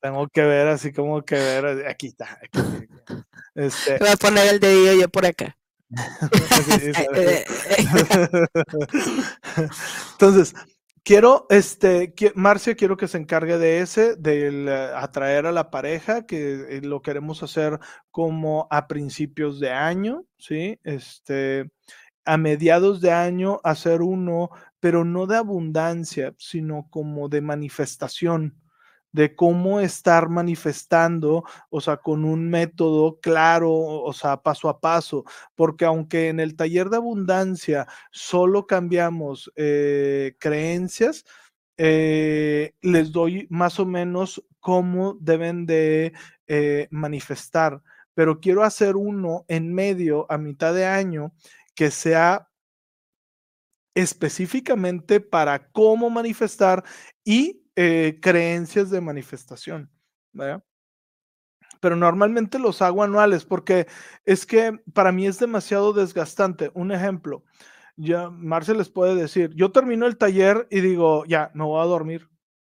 tengo 0.00 0.28
que 0.28 0.42
ver 0.42 0.68
así 0.68 0.92
como 0.92 1.22
que 1.22 1.36
ver, 1.36 1.86
aquí 1.88 2.08
está, 2.08 2.38
aquí, 2.42 2.60
Este... 3.54 3.98
Voy 3.98 4.08
a 4.08 4.16
poner 4.16 4.48
el 4.48 4.60
dedillo 4.60 4.92
yo 4.94 5.08
por 5.08 5.24
acá. 5.26 5.56
Entonces, 10.12 10.54
Quiero, 11.06 11.46
este, 11.50 12.14
Marcia, 12.34 12.74
quiero 12.76 12.96
que 12.96 13.08
se 13.08 13.18
encargue 13.18 13.58
de 13.58 13.80
ese, 13.80 14.16
de 14.16 14.90
atraer 14.96 15.44
a 15.44 15.52
la 15.52 15.70
pareja, 15.70 16.24
que 16.24 16.78
eh, 16.78 16.80
lo 16.82 17.02
queremos 17.02 17.42
hacer 17.42 17.78
como 18.10 18.66
a 18.70 18.88
principios 18.88 19.60
de 19.60 19.70
año, 19.70 20.24
¿sí? 20.38 20.80
Este, 20.82 21.70
a 22.24 22.38
mediados 22.38 23.02
de 23.02 23.12
año 23.12 23.60
hacer 23.64 24.00
uno, 24.00 24.48
pero 24.80 25.04
no 25.04 25.26
de 25.26 25.36
abundancia, 25.36 26.34
sino 26.38 26.88
como 26.88 27.28
de 27.28 27.42
manifestación, 27.42 28.58
de 29.14 29.36
cómo 29.36 29.78
estar 29.78 30.28
manifestando, 30.28 31.44
o 31.70 31.80
sea, 31.80 31.98
con 31.98 32.24
un 32.24 32.50
método 32.50 33.20
claro, 33.20 33.72
o 33.72 34.12
sea, 34.12 34.42
paso 34.42 34.68
a 34.68 34.80
paso, 34.80 35.24
porque 35.54 35.84
aunque 35.84 36.28
en 36.28 36.40
el 36.40 36.56
taller 36.56 36.90
de 36.90 36.96
abundancia 36.96 37.86
solo 38.10 38.66
cambiamos 38.66 39.52
eh, 39.54 40.34
creencias, 40.40 41.24
eh, 41.76 42.74
les 42.82 43.12
doy 43.12 43.46
más 43.50 43.78
o 43.78 43.86
menos 43.86 44.44
cómo 44.58 45.14
deben 45.20 45.64
de 45.64 46.12
eh, 46.48 46.88
manifestar, 46.90 47.82
pero 48.14 48.40
quiero 48.40 48.64
hacer 48.64 48.96
uno 48.96 49.44
en 49.46 49.72
medio, 49.72 50.26
a 50.28 50.38
mitad 50.38 50.74
de 50.74 50.86
año, 50.86 51.32
que 51.76 51.92
sea 51.92 52.48
específicamente 53.94 55.20
para 55.20 55.70
cómo 55.70 56.10
manifestar 56.10 56.82
y 57.24 57.63
eh, 57.76 58.18
creencias 58.22 58.90
de 58.90 59.00
manifestación, 59.00 59.90
Pero 61.80 61.96
normalmente 61.96 62.58
los 62.58 62.80
hago 62.82 63.02
anuales 63.02 63.44
porque 63.44 63.86
es 64.24 64.46
que 64.46 64.78
para 64.92 65.12
mí 65.12 65.26
es 65.26 65.38
demasiado 65.38 65.92
desgastante. 65.92 66.70
Un 66.74 66.92
ejemplo, 66.92 67.44
ya 67.96 68.30
Marcel 68.30 68.78
les 68.78 68.88
puede 68.88 69.14
decir, 69.14 69.50
yo 69.54 69.72
termino 69.72 70.06
el 70.06 70.16
taller 70.16 70.66
y 70.70 70.80
digo, 70.80 71.24
ya, 71.26 71.50
me 71.54 71.64
voy 71.64 71.82
a 71.82 71.86
dormir. 71.86 72.28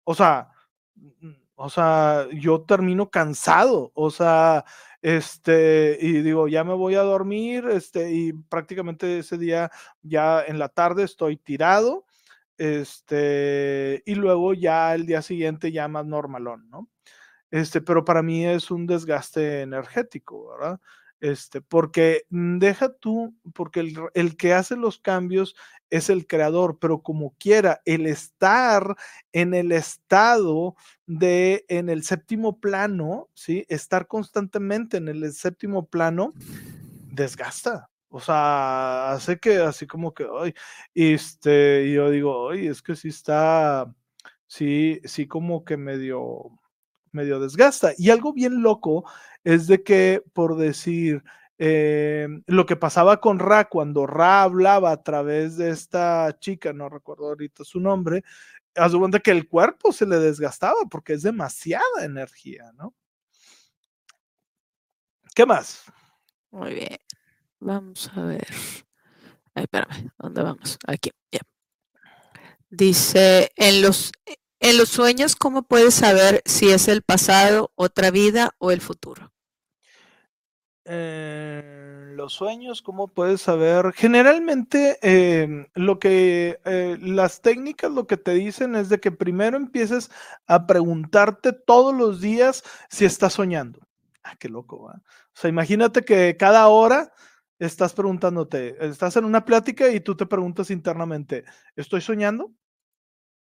O 0.04 0.14
sea, 0.14 0.50
mm, 0.96 1.30
o 1.56 1.68
sea, 1.70 2.26
yo 2.32 2.62
termino 2.62 3.10
cansado, 3.10 3.92
o 3.94 4.10
sea, 4.10 4.64
este, 5.02 5.98
y 6.00 6.22
digo, 6.22 6.48
ya 6.48 6.64
me 6.64 6.74
voy 6.74 6.94
a 6.94 7.02
dormir, 7.02 7.66
este, 7.70 8.12
y 8.12 8.32
prácticamente 8.32 9.18
ese 9.18 9.38
día 9.38 9.70
ya 10.02 10.42
en 10.44 10.58
la 10.58 10.68
tarde 10.70 11.04
estoy 11.04 11.36
tirado 11.36 12.06
este, 12.60 14.02
y 14.04 14.16
luego 14.16 14.52
ya 14.52 14.94
el 14.94 15.06
día 15.06 15.22
siguiente 15.22 15.72
ya 15.72 15.88
más 15.88 16.04
normalón, 16.04 16.68
¿no? 16.68 16.90
Este, 17.50 17.80
pero 17.80 18.04
para 18.04 18.22
mí 18.22 18.44
es 18.46 18.70
un 18.70 18.86
desgaste 18.86 19.62
energético, 19.62 20.50
¿verdad? 20.50 20.78
Este, 21.20 21.62
porque 21.62 22.26
mm, 22.28 22.58
deja 22.58 22.92
tú, 22.92 23.34
porque 23.54 23.80
el, 23.80 23.98
el, 24.12 24.36
que 24.36 24.52
hace 24.52 24.76
los 24.76 24.98
cambios 24.98 25.56
es 25.88 26.10
el 26.10 26.26
creador, 26.26 26.78
pero 26.78 27.02
como 27.02 27.34
quiera, 27.38 27.80
el 27.86 28.06
estar 28.06 28.94
en 29.32 29.54
el 29.54 29.72
estado 29.72 30.76
de, 31.06 31.64
en 31.68 31.88
el 31.88 32.02
séptimo 32.02 32.60
plano, 32.60 33.30
¿sí? 33.32 33.64
Estar 33.70 34.06
constantemente 34.06 34.98
en 34.98 35.08
el 35.08 35.32
séptimo 35.32 35.86
plano 35.86 36.34
desgasta, 37.10 37.89
o 38.10 38.20
sea, 38.20 39.12
hace 39.12 39.38
que 39.38 39.58
así 39.58 39.86
como 39.86 40.12
que, 40.12 40.26
ay, 40.40 40.54
este, 40.94 41.90
yo 41.92 42.10
digo, 42.10 42.50
ay, 42.50 42.66
es 42.66 42.82
que 42.82 42.96
sí 42.96 43.08
está, 43.08 43.92
sí, 44.46 45.00
sí 45.04 45.28
como 45.28 45.64
que 45.64 45.76
medio, 45.76 46.58
medio 47.12 47.40
desgasta. 47.40 47.92
Y 47.96 48.10
algo 48.10 48.32
bien 48.32 48.62
loco 48.62 49.04
es 49.44 49.68
de 49.68 49.82
que, 49.84 50.22
por 50.32 50.56
decir, 50.56 51.22
eh, 51.58 52.26
lo 52.46 52.66
que 52.66 52.76
pasaba 52.76 53.20
con 53.20 53.38
Ra 53.38 53.68
cuando 53.68 54.06
Ra 54.06 54.42
hablaba 54.42 54.90
a 54.90 55.02
través 55.02 55.56
de 55.56 55.70
esta 55.70 56.36
chica, 56.40 56.72
no 56.72 56.88
recuerdo 56.88 57.28
ahorita 57.28 57.64
su 57.64 57.78
nombre, 57.80 58.24
haz 58.74 58.94
cuenta 58.96 59.20
que 59.20 59.30
el 59.30 59.48
cuerpo 59.48 59.92
se 59.92 60.06
le 60.06 60.18
desgastaba 60.18 60.80
porque 60.90 61.12
es 61.12 61.22
demasiada 61.22 62.04
energía, 62.04 62.72
¿no? 62.74 62.94
¿Qué 65.34 65.46
más? 65.46 65.84
Muy 66.50 66.74
bien. 66.74 66.98
Vamos 67.60 68.10
a 68.16 68.22
ver. 68.22 68.48
Ay, 69.54 69.64
espérame, 69.64 70.10
¿dónde 70.18 70.42
vamos? 70.42 70.78
Aquí, 70.86 71.10
ya. 71.30 71.40
Dice, 72.70 73.52
en 73.56 73.82
los, 73.82 74.12
en 74.60 74.78
los 74.78 74.88
sueños, 74.88 75.36
¿cómo 75.36 75.62
puedes 75.62 75.94
saber 75.94 76.42
si 76.46 76.70
es 76.70 76.88
el 76.88 77.02
pasado, 77.02 77.70
otra 77.74 78.10
vida 78.10 78.54
o 78.58 78.70
el 78.70 78.80
futuro? 78.80 79.32
En 80.84 82.16
los 82.16 82.32
sueños, 82.32 82.80
¿cómo 82.80 83.08
puedes 83.08 83.42
saber? 83.42 83.92
Generalmente, 83.94 84.98
em, 85.02 85.66
lo 85.74 85.98
que 85.98 86.58
eh, 86.64 86.96
las 87.00 87.42
técnicas 87.42 87.90
lo 87.90 88.06
que 88.06 88.16
te 88.16 88.32
dicen 88.32 88.74
es 88.74 88.88
de 88.88 89.00
que 89.00 89.12
primero 89.12 89.58
empieces 89.58 90.10
a 90.46 90.66
preguntarte 90.66 91.52
todos 91.52 91.94
los 91.94 92.22
días 92.22 92.64
si 92.88 93.04
estás 93.04 93.34
soñando. 93.34 93.80
Ah, 94.22 94.36
qué 94.38 94.48
loco. 94.48 94.76
O 94.86 94.92
sea, 95.34 95.50
imagínate 95.50 96.04
que 96.04 96.36
cada 96.38 96.66
hora 96.68 97.12
estás 97.60 97.92
preguntándote, 97.92 98.76
estás 98.84 99.16
en 99.16 99.24
una 99.24 99.44
plática 99.44 99.90
y 99.90 100.00
tú 100.00 100.16
te 100.16 100.26
preguntas 100.26 100.70
internamente, 100.70 101.44
¿estoy 101.76 102.00
soñando? 102.00 102.52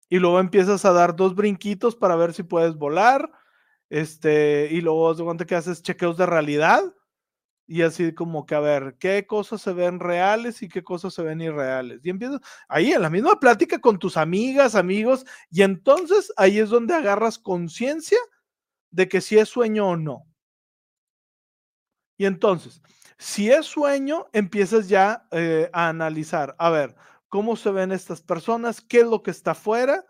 Y 0.10 0.20
luego 0.20 0.40
empiezas 0.40 0.84
a 0.86 0.92
dar 0.92 1.16
dos 1.16 1.36
brinquitos 1.36 1.96
para 1.96 2.16
ver 2.16 2.34
si 2.34 2.44
puedes 2.44 2.76
volar, 2.76 3.30
este, 3.90 4.70
y 4.72 4.82
luego 4.82 5.14
de 5.14 5.24
cuenta 5.24 5.46
que 5.46 5.56
haces 5.56 5.82
chequeos 5.82 6.18
de 6.18 6.26
realidad 6.26 6.84
y 7.68 7.82
así 7.82 8.14
como 8.14 8.46
que 8.46 8.56
a 8.56 8.60
ver 8.62 8.96
qué 8.98 9.28
cosas 9.28 9.62
se 9.62 9.74
ven 9.74 10.00
reales 10.00 10.64
y 10.64 10.70
qué 10.70 10.84
cosas 10.84 11.14
se 11.14 11.22
ven 11.22 11.42
irreales. 11.42 12.00
Y 12.04 12.10
empiezas 12.10 12.40
ahí 12.70 12.94
en 12.94 13.02
la 13.02 13.10
misma 13.10 13.40
plática 13.40 13.80
con 13.80 14.00
tus 14.00 14.18
amigas, 14.18 14.74
amigos, 14.74 15.26
y 15.52 15.62
entonces 15.62 16.32
ahí 16.38 16.60
es 16.60 16.70
donde 16.70 16.96
agarras 16.96 17.38
conciencia 17.38 18.20
de 18.90 19.08
que 19.10 19.22
si 19.22 19.38
es 19.38 19.50
sueño 19.50 19.90
o 19.90 19.98
no. 19.98 20.26
Y 22.18 22.26
entonces, 22.26 22.82
si 23.18 23.52
es 23.52 23.66
sueño, 23.66 24.28
empiezas 24.34 24.90
ya 24.90 25.28
eh, 25.32 25.70
a 25.74 25.90
analizar, 25.90 26.56
a 26.60 26.70
ver, 26.70 26.96
cómo 27.30 27.56
se 27.56 27.72
ven 27.72 27.92
estas 27.92 28.22
personas, 28.22 28.82
qué 28.82 29.00
es 29.02 29.08
lo 29.08 29.24
que 29.24 29.32
está 29.32 29.52
afuera, 29.52 30.06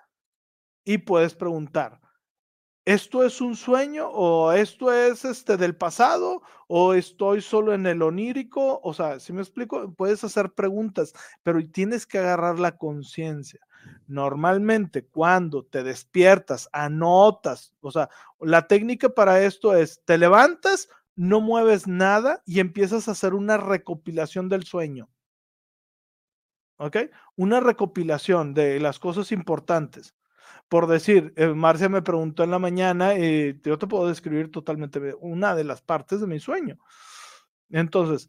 y 0.83 0.99
puedes 0.99 1.35
preguntar, 1.35 1.99
¿esto 2.85 3.25
es 3.25 3.41
un 3.41 3.57
sueño 3.57 4.07
o 4.09 4.53
esto 4.53 4.93
es 4.93 5.25
este 5.25 5.57
del 5.57 5.75
pasado 5.75 6.41
o 6.67 6.93
estoy 6.93 7.41
solo 7.41 7.73
en 7.73 7.85
el 7.85 8.01
onírico? 8.01 8.79
O 8.81 8.93
sea, 8.93 9.19
si 9.19 9.33
me 9.33 9.41
explico, 9.41 9.93
puedes 9.93 10.23
hacer 10.23 10.53
preguntas, 10.53 11.13
pero 11.43 11.59
tienes 11.69 12.05
que 12.05 12.19
agarrar 12.19 12.59
la 12.59 12.77
conciencia. 12.77 13.59
Normalmente 14.07 15.05
cuando 15.05 15.65
te 15.65 15.83
despiertas, 15.83 16.69
anotas, 16.71 17.73
o 17.81 17.91
sea, 17.91 18.09
la 18.39 18.67
técnica 18.67 19.09
para 19.09 19.43
esto 19.43 19.75
es, 19.75 20.01
te 20.05 20.17
levantas, 20.17 20.87
no 21.17 21.41
mueves 21.41 21.87
nada 21.87 22.43
y 22.45 22.61
empiezas 22.61 23.07
a 23.07 23.11
hacer 23.11 23.33
una 23.33 23.57
recopilación 23.57 24.47
del 24.47 24.63
sueño. 24.63 25.09
¿Ok? 26.77 26.97
Una 27.35 27.59
recopilación 27.59 28.53
de 28.53 28.79
las 28.79 28.99
cosas 28.99 29.31
importantes. 29.31 30.15
Por 30.69 30.87
decir, 30.87 31.33
eh, 31.35 31.47
Marcia 31.47 31.89
me 31.89 32.03
preguntó 32.03 32.43
en 32.43 32.51
la 32.51 32.59
mañana, 32.59 33.15
y 33.15 33.23
eh, 33.23 33.59
yo 33.63 33.77
te 33.79 33.87
puedo 33.87 34.07
describir 34.07 34.51
totalmente 34.51 35.15
una 35.19 35.55
de 35.55 35.63
las 35.63 35.81
partes 35.81 36.21
de 36.21 36.27
mi 36.27 36.39
sueño. 36.39 36.77
Entonces, 37.71 38.27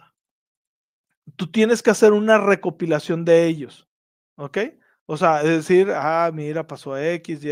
tú 1.37 1.51
tienes 1.51 1.83
que 1.83 1.91
hacer 1.91 2.13
una 2.13 2.39
recopilación 2.39 3.25
de 3.25 3.47
ellos. 3.47 3.87
¿Ok? 4.37 4.59
O 5.07 5.17
sea, 5.17 5.41
es 5.43 5.49
decir, 5.49 5.91
ah, 5.95 6.31
mira, 6.33 6.67
pasó 6.67 6.97
X, 6.97 7.43
Y, 7.43 7.49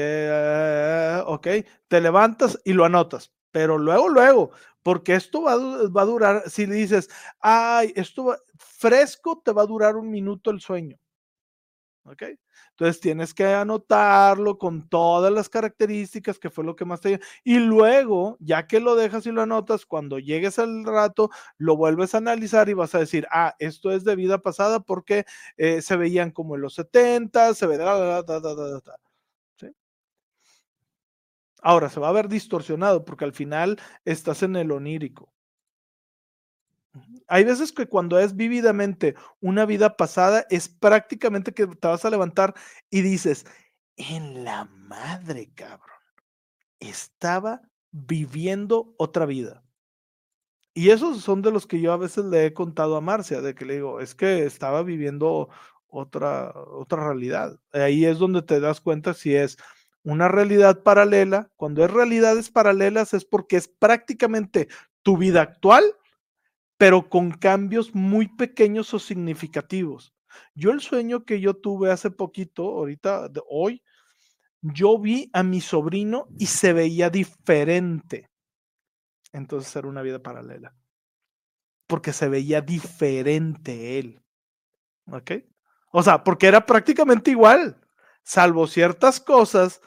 ok, 1.25 1.47
te 1.89 2.01
levantas 2.03 2.61
y 2.65 2.75
lo 2.75 2.85
anotas, 2.85 3.33
pero 3.51 3.79
luego, 3.79 4.09
luego, 4.09 4.51
porque 4.83 5.15
esto 5.15 5.43
va, 5.43 5.53
a 5.55 6.05
durar, 6.05 6.49
si 6.49 6.67
le 6.67 6.77
dices, 6.77 7.09
ay, 7.41 7.93
esto 7.97 8.27
va, 8.27 8.39
fresco, 8.57 9.43
te 9.45 9.53
va 9.53 9.63
a 9.63 9.67
durar 9.67 9.97
un 9.97 10.11
minuto 10.11 10.51
el 10.51 10.61
sueño. 10.61 10.99
¿Ok? 12.05 12.23
Entonces 12.79 13.01
tienes 13.01 13.33
que 13.33 13.47
anotarlo 13.47 14.59
con 14.59 14.89
todas 14.89 15.33
las 15.33 15.49
características 15.49 16.39
que 16.39 16.51
fue 16.51 16.63
lo 16.63 16.77
que 16.77 16.85
más 16.85 17.01
te 17.01 17.21
y 17.43 17.59
luego, 17.59 18.37
ya 18.39 18.67
que 18.67 18.81
lo 18.81 18.95
dejas 18.97 19.27
y 19.27 19.33
lo 19.33 19.43
anotas, 19.43 19.87
cuando 19.87 20.19
llegues 20.19 20.59
al 20.59 20.85
rato, 20.85 21.31
lo 21.57 21.77
vuelves 21.77 22.15
a 22.15 22.19
analizar 22.19 22.69
y 22.69 22.75
vas 22.75 22.95
a 22.95 22.99
decir, 22.99 23.27
ah, 23.31 23.57
esto 23.59 23.93
es 23.93 24.05
de 24.05 24.15
vida 24.15 24.43
pasada 24.43 24.81
porque 24.81 25.25
eh, 25.57 25.81
se 25.81 25.97
veían 25.97 26.31
como 26.31 26.55
en 26.55 26.61
los 26.61 26.75
70, 26.75 27.55
se 27.55 27.67
ve... 27.67 27.79
Ahora, 31.63 31.89
se 31.89 32.01
va 32.01 32.09
a 32.09 32.13
ver 32.13 32.29
distorsionado 32.29 33.05
porque 33.05 33.25
al 33.25 33.33
final 33.33 33.81
estás 34.05 34.43
en 34.43 34.57
el 34.57 34.71
onírico. 34.71 35.33
Hay 37.29 37.45
veces 37.45 37.73
que 37.73 37.87
cuando 37.87 38.19
es 38.19 38.37
vívidamente 38.37 39.15
una 39.41 39.67
vida 39.67 39.97
pasada, 39.97 40.47
es 40.51 40.69
prácticamente 40.69 41.53
que 41.53 41.67
te 41.67 41.89
vas 41.89 42.05
a 42.05 42.11
levantar 42.11 42.55
y 42.91 43.03
dices, 43.03 43.47
en 43.97 44.45
la 44.45 44.65
madre, 44.65 45.51
cabrón, 45.55 45.97
estaba 46.81 47.63
viviendo 47.91 48.95
otra 48.99 49.27
vida. 49.27 49.63
Y 50.75 50.91
esos 50.91 51.23
son 51.23 51.41
de 51.41 51.51
los 51.51 51.67
que 51.67 51.81
yo 51.81 51.93
a 51.93 51.97
veces 51.97 52.27
le 52.27 52.47
he 52.47 52.53
contado 52.53 52.97
a 52.97 53.01
Marcia, 53.01 53.41
de 53.41 53.55
que 53.55 53.65
le 53.65 53.75
digo, 53.75 54.01
es 54.01 54.15
que 54.15 54.45
estaba 54.45 54.83
viviendo 54.83 55.49
otra, 55.89 56.53
otra 56.55 57.09
realidad. 57.09 57.59
Ahí 57.73 58.05
es 58.05 58.19
donde 58.19 58.43
te 58.43 58.61
das 58.61 58.81
cuenta 58.83 59.15
si 59.15 59.35
es 59.35 59.57
una 60.07 60.29
realidad 60.29 60.85
paralela. 60.85 61.51
Cuando 61.57 61.85
es 61.85 61.91
realidades 61.91 62.49
paralelas 62.49 63.13
es 63.13 63.25
porque 63.25 63.57
es 63.57 63.67
prácticamente 63.67 64.69
tu 65.03 65.17
vida 65.17 65.43
actual, 65.43 65.83
pero 66.79 67.09
con 67.09 67.33
cambios 67.33 67.93
muy 67.93 68.29
pequeños 68.29 68.95
o 68.95 69.01
significativos. 69.01 70.15
Yo 70.55 70.71
el 70.71 70.81
sueño 70.81 71.25
que 71.25 71.41
yo 71.41 71.55
tuve 71.55 71.91
hace 71.91 72.13
poquito, 72.13 72.63
ahorita, 72.63 73.29
de 73.29 73.43
hoy, 73.49 73.83
yo 74.61 74.97
vi 74.99 75.29
a 75.33 75.43
mi 75.43 75.61
sobrino 75.61 76.29
y 76.39 76.47
se 76.47 76.73
veía 76.73 77.11
diferente. 77.11 78.31
Entonces 79.33 79.75
era 79.75 79.89
una 79.89 80.03
vida 80.03 80.23
paralela. 80.23 80.73
Porque 81.89 82.13
se 82.13 82.29
veía 82.29 82.61
diferente 82.61 83.99
él. 83.99 84.23
¿Ok? 85.11 85.33
O 85.91 86.03
sea, 86.03 86.23
porque 86.23 86.47
era 86.47 86.65
prácticamente 86.65 87.33
igual, 87.33 87.81
salvo 88.23 88.69
ciertas 88.69 89.19
cosas 89.19 89.81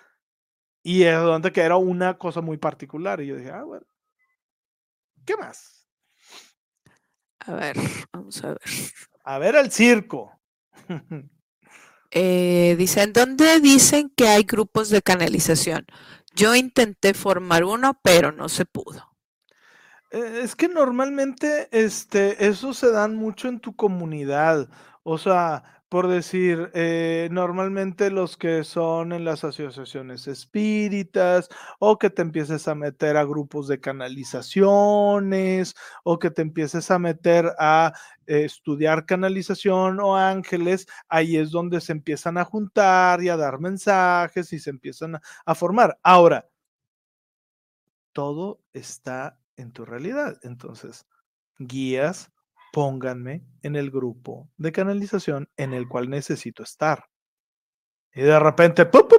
y 0.84 1.03
es 1.03 1.19
donde 1.19 1.51
que 1.51 1.61
era 1.61 1.77
una 1.77 2.18
cosa 2.18 2.41
muy 2.41 2.57
particular. 2.57 3.22
Y 3.22 3.27
yo 3.27 3.35
dije, 3.35 3.51
ah, 3.51 3.64
bueno, 3.64 3.85
¿qué 5.26 5.35
más? 5.38 5.88
A 7.39 7.53
ver, 7.53 7.77
vamos 8.14 8.43
a 8.43 8.49
ver. 8.49 8.61
A 9.23 9.38
ver 9.39 9.56
el 9.56 9.72
circo. 9.72 10.39
eh, 12.11 12.76
dicen, 12.77 13.14
¿dónde 13.14 13.60
dicen 13.60 14.11
que 14.15 14.27
hay 14.27 14.43
grupos 14.43 14.89
de 14.89 15.01
canalización? 15.01 15.85
Yo 16.35 16.56
intenté 16.56 17.14
formar 17.14 17.64
uno, 17.64 17.99
pero 18.03 18.31
no 18.31 18.49
se 18.49 18.65
pudo. 18.65 19.10
Eh, 20.11 20.41
es 20.43 20.56
que 20.56 20.68
normalmente 20.68 21.69
este, 21.72 22.47
eso 22.47 22.73
se 22.73 22.91
dan 22.91 23.15
mucho 23.15 23.47
en 23.47 23.60
tu 23.60 23.76
comunidad. 23.76 24.69
O 25.03 25.18
sea, 25.18 25.78
por 25.89 26.07
decir, 26.07 26.69
eh, 26.75 27.29
normalmente 27.31 28.11
los 28.11 28.37
que 28.37 28.63
son 28.63 29.11
en 29.11 29.25
las 29.25 29.43
asociaciones 29.43 30.27
espíritas, 30.27 31.49
o 31.79 31.97
que 31.97 32.11
te 32.11 32.21
empieces 32.21 32.67
a 32.67 32.75
meter 32.75 33.17
a 33.17 33.23
grupos 33.25 33.67
de 33.67 33.79
canalizaciones, 33.81 35.75
o 36.03 36.19
que 36.19 36.29
te 36.29 36.43
empieces 36.43 36.91
a 36.91 36.99
meter 36.99 37.51
a 37.59 37.93
eh, 38.27 38.45
estudiar 38.45 39.05
canalización 39.07 39.99
o 39.99 40.15
ángeles, 40.15 40.87
ahí 41.07 41.37
es 41.37 41.49
donde 41.51 41.81
se 41.81 41.91
empiezan 41.93 42.37
a 42.37 42.45
juntar 42.45 43.23
y 43.23 43.29
a 43.29 43.37
dar 43.37 43.59
mensajes 43.59 44.53
y 44.53 44.59
se 44.59 44.69
empiezan 44.69 45.15
a, 45.15 45.21
a 45.45 45.55
formar. 45.55 45.97
Ahora, 46.03 46.47
todo 48.13 48.61
está 48.73 49.39
en 49.57 49.71
tu 49.71 49.85
realidad. 49.85 50.37
Entonces, 50.43 51.07
guías, 51.57 52.31
pónganme 52.71 53.43
en 53.61 53.75
el 53.75 53.91
grupo 53.91 54.49
de 54.57 54.71
canalización 54.71 55.49
en 55.57 55.73
el 55.73 55.87
cual 55.87 56.09
necesito 56.09 56.63
estar. 56.63 57.05
Y 58.13 58.21
de 58.21 58.39
repente, 58.39 58.85
¡pup, 58.85 59.13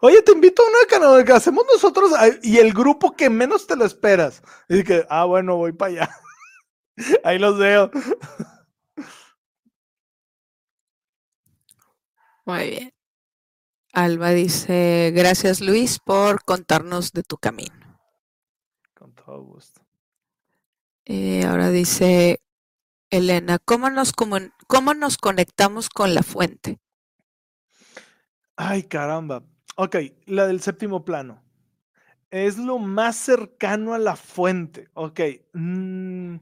oye, 0.00 0.22
te 0.22 0.32
invito 0.32 0.62
a 0.62 0.68
una 0.68 0.86
canal 0.88 1.24
que 1.24 1.32
hacemos 1.32 1.64
nosotros 1.72 2.12
y 2.42 2.58
el 2.58 2.72
grupo 2.72 3.12
que 3.12 3.28
menos 3.28 3.66
te 3.66 3.76
lo 3.76 3.84
esperas. 3.84 4.42
Y 4.68 4.82
que, 4.82 5.04
ah, 5.10 5.24
bueno, 5.24 5.56
voy 5.56 5.72
para 5.72 5.92
allá. 5.92 6.10
Ahí 7.24 7.38
los 7.38 7.58
veo. 7.58 7.90
Muy 12.46 12.70
bien. 12.70 12.94
Alba 13.92 14.30
dice, 14.30 15.12
gracias 15.14 15.60
Luis 15.60 15.98
por 15.98 16.44
contarnos 16.44 17.12
de 17.12 17.22
tu 17.22 17.36
camino. 17.36 18.00
Con 18.94 19.12
todo 19.14 19.42
gusto. 19.42 19.80
Eh, 21.04 21.44
ahora 21.44 21.70
dice, 21.70 22.40
Elena, 23.10 23.58
¿cómo 23.58 23.90
nos, 23.90 24.12
¿cómo 24.12 24.94
nos 24.94 25.18
conectamos 25.18 25.88
con 25.88 26.14
la 26.14 26.22
fuente? 26.22 26.78
Ay, 28.56 28.84
caramba. 28.84 29.42
Ok, 29.76 29.96
la 30.26 30.46
del 30.46 30.60
séptimo 30.60 31.04
plano. 31.04 31.42
Es 32.30 32.56
lo 32.56 32.78
más 32.78 33.16
cercano 33.16 33.94
a 33.94 33.98
la 33.98 34.14
fuente. 34.14 34.88
Ok. 34.94 35.20
Mm, 35.54 36.36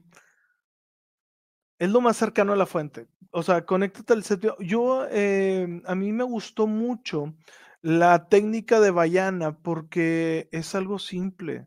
es 1.79 1.89
lo 1.89 2.01
más 2.01 2.17
cercano 2.17 2.53
a 2.53 2.55
la 2.55 2.67
fuente. 2.67 3.07
O 3.31 3.41
sea, 3.41 3.65
conéctate 3.65 4.13
al 4.13 4.23
séptimo. 4.23 4.55
Yo, 4.59 5.07
eh, 5.09 5.81
a 5.85 5.95
mí 5.95 6.11
me 6.11 6.23
gustó 6.23 6.67
mucho 6.67 7.33
la 7.81 8.27
técnica 8.29 8.79
de 8.79 8.91
Bayana 8.91 9.57
porque 9.57 10.49
es 10.51 10.75
algo 10.75 10.99
simple. 10.99 11.65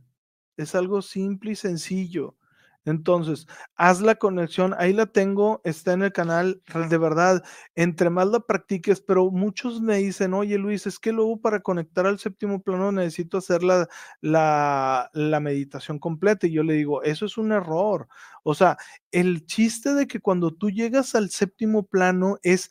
Es 0.57 0.74
algo 0.77 1.03
simple 1.03 1.53
y 1.53 1.57
sencillo. 1.57 2.37
Entonces, 2.85 3.47
haz 3.77 4.01
la 4.01 4.17
conexión, 4.17 4.75
ahí 4.77 4.93
la 4.93 5.07
tengo, 5.07 5.61
está 5.65 5.93
en 5.93 6.03
el 6.03 6.13
canal, 6.13 6.63
de 6.91 6.99
verdad, 6.99 7.45
entre 7.77 8.11
más 8.11 8.27
la 8.29 8.41
practiques, 8.41 9.01
pero 9.01 9.31
muchos 9.31 9.81
me 9.81 9.99
dicen, 9.99 10.35
oye 10.35 10.59
Luis, 10.59 10.87
es 10.87 10.99
que 10.99 11.13
luego 11.13 11.41
para 11.41 11.61
conectar 11.61 12.07
al 12.07 12.19
séptimo 12.19 12.61
plano 12.61 12.91
necesito 12.91 13.39
hacer 13.39 13.63
la, 13.63 13.89
la, 14.21 15.41
meditación 15.41 15.99
completa. 15.99 16.47
Y 16.47 16.53
yo 16.53 16.63
le 16.65 16.75
digo, 16.75 17.03
eso 17.03 17.27
es 17.27 17.39
un 17.39 17.53
error. 17.53 18.09
O 18.43 18.55
sea, 18.55 18.77
el 19.13 19.47
chiste 19.47 19.95
de 19.95 20.07
que 20.07 20.21
cuando 20.21 20.53
tú 20.53 20.71
llegas 20.71 21.15
al 21.15 21.31
séptimo 21.31 21.85
plano 21.85 22.39
es 22.43 22.71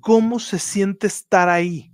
cómo 0.00 0.40
se 0.40 0.58
siente 0.58 1.06
estar 1.06 1.48
ahí 1.48 1.92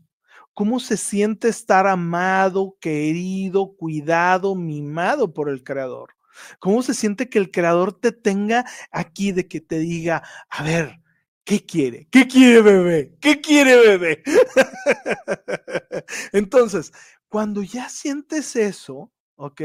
cómo 0.59 0.81
se 0.81 0.97
siente 0.97 1.47
estar 1.47 1.87
amado, 1.87 2.77
querido, 2.81 3.77
cuidado, 3.77 4.57
mimado 4.57 5.33
por 5.33 5.51
el 5.51 5.63
Creador. 5.63 6.18
¿Cómo 6.59 6.83
se 6.83 6.95
siente 6.95 7.29
que 7.29 7.39
el 7.39 7.51
creador 7.51 7.93
te 7.99 8.13
tenga 8.13 8.65
aquí 8.91 9.33
de 9.33 9.49
que 9.49 9.61
te 9.61 9.79
diga, 9.79 10.23
a 10.49 10.63
ver, 10.63 11.01
¿qué 11.45 11.65
quiere? 11.65 12.09
¿Qué 12.11 12.27
quiere 12.27 12.63
bebé? 12.63 13.17
¿Qué 13.21 13.41
quiere 13.41 13.77
bebé? 13.77 14.23
Entonces, 16.33 16.93
cuando 17.29 17.63
ya 17.63 17.89
sientes 17.89 18.57
eso, 18.57 19.13
¿ok? 19.37 19.63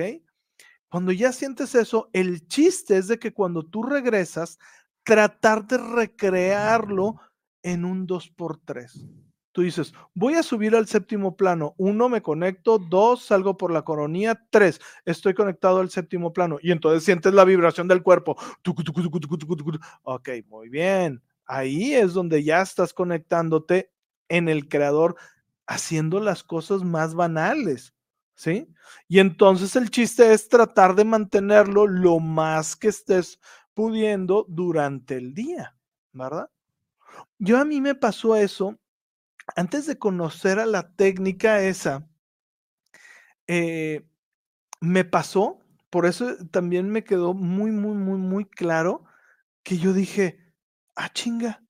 Cuando 0.90 1.12
ya 1.12 1.32
sientes 1.32 1.76
eso, 1.76 2.10
el 2.14 2.48
chiste 2.48 2.98
es 2.98 3.08
de 3.08 3.18
que 3.20 3.34
cuando 3.34 3.64
tú 3.64 3.84
regresas, 3.84 4.60
tratar 5.04 5.66
de 5.66 5.78
recrearlo 5.78 7.20
en 7.64 7.86
un 7.86 8.08
2x3 8.08 9.33
tú 9.54 9.62
dices, 9.62 9.94
voy 10.14 10.34
a 10.34 10.44
subir 10.44 10.76
al 10.76 10.88
séptimo 10.88 11.38
plano. 11.38 11.76
Uno, 11.78 12.10
me 12.10 12.22
conecto. 12.22 12.80
Dos, 12.80 13.24
salgo 13.24 13.56
por 13.56 13.72
la 13.72 13.84
coronía. 13.84 14.42
Tres, 14.50 14.82
estoy 15.06 15.34
conectado 15.34 15.80
al 15.80 15.90
séptimo 15.90 16.34
plano. 16.34 16.58
Y 16.62 16.72
entonces 16.72 17.06
sientes 17.06 17.34
la 17.34 17.46
vibración 17.46 17.88
del 17.88 18.04
cuerpo. 18.04 18.36
Ok, 20.04 20.30
muy 20.48 20.70
bien. 20.70 21.24
Ahí 21.46 21.94
es 21.94 22.14
donde 22.14 22.44
ya 22.44 22.62
estás 22.62 22.94
conectándote 22.94 23.92
en 24.28 24.50
el 24.50 24.68
creador, 24.68 25.16
haciendo 25.68 26.20
las 26.20 26.44
cosas 26.44 26.84
más 26.84 27.14
banales. 27.14 27.94
¿Sí? 28.36 28.68
Y 29.08 29.20
entonces 29.20 29.76
el 29.76 29.92
chiste 29.92 30.34
es 30.34 30.50
tratar 30.50 30.96
de 30.96 31.06
mantenerlo 31.06 31.86
lo 31.86 32.20
más 32.20 32.76
que 32.76 32.88
estés 32.88 33.40
pudiendo 33.76 34.46
durante 34.50 35.16
el 35.16 35.36
día, 35.36 35.78
¿verdad? 36.12 36.50
Yo 37.38 37.60
a 37.60 37.66
mí 37.66 37.80
me 37.80 37.94
pasó 37.94 38.36
eso 38.36 38.80
antes 39.56 39.86
de 39.86 39.98
conocer 39.98 40.60
a 40.60 40.66
la 40.66 40.96
técnica 40.96 41.62
esa, 41.62 42.08
eh, 43.48 44.06
me 44.82 45.06
pasó, 45.06 45.60
por 45.90 46.06
eso 46.06 46.36
también 46.52 46.90
me 46.90 47.04
quedó 47.04 47.34
muy, 47.34 47.72
muy, 47.72 47.96
muy, 47.96 48.18
muy 48.18 48.46
claro 48.46 49.06
que 49.64 49.78
yo 49.78 49.94
dije, 49.94 50.54
ah, 50.96 51.10
chinga, 51.14 51.64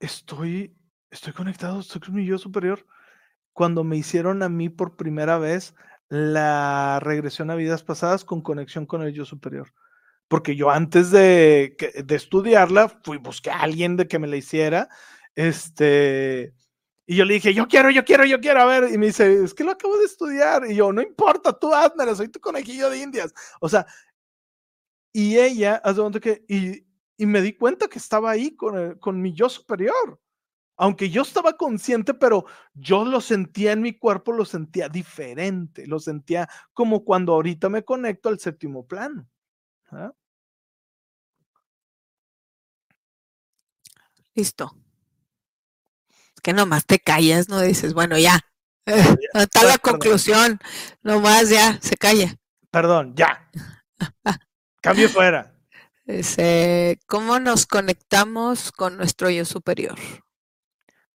estoy, 0.00 0.76
estoy 1.10 1.32
conectado, 1.32 1.80
estoy 1.80 2.00
con 2.00 2.14
mi 2.14 2.26
yo 2.26 2.38
superior. 2.38 2.86
Cuando 3.52 3.84
me 3.84 3.96
hicieron 3.96 4.42
a 4.42 4.48
mí 4.48 4.68
por 4.68 4.96
primera 4.96 5.38
vez 5.38 5.74
la 6.08 7.00
regresión 7.00 7.50
a 7.50 7.54
vidas 7.54 7.82
pasadas 7.84 8.24
con 8.24 8.42
conexión 8.42 8.86
con 8.86 9.02
el 9.02 9.12
yo 9.12 9.24
superior. 9.24 9.72
Porque 10.28 10.56
yo 10.56 10.70
antes 10.70 11.10
de, 11.10 11.76
de 12.04 12.14
estudiarla, 12.14 12.88
fui, 12.88 13.18
busqué 13.18 13.50
a 13.50 13.60
alguien 13.60 13.96
de 13.96 14.08
que 14.08 14.18
me 14.18 14.28
la 14.28 14.36
hiciera. 14.36 14.88
Este, 15.34 16.54
y 17.06 17.16
yo 17.16 17.24
le 17.24 17.34
dije, 17.34 17.52
yo 17.52 17.66
quiero, 17.66 17.90
yo 17.90 18.04
quiero, 18.04 18.24
yo 18.24 18.40
quiero, 18.40 18.60
a 18.60 18.66
ver. 18.66 18.92
Y 18.92 18.98
me 18.98 19.06
dice, 19.06 19.42
es 19.44 19.54
que 19.54 19.64
lo 19.64 19.72
acabo 19.72 19.98
de 19.98 20.04
estudiar. 20.04 20.70
Y 20.70 20.76
yo, 20.76 20.92
no 20.92 21.02
importa, 21.02 21.52
tú 21.52 21.74
házmelo, 21.74 22.14
soy 22.14 22.28
tu 22.28 22.40
conejillo 22.40 22.88
de 22.90 22.98
indias. 22.98 23.34
O 23.60 23.68
sea, 23.68 23.86
y 25.12 25.36
ella, 25.38 25.76
hace 25.84 26.20
que, 26.20 26.44
y, 26.48 26.86
y 27.16 27.26
me 27.26 27.42
di 27.42 27.54
cuenta 27.54 27.88
que 27.88 27.98
estaba 27.98 28.30
ahí 28.30 28.54
con, 28.56 28.98
con 28.98 29.20
mi 29.20 29.32
yo 29.34 29.48
superior. 29.48 30.20
Aunque 30.76 31.10
yo 31.10 31.22
estaba 31.22 31.56
consciente, 31.56 32.14
pero 32.14 32.46
yo 32.74 33.04
lo 33.04 33.20
sentía 33.20 33.72
en 33.72 33.82
mi 33.82 33.98
cuerpo, 33.98 34.32
lo 34.32 34.44
sentía 34.44 34.88
diferente, 34.88 35.86
lo 35.86 36.00
sentía 36.00 36.48
como 36.72 37.04
cuando 37.04 37.34
ahorita 37.34 37.68
me 37.68 37.84
conecto 37.84 38.28
al 38.28 38.38
séptimo 38.40 38.86
plano. 38.86 39.28
¿ah? 39.90 40.12
Listo 44.34 44.81
que 46.42 46.52
nomás 46.52 46.84
te 46.86 46.98
callas, 46.98 47.48
no 47.48 47.60
dices, 47.60 47.94
bueno, 47.94 48.18
ya, 48.18 48.40
está 49.34 49.64
la 49.64 49.78
conclusión, 49.78 50.60
nomás 51.02 51.48
ya, 51.48 51.78
se 51.80 51.96
calla. 51.96 52.36
Perdón, 52.70 53.14
ya. 53.14 53.48
Cambio 54.82 55.08
fuera. 55.08 55.54
¿Cómo 57.06 57.38
nos 57.38 57.66
conectamos 57.66 58.72
con 58.72 58.96
nuestro 58.96 59.30
yo 59.30 59.44
superior? 59.44 59.96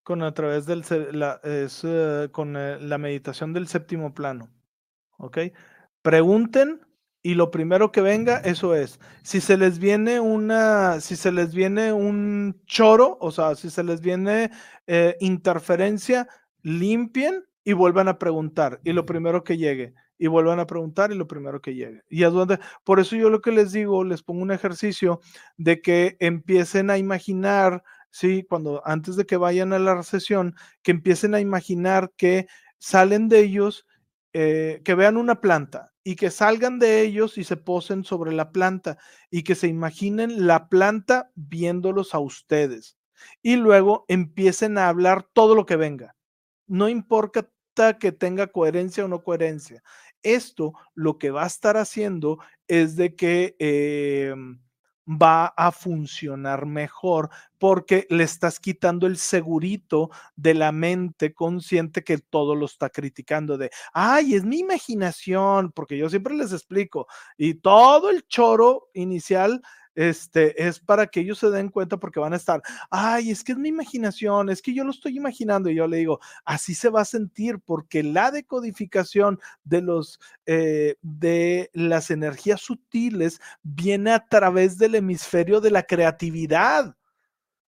Con 0.03 0.23
a 0.23 0.33
través 0.33 0.65
del 0.65 0.85
la, 1.11 1.41
es, 1.43 1.81
eh, 1.83 2.29
con 2.31 2.55
eh, 2.55 2.79
la 2.79 2.97
meditación 2.97 3.51
del 3.51 3.67
séptimo 3.67 4.13
plano. 4.13 4.49
¿Ok? 5.17 5.39
Pregunten 6.01 6.86
y 7.27 7.35
lo 7.35 7.51
primero 7.51 7.91
que 7.91 7.99
venga, 7.99 8.37
eso 8.37 8.73
es. 8.73 9.01
Si 9.21 9.41
se 9.41 9.57
les 9.57 9.79
viene 9.79 10.21
una, 10.21 11.01
si 11.01 11.17
se 11.17 11.33
les 11.33 11.53
viene 11.53 11.91
un 11.91 12.61
choro, 12.65 13.17
o 13.19 13.31
sea, 13.31 13.53
si 13.55 13.69
se 13.69 13.83
les 13.83 13.99
viene 13.99 14.49
eh, 14.87 15.17
interferencia, 15.19 16.29
limpien 16.63 17.43
y 17.65 17.73
vuelvan 17.73 18.07
a 18.07 18.17
preguntar. 18.17 18.79
Y 18.85 18.93
lo 18.93 19.05
primero 19.05 19.43
que 19.43 19.57
llegue. 19.57 19.93
Y 20.17 20.27
vuelvan 20.27 20.61
a 20.61 20.67
preguntar 20.67 21.11
y 21.11 21.15
lo 21.15 21.27
primero 21.27 21.59
que 21.61 21.75
llegue. 21.75 22.01
Y 22.09 22.23
es 22.23 22.31
donde, 22.31 22.59
por 22.85 23.01
eso 23.01 23.17
yo 23.17 23.29
lo 23.29 23.41
que 23.41 23.51
les 23.51 23.73
digo, 23.73 24.05
les 24.05 24.23
pongo 24.23 24.41
un 24.41 24.51
ejercicio 24.51 25.19
de 25.57 25.81
que 25.81 26.15
empiecen 26.21 26.89
a 26.89 26.97
imaginar, 26.97 27.83
sí, 28.09 28.45
cuando 28.47 28.81
antes 28.85 29.17
de 29.17 29.25
que 29.25 29.35
vayan 29.35 29.73
a 29.73 29.79
la 29.79 30.01
sesión, 30.03 30.55
que 30.81 30.91
empiecen 30.91 31.35
a 31.35 31.41
imaginar 31.41 32.09
que 32.15 32.47
salen 32.77 33.27
de 33.27 33.41
ellos, 33.41 33.85
eh, 34.31 34.81
que 34.85 34.95
vean 34.95 35.17
una 35.17 35.41
planta 35.41 35.91
y 36.07 36.15
que 36.15 36.31
salgan 36.31 36.79
de 36.79 37.01
ellos 37.01 37.37
y 37.37 37.43
se 37.43 37.57
posen 37.57 38.05
sobre 38.05 38.31
la 38.31 38.53
planta 38.53 38.97
y 39.29 39.43
que 39.43 39.55
se 39.55 39.67
imaginen 39.67 40.47
la 40.47 40.69
planta 40.69 41.33
viéndolos 41.35 42.15
a 42.15 42.19
ustedes. 42.19 42.97
Y 43.41 43.57
luego 43.57 44.05
empiecen 44.07 44.77
a 44.77 44.87
hablar 44.87 45.27
todo 45.33 45.53
lo 45.53 45.65
que 45.65 45.75
venga. 45.75 46.15
No 46.65 46.87
importa 46.87 47.49
que 47.99 48.13
tenga 48.13 48.47
coherencia 48.47 49.03
o 49.03 49.09
no 49.09 49.21
coherencia. 49.21 49.83
Esto 50.23 50.71
lo 50.95 51.17
que 51.17 51.29
va 51.29 51.43
a 51.43 51.47
estar 51.47 51.75
haciendo 51.75 52.39
es 52.69 52.95
de 52.95 53.13
que 53.13 53.57
em, 53.59 54.61
va 55.07 55.47
a 55.47 55.71
funcionar 55.71 56.65
mejor 56.65 57.29
porque 57.57 58.05
le 58.09 58.23
estás 58.23 58.59
quitando 58.59 59.07
el 59.07 59.17
segurito 59.17 60.09
de 60.35 60.53
la 60.53 60.71
mente 60.71 61.33
consciente 61.33 62.03
que 62.03 62.17
todo 62.17 62.55
lo 62.55 62.65
está 62.65 62.89
criticando 62.89 63.57
de, 63.57 63.71
ay, 63.93 64.35
es 64.35 64.43
mi 64.43 64.59
imaginación, 64.59 65.71
porque 65.71 65.97
yo 65.97 66.09
siempre 66.09 66.35
les 66.35 66.51
explico, 66.53 67.07
y 67.37 67.55
todo 67.55 68.09
el 68.09 68.27
choro 68.27 68.89
inicial 68.93 69.61
este, 69.97 70.67
es 70.67 70.79
para 70.79 71.07
que 71.07 71.21
ellos 71.21 71.39
se 71.39 71.49
den 71.49 71.69
cuenta 71.69 71.97
porque 71.97 72.19
van 72.19 72.33
a 72.33 72.35
estar, 72.35 72.61
ay, 72.91 73.31
es 73.31 73.43
que 73.43 73.53
es 73.53 73.57
mi 73.57 73.69
imaginación, 73.69 74.49
es 74.49 74.61
que 74.61 74.71
yo 74.71 74.83
lo 74.83 74.91
estoy 74.91 75.17
imaginando. 75.17 75.71
Y 75.71 75.75
yo 75.75 75.87
le 75.87 75.97
digo, 75.97 76.19
así 76.45 76.75
se 76.75 76.89
va 76.89 77.01
a 77.01 77.05
sentir 77.05 77.59
porque 77.59 78.03
la 78.03 78.29
decodificación 78.29 79.39
de 79.63 79.83
eh, 80.45 81.69
las 81.73 82.11
energías 82.11 82.61
sutiles 82.61 83.41
viene 83.63 84.11
a 84.11 84.23
través 84.27 84.77
del 84.77 84.93
hemisferio 84.93 85.61
de 85.61 85.71
la 85.71 85.81
creatividad. 85.81 86.95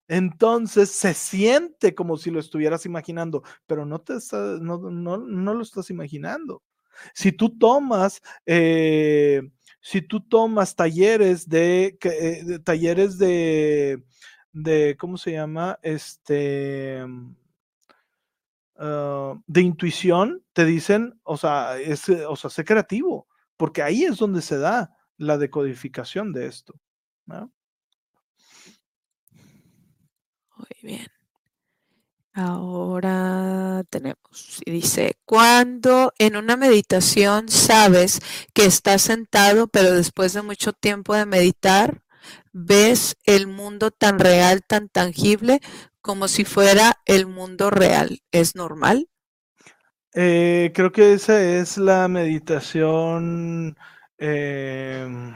Entonces 0.07 0.91
se 0.91 1.15
siente 1.15 1.95
como 1.95 2.15
si 2.17 2.29
lo 2.29 2.39
estuvieras 2.39 2.85
imaginando, 2.85 3.41
pero 3.65 3.87
no, 3.87 4.01
te 4.01 4.13
no, 4.31 4.77
no, 4.77 5.17
no 5.17 5.53
lo 5.55 5.63
estás 5.63 5.89
imaginando. 5.89 6.61
Si 7.13 7.31
tú 7.31 7.57
tomas 7.57 8.21
eh, 8.45 9.41
si 9.81 10.01
tú 10.01 10.21
tomas 10.21 10.75
talleres 10.75 11.47
eh, 11.51 11.97
de, 12.01 12.59
talleres 12.59 13.17
de, 13.17 14.03
de, 14.51 14.97
¿cómo 14.99 15.17
se 15.17 15.31
llama? 15.31 15.79
Este, 15.81 17.05
mm, 17.05 17.35
ah, 18.77 19.33
de 19.47 19.61
intuición, 19.61 20.43
te 20.53 20.65
dicen, 20.65 21.19
o 21.23 21.37
sea, 21.37 21.77
es, 21.79 22.09
eh, 22.09 22.25
o 22.25 22.35
sea, 22.35 22.49
sé 22.49 22.65
creativo, 22.65 23.27
porque 23.57 23.81
ahí 23.81 24.03
es 24.03 24.17
donde 24.17 24.41
se 24.41 24.57
da 24.57 24.95
la 25.17 25.37
decodificación 25.37 26.33
de 26.33 26.47
esto. 26.47 26.79
¿no? 27.25 27.51
Muy 30.57 30.67
bien. 30.81 31.18
Ahora 32.39 33.83
tenemos, 33.89 34.61
y 34.65 34.71
dice, 34.71 35.17
cuando 35.25 36.13
en 36.19 36.37
una 36.37 36.55
meditación 36.55 37.49
sabes 37.49 38.21
que 38.53 38.63
estás 38.63 39.01
sentado, 39.01 39.67
pero 39.67 39.91
después 39.91 40.31
de 40.31 40.41
mucho 40.41 40.71
tiempo 40.71 41.13
de 41.15 41.25
meditar, 41.25 42.01
ves 42.53 43.17
el 43.25 43.47
mundo 43.47 43.91
tan 43.91 44.19
real, 44.19 44.63
tan 44.65 44.87
tangible, 44.87 45.59
como 45.99 46.29
si 46.29 46.45
fuera 46.45 47.01
el 47.05 47.27
mundo 47.27 47.71
real. 47.71 48.21
¿Es 48.31 48.55
normal? 48.55 49.09
Eh, 50.13 50.71
creo 50.73 50.93
que 50.93 51.11
esa 51.11 51.43
es 51.43 51.77
la 51.77 52.07
meditación. 52.07 53.75
Em, 54.17 55.35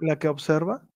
la 0.00 0.16
que 0.16 0.28
observa 0.28 0.88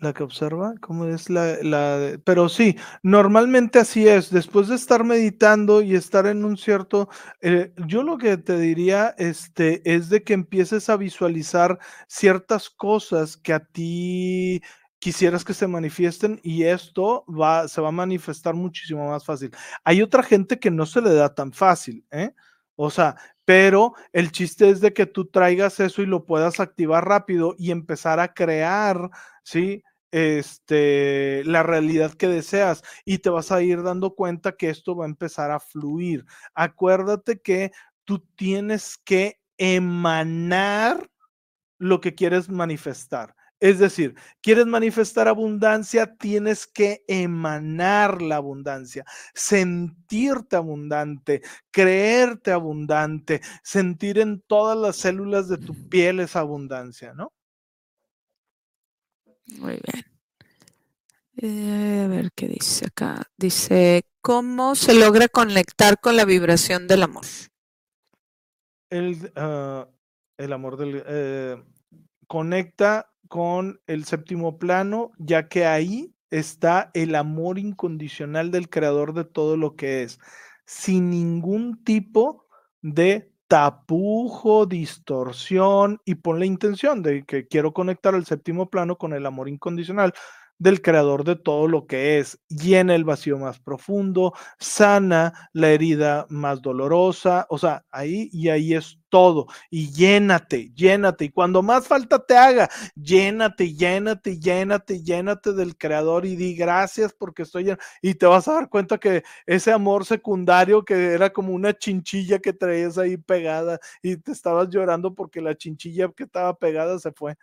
la 0.00 0.12
que 0.12 0.22
observa, 0.22 0.74
¿cómo 0.80 1.06
es 1.06 1.30
la, 1.30 1.56
la, 1.62 2.18
Pero 2.24 2.48
sí, 2.48 2.76
normalmente 3.02 3.78
así 3.78 4.06
es, 4.08 4.30
después 4.30 4.68
de 4.68 4.74
estar 4.76 5.04
meditando 5.04 5.82
y 5.82 5.94
estar 5.94 6.26
en 6.26 6.44
un 6.44 6.56
cierto, 6.56 7.08
eh, 7.40 7.72
yo 7.86 8.02
lo 8.02 8.18
que 8.18 8.36
te 8.36 8.58
diría 8.58 9.14
este, 9.18 9.82
es 9.90 10.08
de 10.08 10.22
que 10.22 10.34
empieces 10.34 10.88
a 10.88 10.96
visualizar 10.96 11.78
ciertas 12.08 12.70
cosas 12.70 13.36
que 13.36 13.52
a 13.52 13.60
ti 13.64 14.62
quisieras 15.00 15.44
que 15.44 15.54
se 15.54 15.68
manifiesten 15.68 16.40
y 16.42 16.64
esto 16.64 17.24
va, 17.28 17.68
se 17.68 17.80
va 17.80 17.88
a 17.88 17.92
manifestar 17.92 18.54
muchísimo 18.54 19.08
más 19.08 19.24
fácil. 19.24 19.50
Hay 19.84 20.02
otra 20.02 20.22
gente 20.22 20.58
que 20.58 20.70
no 20.70 20.86
se 20.86 21.00
le 21.00 21.14
da 21.14 21.34
tan 21.34 21.52
fácil, 21.52 22.04
¿eh? 22.10 22.32
O 22.76 22.90
sea, 22.90 23.16
pero 23.44 23.94
el 24.12 24.30
chiste 24.30 24.68
es 24.70 24.80
de 24.80 24.92
que 24.92 25.06
tú 25.06 25.26
traigas 25.26 25.80
eso 25.80 26.02
y 26.02 26.06
lo 26.06 26.24
puedas 26.26 26.60
activar 26.60 27.06
rápido 27.08 27.54
y 27.58 27.70
empezar 27.70 28.20
a 28.20 28.34
crear, 28.34 29.10
¿sí? 29.42 29.82
Este, 30.10 31.42
la 31.44 31.62
realidad 31.62 32.14
que 32.14 32.28
deseas 32.28 32.82
y 33.04 33.18
te 33.18 33.30
vas 33.30 33.52
a 33.52 33.62
ir 33.62 33.82
dando 33.82 34.14
cuenta 34.14 34.56
que 34.56 34.70
esto 34.70 34.96
va 34.96 35.04
a 35.04 35.08
empezar 35.08 35.50
a 35.50 35.60
fluir. 35.60 36.24
Acuérdate 36.54 37.40
que 37.40 37.72
tú 38.04 38.20
tienes 38.36 38.96
que 38.96 39.38
emanar 39.58 41.10
lo 41.78 42.00
que 42.00 42.14
quieres 42.14 42.48
manifestar. 42.48 43.34
Es 43.60 43.80
decir, 43.80 44.14
quieres 44.40 44.66
manifestar 44.66 45.26
abundancia, 45.26 46.14
tienes 46.16 46.66
que 46.66 47.04
emanar 47.08 48.22
la 48.22 48.36
abundancia, 48.36 49.04
sentirte 49.34 50.54
abundante, 50.54 51.42
creerte 51.72 52.52
abundante, 52.52 53.40
sentir 53.64 54.20
en 54.20 54.40
todas 54.42 54.78
las 54.78 54.96
células 54.96 55.48
de 55.48 55.58
tu 55.58 55.74
piel 55.88 56.20
esa 56.20 56.40
abundancia, 56.40 57.14
¿no? 57.14 57.32
Muy 59.56 59.80
bien. 59.82 60.04
Eh, 61.40 62.02
a 62.04 62.08
ver 62.08 62.32
qué 62.32 62.48
dice 62.48 62.86
acá. 62.86 63.30
Dice, 63.36 64.04
¿cómo 64.20 64.74
se 64.74 64.94
logra 64.94 65.28
conectar 65.28 66.00
con 66.00 66.16
la 66.16 66.24
vibración 66.24 66.88
del 66.88 67.04
amor? 67.04 67.24
El, 68.90 69.32
ah, 69.36 69.88
el 70.36 70.52
amor 70.52 70.76
del... 70.76 71.02
Eh, 71.06 71.62
conecta 72.26 73.12
con 73.28 73.80
el 73.86 74.04
séptimo 74.04 74.58
plano, 74.58 75.12
ya 75.18 75.48
que 75.48 75.66
ahí 75.66 76.14
está 76.30 76.90
el 76.94 77.14
amor 77.14 77.58
incondicional 77.58 78.50
del 78.50 78.68
creador 78.68 79.14
de 79.14 79.24
todo 79.24 79.56
lo 79.56 79.76
que 79.76 80.02
es, 80.02 80.18
sin 80.66 81.10
ningún 81.10 81.82
tipo 81.84 82.46
de 82.82 83.32
tapujo, 83.48 84.66
distorsión 84.66 86.00
y 86.04 86.16
pon 86.16 86.38
la 86.38 86.44
intención 86.44 87.02
de 87.02 87.24
que 87.24 87.46
quiero 87.48 87.72
conectar 87.72 88.14
el 88.14 88.26
séptimo 88.26 88.68
plano 88.68 88.98
con 88.98 89.14
el 89.14 89.24
amor 89.24 89.48
incondicional 89.48 90.12
del 90.58 90.82
creador 90.82 91.24
de 91.24 91.36
todo 91.36 91.68
lo 91.68 91.86
que 91.86 92.18
es, 92.18 92.38
llena 92.48 92.94
el 92.94 93.04
vacío 93.04 93.38
más 93.38 93.58
profundo, 93.60 94.32
sana 94.58 95.50
la 95.52 95.70
herida 95.70 96.26
más 96.30 96.62
dolorosa, 96.62 97.46
o 97.50 97.58
sea, 97.58 97.84
ahí 97.90 98.28
y 98.32 98.48
ahí 98.48 98.74
es 98.74 98.98
todo, 99.08 99.46
y 99.70 99.90
llénate, 99.92 100.70
llénate, 100.74 101.26
y 101.26 101.28
cuando 101.30 101.62
más 101.62 101.86
falta 101.88 102.18
te 102.24 102.36
haga, 102.36 102.68
llénate, 102.94 103.74
llénate, 103.74 104.38
llénate, 104.38 105.02
llénate 105.02 105.52
del 105.54 105.76
creador 105.78 106.26
y 106.26 106.36
di 106.36 106.54
gracias 106.54 107.12
porque 107.14 107.42
estoy 107.42 107.64
lleno, 107.64 107.78
y 108.02 108.14
te 108.14 108.26
vas 108.26 108.48
a 108.48 108.54
dar 108.54 108.68
cuenta 108.68 108.98
que 108.98 109.22
ese 109.46 109.72
amor 109.72 110.04
secundario 110.04 110.84
que 110.84 111.12
era 111.14 111.30
como 111.32 111.52
una 111.54 111.72
chinchilla 111.76 112.38
que 112.38 112.52
traías 112.52 112.98
ahí 112.98 113.16
pegada 113.16 113.78
y 114.02 114.16
te 114.16 114.32
estabas 114.32 114.68
llorando 114.68 115.14
porque 115.14 115.40
la 115.40 115.56
chinchilla 115.56 116.08
que 116.14 116.24
estaba 116.24 116.54
pegada 116.58 116.98
se 116.98 117.12
fue. 117.12 117.36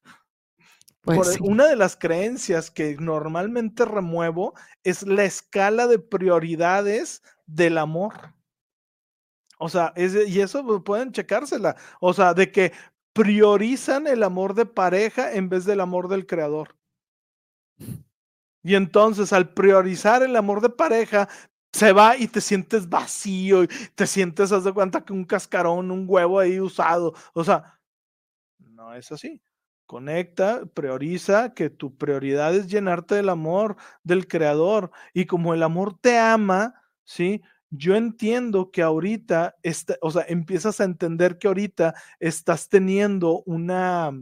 Pues 1.04 1.40
una 1.40 1.66
de 1.66 1.74
las 1.76 1.96
creencias 1.96 2.70
que 2.70 2.96
normalmente 2.98 3.84
remuevo 3.84 4.54
es 4.84 5.02
la 5.02 5.24
escala 5.24 5.88
de 5.88 5.98
prioridades 5.98 7.22
del 7.46 7.78
amor. 7.78 8.34
O 9.58 9.68
sea, 9.68 9.92
y 9.96 10.40
eso 10.40 10.82
pueden 10.84 11.12
checársela. 11.12 11.76
O 12.00 12.12
sea, 12.12 12.34
de 12.34 12.52
que 12.52 12.72
priorizan 13.12 14.06
el 14.06 14.22
amor 14.22 14.54
de 14.54 14.66
pareja 14.66 15.32
en 15.32 15.48
vez 15.48 15.64
del 15.64 15.80
amor 15.80 16.08
del 16.08 16.26
creador. 16.26 16.76
Y 18.62 18.76
entonces 18.76 19.32
al 19.32 19.52
priorizar 19.54 20.22
el 20.22 20.36
amor 20.36 20.60
de 20.60 20.70
pareja, 20.70 21.28
se 21.72 21.92
va 21.92 22.16
y 22.16 22.28
te 22.28 22.40
sientes 22.40 22.88
vacío, 22.88 23.64
y 23.64 23.68
te 23.94 24.06
sientes, 24.06 24.52
haz 24.52 24.64
de 24.64 24.72
cuenta 24.72 25.04
que 25.04 25.12
un 25.12 25.24
cascarón, 25.24 25.90
un 25.90 26.04
huevo 26.08 26.38
ahí 26.38 26.60
usado. 26.60 27.14
O 27.34 27.42
sea, 27.42 27.80
no 28.58 28.94
es 28.94 29.10
así. 29.10 29.40
Conecta, 29.92 30.64
prioriza, 30.72 31.52
que 31.52 31.68
tu 31.68 31.98
prioridad 31.98 32.54
es 32.54 32.66
llenarte 32.66 33.14
del 33.14 33.28
amor 33.28 33.76
del 34.02 34.26
Creador. 34.26 34.90
Y 35.12 35.26
como 35.26 35.52
el 35.52 35.62
amor 35.62 35.98
te 36.00 36.18
ama, 36.18 36.82
¿sí? 37.04 37.42
Yo 37.68 37.94
entiendo 37.94 38.70
que 38.70 38.80
ahorita, 38.80 39.54
está, 39.62 39.98
o 40.00 40.10
sea, 40.10 40.24
empiezas 40.26 40.80
a 40.80 40.84
entender 40.84 41.36
que 41.36 41.46
ahorita 41.46 41.94
estás 42.20 42.70
teniendo 42.70 43.42
una, 43.42 44.12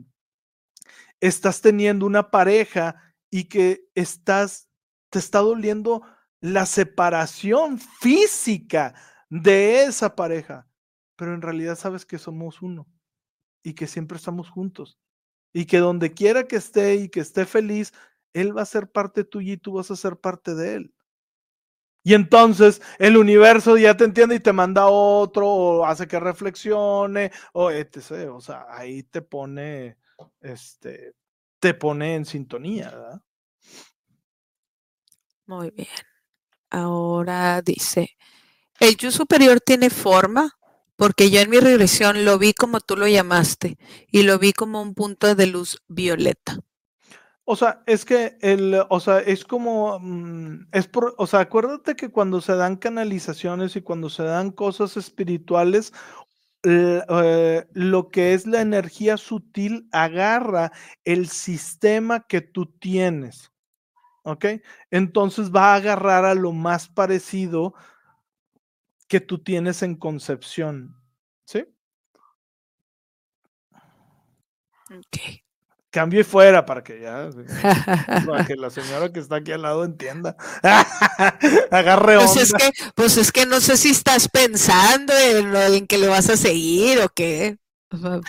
estás 1.20 1.60
teniendo 1.60 2.04
una 2.04 2.32
pareja 2.32 2.96
y 3.30 3.44
que 3.44 3.84
estás, 3.94 4.68
te 5.08 5.20
está 5.20 5.38
doliendo 5.38 6.02
la 6.40 6.66
separación 6.66 7.78
física 7.78 8.92
de 9.28 9.84
esa 9.84 10.16
pareja, 10.16 10.66
pero 11.14 11.32
en 11.32 11.42
realidad 11.42 11.76
sabes 11.76 12.04
que 12.04 12.18
somos 12.18 12.60
uno 12.60 12.88
y 13.62 13.74
que 13.74 13.86
siempre 13.86 14.16
estamos 14.16 14.50
juntos 14.50 14.98
y 15.52 15.66
que 15.66 15.78
donde 15.78 16.12
quiera 16.12 16.44
que 16.44 16.56
esté 16.56 16.96
y 16.96 17.08
que 17.08 17.20
esté 17.20 17.46
feliz, 17.46 17.92
Él 18.32 18.56
va 18.56 18.62
a 18.62 18.66
ser 18.66 18.88
parte 18.90 19.24
tuya 19.24 19.54
y 19.54 19.56
tú 19.56 19.72
vas 19.74 19.90
a 19.90 19.96
ser 19.96 20.16
parte 20.16 20.54
de 20.54 20.74
Él. 20.74 20.94
Y 22.02 22.14
entonces 22.14 22.80
el 22.98 23.16
universo 23.16 23.76
ya 23.76 23.96
te 23.96 24.04
entiende 24.04 24.36
y 24.36 24.40
te 24.40 24.52
manda 24.52 24.86
otro, 24.88 25.46
o 25.46 25.84
hace 25.84 26.08
que 26.08 26.18
reflexione, 26.18 27.30
o 27.52 27.70
etc. 27.70 28.30
O 28.32 28.40
sea, 28.40 28.66
ahí 28.70 29.02
te 29.02 29.20
pone, 29.20 29.98
este, 30.40 31.14
te 31.58 31.74
pone 31.74 32.14
en 32.14 32.24
sintonía, 32.24 32.90
¿verdad? 32.90 33.22
Muy 35.46 35.70
bien. 35.72 35.88
Ahora 36.70 37.60
dice, 37.60 38.16
¿el 38.78 38.96
yo 38.96 39.10
superior 39.10 39.60
tiene 39.60 39.90
forma? 39.90 40.59
Porque 41.00 41.30
yo 41.30 41.40
en 41.40 41.48
mi 41.48 41.58
regresión 41.58 42.26
lo 42.26 42.38
vi 42.38 42.52
como 42.52 42.78
tú 42.80 42.94
lo 42.94 43.08
llamaste 43.08 43.78
y 44.10 44.22
lo 44.22 44.38
vi 44.38 44.52
como 44.52 44.82
un 44.82 44.92
punto 44.92 45.34
de 45.34 45.46
luz 45.46 45.82
violeta. 45.88 46.58
O 47.44 47.56
sea, 47.56 47.82
es 47.86 48.04
que 48.04 48.36
el, 48.42 48.84
o 48.86 49.00
sea, 49.00 49.20
es 49.20 49.46
como, 49.46 49.98
mm, 49.98 50.66
es 50.72 50.88
por, 50.88 51.14
o 51.16 51.26
sea, 51.26 51.40
acuérdate 51.40 51.96
que 51.96 52.10
cuando 52.10 52.42
se 52.42 52.54
dan 52.54 52.76
canalizaciones 52.76 53.76
y 53.76 53.80
cuando 53.80 54.10
se 54.10 54.24
dan 54.24 54.50
cosas 54.50 54.98
espirituales, 54.98 55.94
eh, 56.64 57.64
lo 57.72 58.10
que 58.10 58.34
es 58.34 58.46
la 58.46 58.60
energía 58.60 59.16
sutil 59.16 59.88
agarra 59.92 60.70
el 61.06 61.30
sistema 61.30 62.26
que 62.26 62.42
tú 62.42 62.66
tienes. 62.78 63.50
¿Ok? 64.22 64.44
Entonces 64.90 65.50
va 65.50 65.72
a 65.72 65.76
agarrar 65.76 66.26
a 66.26 66.34
lo 66.34 66.52
más 66.52 66.90
parecido 66.90 67.72
que 69.10 69.20
tú 69.20 69.42
tienes 69.42 69.82
en 69.82 69.96
concepción. 69.96 70.96
¿Sí? 71.44 71.66
Ok. 74.88 75.42
Cambio 75.90 76.20
y 76.20 76.24
fuera 76.24 76.64
para 76.64 76.84
que 76.84 77.00
ya, 77.00 77.28
para 78.26 78.46
que 78.46 78.54
la 78.54 78.70
señora 78.70 79.12
que 79.12 79.18
está 79.18 79.36
aquí 79.36 79.50
al 79.50 79.62
lado 79.62 79.84
entienda. 79.84 80.36
Agarre 81.72 82.18
pues 82.18 82.36
es 82.36 82.52
que, 82.52 82.70
pues 82.94 83.16
es 83.16 83.32
que 83.32 83.46
no 83.46 83.60
sé 83.60 83.76
si 83.76 83.90
estás 83.90 84.28
pensando 84.28 85.12
en, 85.12 85.56
en 85.56 85.86
que 85.88 85.98
le 85.98 86.06
vas 86.06 86.30
a 86.30 86.36
seguir 86.36 87.00
o 87.00 87.08
qué. 87.08 87.58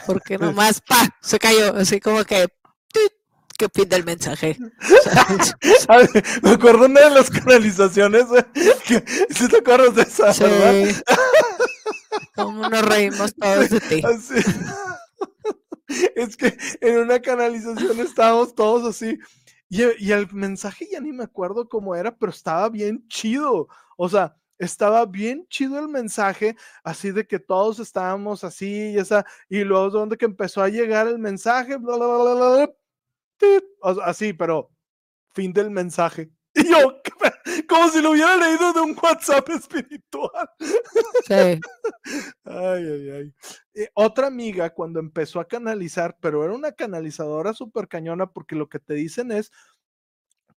Porque 0.08 0.38
nomás, 0.40 0.82
pa, 0.82 1.16
se 1.22 1.38
cayó, 1.38 1.76
así 1.76 1.99
como 1.99 2.24
que 2.24 2.48
qué 3.62 3.70
fin 3.70 3.90
del 3.90 4.04
mensaje. 4.04 4.58
me 6.42 6.50
acuerdo 6.52 6.86
una 6.86 7.02
de 7.02 7.12
las 7.12 7.30
canalizaciones, 7.30 8.26
¿sí 9.30 9.48
te 9.48 9.58
acuerdas 9.58 9.96
de 9.96 10.02
esa, 10.02 10.34
sí. 10.34 10.44
Cómo 12.36 12.68
nos 12.68 12.86
reímos 12.86 13.36
todos 13.36 13.70
de 13.70 13.80
ti. 13.80 14.02
es 16.16 16.36
que 16.36 16.58
en 16.82 16.98
una 16.98 17.20
canalización 17.20 18.00
estábamos 18.00 18.56
todos 18.56 18.88
así. 18.88 19.20
Y, 19.70 19.84
y, 20.00 20.12
el 20.12 20.28
mensaje 20.34 20.88
ya 20.92 21.00
ni 21.00 21.14
me 21.14 21.24
acuerdo 21.24 21.70
cómo 21.70 21.96
era, 21.96 22.14
pero 22.18 22.32
estaba 22.32 22.68
bien 22.68 23.08
chido. 23.08 23.68
O 23.96 24.10
sea, 24.10 24.36
estaba 24.58 25.06
bien 25.06 25.46
chido 25.50 25.80
el 25.80 25.88
mensaje, 25.88 26.58
así 26.84 27.12
de 27.12 27.26
que 27.26 27.40
todos 27.40 27.80
estábamos 27.80 28.44
así 28.44 28.92
y 28.92 28.98
esa, 28.98 29.26
y 29.48 29.64
luego 29.64 29.92
donde 29.92 30.18
que 30.18 30.26
empezó 30.26 30.62
a 30.62 30.70
llegar 30.70 31.08
el 31.08 31.20
mensaje, 31.20 31.78
bla, 31.78 31.96
bla, 31.96 32.08
bla, 32.08 32.34
bla, 32.34 32.70
así, 34.03 34.34
pero 34.34 34.72
fin 35.34 35.53
del 35.53 35.69
mensaje. 35.69 36.31
Y 36.53 36.69
yo, 36.69 37.01
como 37.69 37.88
si 37.89 38.01
lo 38.01 38.11
hubiera 38.11 38.35
leído 38.35 38.73
de 38.73 38.81
un 38.81 38.97
WhatsApp 39.01 39.47
espiritual. 39.49 40.49
Sí. 40.59 41.59
Ay, 42.43 42.88
ay, 42.88 43.09
ay. 43.09 43.34
Eh, 43.73 43.89
otra 43.93 44.27
amiga, 44.27 44.72
cuando 44.72 44.99
empezó 44.99 45.39
a 45.39 45.47
canalizar, 45.47 46.18
pero 46.19 46.43
era 46.43 46.53
una 46.53 46.73
canalizadora 46.73 47.53
súper 47.53 47.88
cañona, 47.88 48.27
porque 48.27 48.55
lo 48.55 48.68
que 48.68 48.80
te 48.80 48.95
dicen 48.95 49.31
es, 49.31 49.51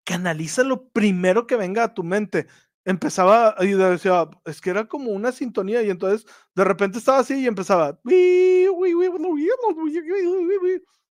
canaliza 0.02 0.64
lo 0.64 0.88
primero 0.88 1.46
que 1.46 1.56
venga 1.56 1.84
a 1.84 1.94
tu 1.94 2.02
mente. 2.02 2.48
Empezaba 2.84 3.54
y 3.60 3.68
decía, 3.68 4.28
es 4.44 4.60
que 4.60 4.70
era 4.70 4.86
como 4.86 5.12
una 5.12 5.30
sintonía, 5.30 5.82
y 5.82 5.90
entonces 5.90 6.26
de 6.56 6.64
repente 6.64 6.98
estaba 6.98 7.18
así 7.18 7.40
y 7.40 7.46
empezaba. 7.46 8.00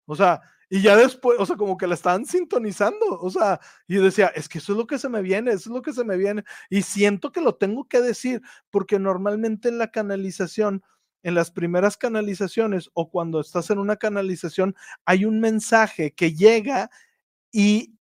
O 0.05 0.15
sea, 0.15 0.41
y 0.69 0.81
ya 0.81 0.95
después, 0.95 1.39
o 1.39 1.45
sea, 1.45 1.55
como 1.55 1.77
que 1.77 1.87
la 1.87 1.93
estaban 1.95 2.25
sintonizando, 2.25 3.05
o 3.19 3.29
sea, 3.29 3.59
y 3.87 3.95
decía, 3.97 4.27
es 4.27 4.49
que 4.49 4.57
eso 4.57 4.73
es 4.73 4.77
lo 4.77 4.87
que 4.87 4.97
se 4.97 5.09
me 5.09 5.21
viene, 5.21 5.51
eso 5.51 5.69
es 5.69 5.75
lo 5.75 5.81
que 5.81 5.93
se 5.93 6.03
me 6.03 6.17
viene. 6.17 6.43
Y 6.69 6.81
siento 6.81 7.31
que 7.31 7.41
lo 7.41 7.55
tengo 7.55 7.87
que 7.87 8.01
decir, 8.01 8.41
porque 8.71 8.99
normalmente 8.99 9.69
en 9.69 9.77
la 9.77 9.91
canalización, 9.91 10.83
en 11.23 11.35
las 11.35 11.51
primeras 11.51 11.97
canalizaciones 11.97 12.89
o 12.93 13.09
cuando 13.09 13.39
estás 13.39 13.69
en 13.69 13.79
una 13.79 13.97
canalización, 13.97 14.75
hay 15.05 15.25
un 15.25 15.39
mensaje 15.39 16.13
que 16.13 16.33
llega 16.33 16.89
y 17.51 17.95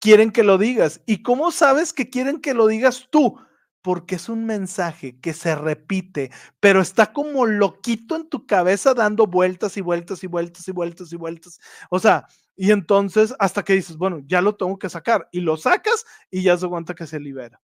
quieren 0.00 0.32
que 0.32 0.42
lo 0.42 0.58
digas. 0.58 1.00
¿Y 1.06 1.22
cómo 1.22 1.50
sabes 1.50 1.92
que 1.92 2.10
quieren 2.10 2.40
que 2.40 2.54
lo 2.54 2.66
digas 2.66 3.08
tú? 3.10 3.38
Porque 3.82 4.14
es 4.14 4.28
un 4.28 4.46
mensaje 4.46 5.18
que 5.20 5.34
se 5.34 5.54
repite, 5.56 6.30
pero 6.60 6.80
está 6.80 7.12
como 7.12 7.46
loquito 7.46 8.16
en 8.16 8.28
tu 8.28 8.46
cabeza 8.46 8.94
dando 8.94 9.26
vueltas 9.26 9.76
y 9.76 9.80
vueltas 9.80 10.22
y 10.24 10.28
vueltas 10.28 10.66
y 10.68 10.72
vueltas 10.72 11.12
y 11.12 11.16
vueltas. 11.16 11.60
O 11.90 11.98
sea, 11.98 12.26
y 12.56 12.70
entonces 12.70 13.34
hasta 13.38 13.64
que 13.64 13.74
dices, 13.74 13.96
bueno, 13.96 14.20
ya 14.26 14.40
lo 14.40 14.54
tengo 14.56 14.78
que 14.78 14.88
sacar 14.88 15.28
y 15.32 15.40
lo 15.40 15.56
sacas 15.56 16.04
y 16.30 16.42
ya 16.42 16.56
se 16.56 16.64
aguanta 16.64 16.94
que 16.94 17.06
se 17.06 17.18
libera. 17.20 17.60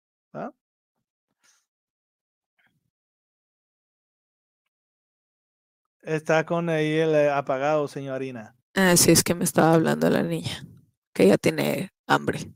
Está 6.01 6.45
con 6.45 6.69
ahí 6.69 6.93
el 6.93 7.13
eh, 7.15 7.29
apagado, 7.29 7.87
señorina. 7.87 8.55
Así 8.73 9.11
es 9.11 9.23
que 9.23 9.35
me 9.35 9.43
estaba 9.43 9.73
hablando 9.73 10.09
la 10.09 10.23
niña, 10.23 10.65
que 11.13 11.27
ya 11.27 11.37
tiene 11.37 11.89
hambre. 12.07 12.53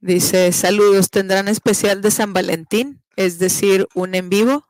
Dice, 0.00 0.50
saludos, 0.52 1.10
¿tendrán 1.10 1.46
especial 1.48 2.00
de 2.00 2.10
San 2.10 2.32
Valentín? 2.32 3.02
Es 3.16 3.38
decir, 3.38 3.86
un 3.94 4.14
en 4.14 4.30
vivo. 4.30 4.66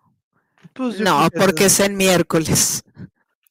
Pues 0.72 1.00
no, 1.00 1.28
porque 1.36 1.66
es 1.66 1.78
en 1.78 1.96
miércoles. 1.96 2.82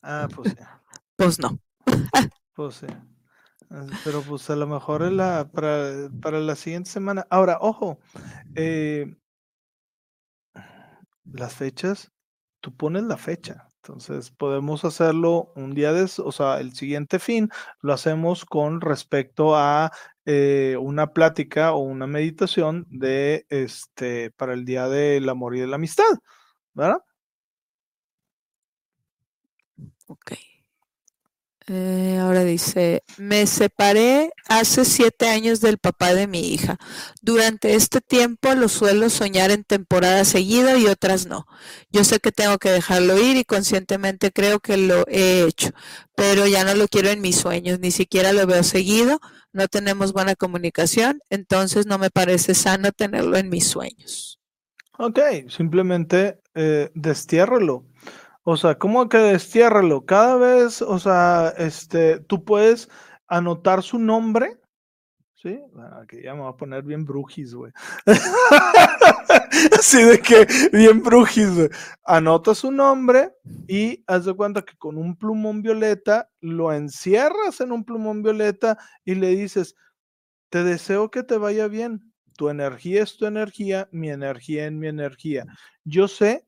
Ah, 0.02 0.28
pues 0.34 0.56
Pues 1.16 1.40
no. 1.40 1.60
pues 2.54 2.76
sí. 2.76 2.88
Pero 4.04 4.22
pues 4.24 4.50
a 4.50 4.56
lo 4.56 4.68
mejor 4.68 5.10
la, 5.12 5.50
para, 5.52 6.10
para 6.22 6.40
la 6.40 6.56
siguiente 6.56 6.90
semana. 6.90 7.28
Ahora, 7.30 7.60
ojo, 7.62 8.00
eh, 8.56 9.16
las 11.24 11.54
fechas, 11.54 12.12
tú 12.62 12.76
pones 12.76 13.04
la 13.04 13.18
fecha. 13.18 13.70
Entonces 13.84 14.32
podemos 14.32 14.84
hacerlo 14.86 15.52
un 15.56 15.74
día 15.74 15.94
de, 15.94 16.10
o 16.18 16.32
sea, 16.32 16.60
el 16.60 16.74
siguiente 16.74 17.20
fin 17.20 17.50
lo 17.82 17.94
hacemos 17.94 18.44
con 18.44 18.82
respecto 18.82 19.56
a 19.56 19.92
eh, 20.32 20.78
una 20.78 21.12
plática 21.12 21.74
o 21.74 21.80
una 21.80 22.06
meditación 22.06 22.86
de 22.92 23.48
este 23.50 24.30
para 24.30 24.54
el 24.54 24.64
día 24.64 24.88
del 24.88 25.28
amor 25.28 25.56
y 25.56 25.60
de 25.60 25.66
la 25.66 25.78
amistad, 25.78 26.20
¿verdad? 26.76 27.00
Ok. 30.06 30.34
Eh, 31.72 32.18
ahora 32.20 32.44
dice, 32.44 33.04
me 33.18 33.48
separé 33.48 34.32
hace 34.48 34.86
siete 34.86 35.30
años 35.30 35.62
del 35.62 35.80
papá 35.80 36.14
de 36.14 36.28
mi 36.28 36.42
hija. 36.54 36.78
Durante 37.24 37.74
este 37.74 38.00
tiempo 38.00 38.54
lo 38.54 38.70
suelo 38.70 39.10
soñar 39.10 39.50
en 39.50 39.64
temporada 39.64 40.26
seguida 40.26 40.78
y 40.78 40.86
otras 40.86 41.26
no. 41.26 41.48
Yo 41.92 42.04
sé 42.04 42.20
que 42.20 42.32
tengo 42.32 42.60
que 42.60 42.70
dejarlo 42.70 43.20
ir 43.20 43.38
y 43.38 43.46
conscientemente 43.46 44.32
creo 44.32 44.60
que 44.60 44.78
lo 44.78 45.06
he 45.08 45.44
hecho, 45.44 45.70
pero 46.16 46.46
ya 46.46 46.64
no 46.64 46.76
lo 46.76 46.88
quiero 46.88 47.10
en 47.10 47.22
mis 47.22 47.38
sueños, 47.38 47.80
ni 47.80 47.90
siquiera 47.92 48.32
lo 48.34 48.46
veo 48.48 48.64
seguido, 48.64 49.20
no 49.54 49.68
tenemos 49.68 50.14
buena 50.14 50.36
comunicación, 50.36 51.22
entonces 51.30 51.86
no 51.86 51.98
me 51.98 52.10
parece 52.10 52.54
sano 52.54 52.92
tenerlo 52.92 53.38
en 53.38 53.50
mis 53.50 53.68
sueños. 53.68 54.40
Ok, 54.98 55.20
simplemente 55.48 56.40
eh, 56.56 56.92
destiérralo. 56.94 57.86
O 58.44 58.58
sea, 58.58 58.78
¿cómo 58.78 59.08
que 59.10 59.18
destiérralo? 59.18 60.06
Cada 60.06 60.36
vez, 60.36 60.82
o 60.82 61.00
sea, 61.00 61.54
este, 61.58 62.20
tú 62.20 62.44
puedes 62.44 62.90
anotar 63.28 63.84
su 63.84 64.00
nombre, 64.00 64.59
¿sí? 65.42 65.60
Aquí 66.02 66.22
ya 66.24 66.34
me 66.34 66.42
voy 66.42 66.50
a 66.50 66.58
poner 66.58 66.84
bien 66.84 67.06
brujis, 67.06 67.54
güey. 67.54 67.72
Así 69.80 70.04
de 70.04 70.20
que, 70.20 70.48
bien 70.74 71.02
brujis, 71.02 71.54
güey. 71.54 71.70
Anota 72.04 72.54
su 72.54 72.72
nombre 72.72 73.34
y 73.68 74.04
haz 74.08 74.26
de 74.26 74.34
cuenta 74.34 74.62
que 74.62 74.78
con 74.78 74.98
un 74.98 75.16
plumón 75.16 75.62
violeta 75.62 76.30
lo 76.42 76.74
encierras 76.74 77.62
en 77.62 77.72
un 77.72 77.84
plumón 77.84 78.22
violeta 78.22 78.78
y 79.06 79.16
le 79.16 79.30
dices, 79.30 79.76
te 80.50 80.64
deseo 80.64 81.10
que 81.10 81.24
te 81.24 81.38
vaya 81.38 81.68
bien. 81.68 82.14
Tu 82.38 82.50
energía 82.50 83.04
es 83.04 83.18
tu 83.18 83.26
energía, 83.26 83.90
mi 83.92 84.10
energía 84.10 84.66
es 84.66 84.72
mi 84.72 84.88
energía. 84.88 85.46
Yo 85.84 86.08
sé 86.08 86.48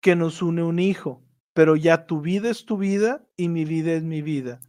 que 0.00 0.14
nos 0.14 0.42
une 0.42 0.62
un 0.62 0.78
hijo, 0.78 1.24
pero 1.52 1.76
ya 1.76 2.06
tu 2.06 2.20
vida 2.20 2.50
es 2.50 2.64
tu 2.64 2.76
vida 2.76 3.24
y 3.36 3.48
mi 3.48 3.64
vida 3.64 3.92
es 3.92 4.02
mi 4.02 4.22
vida. 4.22 4.60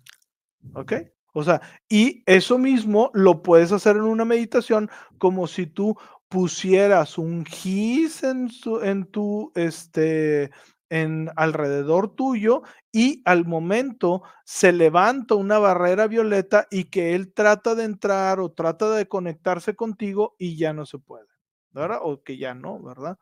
¿Ok? 0.74 0.94
O 1.38 1.44
sea, 1.44 1.60
y 1.90 2.24
eso 2.26 2.58
mismo 2.58 3.12
lo 3.14 3.44
puedes 3.44 3.74
hacer 3.74 3.98
en 3.98 4.04
una 4.04 4.24
meditación 4.24 4.90
como 5.18 5.48
si 5.48 5.68
tú 5.68 5.98
pusieras 6.30 7.18
un 7.18 7.44
gis 7.46 8.24
en, 8.24 8.50
su, 8.50 8.80
en 8.80 9.06
tu, 9.06 9.52
este, 9.54 10.50
en 10.90 11.30
alrededor 11.36 12.16
tuyo 12.16 12.64
y 12.94 13.22
al 13.26 13.44
momento 13.44 14.24
se 14.46 14.72
levanta 14.72 15.36
una 15.36 15.60
barrera 15.60 16.08
violeta 16.08 16.68
y 16.72 16.86
que 16.86 17.16
él 17.16 17.34
trata 17.34 17.76
de 17.76 17.84
entrar 17.84 18.40
o 18.40 18.54
trata 18.54 18.92
de 18.92 19.10
conectarse 19.10 19.76
contigo 19.76 20.36
y 20.40 20.56
ya 20.56 20.72
no 20.72 20.86
se 20.86 21.00
puede, 21.00 21.28
¿verdad? 21.72 22.00
O 22.02 22.24
que 22.24 22.38
ya 22.38 22.54
no, 22.54 22.82
¿verdad? 22.82 23.18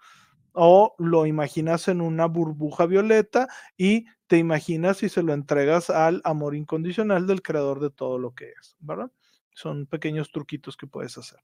o 0.54 0.96
lo 1.00 1.26
imaginas 1.26 1.88
en 1.88 2.00
una 2.00 2.28
burbuja 2.28 2.86
violeta 2.86 3.48
y 3.78 4.06
te 4.34 4.40
imaginas 4.40 5.04
y 5.04 5.10
se 5.10 5.22
lo 5.22 5.32
entregas 5.32 5.92
al 5.92 6.20
amor 6.24 6.56
incondicional 6.56 7.28
del 7.28 7.44
creador 7.44 7.80
de 7.80 7.92
todo 7.92 8.18
lo 8.18 8.34
que 8.34 8.46
es, 8.46 8.76
¿verdad? 8.80 9.12
Son 9.54 9.86
pequeños 9.86 10.32
truquitos 10.32 10.76
que 10.76 10.88
puedes 10.88 11.16
hacer. 11.20 11.38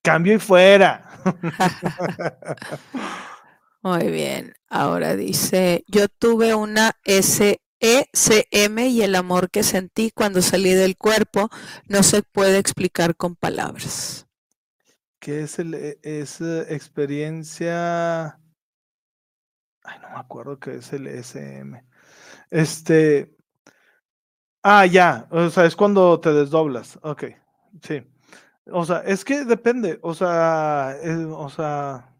Cambio 0.00 0.32
y 0.32 0.38
fuera. 0.38 1.06
Muy 3.82 4.10
bien. 4.10 4.54
Ahora 4.70 5.14
dice, 5.14 5.84
yo 5.86 6.08
tuve 6.08 6.54
una 6.54 6.92
SECM 7.04 8.78
y 8.78 9.02
el 9.02 9.14
amor 9.14 9.50
que 9.50 9.62
sentí 9.62 10.10
cuando 10.10 10.40
salí 10.40 10.72
del 10.72 10.96
cuerpo 10.96 11.50
no 11.86 12.02
se 12.02 12.22
puede 12.22 12.56
explicar 12.56 13.14
con 13.14 13.36
palabras. 13.36 14.26
¿Qué 15.18 15.42
es, 15.42 15.58
el, 15.58 15.74
e, 15.74 15.98
es 16.02 16.40
experiencia? 16.40 18.38
Ay, 19.84 19.98
no 20.02 20.08
me 20.10 20.16
acuerdo 20.16 20.58
qué 20.58 20.76
es 20.76 20.92
el 20.92 21.06
SM. 21.06 21.84
Este. 22.50 23.36
Ah, 24.62 24.86
ya. 24.86 25.26
O 25.30 25.50
sea, 25.50 25.66
es 25.66 25.76
cuando 25.76 26.18
te 26.20 26.32
desdoblas. 26.32 26.98
Ok. 27.02 27.24
Sí. 27.82 28.02
O 28.72 28.84
sea, 28.86 28.98
es 29.00 29.24
que 29.24 29.44
depende. 29.44 29.98
O 30.02 30.14
sea, 30.14 30.96
o 31.36 31.48
sea. 31.50 32.10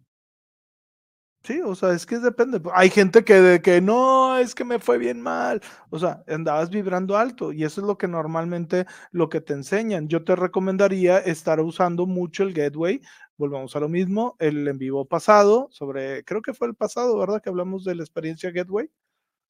Sí, 1.43 1.61
o 1.61 1.75
sea, 1.75 1.93
es 1.93 2.07
que 2.07 2.19
depende. 2.19 2.59
Hay 2.73 2.89
gente 2.89 3.23
que 3.23 3.35
de 3.35 3.61
que 3.61 3.83
no, 3.83 4.39
es 4.39 4.55
que 4.55 4.65
me 4.65 4.79
fue 4.79 4.97
bien 4.97 5.21
mal. 5.21 5.61
O 5.91 5.99
sea, 5.99 6.25
andabas 6.27 6.71
vibrando 6.71 7.19
alto 7.19 7.53
y 7.53 7.65
eso 7.65 7.83
es 7.83 7.87
lo 7.87 7.99
que 7.99 8.09
normalmente 8.09 8.87
lo 9.13 9.29
que 9.29 9.43
te 9.43 9.53
enseñan. 9.53 10.09
Yo 10.09 10.25
te 10.25 10.37
recomendaría 10.37 11.19
estar 11.19 11.61
usando 11.61 12.07
mucho 12.07 12.45
el 12.45 12.55
gateway. 12.55 13.03
Volvamos 13.37 13.75
a 13.77 13.81
lo 13.81 13.89
mismo, 13.89 14.37
el 14.39 14.67
en 14.69 14.79
vivo 14.79 15.05
pasado, 15.07 15.69
sobre, 15.71 16.25
creo 16.25 16.43
que 16.43 16.55
fue 16.55 16.69
el 16.69 16.75
pasado, 16.75 17.19
¿verdad? 17.19 17.43
Que 17.43 17.51
hablamos 17.51 17.85
de 17.85 17.95
la 17.95 18.03
experiencia 18.03 18.51
gateway. 18.51 18.89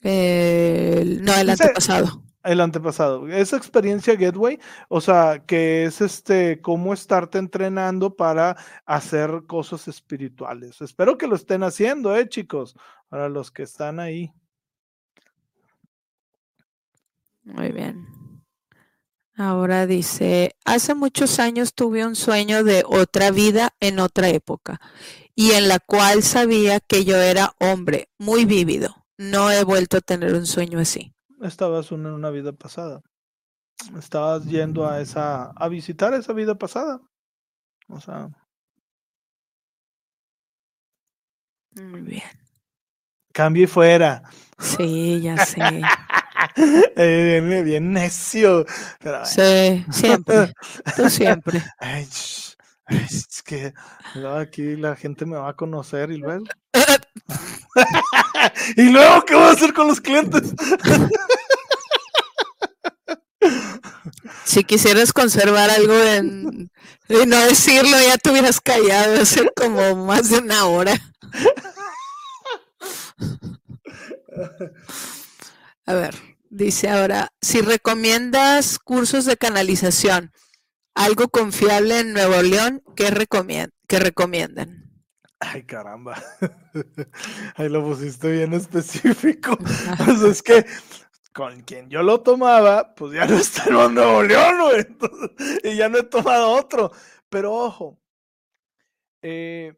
no, 0.02 1.35
el 1.35 1.51
antepasado 1.51 2.23
el 2.44 2.61
antepasado. 2.61 3.27
Esa 3.28 3.56
experiencia 3.56 4.15
Gateway, 4.15 4.61
o 4.89 5.01
sea, 5.01 5.43
que 5.47 5.85
es 5.85 6.01
este, 6.01 6.61
cómo 6.61 6.93
estarte 6.93 7.39
entrenando 7.39 8.15
para 8.15 8.56
hacer 8.85 9.44
cosas 9.47 9.89
espirituales. 9.89 10.81
Espero 10.81 11.19
que 11.19 11.27
lo 11.27 11.36
estén 11.36 11.62
haciendo, 11.62 12.15
eh, 12.15 12.28
chicos, 12.28 12.77
para 13.09 13.28
los 13.28 13.51
que 13.51 13.62
están 13.62 13.98
ahí. 13.98 14.32
Muy 17.44 17.73
bien. 17.73 18.23
Ahora 19.36 19.86
dice, 19.86 20.55
hace 20.65 20.94
muchos 20.94 21.40
años 21.40 21.74
tuve 21.74 22.06
un 22.06 22.15
sueño 22.15 22.62
de 22.62 22.85
otra 22.86 23.32
vida 23.32 23.74
en 23.81 23.98
otra 23.98 24.28
época 24.28 24.81
y 25.35 25.52
en 25.52 25.66
la 25.66 25.81
cual 25.81 26.23
sabía 26.23 26.78
que 26.78 27.05
yo 27.05 27.16
era 27.16 27.52
hombre, 27.59 28.09
muy 28.19 28.44
vívido. 28.44 28.94
No 29.19 29.51
he 29.51 29.65
vuelto 29.65 29.97
a 29.97 30.01
tener 30.01 30.35
un 30.35 30.47
sueño 30.47 30.78
así. 30.78 31.12
Estabas 31.43 31.90
en 31.90 32.06
una 32.06 32.31
vida 32.31 32.52
pasada. 32.52 33.01
Estabas 33.98 34.44
yendo 34.44 34.86
a 34.89 35.01
esa 35.01 35.51
a 35.51 35.69
visitar 35.69 36.15
esa 36.15 36.32
vida 36.32 36.55
pasada. 36.55 37.01
O 37.89 38.01
sea, 38.01 38.28
muy 41.74 42.02
bien. 42.02 42.23
Cambio 43.32 43.65
y 43.65 43.66
fuera. 43.66 44.23
Sí, 44.59 45.20
ya 45.20 45.44
sé. 45.44 45.61
eh, 46.97 47.62
bien, 47.64 47.93
necio. 47.93 48.66
Pero, 49.01 49.24
sí, 49.24 49.85
siempre. 49.90 50.52
Tú 50.97 51.10
siempre. 51.10 51.62
Ay, 51.78 52.09
es 52.89 53.43
que 53.44 53.72
aquí 54.39 54.76
la 54.76 54.97
gente 54.97 55.26
me 55.26 55.36
va 55.36 55.51
a 55.51 55.55
conocer 55.55 56.10
y 56.10 56.18
luego. 56.18 56.44
¿Y 58.76 58.90
luego 58.90 59.24
qué 59.24 59.35
voy 59.35 59.44
a 59.44 59.51
hacer 59.51 59.72
con 59.72 59.89
los 59.89 60.01
clientes? 60.01 60.55
si 64.44 64.64
quisieras 64.64 65.12
conservar 65.12 65.70
algo 65.70 65.94
en, 65.94 66.70
y 67.09 67.26
no 67.26 67.39
decirlo, 67.40 67.97
ya 68.01 68.16
te 68.16 68.31
hubieras 68.31 68.60
callado 68.60 69.20
hace 69.20 69.51
como 69.56 70.06
más 70.06 70.31
de 70.31 70.39
una 70.39 70.66
hora. 70.66 70.94
A 75.86 75.94
ver, 75.94 76.34
dice 76.55 76.89
ahora, 76.89 77.32
si 77.40 77.60
recomiendas 77.60 78.78
cursos 78.78 79.24
de 79.24 79.36
canalización, 79.36 80.32
algo 80.94 81.28
confiable 81.28 82.01
en 82.01 82.12
Nuevo 82.12 82.40
León, 82.43 82.82
¿qué, 82.94 83.12
qué 83.89 83.98
recomiendan? 83.98 84.85
Ay, 85.40 85.64
caramba. 85.64 86.22
Ahí 87.56 87.68
lo 87.68 87.85
pusiste 87.85 88.31
bien 88.31 88.55
específico. 88.55 89.59
es 90.31 90.43
que 90.43 90.64
con 91.32 91.62
quien 91.62 91.90
yo 91.90 92.02
lo 92.02 92.20
tomaba, 92.20 92.94
pues 92.94 93.14
ya 93.14 93.26
no 93.26 93.36
está 93.36 93.64
en 93.64 93.94
Nuevo 93.94 94.22
León, 94.22 94.55
güey. 94.60 94.86
y 95.64 95.76
ya 95.76 95.89
no 95.89 95.98
he 95.98 96.05
tomado 96.05 96.52
otro. 96.52 96.93
Pero 97.28 97.52
ojo, 97.52 97.98
eh, 99.22 99.74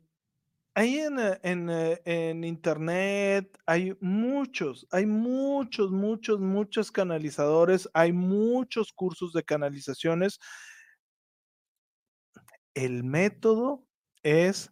ahí 0.76 0.98
en, 1.00 1.18
eh, 1.18 1.40
eh, 1.42 2.00
en, 2.04 2.44
internet 2.44 3.58
hay 3.66 3.96
muchos, 4.00 4.86
hay 4.92 5.06
muchos, 5.06 5.90
muchos, 5.90 6.38
muchos 6.38 6.92
canalizadores, 6.92 7.88
hay 7.94 8.12
muchos 8.12 8.92
cursos 8.92 9.32
de 9.32 9.42
canalizaciones. 9.42 10.38
El 12.74 13.04
método 13.04 13.86
es 14.22 14.70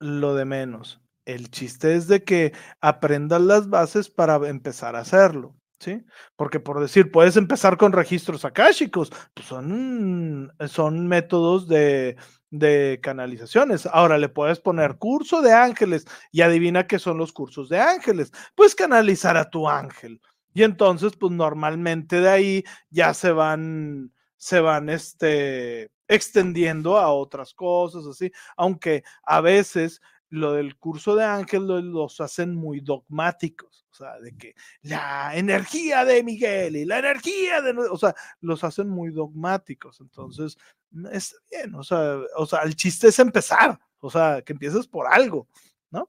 lo 0.00 0.34
de 0.34 0.46
menos. 0.46 1.00
El 1.26 1.50
chiste 1.50 1.94
es 1.94 2.08
de 2.08 2.24
que 2.24 2.52
aprendas 2.80 3.42
las 3.42 3.68
bases 3.68 4.08
para 4.08 4.36
empezar 4.48 4.96
a 4.96 5.00
hacerlo. 5.00 5.54
¿sí? 5.78 6.02
Porque 6.36 6.58
por 6.58 6.80
decir, 6.80 7.12
puedes 7.12 7.36
empezar 7.36 7.76
con 7.76 7.92
registros 7.92 8.46
akáshicos, 8.46 9.12
pues 9.34 9.46
son, 9.46 10.52
son 10.68 11.06
métodos 11.06 11.68
de, 11.68 12.16
de 12.52 13.00
canalizaciones. 13.02 13.86
Ahora 13.86 14.18
le 14.18 14.28
puedes 14.28 14.60
poner 14.60 14.98
curso 14.98 15.40
de 15.42 15.52
ángeles 15.52 16.06
y 16.30 16.42
adivina 16.42 16.86
qué 16.86 16.98
son 16.98 17.16
los 17.18 17.32
cursos 17.32 17.68
de 17.68 17.80
ángeles. 17.80 18.30
Pues 18.54 18.74
canalizar 18.76 19.36
a 19.36 19.50
tu 19.50 19.68
ángel. 19.68 20.20
Y 20.54 20.62
entonces, 20.62 21.16
pues 21.16 21.32
normalmente 21.32 22.20
de 22.20 22.28
ahí 22.28 22.64
ya 22.90 23.14
se 23.14 23.32
van, 23.32 24.12
se 24.36 24.60
van 24.60 24.90
este, 24.90 25.90
extendiendo 26.06 26.98
a 26.98 27.10
otras 27.10 27.54
cosas, 27.54 28.04
así, 28.06 28.30
aunque 28.56 29.02
a 29.24 29.40
veces 29.40 30.02
lo 30.32 30.52
del 30.52 30.76
curso 30.76 31.14
de 31.14 31.24
ángeles 31.24 31.84
los 31.84 32.20
hacen 32.20 32.54
muy 32.54 32.80
dogmáticos 32.80 33.82
o 33.92 33.94
sea, 33.94 34.18
de 34.20 34.34
que 34.36 34.54
la 34.80 35.32
energía 35.34 36.04
de 36.06 36.22
Miguel 36.22 36.76
y 36.76 36.86
la 36.86 36.98
energía 36.98 37.60
de, 37.60 37.72
o 37.72 37.98
sea, 37.98 38.14
los 38.40 38.64
hacen 38.64 38.88
muy 38.88 39.10
dogmáticos, 39.10 40.00
entonces 40.00 40.56
mm, 40.92 41.06
está 41.12 41.36
bien, 41.50 41.74
o 41.74 41.84
sea, 41.84 42.18
o 42.36 42.46
sea, 42.46 42.60
el 42.62 42.74
chiste 42.74 43.08
es 43.08 43.18
empezar, 43.18 43.78
o 44.00 44.10
sea, 44.10 44.40
que 44.40 44.54
empieces 44.54 44.86
por 44.86 45.06
algo, 45.06 45.46
¿no? 45.90 46.08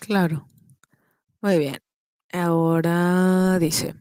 Claro. 0.00 0.46
Muy 1.42 1.58
bien. 1.58 1.78
Ahora 2.32 3.58
dice, 3.58 3.94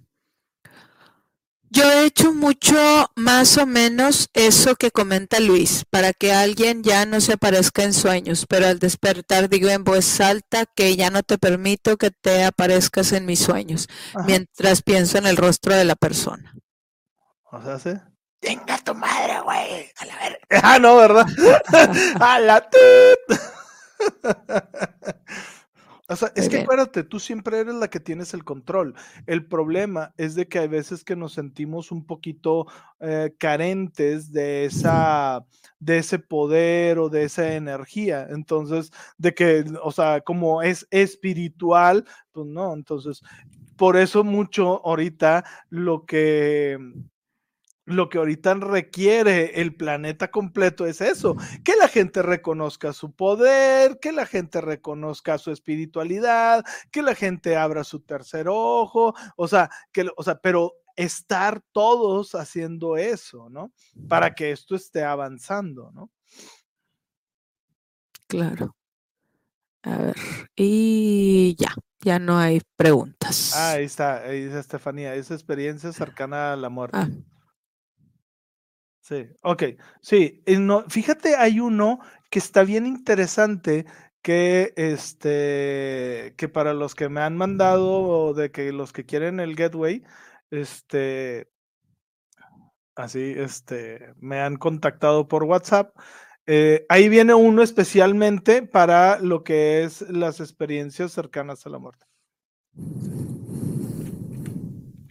yo 1.72 1.84
he 1.92 2.06
hecho 2.06 2.34
mucho 2.34 2.76
más 3.16 3.58
o 3.58 3.66
menos 3.66 4.30
eso 4.34 4.76
que 4.76 4.92
comenta 4.92 5.40
Luis, 5.40 5.86
para 5.90 6.14
que 6.14 6.34
alguien 6.34 6.84
ya 6.84 7.06
no 7.06 7.22
se 7.22 7.34
aparezca 7.34 7.84
en 7.84 7.94
sueños, 7.94 8.46
pero 8.48 8.68
al 8.68 8.80
despertar 8.80 9.50
digo 9.50 9.70
en 9.70 9.84
voz 9.84 10.20
alta 10.20 10.66
que 10.66 10.96
ya 10.96 11.10
no 11.10 11.24
te 11.24 11.38
permito 11.38 11.98
que 11.98 12.12
te 12.12 12.44
aparezcas 12.44 13.12
en 13.12 13.26
mis 13.26 13.40
sueños, 13.40 13.88
mientras 14.26 14.82
pienso 14.82 15.18
en 15.18 15.28
el 15.28 15.38
rostro 15.38 15.76
de 15.76 15.86
la 15.86 15.96
persona. 15.96 16.54
O 17.52 17.62
sea, 17.62 17.80
¿sí? 17.80 17.92
Tenga 18.40 18.78
tu 18.78 18.96
madre, 18.96 19.42
güey. 19.42 19.92
A 19.98 20.06
la 20.06 20.16
ver. 20.18 20.40
Ah, 20.64 20.80
no, 20.80 20.96
¿verdad? 20.96 21.26
a 22.20 22.40
la 22.40 22.70
O 26.10 26.16
sea, 26.16 26.32
es 26.36 26.50
que 26.50 26.58
acuérdate, 26.62 27.04
tú 27.04 27.20
siempre 27.20 27.60
eres 27.60 27.76
la 27.76 27.88
que 27.88 28.00
tienes 28.00 28.34
el 28.34 28.44
control. 28.44 28.96
El 29.28 29.46
problema 29.46 30.12
es 30.18 30.34
de 30.34 30.48
que 30.48 30.58
hay 30.58 30.68
veces 30.68 31.04
que 31.04 31.16
nos 31.16 31.34
sentimos 31.34 31.92
un 31.92 32.04
poquito 32.04 32.66
eh, 33.00 33.36
carentes 33.38 34.32
de 34.32 34.66
esa, 34.66 35.46
de 35.80 36.00
ese 36.00 36.18
poder 36.18 36.98
o 36.98 37.10
de 37.10 37.26
esa 37.26 37.54
energía. 37.54 38.26
Entonces, 38.28 38.92
de 39.20 39.36
que, 39.36 39.64
o 39.84 39.92
sea, 39.92 40.22
como 40.22 40.64
es 40.64 40.88
espiritual, 40.90 42.06
pues 42.32 42.48
no. 42.48 42.74
Entonces, 42.74 43.22
por 43.78 43.96
eso 43.96 44.24
mucho 44.24 44.86
ahorita 44.86 45.46
lo 45.70 46.06
que 46.06 46.80
lo 47.90 48.08
que 48.08 48.20
ahorita 48.20 48.54
requiere 48.56 49.62
el 49.62 49.76
planeta 49.76 50.30
completo 50.32 50.86
es 50.86 51.02
eso, 51.02 51.36
que 51.64 51.76
la 51.76 51.88
gente 51.88 52.22
reconozca 52.22 52.94
su 52.94 53.12
poder, 53.12 54.00
que 54.00 54.12
la 54.12 54.26
gente 54.26 54.62
reconozca 54.62 55.38
su 55.38 55.52
espiritualidad, 55.52 56.64
que 56.92 57.02
la 57.02 57.16
gente 57.16 57.58
abra 57.58 57.84
su 57.84 58.02
tercer 58.02 58.48
ojo, 58.48 59.14
o 59.36 59.48
sea, 59.48 59.70
que, 59.92 60.08
o 60.16 60.24
sea, 60.24 60.40
pero 60.40 60.74
estar 60.96 61.62
todos 61.72 62.36
haciendo 62.36 62.98
eso, 62.98 63.50
¿no? 63.50 63.74
Para 64.08 64.36
que 64.36 64.52
esto 64.52 64.76
esté 64.76 65.04
avanzando, 65.04 65.92
¿no? 65.92 66.12
Claro. 68.28 68.76
A 69.82 69.98
ver, 69.98 70.16
y 70.56 71.56
ya, 71.58 71.74
ya 72.02 72.20
no 72.20 72.38
hay 72.38 72.62
preguntas. 72.76 73.54
Ah, 73.56 73.72
ahí 73.72 73.86
está, 73.86 74.18
ahí 74.24 74.44
dice 74.44 74.60
Estefanía, 74.60 75.16
esa 75.16 75.34
experiencia 75.34 75.94
cercana 75.94 76.52
a 76.52 76.58
la 76.58 76.70
muerte. 76.70 76.98
Ah. 76.98 77.08
Sí, 79.10 79.28
ok. 79.42 79.64
Sí, 80.02 80.44
no, 80.46 80.86
fíjate, 80.88 81.36
hay 81.36 81.60
uno 81.60 82.00
que 82.30 82.38
está 82.38 82.64
bien 82.64 82.86
interesante 82.86 83.88
que 84.22 84.72
este 84.76 86.36
que 86.38 86.48
para 86.48 86.76
los 86.76 86.94
que 86.94 87.10
me 87.10 87.22
han 87.22 87.36
mandado 87.36 88.36
de 88.36 88.52
que 88.52 88.72
los 88.72 88.94
que 88.94 89.06
quieren 89.06 89.40
el 89.40 89.56
gateway 89.56 90.04
este 90.52 91.50
así 92.96 93.34
este 93.38 94.14
me 94.18 94.42
han 94.42 94.58
contactado 94.58 95.28
por 95.28 95.46
WhatsApp 95.46 95.96
eh, 96.46 96.86
ahí 96.90 97.08
viene 97.10 97.34
uno 97.34 97.64
especialmente 97.64 98.62
para 98.62 99.20
lo 99.20 99.44
que 99.44 99.84
es 99.84 100.02
las 100.02 100.42
experiencias 100.42 101.14
cercanas 101.14 101.66
a 101.66 101.70
la 101.70 101.80
muerte 101.80 102.06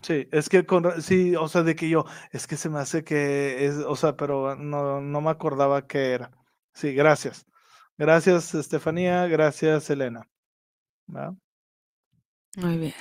Sí, 0.09 0.27
es 0.33 0.49
que 0.49 0.65
con, 0.65 1.03
sí, 1.03 1.37
o 1.37 1.49
sea, 1.49 1.63
de 1.63 1.77
que 1.77 1.91
yo, 1.91 2.07
es 2.33 2.47
que 2.47 2.57
se 2.57 2.71
me 2.71 2.79
hace 2.79 3.05
que 3.05 3.67
es, 3.67 3.75
o 3.75 3.95
sea, 3.95 4.17
pero 4.17 4.57
no, 4.57 5.03
no 5.03 5.21
me 5.21 5.29
acordaba 5.29 5.87
qué 5.87 6.13
era. 6.13 6.31
Sí, 6.73 6.95
gracias. 6.95 7.45
Gracias, 7.99 8.55
Estefanía, 8.55 9.27
gracias, 9.27 9.91
Elena. 9.91 10.27
Muy 12.57 12.79
bien. 12.79 12.95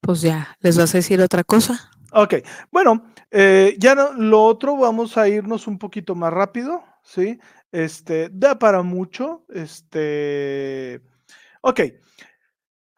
Pues 0.00 0.22
ya, 0.22 0.56
¿les 0.58 0.76
vas 0.76 0.92
a 0.96 0.98
decir 0.98 1.20
otra 1.20 1.44
cosa? 1.44 1.88
Ok, 2.10 2.34
bueno, 2.72 3.12
eh, 3.30 3.76
ya 3.78 3.94
no, 3.94 4.14
lo 4.14 4.42
otro 4.42 4.76
vamos 4.76 5.16
a 5.16 5.28
irnos 5.28 5.68
un 5.68 5.78
poquito 5.78 6.16
más 6.16 6.32
rápido, 6.32 6.82
¿sí? 7.04 7.38
Este, 7.70 8.30
da 8.32 8.58
para 8.58 8.82
mucho, 8.82 9.46
este, 9.48 11.02
ok. 11.60 11.82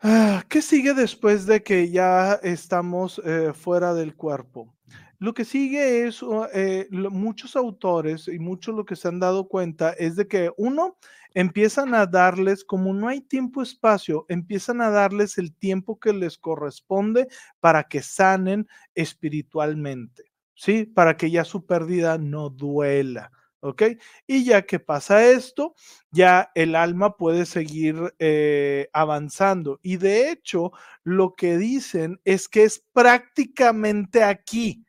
Ah, 0.00 0.44
¿Qué 0.48 0.62
sigue 0.62 0.94
después 0.94 1.44
de 1.46 1.62
que 1.64 1.90
ya 1.90 2.34
estamos 2.44 3.20
eh, 3.24 3.52
fuera 3.52 3.94
del 3.94 4.14
cuerpo? 4.14 4.72
Lo 5.18 5.34
que 5.34 5.44
sigue 5.44 6.06
es, 6.06 6.20
eh, 6.54 6.86
muchos 7.10 7.56
autores 7.56 8.28
y 8.28 8.38
muchos 8.38 8.76
lo 8.76 8.84
que 8.84 8.94
se 8.94 9.08
han 9.08 9.18
dado 9.18 9.48
cuenta 9.48 9.90
es 9.94 10.14
de 10.14 10.28
que 10.28 10.52
uno, 10.56 10.96
empiezan 11.34 11.94
a 11.94 12.06
darles, 12.06 12.64
como 12.64 12.94
no 12.94 13.08
hay 13.08 13.20
tiempo-espacio, 13.20 14.24
empiezan 14.28 14.80
a 14.80 14.90
darles 14.90 15.36
el 15.38 15.52
tiempo 15.54 15.98
que 15.98 16.12
les 16.12 16.38
corresponde 16.38 17.26
para 17.60 17.82
que 17.88 18.00
sanen 18.02 18.68
espiritualmente, 18.94 20.30
¿sí? 20.54 20.84
Para 20.86 21.16
que 21.16 21.30
ya 21.32 21.44
su 21.44 21.66
pérdida 21.66 22.18
no 22.18 22.50
duela. 22.50 23.32
¿Ok? 23.60 23.82
Y 24.26 24.44
ya 24.44 24.62
que 24.62 24.78
pasa 24.80 25.24
esto, 25.26 25.74
ya 26.10 26.50
el 26.54 26.74
alma 26.74 27.16
puede 27.16 27.46
seguir 27.46 28.14
eh, 28.18 28.88
avanzando. 28.92 29.80
Y 29.82 29.96
de 29.96 30.30
hecho, 30.30 30.72
lo 31.04 31.34
que 31.34 31.56
dicen 31.56 32.20
es 32.24 32.48
que 32.48 32.64
es 32.64 32.84
prácticamente 32.92 34.22
aquí. 34.22 34.84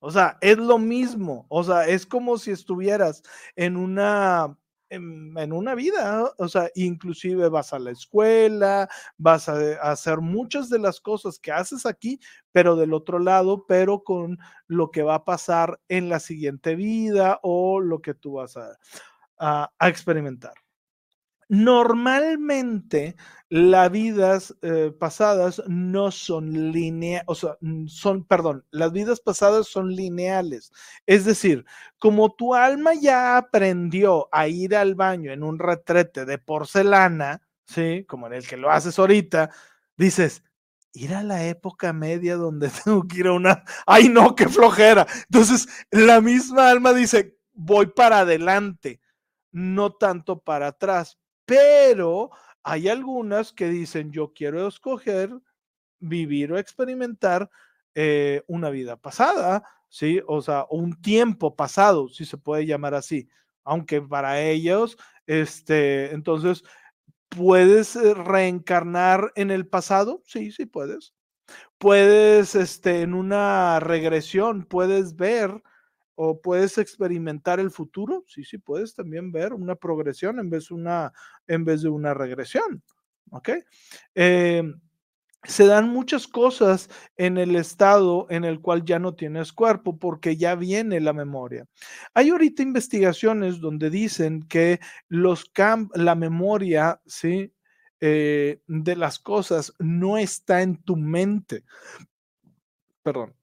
O 0.00 0.10
sea, 0.10 0.38
es 0.40 0.58
lo 0.58 0.78
mismo. 0.78 1.46
O 1.48 1.64
sea, 1.64 1.86
es 1.88 2.06
como 2.06 2.38
si 2.38 2.52
estuvieras 2.52 3.22
en 3.56 3.76
una 3.76 4.56
en, 4.90 5.52
una 5.52 5.74
vida, 5.74 6.32
o 6.38 6.48
sea, 6.48 6.70
inclusive 6.74 7.48
vas 7.48 7.72
a 7.72 7.78
la 7.78 7.90
escuela, 7.90 8.88
vas 9.16 9.48
a, 9.48 9.58
hacer 9.82 10.18
muchas 10.18 10.68
de 10.68 10.78
las 10.78 11.00
cosas 11.00 11.38
que 11.38 11.52
haces 11.52 11.86
aquí, 11.86 12.20
pero 12.52 12.76
del 12.76 12.92
otro 12.92 13.18
lado, 13.18 13.64
pero 13.66 14.02
con 14.02 14.38
lo 14.66 14.90
que 14.90 15.02
va 15.02 15.16
a 15.16 15.24
pasar 15.24 15.80
en 15.88 16.08
la 16.08 16.20
siguiente 16.20 16.74
vida 16.74 17.40
o 17.42 17.80
lo 17.80 18.00
que 18.00 18.14
tú 18.14 18.34
vas 18.34 18.56
a 19.38 19.70
experimentar. 19.80 20.54
Normalmente 21.48 23.16
las 23.48 23.90
vidas 23.90 24.54
eh, 24.60 24.92
pasadas 24.98 25.62
no 25.66 26.10
son 26.10 26.52
lineales, 26.72 27.24
o 27.26 27.34
sea, 27.34 27.56
son, 27.86 28.24
perdón, 28.24 28.66
las 28.70 28.92
vidas 28.92 29.20
pasadas 29.20 29.66
son 29.66 29.94
lineales. 29.94 30.70
Es 31.06 31.24
decir, 31.24 31.64
como 31.98 32.34
tu 32.34 32.54
alma 32.54 32.92
ya 32.94 33.38
aprendió 33.38 34.28
a 34.30 34.48
ir 34.48 34.76
al 34.76 34.94
baño 34.94 35.32
en 35.32 35.42
un 35.42 35.58
retrete 35.58 36.26
de 36.26 36.36
porcelana, 36.36 37.40
¿sí? 37.64 38.04
Como 38.06 38.26
en 38.26 38.34
el 38.34 38.46
que 38.46 38.58
lo 38.58 38.70
haces 38.70 38.98
ahorita, 38.98 39.50
dices, 39.96 40.42
ir 40.92 41.14
a 41.14 41.22
la 41.22 41.46
época 41.46 41.94
media 41.94 42.36
donde 42.36 42.70
tengo 42.84 43.06
que 43.08 43.20
ir 43.20 43.28
a 43.28 43.32
una, 43.32 43.64
ay 43.86 44.10
no, 44.10 44.34
qué 44.34 44.48
flojera. 44.48 45.06
Entonces, 45.30 45.66
la 45.90 46.20
misma 46.20 46.68
alma 46.70 46.92
dice, 46.92 47.38
voy 47.54 47.86
para 47.86 48.20
adelante, 48.20 49.00
no 49.50 49.92
tanto 49.92 50.40
para 50.40 50.68
atrás 50.68 51.18
pero 51.48 52.30
hay 52.62 52.88
algunas 52.88 53.54
que 53.54 53.70
dicen, 53.70 54.12
yo 54.12 54.34
quiero 54.34 54.68
escoger 54.68 55.30
vivir 55.98 56.52
o 56.52 56.58
experimentar 56.58 57.48
eh, 57.94 58.42
una 58.48 58.68
vida 58.68 58.98
pasada, 58.98 59.64
¿sí? 59.88 60.20
O 60.26 60.42
sea, 60.42 60.66
un 60.68 61.00
tiempo 61.00 61.56
pasado, 61.56 62.10
si 62.10 62.26
se 62.26 62.36
puede 62.36 62.66
llamar 62.66 62.94
así, 62.94 63.30
aunque 63.64 64.02
para 64.02 64.42
ellos, 64.42 64.98
este, 65.26 66.12
entonces, 66.12 66.62
¿puedes 67.30 67.96
eh, 67.96 68.12
reencarnar 68.12 69.32
en 69.34 69.50
el 69.50 69.66
pasado? 69.66 70.22
Sí, 70.26 70.52
sí 70.52 70.66
puedes. 70.66 71.14
Puedes, 71.78 72.54
este, 72.56 73.00
en 73.00 73.14
una 73.14 73.80
regresión, 73.80 74.66
puedes 74.66 75.16
ver 75.16 75.62
o 76.20 76.40
puedes 76.40 76.78
experimentar 76.78 77.60
el 77.60 77.70
futuro, 77.70 78.24
sí, 78.26 78.42
sí, 78.42 78.58
puedes 78.58 78.92
también 78.92 79.30
ver 79.30 79.54
una 79.54 79.76
progresión 79.76 80.40
en 80.40 80.50
vez, 80.50 80.72
una, 80.72 81.12
en 81.46 81.64
vez 81.64 81.82
de 81.82 81.90
una 81.90 82.12
regresión, 82.12 82.82
¿ok? 83.30 83.50
Em, 84.16 84.80
se 85.44 85.66
dan 85.66 85.88
muchas 85.88 86.26
cosas 86.26 86.90
en 87.16 87.38
el 87.38 87.54
estado 87.54 88.26
en 88.30 88.44
el 88.44 88.60
cual 88.60 88.84
ya 88.84 88.98
no 88.98 89.14
tienes 89.14 89.52
cuerpo 89.52 89.96
porque 89.96 90.36
ya 90.36 90.56
viene 90.56 90.98
la 90.98 91.12
memoria. 91.12 91.66
Hay 92.14 92.30
ahorita 92.30 92.64
investigaciones 92.64 93.60
donde 93.60 93.88
dicen 93.88 94.42
que 94.42 94.80
los 95.06 95.52
la 95.94 96.16
memoria, 96.16 97.00
¿sí? 97.06 97.54
Eh, 98.00 98.60
de 98.66 98.96
las 98.96 99.20
cosas 99.20 99.72
no 99.78 100.18
está 100.18 100.62
en 100.62 100.82
tu 100.82 100.96
mente. 100.96 101.62
Perdón, 103.04 103.34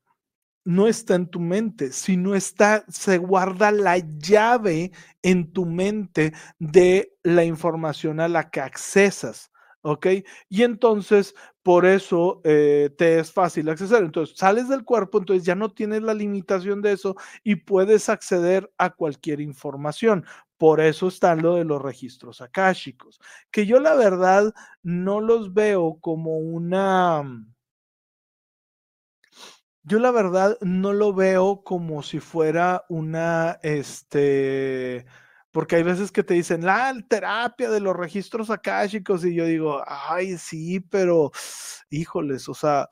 no 0.65 0.87
está 0.87 1.15
en 1.15 1.27
tu 1.27 1.39
mente, 1.39 1.91
sino 1.91 2.35
está, 2.35 2.83
se 2.89 3.19
guarda 3.19 3.71
la 3.71 3.99
llave 3.99 4.91
en 5.21 5.53
tu 5.53 5.65
mente 5.65 6.33
de 6.59 7.13
la 7.23 7.45
información 7.45 8.19
a 8.19 8.27
la 8.27 8.49
que 8.49 8.59
accesas. 8.59 9.51
¿Ok? 9.87 10.07
Y 10.49 10.63
entonces, 10.63 11.35
por 11.61 11.85
eso 11.85 12.41
eh, 12.43 12.89
te 12.97 13.19
es 13.19 13.31
fácil 13.31 13.69
acceder. 13.69 14.03
Entonces, 14.03 14.35
sales 14.35 14.67
del 14.67 14.83
cuerpo, 14.83 15.19
entonces 15.19 15.45
ya 15.45 15.53
no 15.53 15.71
tienes 15.71 16.01
la 16.01 16.15
limitación 16.15 16.81
de 16.81 16.93
eso 16.93 17.15
y 17.43 17.57
puedes 17.57 18.09
acceder 18.09 18.71
a 18.79 18.89
cualquier 18.89 19.41
información. 19.41 20.25
Por 20.57 20.81
eso 20.81 21.07
está 21.07 21.35
lo 21.35 21.55
de 21.55 21.65
los 21.65 21.79
registros 21.81 22.41
akáshicos, 22.41 23.19
que 23.51 23.67
yo 23.67 23.79
la 23.79 23.93
verdad 23.93 24.53
no 24.81 25.21
los 25.21 25.53
veo 25.53 25.99
como 26.01 26.39
una 26.39 27.23
yo 29.85 29.99
la 29.99 30.11
verdad 30.11 30.57
no 30.61 30.93
lo 30.93 31.13
veo 31.13 31.63
como 31.63 32.03
si 32.03 32.19
fuera 32.19 32.83
una, 32.89 33.59
este, 33.63 35.05
porque 35.51 35.77
hay 35.77 35.83
veces 35.83 36.11
que 36.11 36.23
te 36.23 36.33
dicen, 36.33 36.65
la 36.65 36.93
terapia 37.07 37.69
de 37.69 37.79
los 37.81 37.95
registros 37.95 38.49
akáshicos 38.49 39.23
y 39.25 39.35
yo 39.35 39.45
digo, 39.45 39.83
ay, 39.87 40.37
sí, 40.37 40.79
pero, 40.81 41.31
híjoles, 41.89 42.49
o 42.49 42.55
sea, 42.55 42.89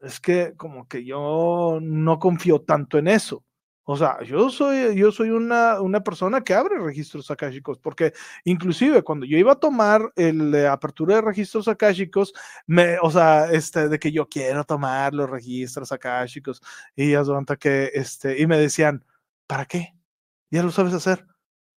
es 0.00 0.20
que 0.20 0.54
como 0.56 0.88
que 0.88 1.04
yo 1.04 1.78
no 1.82 2.18
confío 2.20 2.62
tanto 2.62 2.98
en 2.98 3.08
eso. 3.08 3.44
O 3.84 3.96
sea, 3.96 4.22
yo 4.22 4.50
soy, 4.50 4.94
yo 4.94 5.10
soy 5.10 5.30
una, 5.30 5.80
una 5.80 6.02
persona 6.02 6.42
que 6.42 6.54
abre 6.54 6.78
registros 6.78 7.30
akáshicos, 7.30 7.78
porque 7.78 8.12
inclusive 8.44 9.02
cuando 9.02 9.26
yo 9.26 9.38
iba 9.38 9.52
a 9.52 9.58
tomar 9.58 10.12
el 10.16 10.54
apertura 10.66 11.16
de 11.16 11.22
registros 11.22 11.66
akáshicos, 11.66 12.32
me, 12.66 12.98
o 13.00 13.10
sea, 13.10 13.50
este, 13.50 13.88
de 13.88 13.98
que 13.98 14.12
yo 14.12 14.28
quiero 14.28 14.64
tomar 14.64 15.14
los 15.14 15.28
registros 15.28 15.90
akáshicos, 15.92 16.62
y 16.94 17.12
ya 17.12 17.22
que, 17.58 17.90
este, 17.94 18.40
y 18.40 18.46
me 18.46 18.58
decían, 18.58 19.04
¿para 19.46 19.64
qué? 19.64 19.94
Ya 20.50 20.62
lo 20.62 20.70
sabes 20.70 20.94
hacer. 20.94 21.26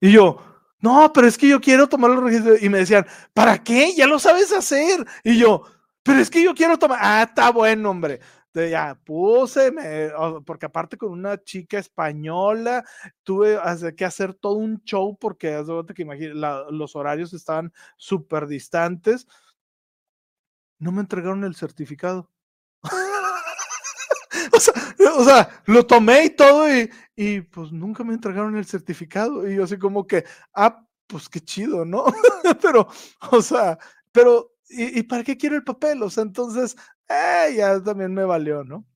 Y 0.00 0.12
yo, 0.12 0.38
no, 0.80 1.12
pero 1.12 1.28
es 1.28 1.38
que 1.38 1.48
yo 1.48 1.60
quiero 1.60 1.88
tomar 1.88 2.10
los 2.10 2.24
registros, 2.24 2.62
y 2.62 2.68
me 2.68 2.78
decían, 2.78 3.06
¿para 3.32 3.62
qué? 3.62 3.94
Ya 3.96 4.06
lo 4.06 4.18
sabes 4.18 4.52
hacer. 4.52 5.06
Y 5.22 5.38
yo, 5.38 5.62
pero 6.02 6.18
es 6.18 6.28
que 6.28 6.42
yo 6.42 6.52
quiero 6.54 6.78
tomar, 6.78 6.98
ah, 7.00 7.22
está 7.22 7.50
bueno, 7.50 7.90
hombre 7.90 8.20
ya 8.54 8.98
puse, 9.04 9.72
porque 10.44 10.66
aparte 10.66 10.96
con 10.96 11.10
una 11.10 11.42
chica 11.42 11.78
española, 11.78 12.84
tuve 13.22 13.58
que 13.96 14.04
hacer 14.04 14.34
todo 14.34 14.54
un 14.54 14.82
show 14.84 15.16
porque 15.18 15.62
que 15.94 16.32
los 16.34 16.96
horarios 16.96 17.32
estaban 17.32 17.72
súper 17.96 18.46
distantes. 18.46 19.26
No 20.78 20.92
me 20.92 21.00
entregaron 21.00 21.44
el 21.44 21.54
certificado. 21.54 22.30
o, 25.16 25.24
sea, 25.24 25.62
lo 25.66 25.86
tomé 25.86 26.24
y 26.24 26.30
todo 26.30 26.72
y, 26.72 26.90
y, 27.14 27.40
pues 27.42 27.72
nunca 27.72 28.04
me 28.04 28.14
entregaron 28.14 28.56
el 28.56 28.66
certificado. 28.66 29.48
Y 29.48 29.56
yo 29.56 29.64
así 29.64 29.78
como 29.78 30.06
que, 30.06 30.24
ah, 30.54 30.84
pues 31.06 31.28
qué 31.28 31.40
chido, 31.40 31.84
¿no? 31.84 32.06
pero, 32.62 32.88
o 33.30 33.42
sea, 33.42 33.78
pero 34.10 34.52
¿y, 34.68 35.02
para 35.04 35.24
qué 35.24 35.36
quiero 35.36 35.56
el 35.56 35.64
papel? 35.64 36.02
O 36.02 36.10
sea, 36.10 36.22
entonces, 36.22 36.76
eh, 37.12 37.54
ya 37.56 37.82
también 37.82 38.14
me 38.14 38.24
valió, 38.24 38.64
¿no? 38.64 38.86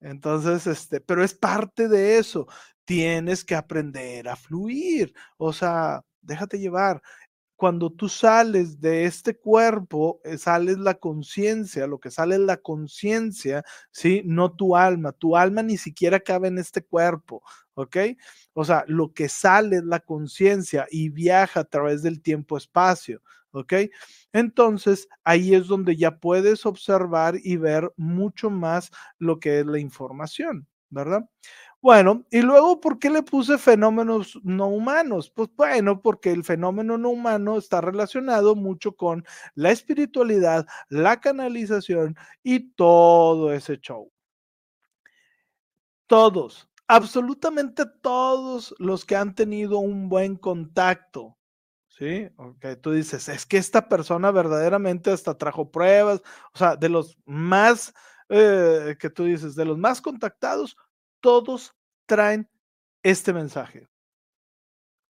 Entonces, 0.00 0.66
este, 0.66 1.00
pero 1.00 1.24
es 1.24 1.34
parte 1.34 1.88
de 1.88 2.18
eso. 2.18 2.46
Tienes 2.84 3.44
que 3.44 3.54
aprender 3.54 4.28
a 4.28 4.36
fluir, 4.36 5.14
o 5.38 5.52
sea, 5.52 6.02
déjate 6.22 6.58
llevar. 6.58 7.02
Cuando 7.56 7.90
tú 7.90 8.08
sales 8.08 8.80
de 8.80 9.04
este 9.06 9.38
cuerpo, 9.38 10.20
eh, 10.24 10.38
sales 10.38 10.78
la 10.78 10.94
conciencia, 10.94 11.86
lo 11.86 12.00
que 12.00 12.10
sale 12.10 12.34
es 12.36 12.40
la 12.42 12.58
conciencia, 12.58 13.64
¿sí? 13.92 14.22
No 14.26 14.52
tu 14.54 14.76
alma. 14.76 15.12
Tu 15.12 15.36
alma 15.36 15.62
ni 15.62 15.78
siquiera 15.78 16.20
cabe 16.20 16.48
en 16.48 16.58
este 16.58 16.84
cuerpo, 16.84 17.42
¿ok? 17.74 17.96
O 18.54 18.64
sea, 18.64 18.84
lo 18.88 19.14
que 19.14 19.28
sale 19.28 19.76
es 19.76 19.84
la 19.84 20.00
conciencia 20.00 20.86
y 20.90 21.10
viaja 21.10 21.60
a 21.60 21.64
través 21.64 22.02
del 22.02 22.20
tiempo-espacio, 22.22 23.22
¿ok? 23.54 23.74
Entonces, 24.32 25.08
ahí 25.24 25.54
es 25.54 25.66
donde 25.66 25.96
ya 25.96 26.18
puedes 26.18 26.66
observar 26.66 27.36
y 27.42 27.56
ver 27.56 27.92
mucho 27.96 28.50
más 28.50 28.90
lo 29.18 29.38
que 29.40 29.60
es 29.60 29.66
la 29.66 29.78
información, 29.78 30.66
¿verdad? 30.90 31.28
Bueno, 31.84 32.24
y 32.30 32.40
luego, 32.40 32.80
¿por 32.80 32.98
qué 32.98 33.10
le 33.10 33.22
puse 33.22 33.58
fenómenos 33.58 34.40
no 34.42 34.68
humanos? 34.68 35.30
Pues 35.30 35.50
bueno, 35.54 36.00
porque 36.00 36.30
el 36.32 36.42
fenómeno 36.42 36.96
no 36.96 37.10
humano 37.10 37.58
está 37.58 37.82
relacionado 37.82 38.54
mucho 38.54 38.92
con 38.96 39.22
la 39.54 39.70
espiritualidad, 39.70 40.66
la 40.88 41.20
canalización 41.20 42.16
y 42.42 42.70
todo 42.70 43.52
ese 43.52 43.78
show. 43.80 44.10
Todos, 46.06 46.70
absolutamente 46.88 47.84
todos 48.00 48.74
los 48.78 49.04
que 49.04 49.16
han 49.16 49.34
tenido 49.34 49.78
un 49.78 50.08
buen 50.08 50.36
contacto 50.36 51.36
Sí, 51.96 52.28
ok, 52.38 52.66
tú 52.82 52.90
dices, 52.90 53.28
es 53.28 53.46
que 53.46 53.56
esta 53.56 53.88
persona 53.88 54.32
verdaderamente 54.32 55.12
hasta 55.12 55.38
trajo 55.38 55.70
pruebas, 55.70 56.22
o 56.52 56.58
sea, 56.58 56.74
de 56.74 56.88
los 56.88 57.16
más, 57.24 57.94
eh, 58.28 58.96
que 58.98 59.10
tú 59.10 59.24
dices, 59.24 59.54
de 59.54 59.64
los 59.64 59.78
más 59.78 60.00
contactados, 60.00 60.76
todos 61.20 61.72
traen 62.06 62.50
este 63.04 63.32
mensaje. 63.32 63.88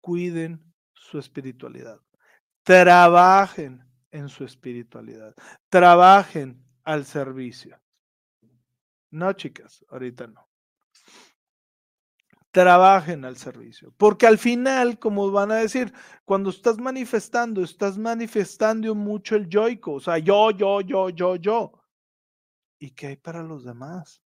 Cuiden 0.01 0.75
su 0.95 1.21
espiritualidad. 1.21 2.01
Trabajen 2.65 3.85
en 4.11 4.29
su 4.29 4.45
espiritualidad. 4.45 5.33
Trabajen 5.69 6.61
al 6.83 7.05
servicio. 7.05 7.81
No, 9.11 9.33
chicas, 9.35 9.85
ahorita 9.91 10.27
no. 10.27 10.49
Trabajen 12.55 13.25
al 13.25 13.37
servicio. 13.37 13.93
Porque 13.97 14.29
al 14.29 14.39
final, 14.39 15.01
como 15.01 15.29
van 15.33 15.51
a 15.51 15.57
decir, 15.57 15.93
cuando 16.25 16.51
estás 16.51 16.79
manifestando, 16.79 17.65
estás 17.65 17.99
manifestando 17.99 18.95
mucho 18.95 19.35
el 19.35 19.49
yoico. 19.49 19.95
O 19.95 20.01
sea, 20.01 20.19
yo, 20.19 20.53
yo, 20.53 20.81
yo, 20.81 21.11
yo, 21.11 21.35
yo. 21.35 21.73
¿Y 22.79 22.93
qué 22.93 23.09
hay 23.09 23.17
para 23.17 23.43
los 23.43 23.65
demás? 23.65 24.23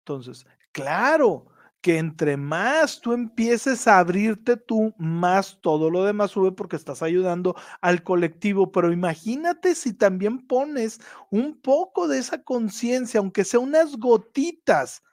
Entonces, 0.00 0.44
claro, 0.72 1.46
que 1.80 1.98
entre 1.98 2.36
más 2.36 3.00
tú 3.00 3.12
empieces 3.12 3.86
a 3.86 4.00
abrirte 4.00 4.56
tú, 4.56 4.92
más 4.98 5.60
todo 5.60 5.88
lo 5.88 6.04
demás 6.04 6.32
sube 6.32 6.50
porque 6.50 6.74
estás 6.74 7.00
ayudando 7.00 7.54
al 7.80 8.02
colectivo. 8.02 8.72
Pero 8.72 8.92
imagínate 8.92 9.76
si 9.76 9.92
también 9.92 10.48
pones 10.48 11.00
un 11.30 11.60
poco 11.60 12.08
de 12.08 12.18
esa 12.18 12.42
conciencia, 12.42 13.20
aunque 13.20 13.44
sea 13.44 13.60
unas 13.60 13.96
gotitas, 13.98 15.04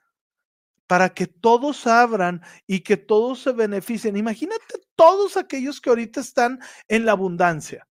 para 0.90 1.14
que 1.14 1.28
todos 1.28 1.86
abran 1.86 2.41
y 2.66 2.80
que 2.80 2.98
todos 2.98 3.44
se 3.44 3.52
beneficien. 3.52 4.18
Imagínate 4.18 4.74
todos 4.95 5.38
aquellos 5.38 5.80
que 5.80 5.91
ahorita 5.91 6.20
están 6.20 6.60
en 6.88 7.06
la 7.06 7.11
abundancia. 7.11 7.88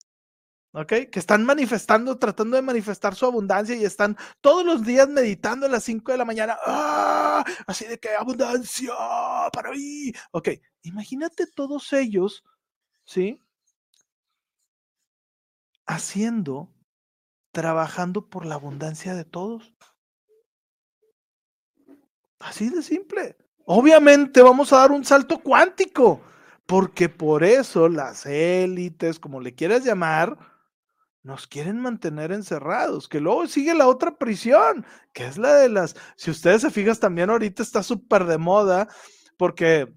¿ok? 0.75 0.93
Que 1.11 1.19
están 1.19 1.43
manifestando, 1.47 2.19
tratando 2.19 2.57
de 2.57 2.63
manifestar 2.63 3.15
su 3.15 3.25
abundancia 3.25 3.75
y 3.75 3.87
están 3.87 4.19
todos 4.43 4.63
los 4.67 4.85
días 4.85 5.09
meditando 5.09 5.65
a 5.65 5.71
las 5.71 5.85
5 5.85 6.13
de 6.13 6.19
la 6.19 6.27
mañana. 6.27 6.59
¡Ah! 6.67 7.43
Así 7.67 7.87
de 7.87 7.99
que 7.99 8.11
abundancia 8.11 8.93
para 9.55 9.71
mí. 9.71 10.13
Ok, 10.33 10.51
imagínate 10.83 11.47
todos 11.47 11.95
ellos, 11.95 12.45
¿sí? 13.07 13.43
Haciendo, 15.87 16.71
trabajando 17.53 18.29
por 18.29 18.45
la 18.45 18.57
abundancia 18.57 19.15
de 19.15 19.25
todos. 19.25 19.73
Así 22.43 22.71
de 22.71 22.83
simple. 22.83 23.37
Obviamente 23.65 24.43
vamos 24.43 24.73
a 24.73 24.79
dar 24.79 24.91
un 24.91 25.05
salto 25.05 25.39
cuántico, 25.39 26.21
porque 26.67 27.09
por 27.09 27.45
eso 27.45 27.89
las 27.89 28.27
élites, 28.27 29.21
como 29.21 29.41
le 29.41 29.55
quieras 29.55 29.85
llamar, 29.85 30.37
nos 31.23 31.47
quieren 31.47 31.79
mantener 31.79 32.33
encerrados, 32.33 33.09
que 33.09 33.21
luego 33.21 33.47
sigue 33.47 33.75
la 33.75 33.87
otra 33.87 34.17
prisión, 34.17 34.85
que 35.13 35.27
es 35.27 35.39
la 35.39 35.55
de 35.55 35.69
las, 35.69 35.95
si 36.17 36.33
ustedes 36.33 36.63
se 36.63 36.71
fijan 36.73 36.97
también 36.97 37.31
ahorita 37.31 37.63
está 37.63 37.85
súper 37.85 38.25
de 38.25 38.39
moda, 38.39 38.89
porque 39.37 39.93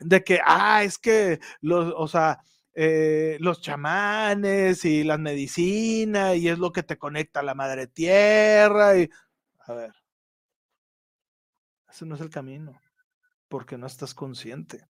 de 0.00 0.22
que, 0.24 0.40
ah, 0.44 0.84
es 0.84 0.98
que 0.98 1.40
los, 1.62 1.94
o 1.96 2.06
sea, 2.06 2.40
eh, 2.74 3.38
los 3.40 3.62
chamanes 3.62 4.84
y 4.84 5.04
la 5.04 5.16
medicina 5.16 6.34
y 6.34 6.48
es 6.48 6.58
lo 6.58 6.72
que 6.72 6.82
te 6.82 6.98
conecta 6.98 7.40
a 7.40 7.44
la 7.44 7.54
madre 7.54 7.86
tierra 7.86 8.98
y, 8.98 9.08
a 9.66 9.72
ver, 9.74 10.01
ese 11.92 12.04
no 12.06 12.16
es 12.16 12.20
el 12.20 12.30
camino, 12.30 12.72
porque 13.48 13.78
no 13.78 13.86
estás 13.86 14.14
consciente 14.14 14.84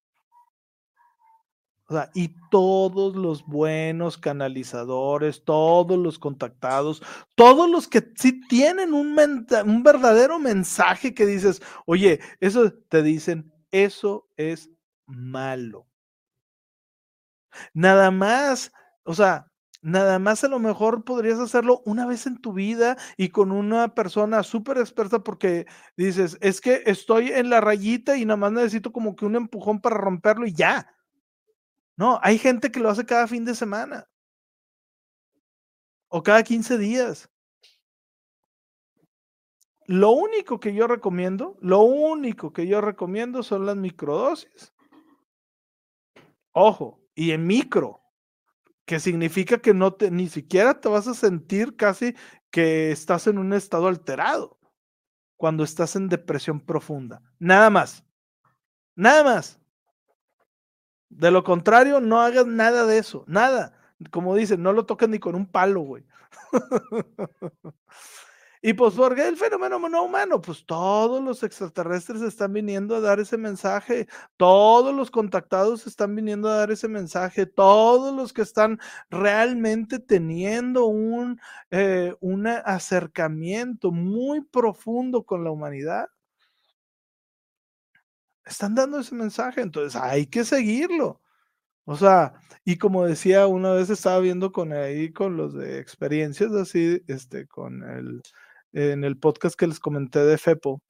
y 2.14 2.34
todos 2.50 3.16
los 3.16 3.44
buenos 3.46 4.18
canalizadores, 4.18 5.44
todos 5.44 5.98
los 5.98 6.18
contactados, 6.18 7.02
todos 7.34 7.70
los 7.70 7.88
que 7.88 8.12
sí 8.16 8.40
tienen 8.48 8.94
un, 8.94 9.16
un 9.18 9.82
verdadero 9.82 10.38
mensaje 10.38 11.14
que 11.14 11.26
dices, 11.26 11.62
oye, 11.86 12.20
eso 12.40 12.72
te 12.88 13.02
dicen, 13.02 13.52
eso 13.70 14.28
es 14.36 14.70
malo. 15.06 15.86
Nada 17.74 18.10
más, 18.10 18.72
o 19.04 19.14
sea, 19.14 19.51
nada 19.82 20.18
más 20.20 20.44
a 20.44 20.48
lo 20.48 20.60
mejor 20.60 21.04
podrías 21.04 21.40
hacerlo 21.40 21.82
una 21.84 22.06
vez 22.06 22.26
en 22.26 22.40
tu 22.40 22.52
vida 22.52 22.96
y 23.16 23.28
con 23.30 23.50
una 23.52 23.94
persona 23.94 24.42
súper 24.44 24.78
experta 24.78 25.18
porque 25.18 25.66
dices, 25.96 26.38
es 26.40 26.60
que 26.60 26.82
estoy 26.86 27.30
en 27.32 27.50
la 27.50 27.60
rayita 27.60 28.16
y 28.16 28.24
nada 28.24 28.36
más 28.36 28.52
necesito 28.52 28.92
como 28.92 29.16
que 29.16 29.26
un 29.26 29.36
empujón 29.36 29.80
para 29.80 29.96
romperlo 29.96 30.46
y 30.46 30.54
ya. 30.54 30.94
No, 31.96 32.18
hay 32.22 32.38
gente 32.38 32.70
que 32.70 32.80
lo 32.80 32.88
hace 32.88 33.04
cada 33.04 33.26
fin 33.26 33.44
de 33.44 33.54
semana. 33.54 34.08
O 36.08 36.22
cada 36.22 36.42
15 36.42 36.78
días. 36.78 37.28
Lo 39.86 40.10
único 40.12 40.60
que 40.60 40.74
yo 40.74 40.86
recomiendo, 40.86 41.56
lo 41.60 41.80
único 41.80 42.52
que 42.52 42.66
yo 42.66 42.80
recomiendo 42.80 43.42
son 43.42 43.66
las 43.66 43.76
microdosis. 43.76 44.72
Ojo, 46.52 47.00
y 47.14 47.32
en 47.32 47.46
micro, 47.46 48.01
que 48.92 49.00
significa 49.00 49.56
que 49.56 49.72
no 49.72 49.94
te, 49.94 50.10
ni 50.10 50.28
siquiera 50.28 50.78
te 50.78 50.86
vas 50.86 51.08
a 51.08 51.14
sentir 51.14 51.76
casi 51.76 52.14
que 52.50 52.90
estás 52.90 53.26
en 53.26 53.38
un 53.38 53.54
estado 53.54 53.88
alterado 53.88 54.58
cuando 55.38 55.64
estás 55.64 55.96
en 55.96 56.10
depresión 56.10 56.60
profunda. 56.60 57.22
Nada 57.38 57.70
más. 57.70 58.04
Nada 58.94 59.24
más. 59.24 59.58
De 61.08 61.30
lo 61.30 61.42
contrario, 61.42 62.00
no 62.00 62.20
hagas 62.20 62.46
nada 62.46 62.84
de 62.84 62.98
eso, 62.98 63.24
nada. 63.26 63.72
Como 64.10 64.36
dicen, 64.36 64.62
no 64.62 64.74
lo 64.74 64.84
toques 64.84 65.08
ni 65.08 65.18
con 65.18 65.36
un 65.36 65.46
palo, 65.46 65.80
güey. 65.80 66.04
y 68.62 68.74
pues, 68.74 68.94
¿por 68.94 69.16
qué 69.16 69.26
el 69.26 69.36
fenómeno 69.36 69.80
no 69.88 70.04
humano? 70.04 70.40
Pues 70.40 70.64
todos 70.64 71.22
los 71.22 71.42
extraterrestres 71.42 72.22
están 72.22 72.52
viniendo 72.52 72.94
a 72.94 73.00
dar 73.00 73.18
ese 73.18 73.36
mensaje, 73.36 74.06
todos 74.36 74.94
los 74.94 75.10
contactados 75.10 75.86
están 75.88 76.14
viniendo 76.14 76.48
a 76.48 76.58
dar 76.58 76.70
ese 76.70 76.86
mensaje, 76.86 77.44
todos 77.46 78.14
los 78.14 78.32
que 78.32 78.42
están 78.42 78.78
realmente 79.10 79.98
teniendo 79.98 80.86
un 80.86 81.40
eh, 81.70 82.14
un 82.20 82.46
acercamiento 82.46 83.90
muy 83.90 84.42
profundo 84.42 85.24
con 85.24 85.42
la 85.44 85.50
humanidad 85.50 86.06
están 88.44 88.74
dando 88.74 89.00
ese 89.00 89.14
mensaje, 89.14 89.60
entonces 89.60 90.00
hay 90.00 90.26
que 90.26 90.44
seguirlo. 90.44 91.20
O 91.84 91.96
sea, 91.96 92.34
y 92.64 92.78
como 92.78 93.06
decía, 93.06 93.46
una 93.46 93.72
vez 93.72 93.90
estaba 93.90 94.20
viendo 94.20 94.52
con 94.52 94.72
ahí 94.72 95.12
con 95.12 95.36
los 95.36 95.54
de 95.54 95.80
experiencias 95.80 96.52
así, 96.52 97.02
este, 97.08 97.46
con 97.48 97.82
el, 97.82 98.22
en 98.72 99.04
el 99.04 99.18
podcast 99.18 99.56
que 99.56 99.66
les 99.66 99.80
comenté 99.80 100.20
de 100.20 100.38
FEPO, 100.38 100.80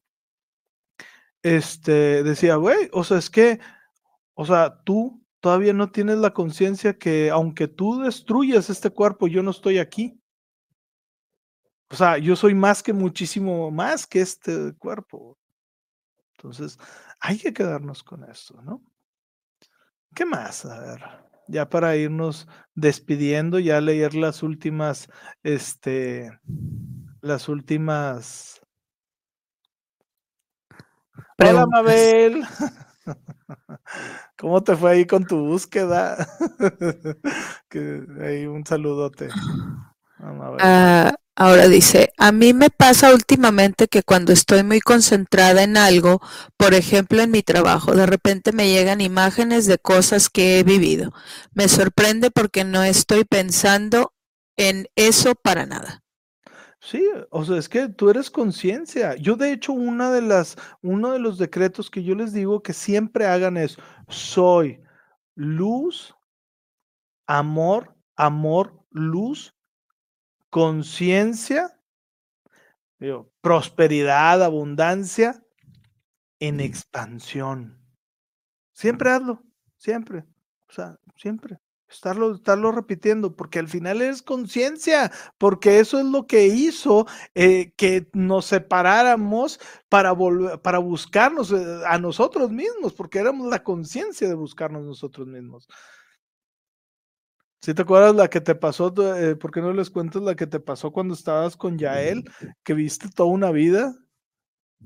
este, 1.42 2.22
decía, 2.22 2.56
güey, 2.56 2.88
o 2.92 3.04
sea, 3.04 3.18
es 3.18 3.28
que, 3.30 3.60
o 4.34 4.46
sea, 4.46 4.82
tú 4.84 5.22
todavía 5.40 5.72
no 5.72 5.90
tienes 5.90 6.18
la 6.18 6.32
conciencia 6.32 6.98
que 6.98 7.30
aunque 7.30 7.66
tú 7.68 8.00
destruyas 8.00 8.70
este 8.70 8.90
cuerpo, 8.90 9.26
yo 9.26 9.42
no 9.42 9.50
estoy 9.50 9.78
aquí. 9.78 10.20
O 11.90 11.96
sea, 11.96 12.16
yo 12.16 12.36
soy 12.36 12.54
más 12.54 12.82
que 12.82 12.92
muchísimo 12.92 13.70
más 13.70 14.06
que 14.06 14.20
este 14.20 14.72
cuerpo. 14.78 15.36
Entonces, 16.36 16.78
hay 17.20 17.38
que 17.38 17.52
quedarnos 17.52 18.02
con 18.02 18.24
esto, 18.24 18.62
¿no? 18.62 18.82
¿Qué 20.14 20.24
más? 20.24 20.64
A 20.64 20.80
ver, 20.80 21.00
ya 21.48 21.68
para 21.68 21.96
irnos 21.96 22.48
despidiendo, 22.74 23.58
ya 23.58 23.80
leer 23.80 24.14
las 24.14 24.42
últimas, 24.42 25.08
este, 25.42 26.30
las 27.22 27.48
últimas. 27.48 28.60
Hola, 31.38 31.66
Mabel. 31.66 32.44
¿Cómo 34.38 34.62
te 34.62 34.76
fue 34.76 34.90
ahí 34.90 35.06
con 35.06 35.24
tu 35.24 35.38
búsqueda? 35.38 36.28
que, 37.68 38.02
ahí 38.20 38.46
un 38.46 38.66
saludote. 38.66 39.28
Ah, 40.60 41.14
Ahora 41.34 41.66
dice, 41.66 42.12
a 42.18 42.30
mí 42.30 42.52
me 42.52 42.68
pasa 42.68 43.14
últimamente 43.14 43.88
que 43.88 44.02
cuando 44.02 44.34
estoy 44.34 44.64
muy 44.64 44.80
concentrada 44.80 45.62
en 45.62 45.78
algo, 45.78 46.20
por 46.58 46.74
ejemplo 46.74 47.22
en 47.22 47.30
mi 47.30 47.42
trabajo, 47.42 47.94
de 47.94 48.04
repente 48.04 48.52
me 48.52 48.68
llegan 48.68 49.00
imágenes 49.00 49.64
de 49.66 49.78
cosas 49.78 50.28
que 50.28 50.58
he 50.58 50.62
vivido. 50.62 51.12
Me 51.54 51.68
sorprende 51.68 52.30
porque 52.30 52.64
no 52.64 52.84
estoy 52.84 53.24
pensando 53.24 54.12
en 54.58 54.88
eso 54.94 55.34
para 55.34 55.64
nada. 55.64 56.01
Sí, 56.84 57.08
o 57.30 57.44
sea, 57.44 57.58
es 57.58 57.68
que 57.68 57.88
tú 57.88 58.10
eres 58.10 58.28
conciencia. 58.28 59.14
Yo 59.14 59.36
de 59.36 59.52
hecho 59.52 59.72
una 59.72 60.10
de 60.10 60.20
las 60.20 60.56
uno 60.82 61.12
de 61.12 61.20
los 61.20 61.38
decretos 61.38 61.88
que 61.88 62.02
yo 62.02 62.16
les 62.16 62.32
digo 62.32 62.60
que 62.60 62.72
siempre 62.72 63.24
hagan 63.26 63.56
es 63.56 63.76
soy 64.08 64.82
luz, 65.36 66.12
amor, 67.28 67.94
amor, 68.16 68.84
luz 68.90 69.54
conciencia, 70.50 71.78
prosperidad, 73.40 74.42
abundancia 74.42 75.40
en 76.40 76.58
expansión. 76.58 77.80
Siempre 78.72 79.10
hazlo, 79.10 79.40
siempre. 79.78 80.24
O 80.68 80.72
sea, 80.72 80.98
siempre. 81.16 81.61
Estarlo, 81.92 82.34
estarlo 82.34 82.72
repitiendo, 82.72 83.36
porque 83.36 83.58
al 83.58 83.68
final 83.68 84.02
es 84.02 84.22
conciencia, 84.22 85.12
porque 85.38 85.78
eso 85.78 85.98
es 85.98 86.06
lo 86.06 86.26
que 86.26 86.46
hizo 86.46 87.06
eh, 87.34 87.72
que 87.76 88.08
nos 88.12 88.46
separáramos 88.46 89.60
para, 89.88 90.14
para 90.62 90.78
buscarnos 90.78 91.52
eh, 91.52 91.82
a 91.86 91.98
nosotros 91.98 92.50
mismos, 92.50 92.92
porque 92.92 93.18
éramos 93.18 93.48
la 93.48 93.62
conciencia 93.62 94.28
de 94.28 94.34
buscarnos 94.34 94.84
nosotros 94.84 95.26
mismos. 95.26 95.68
Si 97.60 97.74
te 97.74 97.82
acuerdas 97.82 98.16
la 98.16 98.28
que 98.28 98.40
te 98.40 98.56
pasó, 98.56 98.92
eh, 99.16 99.36
¿por 99.36 99.52
qué 99.52 99.60
no 99.60 99.72
les 99.72 99.88
cuentas 99.88 100.20
la 100.22 100.34
que 100.34 100.48
te 100.48 100.58
pasó 100.58 100.90
cuando 100.90 101.14
estabas 101.14 101.56
con 101.56 101.78
Yael, 101.78 102.24
que 102.64 102.74
viste 102.74 103.08
toda 103.08 103.28
una 103.28 103.52
vida 103.52 103.94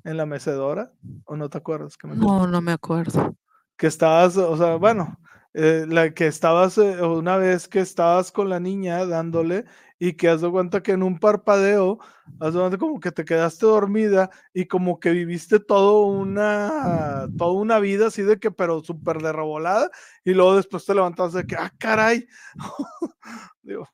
en 0.04 0.18
la 0.18 0.26
mecedora? 0.26 0.92
¿O 1.24 1.36
no 1.36 1.48
te 1.48 1.56
acuerdas? 1.56 1.96
Que 1.96 2.08
no, 2.08 2.46
no 2.46 2.60
me 2.60 2.72
acuerdo. 2.72 3.34
Que 3.78 3.86
estabas, 3.86 4.36
o 4.36 4.56
sea, 4.58 4.76
bueno, 4.76 5.18
eh, 5.58 5.86
la 5.88 6.12
que 6.12 6.26
estabas, 6.26 6.76
eh, 6.76 7.00
una 7.00 7.38
vez 7.38 7.66
que 7.66 7.80
estabas 7.80 8.30
con 8.30 8.50
la 8.50 8.60
niña 8.60 9.06
dándole 9.06 9.64
y 9.98 10.12
que 10.12 10.28
has 10.28 10.42
de 10.42 10.50
cuenta 10.50 10.82
que 10.82 10.92
en 10.92 11.02
un 11.02 11.18
parpadeo, 11.18 11.98
has 12.40 12.52
de 12.52 12.60
cuenta 12.60 12.76
como 12.76 13.00
que 13.00 13.10
te 13.10 13.24
quedaste 13.24 13.64
dormida 13.64 14.28
y 14.52 14.66
como 14.66 15.00
que 15.00 15.12
viviste 15.12 15.58
todo 15.58 16.08
una, 16.08 17.26
toda 17.38 17.52
una 17.52 17.78
vida 17.78 18.08
así 18.08 18.20
de 18.20 18.38
que, 18.38 18.50
pero 18.50 18.84
súper 18.84 19.22
de 19.22 19.32
y 20.24 20.34
luego 20.34 20.56
después 20.56 20.84
te 20.84 20.94
levantaste 20.94 21.38
de 21.38 21.46
que, 21.46 21.56
ah, 21.56 21.72
caray. 21.78 22.26
digo, 23.62 23.88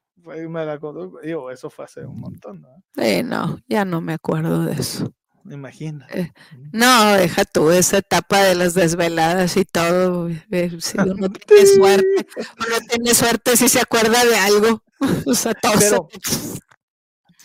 eso 1.48 1.70
fue 1.70 1.84
hace 1.84 2.05
un 2.05 2.18
montón, 2.18 2.60
¿no? 2.60 2.82
Eh, 2.97 3.22
no, 3.22 3.59
ya 3.68 3.84
no 3.84 4.01
me 4.01 4.14
acuerdo 4.14 4.64
de 4.64 4.72
eso. 4.72 5.14
Imagina. 5.51 6.06
Eh, 6.10 6.32
no, 6.73 7.12
deja 7.14 7.44
tú 7.44 7.70
esa 7.70 7.98
etapa 7.98 8.43
de 8.43 8.55
las 8.55 8.74
desveladas 8.74 9.56
y 9.56 9.64
todo. 9.64 10.28
Eh, 10.51 10.77
si 10.81 10.98
uno 11.01 11.31
tiene 11.31 11.66
suerte, 11.66 12.27
uno 12.36 12.77
tiene 12.89 13.14
suerte 13.14 13.56
si 13.56 13.69
se 13.69 13.81
acuerda 13.81 14.24
de 14.24 14.36
algo. 14.36 14.82
O 15.27 15.35
sea, 15.35 15.52
todo 15.55 15.73
pero, 15.81 16.09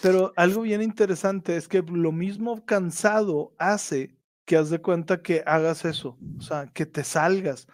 pero 0.03 0.34
algo 0.36 0.61
bien 0.61 0.84
interesante 0.84 1.57
es 1.57 1.68
que 1.68 1.82
lo 1.82 2.11
mismo 2.11 2.64
cansado 2.65 3.56
hace 3.57 4.15
que 4.45 4.57
haz 4.57 4.69
de 4.69 4.80
cuenta 4.80 5.24
que 5.24 5.41
hagas 5.44 5.84
eso, 5.84 6.19
o 6.38 6.41
sea, 6.41 6.68
que 6.68 6.86
te 6.86 7.03
salgas. 7.03 7.68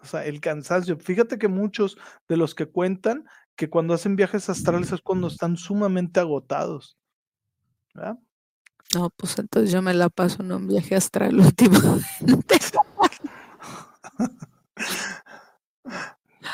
O 0.00 0.04
sea, 0.04 0.26
el 0.26 0.40
cansancio. 0.40 0.98
Fíjate 0.98 1.38
que 1.38 1.46
muchos 1.46 1.96
de 2.28 2.36
los 2.36 2.54
que 2.56 2.66
cuentan 2.66 3.24
que 3.54 3.70
cuando 3.70 3.94
hacen 3.94 4.16
viajes 4.16 4.50
astrales 4.50 4.90
es 4.90 5.00
cuando 5.00 5.28
están 5.28 5.56
sumamente 5.56 6.18
agotados. 6.18 6.98
¿verdad? 7.94 8.18
No, 8.94 9.10
pues 9.10 9.38
entonces 9.38 9.72
yo 9.72 9.82
me 9.82 9.94
la 9.94 10.08
paso 10.08 10.42
en 10.42 10.52
un 10.52 10.68
viaje 10.68 10.94
astral 10.94 11.38
últimamente. 11.38 12.58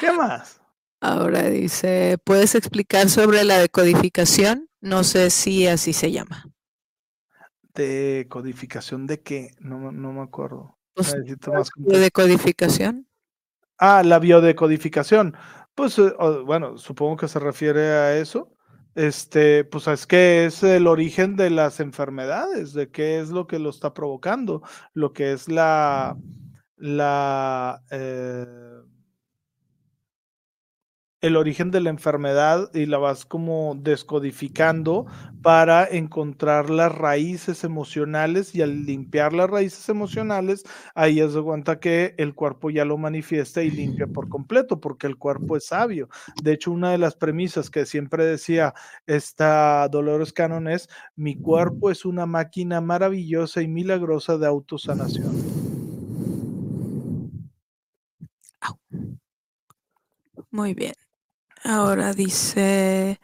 ¿Qué 0.00 0.12
más? 0.12 0.60
Ahora 1.00 1.48
dice, 1.48 2.18
¿puedes 2.24 2.54
explicar 2.54 3.08
sobre 3.08 3.44
la 3.44 3.58
decodificación? 3.58 4.68
No 4.80 5.04
sé 5.04 5.30
si 5.30 5.66
así 5.66 5.92
se 5.92 6.12
llama. 6.12 6.46
¿Decodificación 7.74 9.06
de 9.06 9.20
qué? 9.20 9.50
No, 9.58 9.92
no 9.92 10.12
me 10.12 10.22
acuerdo. 10.22 10.78
Pues, 10.94 11.14
¿De 11.76 11.98
decodificación? 11.98 13.08
Ah, 13.78 14.02
la 14.04 14.18
biodecodificación. 14.18 15.36
Pues 15.74 15.98
eh, 15.98 16.12
bueno, 16.44 16.78
supongo 16.78 17.16
que 17.16 17.28
se 17.28 17.38
refiere 17.38 17.80
a 17.80 18.16
eso. 18.16 18.54
Este, 18.94 19.64
pues 19.64 19.86
es 19.88 20.06
que 20.06 20.44
es 20.44 20.62
el 20.62 20.86
origen 20.86 21.36
de 21.36 21.50
las 21.50 21.80
enfermedades, 21.80 22.74
de 22.74 22.90
qué 22.90 23.20
es 23.20 23.30
lo 23.30 23.46
que 23.46 23.58
lo 23.58 23.70
está 23.70 23.94
provocando, 23.94 24.62
lo 24.92 25.12
que 25.12 25.32
es 25.32 25.48
la, 25.48 26.16
la, 26.76 27.82
eh, 27.90 28.71
el 31.22 31.36
origen 31.36 31.70
de 31.70 31.80
la 31.80 31.90
enfermedad 31.90 32.68
y 32.74 32.84
la 32.86 32.98
vas 32.98 33.24
como 33.24 33.76
descodificando 33.76 35.06
para 35.40 35.86
encontrar 35.86 36.68
las 36.68 36.92
raíces 36.92 37.62
emocionales 37.62 38.54
y 38.56 38.62
al 38.62 38.84
limpiar 38.84 39.32
las 39.32 39.48
raíces 39.48 39.88
emocionales, 39.88 40.64
ahí 40.96 41.20
es 41.20 41.32
de 41.32 41.42
cuenta 41.42 41.78
que 41.78 42.14
el 42.18 42.34
cuerpo 42.34 42.70
ya 42.70 42.84
lo 42.84 42.98
manifiesta 42.98 43.62
y 43.62 43.70
limpia 43.70 44.08
por 44.08 44.28
completo, 44.28 44.80
porque 44.80 45.06
el 45.06 45.16
cuerpo 45.16 45.56
es 45.56 45.66
sabio. 45.66 46.08
De 46.42 46.52
hecho, 46.52 46.72
una 46.72 46.90
de 46.90 46.98
las 46.98 47.14
premisas 47.14 47.70
que 47.70 47.86
siempre 47.86 48.24
decía 48.24 48.74
esta 49.06 49.88
Dolores 49.88 50.32
Cannon 50.32 50.66
es, 50.66 50.88
mi 51.14 51.36
cuerpo 51.36 51.90
es 51.92 52.04
una 52.04 52.26
máquina 52.26 52.80
maravillosa 52.80 53.62
y 53.62 53.68
milagrosa 53.68 54.38
de 54.38 54.46
autosanación. 54.46 55.52
Muy 60.50 60.74
bien. 60.74 60.92
Ahora 61.64 62.12
dice, 62.12 63.20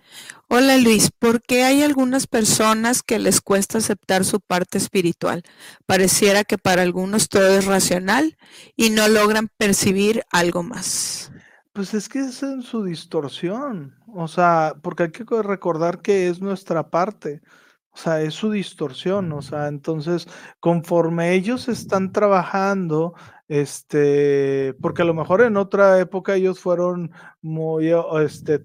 hola 0.48 0.76
Luis, 0.76 1.10
¿por 1.10 1.42
qué 1.42 1.64
hay 1.64 1.82
algunas 1.82 2.28
personas 2.28 3.02
que 3.02 3.18
les 3.18 3.40
cuesta 3.40 3.78
aceptar 3.78 4.24
su 4.24 4.40
parte 4.40 4.78
espiritual? 4.78 5.42
Pareciera 5.86 6.44
que 6.44 6.56
para 6.56 6.82
algunos 6.82 7.28
todo 7.28 7.48
es 7.58 7.64
racional 7.64 8.36
y 8.76 8.90
no 8.90 9.08
logran 9.08 9.48
percibir 9.56 10.22
algo 10.30 10.62
más. 10.62 11.32
Pues 11.72 11.94
es 11.94 12.08
que 12.08 12.20
es 12.20 12.42
en 12.44 12.62
su 12.62 12.84
distorsión, 12.84 13.96
o 14.14 14.28
sea, 14.28 14.74
porque 14.82 15.04
hay 15.04 15.10
que 15.10 15.24
recordar 15.42 16.00
que 16.00 16.28
es 16.28 16.40
nuestra 16.40 16.90
parte. 16.90 17.42
O 17.90 17.96
sea, 17.96 18.20
es 18.20 18.34
su 18.34 18.52
distorsión, 18.52 19.32
o 19.32 19.42
sea, 19.42 19.66
entonces, 19.66 20.28
conforme 20.60 21.34
ellos 21.34 21.68
están 21.68 22.12
trabajando, 22.12 23.14
este, 23.48 24.74
porque 24.80 25.02
a 25.02 25.04
lo 25.06 25.14
mejor 25.14 25.40
en 25.40 25.56
otra 25.56 25.98
época 25.98 26.36
ellos 26.36 26.60
fueron 26.60 27.10
muy, 27.40 27.90
este, 28.22 28.62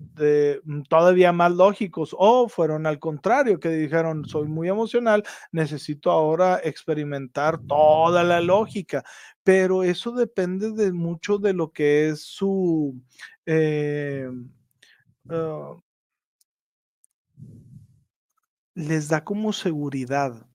mm, 0.64 0.82
todavía 0.84 1.32
más 1.32 1.54
lógicos, 1.54 2.14
o 2.18 2.50
fueron 2.50 2.86
al 2.86 3.00
contrario, 3.00 3.60
que 3.60 3.70
dijeron, 3.70 4.26
soy 4.26 4.48
muy 4.48 4.68
emocional, 4.70 5.24
necesito 5.52 6.12
ahora 6.12 6.60
experimentar 6.64 7.60
toda 7.60 8.24
la 8.24 8.42
lógica, 8.42 9.04
pero 9.44 9.84
eso 9.84 10.12
depende 10.12 10.72
de 10.72 10.92
mucho 10.92 11.38
de 11.38 11.54
lo 11.54 11.72
que 11.72 12.10
es 12.10 12.22
su... 12.22 13.02
Eh, 13.46 14.30
ah, 15.30 15.78
les 18.76 19.08
da 19.08 19.24
como 19.24 19.54
seguridad. 19.54 20.48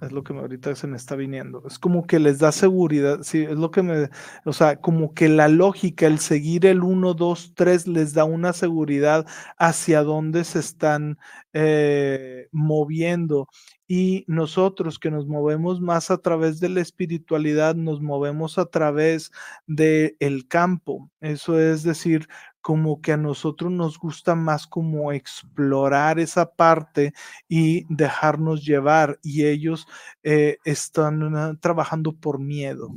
Es 0.00 0.12
lo 0.12 0.22
que 0.22 0.32
ahorita 0.32 0.76
se 0.76 0.86
me 0.86 0.96
está 0.96 1.16
viniendo. 1.16 1.64
Es 1.66 1.78
como 1.78 2.06
que 2.06 2.20
les 2.20 2.38
da 2.38 2.52
seguridad. 2.52 3.22
Sí, 3.22 3.42
es 3.42 3.56
lo 3.56 3.72
que 3.72 3.82
me. 3.82 4.10
O 4.44 4.52
sea, 4.52 4.80
como 4.80 5.12
que 5.12 5.28
la 5.28 5.48
lógica, 5.48 6.06
el 6.06 6.20
seguir 6.20 6.66
el 6.66 6.84
1, 6.84 7.14
2, 7.14 7.54
3 7.54 7.88
les 7.88 8.14
da 8.14 8.24
una 8.24 8.52
seguridad 8.52 9.26
hacia 9.58 10.04
dónde 10.04 10.44
se 10.44 10.60
están 10.60 11.18
eh, 11.52 12.46
moviendo. 12.52 13.48
Y 13.88 14.24
nosotros 14.28 14.98
que 15.00 15.10
nos 15.10 15.26
movemos 15.26 15.80
más 15.80 16.10
a 16.12 16.18
través 16.18 16.60
de 16.60 16.68
la 16.68 16.80
espiritualidad, 16.80 17.74
nos 17.74 18.00
movemos 18.00 18.58
a 18.58 18.66
través 18.66 19.32
del 19.66 20.16
el 20.20 20.46
campo. 20.46 21.10
Eso 21.20 21.58
es 21.58 21.82
decir, 21.82 22.28
como 22.68 23.00
que 23.00 23.12
a 23.12 23.16
nosotros 23.16 23.72
nos 23.72 23.98
gusta 23.98 24.34
más 24.34 24.66
como 24.66 25.10
explorar 25.10 26.18
esa 26.20 26.50
parte 26.50 27.14
y 27.48 27.86
dejarnos 27.88 28.62
llevar 28.62 29.18
y 29.22 29.46
ellos 29.46 29.86
eh, 30.22 30.58
están 30.66 31.58
trabajando 31.60 32.12
por 32.12 32.38
miedo. 32.38 32.94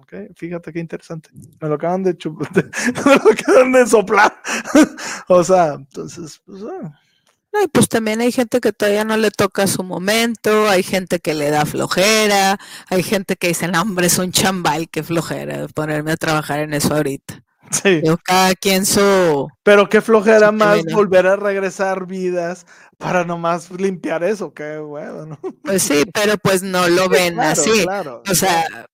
Okay, 0.00 0.28
fíjate 0.34 0.72
qué 0.72 0.80
interesante. 0.80 1.28
Me 1.60 1.68
lo 1.68 1.74
acaban 1.74 2.02
de, 2.02 2.16
me 2.24 3.14
lo 3.16 3.30
acaban 3.30 3.72
de 3.72 3.86
soplar. 3.86 4.34
o 5.28 5.44
sea, 5.44 5.74
entonces, 5.74 6.40
pues, 6.46 6.62
ah. 6.62 6.98
No, 7.52 7.62
y 7.62 7.68
pues 7.68 7.90
también 7.90 8.22
hay 8.22 8.32
gente 8.32 8.62
que 8.62 8.72
todavía 8.72 9.04
no 9.04 9.18
le 9.18 9.30
toca 9.30 9.66
su 9.66 9.84
momento, 9.84 10.70
hay 10.70 10.82
gente 10.82 11.20
que 11.20 11.34
le 11.34 11.50
da 11.50 11.66
flojera, 11.66 12.58
hay 12.88 13.02
gente 13.02 13.36
que 13.36 13.48
dice, 13.48 13.68
no, 13.68 13.82
hombre, 13.82 14.06
es 14.06 14.16
un 14.16 14.32
chambal, 14.32 14.88
qué 14.88 15.02
flojera 15.02 15.68
ponerme 15.68 16.12
a 16.12 16.16
trabajar 16.16 16.60
en 16.60 16.72
eso 16.72 16.94
ahorita. 16.94 17.44
Sí. 17.72 18.02
cada 18.24 18.54
quien 18.54 18.84
su. 18.86 19.48
Pero 19.62 19.88
qué 19.88 20.00
flojera 20.00 20.52
más 20.52 20.84
volver 20.92 21.26
a 21.26 21.36
regresar 21.36 22.06
vidas 22.06 22.66
para 22.98 23.24
nomás 23.24 23.70
limpiar 23.70 24.22
eso, 24.24 24.52
qué 24.52 24.78
bueno. 24.78 25.38
Pues 25.62 25.82
sí, 25.82 26.04
pero 26.12 26.36
pues 26.38 26.62
no 26.62 26.88
lo 26.88 27.08
ven 27.08 27.40
así. 27.40 27.84
o 28.28 28.34
sea, 28.34 28.86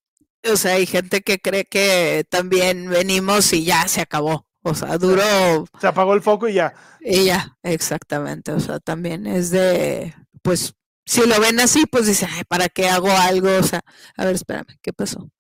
o 0.50 0.56
sea, 0.56 0.74
hay 0.74 0.86
gente 0.86 1.20
que 1.20 1.38
cree 1.38 1.64
que 1.64 2.24
también 2.28 2.88
venimos 2.88 3.52
y 3.52 3.64
ya 3.64 3.86
se 3.88 4.00
acabó. 4.00 4.46
O 4.62 4.74
sea, 4.74 4.98
duró. 4.98 5.66
Se 5.80 5.86
apagó 5.86 6.14
el 6.14 6.22
foco 6.22 6.48
y 6.48 6.54
ya. 6.54 6.74
Y 7.00 7.24
ya, 7.24 7.56
exactamente. 7.62 8.52
O 8.52 8.60
sea, 8.60 8.80
también 8.80 9.26
es 9.26 9.50
de, 9.50 10.14
pues, 10.42 10.74
si 11.06 11.26
lo 11.26 11.40
ven 11.40 11.60
así, 11.60 11.86
pues 11.86 12.06
dicen, 12.06 12.28
ay, 12.32 12.42
¿para 12.48 12.68
qué 12.68 12.88
hago 12.88 13.10
algo? 13.10 13.48
O 13.56 13.62
sea, 13.62 13.80
a 14.16 14.24
ver, 14.24 14.34
espérame, 14.34 14.78
¿qué 14.82 14.92
pasó? 14.92 15.30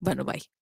Bueno, 0.00 0.24
bye. 0.24 0.59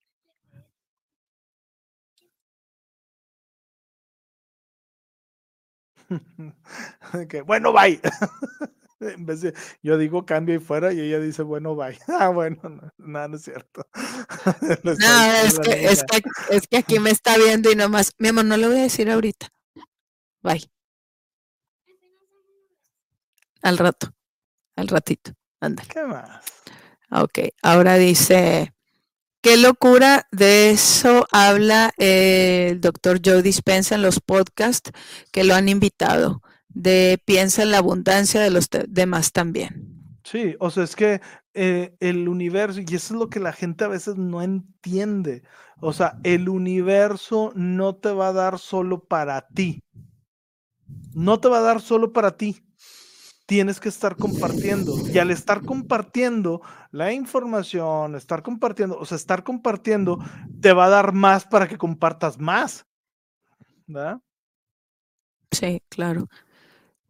bueno, 7.47 7.72
bye. 7.72 8.01
En 9.01 9.26
vez 9.26 9.43
de, 9.43 9.55
yo 9.80 9.97
digo 9.97 10.26
cambio 10.26 10.56
y 10.56 10.59
fuera 10.59 10.93
y 10.93 11.01
ella 11.01 11.20
dice, 11.20 11.43
bueno, 11.44 11.76
bye. 11.76 11.97
Ah, 12.09 12.30
bueno, 12.30 12.59
no, 12.64 12.93
no, 12.98 13.28
no 13.28 13.36
es 13.36 13.43
cierto. 13.43 13.86
no, 14.82 14.90
es 14.93 15.59
que, 15.60 15.85
es, 15.86 16.02
que, 16.02 16.22
es 16.51 16.66
que 16.66 16.78
aquí 16.78 16.98
me 16.98 17.10
está 17.10 17.36
viendo 17.36 17.70
y 17.70 17.76
nomás, 17.76 18.12
mi 18.18 18.28
amor, 18.28 18.47
no 18.47 18.56
le 18.56 18.66
voy 18.66 18.78
a 18.78 18.82
decir 18.82 19.09
ahorita. 19.09 19.48
Bye. 20.43 20.68
Al 23.62 23.78
rato, 23.78 24.12
al 24.74 24.89
ratito. 24.89 25.32
Anda. 25.60 25.85
¿Qué 25.89 26.02
más? 26.02 26.44
Ok, 27.10 27.39
ahora 27.62 27.94
dice, 27.97 28.74
qué 29.40 29.56
locura, 29.56 30.27
de 30.32 30.70
eso 30.70 31.27
habla 31.32 31.93
el 31.98 32.81
doctor 32.81 33.20
Joe 33.24 33.43
Dispensa 33.43 33.94
en 33.94 34.02
los 34.02 34.20
podcasts 34.20 34.90
que 35.32 35.44
lo 35.44 35.55
han 35.55 35.69
invitado, 35.69 36.43
de 36.69 37.20
piensa 37.24 37.62
en 37.62 37.70
la 37.70 37.78
abundancia 37.78 38.40
de 38.40 38.51
los 38.51 38.69
demás 38.89 39.32
también. 39.32 39.94
Sí, 40.24 40.56
o 40.60 40.70
sea, 40.70 40.85
es 40.85 40.94
que 40.94 41.20
eh, 41.55 41.97
el 42.01 42.28
universo, 42.28 42.81
y 42.81 42.94
eso 42.94 43.15
es 43.15 43.19
lo 43.19 43.31
que 43.31 43.40
la 43.40 43.52
gente 43.52 43.85
a 43.85 43.89
veces 43.89 44.16
no 44.16 44.43
entiende, 44.43 45.43
o 45.81 45.93
sea, 45.93 46.19
el 46.23 46.48
universo 46.48 47.52
no 47.55 47.97
te 47.97 48.12
va 48.12 48.28
a 48.28 48.32
dar 48.32 48.59
solo 48.59 49.05
para 49.05 49.48
ti, 49.48 49.82
no 51.15 51.40
te 51.40 51.48
va 51.48 51.59
a 51.59 51.62
dar 51.62 51.81
solo 51.81 52.12
para 52.12 52.36
ti 52.36 52.62
tienes 53.49 53.81
que 53.81 53.89
estar 53.89 54.15
compartiendo. 54.15 54.95
Y 55.09 55.19
al 55.19 55.31
estar 55.31 55.65
compartiendo 55.65 56.61
la 56.91 57.15
información, 57.15 58.15
estar 58.15 58.43
compartiendo, 58.43 58.99
o 58.99 59.07
sea, 59.07 59.16
estar 59.16 59.43
compartiendo 59.43 60.19
te 60.61 60.75
va 60.75 60.85
a 60.85 60.91
dar 60.91 61.15
más 61.15 61.47
para 61.47 61.66
que 61.66 61.79
compartas 61.79 62.39
más. 62.39 62.85
¿Verdad? 63.87 64.20
Sí, 65.51 65.83
claro. 65.89 66.29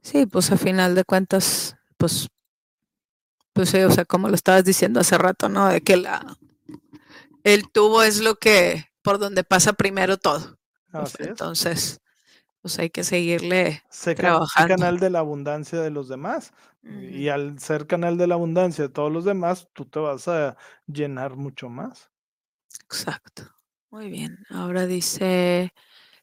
Sí, 0.00 0.26
pues 0.26 0.52
a 0.52 0.56
final 0.56 0.94
de 0.94 1.02
cuentas, 1.02 1.76
pues, 1.96 2.28
pues 3.52 3.70
sí, 3.70 3.78
o 3.78 3.90
sea, 3.90 4.04
como 4.04 4.28
lo 4.28 4.36
estabas 4.36 4.64
diciendo 4.64 5.00
hace 5.00 5.18
rato, 5.18 5.48
¿no? 5.48 5.66
De 5.66 5.80
que 5.80 5.96
la 5.96 6.38
el 7.42 7.68
tubo 7.68 8.04
es 8.04 8.20
lo 8.20 8.36
que 8.36 8.86
por 9.02 9.18
donde 9.18 9.42
pasa 9.42 9.72
primero 9.72 10.18
todo. 10.18 10.56
entonces, 11.18 12.00
pues 12.60 12.78
hay 12.78 12.90
que 12.90 13.04
seguirle 13.04 13.82
trabajando. 14.16 14.76
canal 14.76 14.98
de 14.98 15.10
la 15.10 15.20
abundancia 15.20 15.80
de 15.80 15.90
los 15.90 16.08
demás. 16.08 16.52
Y 16.82 17.28
al 17.28 17.58
ser 17.58 17.86
canal 17.86 18.16
de 18.16 18.26
la 18.26 18.34
abundancia 18.34 18.84
de 18.84 18.88
todos 18.90 19.12
los 19.12 19.24
demás, 19.24 19.68
tú 19.74 19.84
te 19.84 19.98
vas 19.98 20.26
a 20.28 20.56
llenar 20.86 21.36
mucho 21.36 21.68
más. 21.68 22.10
Exacto. 22.84 23.42
Muy 23.90 24.10
bien. 24.10 24.38
Ahora 24.48 24.86
dice 24.86 25.72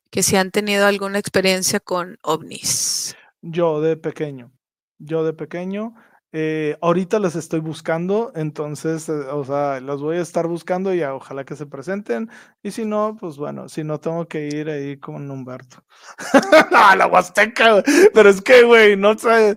que 0.10 0.24
si 0.24 0.38
han 0.38 0.52
tenido 0.52 0.86
alguna 0.86 1.20
experiencia 1.20 1.80
con 1.80 2.18
ovnis. 2.24 3.16
Yo 3.42 3.82
de 3.82 3.98
pequeño. 3.98 4.52
Yo 4.98 5.24
de 5.24 5.34
pequeño 5.34 5.94
eh, 6.38 6.78
ahorita 6.82 7.18
las 7.20 7.38
estoy 7.38 7.62
buscando, 7.62 8.34
entonces, 8.36 9.08
eh, 9.08 9.14
o 9.14 9.46
sea, 9.46 9.80
las 9.80 10.02
voy 10.02 10.18
a 10.18 10.22
estar 10.22 10.48
buscando 10.48 10.94
y 10.94 11.02
ojalá 11.02 11.46
que 11.46 11.56
se 11.56 11.66
presenten. 11.66 12.30
Y 12.62 12.72
si 12.72 12.84
no, 12.84 13.16
pues 13.18 13.38
bueno, 13.38 13.70
si 13.70 13.86
no, 13.86 14.02
tengo 14.02 14.28
que 14.28 14.48
ir 14.48 14.70
ahí 14.70 14.98
con 14.98 15.32
Humberto. 15.32 15.86
no, 16.72 16.96
la 16.98 17.08
Huasteca, 17.08 17.82
pero 18.14 18.30
es 18.30 18.42
que, 18.42 18.64
güey, 18.64 18.98
no 18.98 19.18
sé, 19.18 19.56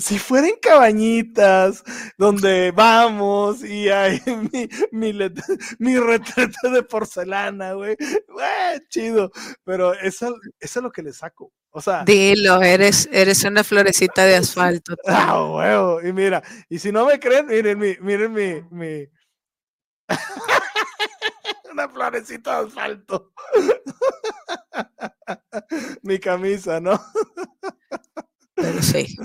si 0.00 0.18
fueran 0.18 0.50
cabañitas 0.60 1.84
donde 2.18 2.72
vamos 2.72 3.62
y 3.62 3.88
hay 3.88 4.20
mi, 4.90 5.12
mi, 5.12 5.12
mi 5.78 5.96
retrete 5.96 6.70
de 6.70 6.82
porcelana, 6.82 7.74
güey, 7.74 7.96
chido, 8.88 9.30
pero 9.62 9.94
eso, 9.94 10.34
eso 10.58 10.80
es 10.80 10.82
lo 10.82 10.90
que 10.90 11.02
le 11.04 11.12
saco. 11.12 11.52
O 11.72 11.80
sea. 11.80 12.04
Dilo, 12.04 12.60
eres, 12.62 13.08
eres 13.12 13.44
una 13.44 13.62
florecita 13.62 14.24
de 14.24 14.36
asfalto. 14.36 14.96
Ah, 15.06 15.44
huevo. 15.44 16.00
Y 16.02 16.12
mira, 16.12 16.42
y 16.68 16.78
si 16.78 16.92
no 16.92 17.06
me 17.06 17.20
creen, 17.20 17.46
miren 17.46 17.78
mi, 17.78 17.96
miren 18.00 18.32
mi, 18.32 18.62
mi. 18.70 19.08
una 21.72 21.88
florecita 21.88 22.60
de 22.60 22.68
asfalto. 22.68 23.32
mi 26.02 26.18
camisa, 26.18 26.80
¿no? 26.80 27.00
Pero 28.54 28.82
sí. 28.82 29.16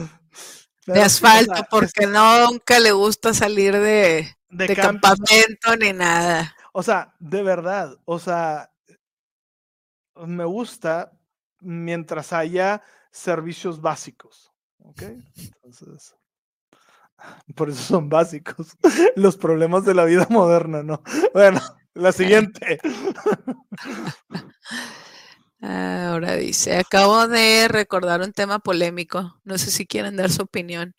de 0.86 1.02
asfalto, 1.02 1.66
porque 1.70 2.06
nunca 2.06 2.80
le 2.80 2.92
gusta 2.92 3.34
salir 3.34 3.74
de, 3.74 4.38
de, 4.50 4.76
campamento 4.76 5.76
ni 5.80 5.94
nada. 5.94 6.56
O 6.74 6.84
sea, 6.84 7.16
de 7.20 7.42
verdad, 7.42 7.98
o 8.06 8.20
sea, 8.20 8.72
me 10.16 10.46
gusta 10.46 11.12
mientras 11.66 12.32
haya 12.32 12.82
servicios 13.12 13.82
básicos. 13.82 14.52
¿Ok? 14.80 15.02
Entonces, 15.64 16.16
por 17.56 17.70
eso 17.70 17.82
son 17.82 18.10
básicos 18.10 18.78
los 19.16 19.38
problemas 19.38 19.86
de 19.86 19.94
la 19.94 20.06
vida 20.06 20.28
moderna, 20.30 20.84
¿no? 20.84 21.02
Bueno, 21.34 21.62
la 21.94 22.12
siguiente. 22.12 22.80
Ahora 25.62 26.36
dice, 26.36 26.78
acabo 26.78 27.28
de 27.28 27.68
recordar 27.68 28.22
un 28.22 28.34
tema 28.34 28.60
polémico, 28.60 29.40
no 29.44 29.58
sé 29.58 29.72
si 29.72 29.88
quieren 29.88 30.16
dar 30.16 30.30
su 30.30 30.44
opinión. 30.44 30.94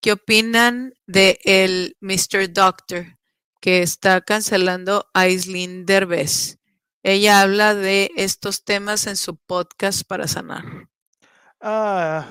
¿Qué 0.00 0.12
opinan 0.12 0.94
de 1.06 1.38
el 1.44 1.96
Mr. 2.00 2.52
Doctor 2.52 3.18
que 3.60 3.82
está 3.82 4.20
cancelando 4.20 5.06
a 5.12 5.20
Aislinn 5.20 5.86
Derbez? 5.86 6.57
Ella 7.02 7.42
habla 7.42 7.74
de 7.74 8.10
estos 8.16 8.64
temas 8.64 9.06
en 9.06 9.16
su 9.16 9.36
podcast 9.36 10.06
para 10.06 10.26
sanar. 10.26 10.64
Ah, 11.60 12.26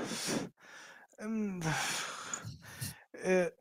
mm, 1.20 1.60
eh, 3.14 3.54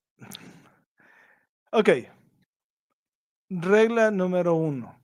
ok. 1.70 1.88
Regla 3.48 4.10
número 4.10 4.54
uno. 4.54 5.00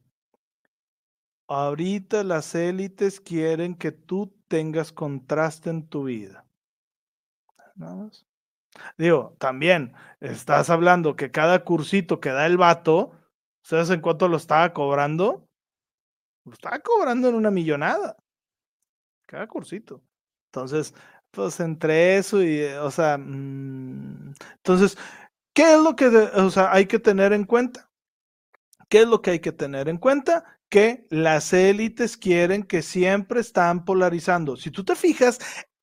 Ahorita 1.48 2.24
las 2.24 2.54
élites 2.54 3.20
quieren 3.20 3.74
que 3.74 3.92
tú 3.92 4.34
tengas 4.48 4.92
contraste 4.92 5.70
en 5.70 5.86
tu 5.86 6.04
vida. 6.04 6.44
Digo, 8.96 9.36
también 9.38 9.92
estás 10.20 10.70
hablando 10.70 11.14
que 11.14 11.30
cada 11.30 11.64
cursito 11.64 12.20
que 12.20 12.30
da 12.30 12.46
el 12.46 12.56
vato, 12.56 13.12
¿sabes 13.62 13.90
en 13.90 14.00
cuánto 14.00 14.28
lo 14.28 14.36
estaba 14.36 14.72
cobrando? 14.72 15.48
Lo 16.44 16.52
estaba 16.52 16.78
cobrando 16.80 17.28
en 17.28 17.34
una 17.34 17.50
millonada. 17.50 18.16
Cada 19.26 19.46
cursito. 19.46 20.02
Entonces, 20.46 20.94
pues 21.30 21.60
entre 21.60 22.18
eso 22.18 22.42
y, 22.42 22.62
o 22.64 22.90
sea, 22.90 23.16
mm, 23.18 24.34
entonces, 24.56 24.98
¿qué 25.54 25.74
es 25.74 25.80
lo 25.80 25.96
que 25.96 26.06
o 26.06 26.50
sea, 26.50 26.72
hay 26.72 26.86
que 26.86 26.98
tener 26.98 27.32
en 27.32 27.44
cuenta? 27.44 27.90
¿Qué 28.88 29.00
es 29.02 29.08
lo 29.08 29.22
que 29.22 29.30
hay 29.30 29.40
que 29.40 29.52
tener 29.52 29.88
en 29.88 29.96
cuenta? 29.96 30.44
Que 30.68 31.06
las 31.10 31.52
élites 31.54 32.16
quieren 32.18 32.62
que 32.64 32.82
siempre 32.82 33.40
están 33.40 33.84
polarizando. 33.86 34.56
Si 34.56 34.70
tú 34.70 34.84
te 34.84 34.94
fijas, 34.96 35.38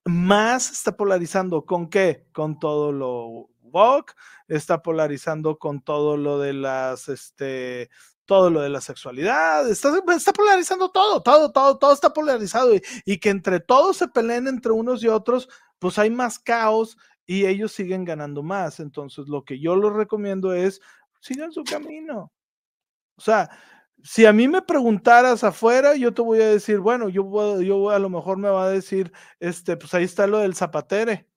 más 0.06 0.72
está 0.72 0.96
polarizando 0.96 1.66
con 1.66 1.90
qué? 1.90 2.28
Con 2.34 2.60
todo 2.60 2.92
lo 2.92 3.50
woke, 3.62 4.14
está 4.48 4.82
polarizando 4.82 5.58
con 5.58 5.82
todo 5.82 6.18
lo 6.18 6.40
de 6.40 6.54
las, 6.54 7.10
este, 7.10 7.90
todo 8.30 8.52
lo 8.52 8.62
de 8.62 8.70
la 8.70 8.80
sexualidad, 8.80 9.68
está, 9.68 9.92
está 10.16 10.32
polarizando 10.32 10.92
todo, 10.92 11.24
todo, 11.24 11.52
todo, 11.52 11.80
todo 11.80 11.92
está 11.92 12.14
polarizado 12.14 12.76
y, 12.76 13.18
que 13.18 13.30
entre 13.32 13.60
todos 13.60 13.98
se 13.98 14.08
peleen 14.08 14.48
entre 14.48 14.72
unos 14.72 15.04
y 15.04 15.08
otros, 15.08 15.50
pues 15.80 15.98
hay 15.98 16.12
más 16.12 16.38
caos 16.38 16.96
y 17.26 17.48
ellos 17.48 17.72
siguen 17.72 18.06
ganando 18.06 18.44
más. 18.44 18.80
Entonces, 18.80 19.28
lo 19.28 19.44
que 19.44 19.60
yo 19.60 19.76
les 19.76 19.94
recomiendo 19.94 20.54
es, 20.54 20.80
sigan 21.20 21.52
su 21.52 21.64
camino. 21.64 22.32
O 23.16 23.22
sea, 23.22 23.50
si 24.04 24.28
a 24.28 24.32
mí 24.32 24.48
me 24.48 24.62
preguntaras 24.62 25.44
afuera, 25.44 25.96
yo 25.96 26.14
te 26.14 26.22
voy 26.22 26.40
a 26.40 26.50
decir, 26.50 26.78
bueno, 26.78 27.10
yo, 27.10 27.24
voy, 27.24 27.66
yo 27.66 27.90
a 27.90 27.98
lo 27.98 28.12
mejor 28.12 28.38
me 28.38 28.50
va 28.50 28.66
a 28.66 28.70
decir, 28.70 29.12
este, 29.40 29.76
pues 29.76 29.92
ahí 29.96 30.04
está 30.04 30.28
lo 30.28 30.38
del 30.38 30.54
zapatere. 30.54 31.28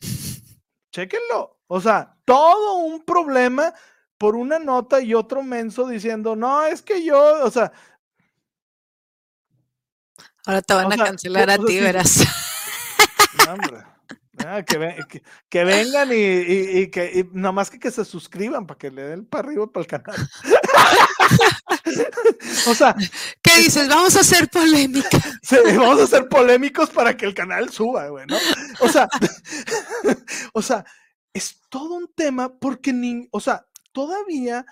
Chéquenlo. 0.92 1.58
O 1.66 1.78
sea, 1.78 2.16
todo 2.24 2.76
un 2.76 3.04
problema 3.04 3.74
por 4.22 4.36
una 4.36 4.60
nota 4.60 5.00
y 5.00 5.14
otro 5.14 5.42
menso 5.42 5.88
diciendo, 5.88 6.36
no, 6.36 6.64
es 6.64 6.80
que 6.80 7.02
yo, 7.02 7.42
o 7.42 7.50
sea. 7.50 7.72
Ahora 10.46 10.62
te 10.62 10.74
van 10.74 10.92
a 10.92 10.96
cancelar 10.96 11.50
a 11.50 11.58
ti, 11.58 11.80
verás. 11.80 12.20
hombre. 13.50 13.82
Ah, 14.46 14.62
que, 14.62 14.78
vengan 15.64 16.10
y, 16.12 16.88
que 16.88 17.28
nada 17.32 17.50
más 17.50 17.68
que, 17.68 17.80
que 17.80 17.90
se 17.90 18.04
suscriban 18.04 18.64
para 18.64 18.78
que 18.78 18.92
le 18.92 19.02
den 19.02 19.26
para 19.26 19.48
arriba 19.48 19.66
para 19.66 19.82
el 19.82 19.88
canal. 19.88 20.28
o 22.68 22.74
sea, 22.76 22.94
¿qué 23.42 23.58
dices? 23.58 23.88
Vamos 23.88 24.14
a 24.14 24.22
ser 24.22 24.48
polémicos. 24.48 25.20
vamos 25.76 26.00
a 26.00 26.06
ser 26.06 26.28
polémicos 26.28 26.90
para 26.90 27.16
que 27.16 27.26
el 27.26 27.34
canal 27.34 27.70
suba, 27.70 28.06
güey, 28.06 28.26
¿no? 28.26 28.36
O 28.78 28.88
sea, 28.88 29.08
o 30.52 30.62
sea, 30.62 30.84
es 31.34 31.58
todo 31.68 31.94
un 31.94 32.06
tema 32.14 32.56
porque 32.56 32.92
ni, 32.92 33.26
o 33.32 33.40
sea, 33.40 33.66
todavía 33.92 34.66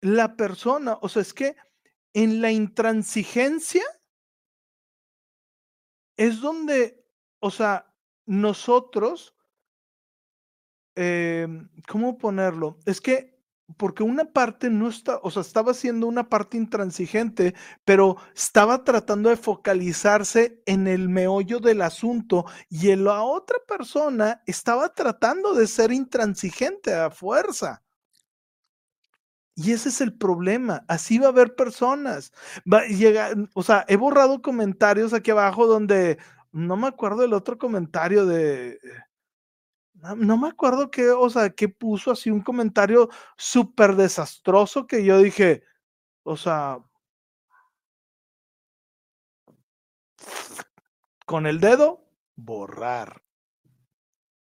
la 0.00 0.36
persona, 0.36 0.98
o 1.00 1.08
sea, 1.08 1.22
es 1.22 1.34
que 1.34 1.56
en 2.14 2.40
la 2.40 2.50
intransigencia 2.50 3.84
es 6.16 6.40
donde, 6.40 7.04
o 7.40 7.50
sea, 7.50 7.94
nosotros 8.26 9.34
em, 10.94 11.68
¿cómo 11.88 12.18
ponerlo? 12.18 12.78
Es 12.86 13.00
que 13.00 13.32
porque 13.76 14.02
una 14.02 14.24
parte 14.32 14.70
no 14.70 14.88
está, 14.88 15.18
o 15.22 15.30
sea, 15.30 15.42
estaba 15.42 15.74
siendo 15.74 16.06
una 16.06 16.28
parte 16.28 16.56
intransigente, 16.56 17.54
pero 17.84 18.16
estaba 18.34 18.84
tratando 18.84 19.30
de 19.30 19.36
focalizarse 19.36 20.62
en 20.66 20.86
el 20.86 21.08
meollo 21.08 21.58
del 21.60 21.82
asunto 21.82 22.44
y 22.68 22.94
la 22.96 23.22
otra 23.22 23.58
persona 23.66 24.42
estaba 24.46 24.92
tratando 24.94 25.54
de 25.54 25.66
ser 25.66 25.92
intransigente 25.92 26.94
a 26.94 27.10
fuerza. 27.10 27.82
Y 29.62 29.72
ese 29.72 29.90
es 29.90 30.00
el 30.00 30.12
problema. 30.12 30.84
Así 30.88 31.18
va 31.18 31.26
a 31.26 31.30
haber 31.30 31.54
personas. 31.54 32.32
Va, 32.70 32.84
llega, 32.86 33.30
o 33.54 33.62
sea, 33.62 33.84
he 33.88 33.96
borrado 33.96 34.42
comentarios 34.42 35.12
aquí 35.14 35.30
abajo 35.30 35.66
donde 35.66 36.18
no 36.50 36.76
me 36.76 36.88
acuerdo 36.88 37.24
el 37.24 37.32
otro 37.32 37.58
comentario 37.58 38.26
de. 38.26 38.78
No, 40.16 40.36
me 40.36 40.48
acuerdo 40.48 40.90
qué, 40.90 41.10
o 41.10 41.30
sea, 41.30 41.50
qué 41.50 41.68
puso 41.68 42.10
así 42.10 42.28
un 42.28 42.40
comentario 42.40 43.08
súper 43.36 43.94
desastroso 43.94 44.86
que 44.88 45.04
yo 45.04 45.18
dije, 45.18 45.62
o 46.24 46.36
sea, 46.36 46.78
con 51.24 51.46
el 51.46 51.60
dedo, 51.60 52.04
borrar. 52.34 53.22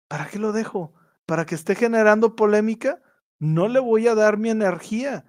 ¿Para 0.08 0.28
qué 0.28 0.40
lo 0.40 0.52
dejo? 0.52 0.94
¿Para 1.28 1.46
que 1.46 1.54
esté 1.54 1.76
generando 1.76 2.36
polémica? 2.36 3.00
No 3.42 3.68
le 3.68 3.80
voy 3.80 4.08
a 4.08 4.14
dar 4.16 4.38
mi 4.38 4.52
energía. 4.52 5.26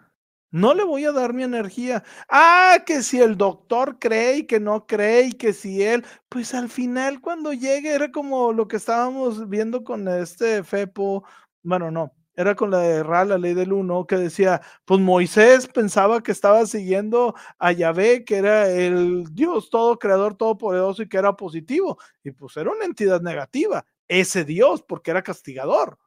No 0.51 0.75
le 0.75 0.85
voy 0.85 1.07
a 1.07 1.13
dar 1.13 1.33
mi 1.33 1.45
energía. 1.45 2.05
Ah, 2.29 2.81
que 2.87 3.03
si 3.03 3.19
el 3.21 3.39
doctor 3.39 3.99
cree 3.99 4.39
y 4.39 4.47
que 4.47 4.61
no 4.61 4.87
cree 4.87 5.29
y 5.29 5.33
que 5.33 5.55
si 5.55 5.83
él, 5.83 6.05
pues 6.29 6.53
al 6.55 6.69
final 6.69 7.23
cuando 7.23 7.55
llegue 7.55 7.95
era 7.95 8.13
como 8.13 8.53
lo 8.53 8.69
que 8.69 8.77
estábamos 8.77 9.49
viendo 9.49 9.83
con 9.83 10.07
este 10.09 10.63
Fepo, 10.63 11.25
bueno, 11.63 11.91
no, 11.91 12.13
era 12.37 12.55
con 12.55 12.71
la 12.71 12.81
de 12.81 13.03
Ra, 13.03 13.25
la 13.25 13.39
ley 13.39 13.55
del 13.55 13.73
uno, 13.73 14.07
que 14.07 14.17
decía, 14.17 14.61
pues 14.85 15.01
Moisés 15.01 15.67
pensaba 15.69 16.23
que 16.23 16.33
estaba 16.33 16.67
siguiendo 16.67 17.35
a 17.59 17.73
Yahvé, 17.73 18.25
que 18.27 18.37
era 18.37 18.69
el 18.71 19.25
Dios 19.33 19.71
todo 19.71 19.99
creador, 19.99 20.37
todopoderoso 20.37 21.03
y 21.03 21.09
que 21.09 21.17
era 21.17 21.35
positivo, 21.35 21.99
y 22.23 22.31
pues 22.33 22.59
era 22.59 22.71
una 22.71 22.85
entidad 22.85 23.23
negativa, 23.23 23.87
ese 24.07 24.45
Dios, 24.45 24.83
porque 24.83 25.11
era 25.13 25.23
castigador. 25.23 25.99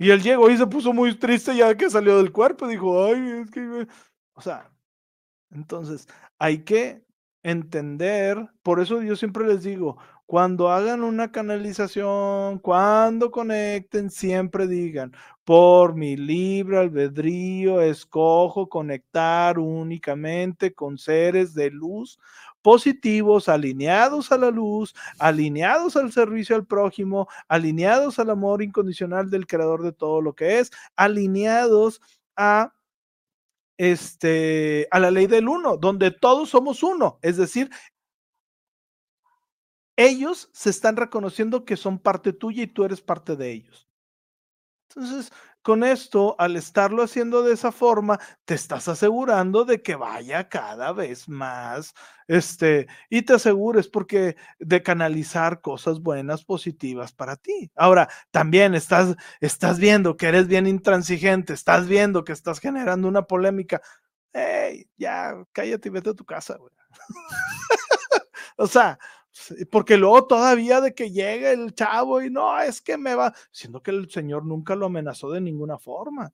Y 0.00 0.10
él 0.10 0.22
llegó 0.22 0.48
y 0.48 0.56
se 0.56 0.66
puso 0.66 0.94
muy 0.94 1.14
triste 1.14 1.54
ya 1.54 1.76
que 1.76 1.90
salió 1.90 2.16
del 2.16 2.32
cuerpo. 2.32 2.66
Dijo, 2.66 3.04
ay, 3.04 3.42
es 3.42 3.50
que... 3.50 3.86
O 4.32 4.40
sea, 4.40 4.70
entonces 5.50 6.08
hay 6.38 6.64
que 6.64 7.04
entender, 7.42 8.48
por 8.62 8.80
eso 8.80 9.02
yo 9.02 9.14
siempre 9.14 9.46
les 9.46 9.62
digo, 9.62 9.98
cuando 10.24 10.70
hagan 10.70 11.02
una 11.02 11.30
canalización, 11.30 12.60
cuando 12.60 13.30
conecten, 13.30 14.08
siempre 14.10 14.66
digan, 14.66 15.12
por 15.44 15.94
mi 15.94 16.16
libre 16.16 16.78
albedrío, 16.78 17.82
escojo 17.82 18.70
conectar 18.70 19.58
únicamente 19.58 20.72
con 20.72 20.96
seres 20.96 21.52
de 21.52 21.70
luz 21.70 22.18
positivos, 22.62 23.48
alineados 23.48 24.32
a 24.32 24.38
la 24.38 24.50
luz, 24.50 24.94
alineados 25.18 25.96
al 25.96 26.12
servicio 26.12 26.56
al 26.56 26.66
prójimo, 26.66 27.28
alineados 27.48 28.18
al 28.18 28.30
amor 28.30 28.62
incondicional 28.62 29.30
del 29.30 29.46
creador 29.46 29.82
de 29.82 29.92
todo 29.92 30.20
lo 30.20 30.34
que 30.34 30.58
es, 30.60 30.70
alineados 30.96 32.00
a 32.36 32.72
este 33.78 34.88
a 34.90 35.00
la 35.00 35.10
ley 35.10 35.26
del 35.26 35.48
uno, 35.48 35.76
donde 35.76 36.10
todos 36.10 36.50
somos 36.50 36.82
uno, 36.82 37.18
es 37.22 37.36
decir, 37.36 37.70
ellos 39.96 40.48
se 40.52 40.70
están 40.70 40.96
reconociendo 40.96 41.64
que 41.64 41.76
son 41.76 41.98
parte 41.98 42.32
tuya 42.32 42.62
y 42.62 42.66
tú 42.66 42.84
eres 42.84 43.02
parte 43.02 43.36
de 43.36 43.52
ellos. 43.52 43.89
Entonces, 44.96 45.30
con 45.62 45.84
esto, 45.84 46.34
al 46.38 46.56
estarlo 46.56 47.02
haciendo 47.02 47.42
de 47.42 47.52
esa 47.52 47.70
forma, 47.70 48.18
te 48.44 48.54
estás 48.54 48.88
asegurando 48.88 49.64
de 49.64 49.82
que 49.82 49.94
vaya 49.94 50.48
cada 50.48 50.92
vez 50.92 51.28
más, 51.28 51.94
este, 52.26 52.88
y 53.08 53.22
te 53.22 53.34
asegures 53.34 53.86
porque 53.88 54.36
de 54.58 54.82
canalizar 54.82 55.60
cosas 55.60 56.00
buenas, 56.00 56.44
positivas 56.44 57.12
para 57.12 57.36
ti. 57.36 57.70
Ahora, 57.76 58.08
también 58.30 58.74
estás, 58.74 59.14
estás 59.40 59.78
viendo 59.78 60.16
que 60.16 60.26
eres 60.26 60.48
bien 60.48 60.66
intransigente, 60.66 61.52
estás 61.52 61.86
viendo 61.86 62.24
que 62.24 62.32
estás 62.32 62.58
generando 62.58 63.06
una 63.06 63.22
polémica. 63.22 63.80
Hey, 64.32 64.86
ya, 64.96 65.34
cállate 65.52 65.88
y 65.88 65.92
vete 65.92 66.10
a 66.10 66.14
tu 66.14 66.24
casa, 66.24 66.56
güey. 66.56 66.72
o 68.56 68.66
sea, 68.66 68.98
porque 69.70 69.96
luego 69.96 70.26
todavía 70.26 70.80
de 70.80 70.94
que 70.94 71.10
llegue 71.10 71.52
el 71.52 71.74
chavo 71.74 72.22
y 72.22 72.30
no, 72.30 72.60
es 72.60 72.80
que 72.80 72.96
me 72.96 73.14
va, 73.14 73.34
siendo 73.50 73.82
que 73.82 73.90
el 73.90 74.10
Señor 74.10 74.44
nunca 74.44 74.74
lo 74.74 74.86
amenazó 74.86 75.30
de 75.30 75.40
ninguna 75.40 75.78
forma. 75.78 76.32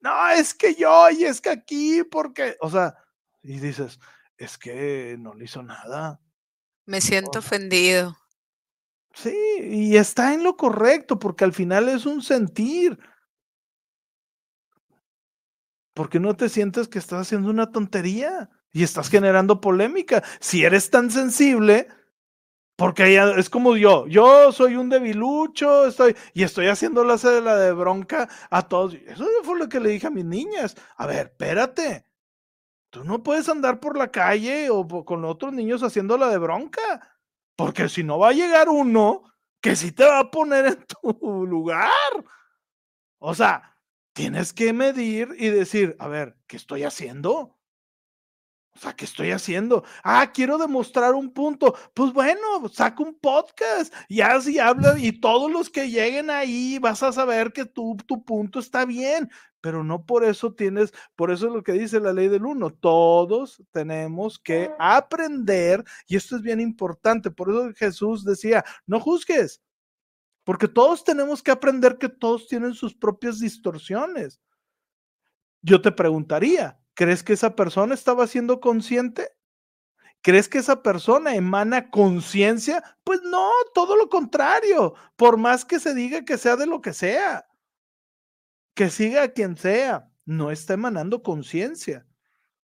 No, 0.00 0.28
es 0.30 0.52
que 0.54 0.74
yo, 0.74 1.08
y 1.10 1.24
es 1.24 1.40
que 1.40 1.50
aquí, 1.50 2.04
porque, 2.04 2.56
o 2.60 2.70
sea, 2.70 2.94
y 3.42 3.58
dices, 3.58 3.98
es 4.36 4.58
que 4.58 5.16
no 5.18 5.34
le 5.34 5.44
hizo 5.44 5.62
nada. 5.62 6.20
Me 6.86 7.00
siento 7.00 7.38
ofendido. 7.38 8.16
Sí, 9.14 9.34
y 9.60 9.96
está 9.96 10.34
en 10.34 10.42
lo 10.42 10.56
correcto, 10.56 11.18
porque 11.18 11.44
al 11.44 11.52
final 11.52 11.88
es 11.88 12.04
un 12.04 12.22
sentir. 12.22 12.98
Porque 15.94 16.18
no 16.18 16.36
te 16.36 16.48
sientes 16.48 16.88
que 16.88 16.98
estás 16.98 17.20
haciendo 17.20 17.48
una 17.48 17.70
tontería 17.70 18.50
y 18.72 18.82
estás 18.82 19.08
generando 19.08 19.60
polémica. 19.60 20.24
Si 20.40 20.64
eres 20.64 20.90
tan 20.90 21.10
sensible, 21.10 21.88
porque 22.76 23.16
es 23.36 23.50
como 23.50 23.76
yo, 23.76 24.06
yo 24.08 24.50
soy 24.50 24.74
un 24.74 24.88
debilucho, 24.88 25.86
estoy, 25.86 26.16
y 26.32 26.42
estoy 26.42 26.66
haciendo 26.66 27.04
la 27.04 27.16
la 27.40 27.56
de 27.56 27.72
bronca 27.72 28.28
a 28.50 28.62
todos. 28.66 28.94
Eso 28.94 29.26
fue 29.44 29.58
lo 29.58 29.68
que 29.68 29.78
le 29.78 29.90
dije 29.90 30.08
a 30.08 30.10
mis 30.10 30.24
niñas. 30.24 30.76
A 30.96 31.06
ver, 31.06 31.26
espérate. 31.26 32.06
Tú 32.90 33.04
no 33.04 33.22
puedes 33.22 33.48
andar 33.48 33.80
por 33.80 33.96
la 33.96 34.10
calle 34.10 34.70
o 34.70 34.86
con 35.04 35.24
otros 35.24 35.52
niños 35.52 35.82
haciendo 35.82 36.18
la 36.18 36.28
de 36.28 36.38
bronca. 36.38 37.18
Porque 37.56 37.88
si 37.88 38.02
no 38.02 38.18
va 38.18 38.30
a 38.30 38.32
llegar 38.32 38.68
uno 38.68 39.22
que 39.60 39.76
sí 39.76 39.92
te 39.92 40.04
va 40.04 40.18
a 40.18 40.30
poner 40.30 40.66
en 40.66 40.84
tu 40.86 41.46
lugar. 41.46 41.90
O 43.18 43.34
sea, 43.34 43.76
tienes 44.12 44.52
que 44.52 44.72
medir 44.72 45.28
y 45.38 45.48
decir, 45.48 45.96
a 45.98 46.08
ver, 46.08 46.36
¿qué 46.46 46.56
estoy 46.56 46.82
haciendo? 46.84 47.56
O 48.76 48.80
sea, 48.80 48.92
¿qué 48.92 49.04
estoy 49.04 49.30
haciendo? 49.30 49.84
Ah, 50.02 50.32
quiero 50.32 50.58
demostrar 50.58 51.14
un 51.14 51.32
punto. 51.32 51.76
Pues 51.94 52.12
bueno, 52.12 52.40
saca 52.72 53.02
un 53.04 53.14
podcast 53.14 53.94
y 54.08 54.20
así 54.20 54.58
habla 54.58 54.98
y 54.98 55.12
todos 55.12 55.50
los 55.50 55.70
que 55.70 55.88
lleguen 55.88 56.28
ahí 56.28 56.78
vas 56.80 57.02
a 57.04 57.12
saber 57.12 57.52
que 57.52 57.64
tu, 57.66 57.96
tu 58.06 58.24
punto 58.24 58.58
está 58.58 58.84
bien, 58.84 59.30
pero 59.60 59.84
no 59.84 60.04
por 60.04 60.24
eso 60.24 60.52
tienes, 60.52 60.92
por 61.14 61.30
eso 61.30 61.46
es 61.46 61.52
lo 61.52 61.62
que 61.62 61.72
dice 61.72 62.00
la 62.00 62.12
ley 62.12 62.26
del 62.26 62.44
uno. 62.46 62.70
Todos 62.70 63.62
tenemos 63.70 64.40
que 64.40 64.72
aprender 64.80 65.84
y 66.08 66.16
esto 66.16 66.34
es 66.34 66.42
bien 66.42 66.60
importante. 66.60 67.30
Por 67.30 67.50
eso 67.50 67.72
Jesús 67.76 68.24
decía, 68.24 68.64
no 68.86 68.98
juzgues, 68.98 69.62
porque 70.42 70.66
todos 70.66 71.04
tenemos 71.04 71.42
que 71.42 71.52
aprender 71.52 71.96
que 71.96 72.08
todos 72.08 72.48
tienen 72.48 72.74
sus 72.74 72.94
propias 72.94 73.38
distorsiones. 73.38 74.40
Yo 75.62 75.80
te 75.80 75.92
preguntaría, 75.92 76.78
¿Crees 76.94 77.22
que 77.22 77.32
esa 77.32 77.56
persona 77.56 77.94
estaba 77.94 78.26
siendo 78.26 78.60
consciente? 78.60 79.28
¿Crees 80.22 80.48
que 80.48 80.58
esa 80.58 80.82
persona 80.82 81.34
emana 81.34 81.90
conciencia? 81.90 82.82
Pues 83.04 83.20
no, 83.22 83.50
todo 83.74 83.96
lo 83.96 84.08
contrario. 84.08 84.94
Por 85.16 85.36
más 85.36 85.64
que 85.64 85.78
se 85.78 85.94
diga 85.94 86.24
que 86.24 86.38
sea 86.38 86.56
de 86.56 86.66
lo 86.66 86.80
que 86.80 86.92
sea, 86.92 87.46
que 88.74 88.88
siga 88.90 89.24
a 89.24 89.28
quien 89.28 89.56
sea, 89.56 90.10
no 90.24 90.50
está 90.50 90.74
emanando 90.74 91.22
conciencia. 91.22 92.06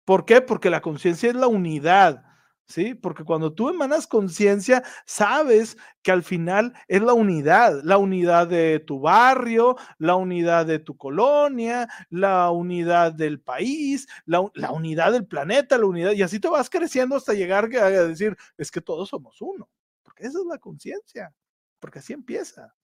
¿Por 0.05 0.25
qué? 0.25 0.41
Porque 0.41 0.71
la 0.71 0.81
conciencia 0.81 1.29
es 1.29 1.37
la 1.37 1.47
unidad. 1.47 2.25
¿Sí? 2.73 2.95
Porque 2.95 3.25
cuando 3.25 3.53
tú 3.53 3.69
emanas 3.69 4.07
conciencia, 4.07 4.83
sabes 5.05 5.77
que 6.03 6.11
al 6.11 6.23
final 6.23 6.73
es 6.89 7.03
la 7.03 7.13
unidad, 7.13 7.83
la 7.85 7.99
unidad 7.99 8.49
de 8.49 8.81
tu 8.81 9.01
barrio, 9.01 9.77
la 9.99 10.17
unidad 10.17 10.67
de 10.67 10.79
tu 10.79 10.97
colonia, 10.97 11.89
la 12.09 12.51
unidad 12.51 13.13
del 13.13 13.41
país, 13.41 14.09
la, 14.25 14.41
unidad 14.41 15.13
del 15.13 15.27
planeta, 15.27 15.77
la 15.77 15.87
unidad, 15.87 16.13
y 16.13 16.23
así 16.23 16.41
te 16.41 16.49
vas 16.49 16.71
creciendo 16.71 17.17
hasta 17.17 17.35
llegar 17.35 17.69
a 17.77 17.91
decir, 17.91 18.37
es 18.57 18.71
que 18.71 18.81
todos 18.81 19.11
somos 19.11 19.41
uno, 19.41 19.69
porque 20.03 20.25
esa 20.25 20.39
es 20.39 20.47
la 20.47 20.59
conciencia, 20.59 21.33
porque 21.79 21.99
así 21.99 22.13
empieza. 22.13 22.75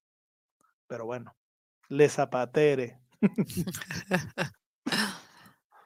Pero 0.86 1.06
bueno, 1.06 1.35
le 1.89 2.09
zapatere. 2.09 3.01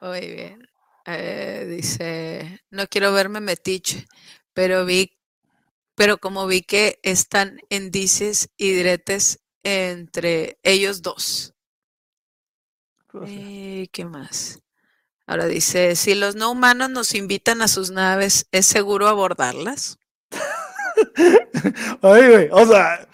Muy 0.01 0.19
bien. 0.19 0.72
Eh, 1.05 1.65
dice, 1.69 2.61
no 2.69 2.87
quiero 2.87 3.11
verme 3.11 3.41
metiche, 3.41 4.07
pero 4.53 4.85
vi, 4.85 5.17
pero 5.95 6.17
como 6.17 6.47
vi 6.47 6.61
que 6.61 6.99
están 7.03 7.59
en 7.69 7.91
dices 7.91 8.49
y 8.57 8.71
diretes 8.71 9.39
entre 9.63 10.59
ellos 10.63 11.01
dos. 11.01 11.53
Eh, 13.25 13.87
¿Qué 13.91 14.05
más? 14.05 14.59
Ahora 15.25 15.45
dice, 15.45 15.95
si 15.95 16.15
los 16.15 16.35
no 16.35 16.51
humanos 16.51 16.89
nos 16.89 17.15
invitan 17.15 17.61
a 17.61 17.67
sus 17.67 17.91
naves, 17.91 18.47
¿es 18.51 18.65
seguro 18.65 19.07
abordarlas? 19.07 19.97
Ay, 22.01 22.29
güey, 22.29 22.49
o 22.51 22.65
sea, 22.65 23.07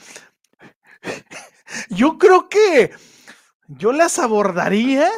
yo 1.90 2.18
creo 2.18 2.49
que 2.49 2.91
yo 3.68 3.91
las 3.91 4.18
abordaría, 4.18 5.10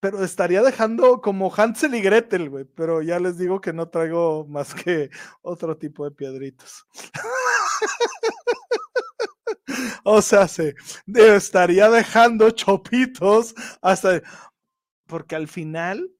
pero 0.00 0.24
estaría 0.24 0.62
dejando 0.62 1.20
como 1.20 1.52
Hansel 1.54 1.94
y 1.94 2.00
Gretel, 2.00 2.48
güey. 2.48 2.64
Pero 2.64 3.02
ya 3.02 3.20
les 3.20 3.38
digo 3.38 3.60
que 3.60 3.72
no 3.72 3.88
traigo 3.88 4.46
más 4.46 4.74
que 4.74 5.10
otro 5.42 5.76
tipo 5.76 6.04
de 6.04 6.10
piedritos. 6.10 6.86
o 10.04 10.22
sea, 10.22 10.48
se 10.48 10.74
estaría 11.06 11.90
dejando 11.90 12.50
chopitos 12.50 13.54
hasta. 13.82 14.22
Porque 15.06 15.36
al 15.36 15.48
final. 15.48 16.10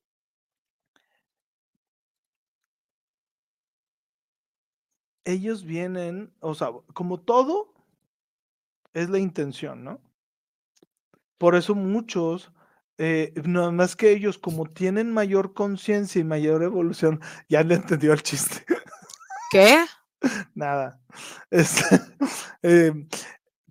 Ellos 5.25 5.65
vienen, 5.65 6.33
o 6.41 6.55
sea, 6.55 6.71
como 6.95 7.21
todo, 7.21 7.73
es 8.95 9.11
la 9.11 9.19
intención, 9.19 9.85
¿no? 9.85 10.01
Por 11.39 11.55
eso 11.55 11.75
muchos, 11.75 12.53
eh, 13.03 13.33
nada 13.47 13.71
más 13.71 13.97
que 13.97 14.13
ellos, 14.13 14.37
como 14.37 14.67
tienen 14.67 15.11
mayor 15.11 15.55
conciencia 15.55 16.21
y 16.21 16.25
mayor 16.25 16.63
evolución, 16.63 17.19
ya 17.49 17.63
le 17.63 17.77
entendió 17.77 18.13
el 18.13 18.23
chiste. 18.23 18.63
¿Qué? 19.51 19.87
Nada. 20.55 21.01
Este, 21.51 21.83
em, 22.63 23.09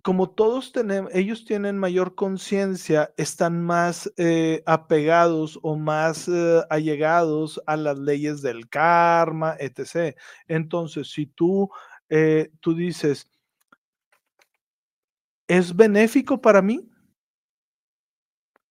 como 0.02 0.30
todos 0.30 0.72
tenemos, 0.72 1.14
ellos 1.14 1.44
tienen 1.44 1.78
mayor 1.78 2.16
conciencia, 2.16 3.14
están 3.16 3.62
más 3.62 4.12
eh, 4.16 4.64
apegados 4.66 5.60
o 5.62 5.76
más 5.76 6.26
eh, 6.26 6.64
allegados 6.68 7.62
a 7.66 7.76
las 7.76 8.00
leyes 8.00 8.42
del 8.42 8.68
karma, 8.68 9.54
etc. 9.60 10.16
Entonces, 10.48 11.08
si 11.12 11.26
tú, 11.26 11.70
tú 12.58 12.74
dices, 12.74 13.30
¿es 15.46 15.76
benéfico 15.76 16.40
para 16.40 16.60
mí? 16.62 16.90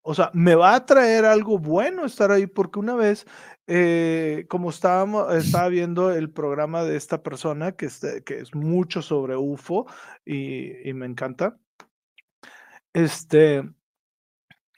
O 0.10 0.16
sea, 0.16 0.32
me 0.34 0.56
va 0.56 0.74
a 0.74 0.88
traer 0.88 1.24
algo 1.24 1.60
bueno 1.60 2.04
estar 2.04 2.32
ahí, 2.32 2.48
porque 2.48 2.80
una 2.80 2.96
vez, 2.96 3.28
eh, 3.68 4.48
como 4.50 4.72
estábamos, 4.72 5.32
estaba 5.36 5.70
viendo 5.70 6.12
el 6.12 6.32
programa 6.32 6.84
de 6.84 6.96
esta 6.98 7.22
persona, 7.22 7.74
que 7.74 7.86
es, 7.86 8.02
que 8.26 8.40
es 8.40 8.56
mucho 8.56 9.04
sobre 9.04 9.36
UFO 9.36 9.86
y, 10.26 10.92
me 10.96 11.06
encanta. 11.06 11.60
Este, 12.92 13.70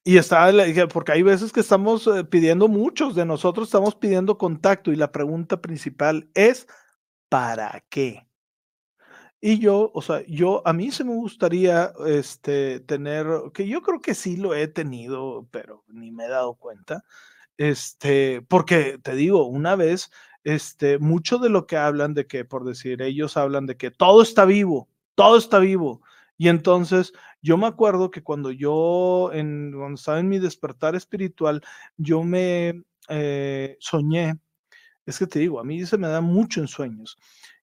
y 0.04 0.18
estaba, 0.18 0.52
porque 0.92 1.14
hay 1.14 1.24
veces 1.24 1.54
que 1.54 1.62
estamos 1.62 2.08
eh, 2.08 2.26
pidiendo 2.26 2.68
muchos 2.68 3.16
de 3.16 3.26
nosotros, 3.26 3.70
estamos 3.70 3.96
pidiendo 3.96 4.38
contacto 4.38 4.92
y 4.92 4.98
la 4.98 5.14
pregunta 5.14 5.62
principal 5.62 6.30
es, 6.34 6.68
¿para 7.30 7.86
qué? 7.88 8.28
Y 9.44 9.58
yo, 9.58 9.92
o 9.96 10.02
sea, 10.04 10.24
yo, 10.28 10.62
a 10.68 10.74
mí 10.74 10.92
se 10.92 11.04
me 11.04 11.16
gustaría, 11.16 11.92
este, 12.06 12.80
tener, 12.82 13.26
que 13.56 13.68
yo 13.68 13.82
creo 13.82 14.00
que 14.00 14.14
sí 14.14 14.38
lo 14.38 14.54
he 14.54 14.68
tenido, 14.68 15.48
pero 15.50 15.84
ni 15.88 16.12
me 16.12 16.26
he 16.26 16.30
dado 16.30 16.54
cuenta, 16.54 17.04
este, 17.58 18.44
porque 18.44 19.00
te 19.02 19.16
digo, 19.16 19.46
una 19.48 19.76
vez, 19.76 20.12
este, 20.44 21.00
mucho 21.00 21.40
de 21.40 21.50
lo 21.50 21.66
que 21.66 21.76
hablan 21.78 22.14
de 22.14 22.28
que, 22.28 22.46
por 22.46 22.66
decir, 22.66 23.02
ellos 23.02 23.36
hablan 23.36 23.66
de 23.66 23.78
que 23.78 23.90
todo 23.90 24.22
está 24.22 24.46
vivo, 24.46 24.90
todo 25.16 25.38
está 25.38 25.58
vivo. 25.58 26.04
Y 26.38 26.50
entonces, 26.50 27.12
yo 27.42 27.58
me 27.58 27.68
acuerdo 27.68 28.12
que 28.12 28.24
cuando 28.24 28.52
yo, 28.52 29.32
en, 29.34 29.74
cuando 29.76 29.96
estaba 29.96 30.20
en 30.20 30.30
mi 30.30 30.38
despertar 30.38 30.96
espiritual, 30.96 31.64
yo 31.98 32.24
me 32.24 32.84
eh, 33.10 33.78
soñé, 33.80 34.38
es 35.06 35.18
que 35.20 35.28
te 35.28 35.40
digo, 35.40 35.60
a 35.60 35.64
mí 35.64 35.84
se 35.86 35.98
me 35.98 36.08
da 36.08 36.22
mucho 36.22 36.62
en 36.62 36.68
sueños 36.68 37.18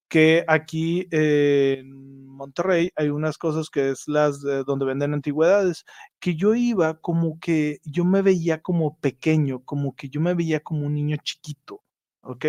que 0.08 0.44
aquí 0.48 1.06
en 1.10 2.26
Monterrey 2.26 2.90
hay 2.96 3.08
unas 3.10 3.36
cosas 3.36 3.68
que 3.68 3.90
es 3.90 4.08
las 4.08 4.40
donde 4.40 4.86
venden 4.86 5.14
antigüedades, 5.14 5.84
que 6.18 6.34
yo 6.34 6.54
iba 6.54 6.98
como 7.00 7.38
que 7.40 7.80
yo 7.84 8.04
me 8.04 8.22
veía 8.22 8.62
como 8.62 8.98
pequeño, 8.98 9.64
como 9.64 9.94
que 9.94 10.08
yo 10.08 10.20
me 10.20 10.34
veía 10.34 10.60
como 10.60 10.86
un 10.86 10.94
niño 10.94 11.16
chiquito, 11.22 11.82
¿ok? 12.22 12.46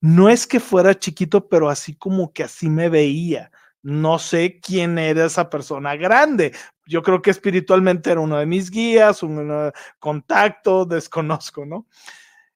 No 0.00 0.28
es 0.28 0.46
que 0.46 0.60
fuera 0.60 0.98
chiquito, 0.98 1.48
pero 1.48 1.68
así 1.68 1.96
como 1.96 2.32
que 2.32 2.44
así 2.44 2.68
me 2.70 2.88
veía. 2.88 3.50
No 3.82 4.18
sé 4.18 4.60
quién 4.60 4.98
era 4.98 5.26
esa 5.26 5.50
persona 5.50 5.94
grande. 5.96 6.54
Yo 6.86 7.02
creo 7.02 7.20
que 7.20 7.30
espiritualmente 7.30 8.10
era 8.10 8.20
uno 8.20 8.38
de 8.38 8.46
mis 8.46 8.70
guías, 8.70 9.22
un 9.22 9.70
contacto, 9.98 10.86
desconozco, 10.86 11.66
¿no? 11.66 11.86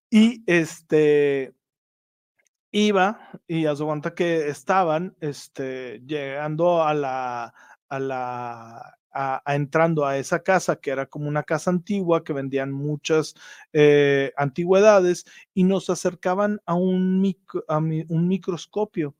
Y 0.08 0.42
este, 0.46 1.52
iba 2.72 3.18
y 3.46 3.66
a 3.66 3.76
su 3.76 3.86
cuenta 3.86 4.14
que 4.14 4.48
estaban 4.48 5.16
este, 5.20 6.00
llegando 6.06 6.82
a 6.82 6.94
la, 6.94 7.54
a 7.88 7.98
la, 7.98 8.98
a, 9.12 9.42
entrando 9.54 10.04
a 10.06 10.18
esa 10.18 10.42
casa 10.42 10.76
que 10.76 10.90
era 10.90 11.06
como 11.06 11.28
una 11.28 11.42
casa 11.42 11.70
antigua 11.70 12.24
que 12.24 12.32
vendían 12.32 12.72
muchas 12.72 13.34
eh, 13.72 14.32
antigüedades 14.36 15.24
y 15.54 15.64
nos 15.64 15.90
acercaban 15.90 16.60
a 16.66 16.74
un, 16.74 17.34
a 17.68 17.78
un 17.78 18.28
microscopio 18.28 19.14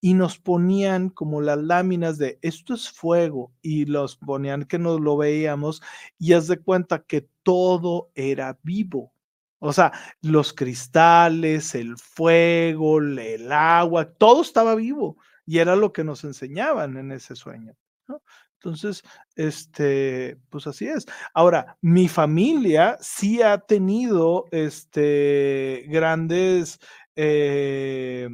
y 0.00 0.14
nos 0.14 0.38
ponían 0.38 1.10
como 1.10 1.40
las 1.40 1.58
láminas 1.58 2.18
de 2.18 2.38
esto 2.42 2.74
es 2.74 2.90
fuego 2.90 3.52
y 3.62 3.84
los 3.86 4.16
ponían 4.16 4.64
que 4.64 4.78
nos 4.78 5.00
lo 5.00 5.16
veíamos 5.16 5.82
y 6.18 6.32
haz 6.32 6.48
de 6.48 6.58
cuenta 6.58 7.02
que 7.04 7.28
todo 7.42 8.10
era 8.14 8.58
vivo 8.62 9.11
o 9.64 9.72
sea, 9.72 9.92
los 10.22 10.52
cristales, 10.52 11.76
el 11.76 11.96
fuego, 11.96 12.98
el 12.98 13.52
agua, 13.52 14.12
todo 14.12 14.42
estaba 14.42 14.74
vivo 14.74 15.16
y 15.46 15.58
era 15.58 15.76
lo 15.76 15.92
que 15.92 16.02
nos 16.02 16.24
enseñaban 16.24 16.96
en 16.96 17.12
ese 17.12 17.36
sueño. 17.36 17.72
Entonces, 18.54 19.04
este, 19.36 20.36
pues 20.50 20.66
así 20.66 20.88
es. 20.88 21.06
Ahora, 21.32 21.78
mi 21.80 22.08
familia 22.08 22.98
sí 23.00 23.40
ha 23.40 23.58
tenido 23.58 24.46
este, 24.50 25.84
grandes, 25.88 26.80
eh, 27.14 28.28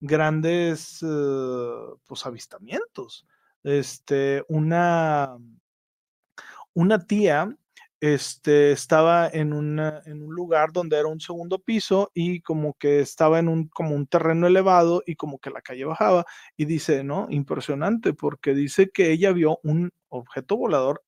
grandes, 0.00 1.02
eh, 1.02 1.94
pues 2.06 2.26
avistamientos. 2.26 3.26
Este, 3.62 4.44
una, 4.48 5.38
una 6.74 6.98
tía 7.06 7.56
este, 8.00 8.72
estaba 8.72 9.28
en, 9.28 9.52
en 9.52 10.22
un 10.22 10.34
lugar 10.34 10.72
donde 10.72 10.98
era 10.98 11.08
un 11.08 11.20
segundo 11.20 11.58
piso 11.58 12.10
y 12.14 12.40
como 12.40 12.74
que 12.74 13.00
estaba 13.00 13.38
en 13.38 13.48
un, 13.48 13.68
como 13.68 13.94
un 13.94 14.06
terreno 14.06 14.46
elevado 14.46 15.02
y 15.06 15.16
como 15.16 15.38
que 15.38 15.50
la 15.50 15.62
calle 15.62 15.84
bajaba 15.84 16.24
y 16.56 16.64
dice, 16.64 17.02
¿no? 17.04 17.26
Impresionante 17.30 18.14
porque 18.14 18.54
dice 18.54 18.90
que 18.90 19.10
ella 19.10 19.32
vio 19.32 19.58
un 19.64 19.90
objeto 20.08 20.56
volador 20.56 21.02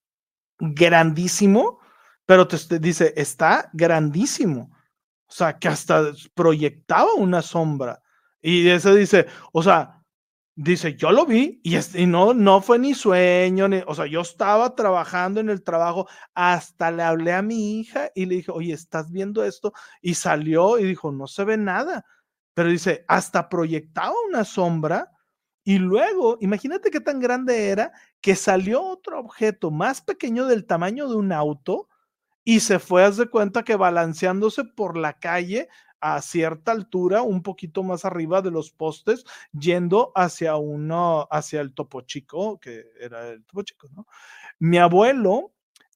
grandísimo, 0.59 1.81
pero 2.27 2.47
te, 2.49 2.79
dice, 2.79 3.13
está 3.17 3.71
grandísimo. 3.73 4.71
O 5.27 5.33
sea, 5.33 5.59
que 5.59 5.69
hasta 5.69 6.13
proyectaba 6.35 7.15
una 7.15 7.41
sombra. 7.43 8.03
Y 8.43 8.69
eso 8.69 8.95
dice, 8.95 9.27
o 9.53 9.63
sea, 9.63 10.00
Dice, 10.63 10.95
yo 10.95 11.11
lo 11.11 11.25
vi 11.25 11.59
y, 11.65 12.05
no, 12.07 12.35
no 12.35 12.61
fue 12.61 12.79
ni 12.79 12.93
sueño, 12.93 13.67
ni, 13.67 13.81
o 13.87 13.95
sea, 13.95 14.05
yo 14.05 14.21
estaba 14.21 14.75
trabajando 14.75 15.41
en 15.41 15.49
el 15.49 15.63
trabajo, 15.63 16.07
hasta 16.35 16.91
le 16.91 17.03
hablé 17.03 17.33
a 17.33 17.41
mi 17.41 17.81
hija 17.81 18.11
y 18.15 18.27
le 18.27 18.35
dije, 18.35 18.53
oye, 18.53 18.75
¿estás 18.75 19.11
viendo 19.11 19.43
esto? 19.43 19.73
Y 20.03 20.13
salió 20.13 20.79
y 20.79 20.85
dijo, 20.85 21.13
no 21.13 21.27
se 21.29 21.45
ve 21.45 21.57
nada, 21.57 22.05
pero 22.53 22.69
dice, 22.69 23.07
hasta 23.09 23.49
proyectaba 23.49 24.13
una 24.29 24.45
sombra 24.45 25.11
y 25.65 25.79
luego, 25.79 26.37
imagínate 26.43 26.91
qué 26.91 27.01
tan 27.01 27.21
grande 27.21 27.71
era 27.71 27.93
que 28.21 28.37
salió 28.37 28.83
otro 28.83 29.19
objeto 29.19 29.71
más 29.71 30.03
pequeño 30.03 30.45
del 30.45 30.67
tamaño 30.67 31.09
de 31.09 31.17
un 31.17 31.33
auto 31.33 31.89
y 32.45 32.61
se 32.61 32.79
fue, 32.79 33.03
a 33.03 33.11
de 33.11 33.31
cuenta 33.31 33.63
que 33.63 33.77
balanceándose 33.77 34.65
por 34.65 34.99
la 34.99 35.15
calle 35.15 35.71
a 36.01 36.21
cierta 36.23 36.73
altura, 36.73 37.23
un 37.23 37.43
poquito 37.43 37.83
más 37.83 38.05
arriba 38.05 38.43
de 38.43 38.51
los 38.51 38.71
postes, 38.71 39.25
yendo 39.53 40.13
hacia 40.15 40.57
uno, 40.57 41.29
hacia 41.31 41.61
el 41.61 41.75
Topo 41.75 42.03
Chico, 42.03 42.59
que 42.59 42.87
era 42.99 43.29
el 43.29 43.45
Topo 43.45 43.63
Chico, 43.63 43.89
¿no? 43.95 44.07
Mi 44.59 44.79
abuelo, 44.79 45.53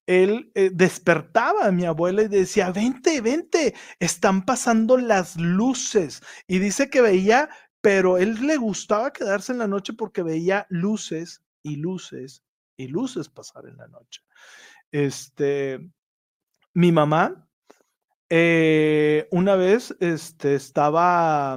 él 0.06 0.51
eh, 0.55 0.70
despertaba 0.72 1.66
a 1.66 1.72
mi 1.72 1.85
abuela 1.85 2.22
y 2.22 2.28
decía, 2.28 2.70
vente, 2.70 3.20
vente, 3.20 3.74
están 3.98 4.44
pasando 4.44 4.98
las 4.98 5.36
luces. 5.36 6.22
Y 6.47 6.59
dice 6.59 6.90
que 6.90 7.01
veía, 7.01 7.48
pero 7.81 8.18
él 8.18 8.47
le 8.47 8.56
gustaba 8.56 9.12
quedarse 9.12 9.52
en 9.52 9.59
la 9.59 9.68
noche 9.68 9.93
porque 9.93 10.22
veía 10.22 10.66
luces 10.68 11.43
y 11.62 11.76
luces 11.76 12.43
y 12.76 12.89
luces 12.89 13.28
pasar 13.28 13.66
en 13.66 13.76
la 13.76 13.89
noche. 13.89 14.22
Este, 14.93 15.81
mi 16.74 16.93
mamá 16.93 17.48
eh, 18.36 19.28
una 19.31 19.55
vez 19.55 19.94
este, 20.01 20.56
estaba, 20.56 21.56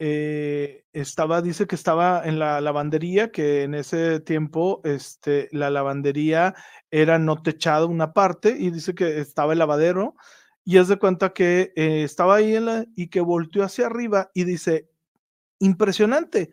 eh, 0.00 0.84
estaba, 0.92 1.42
dice 1.42 1.68
que 1.68 1.76
estaba 1.76 2.24
en 2.24 2.40
la 2.40 2.60
lavandería, 2.60 3.30
que 3.30 3.62
en 3.62 3.74
ese 3.76 4.18
tiempo 4.18 4.80
este, 4.82 5.48
la 5.52 5.70
lavandería 5.70 6.56
era 6.90 7.20
no 7.20 7.40
techada 7.40 7.86
una 7.86 8.12
parte 8.12 8.56
y 8.58 8.70
dice 8.70 8.96
que 8.96 9.20
estaba 9.20 9.52
el 9.52 9.60
lavadero 9.60 10.16
y 10.64 10.78
es 10.78 10.88
de 10.88 10.98
cuenta 10.98 11.32
que 11.32 11.72
eh, 11.76 12.02
estaba 12.02 12.34
ahí 12.34 12.58
y 12.96 13.06
que 13.06 13.20
volteó 13.20 13.62
hacia 13.62 13.86
arriba 13.86 14.32
y 14.34 14.42
dice, 14.42 14.90
impresionante, 15.60 16.50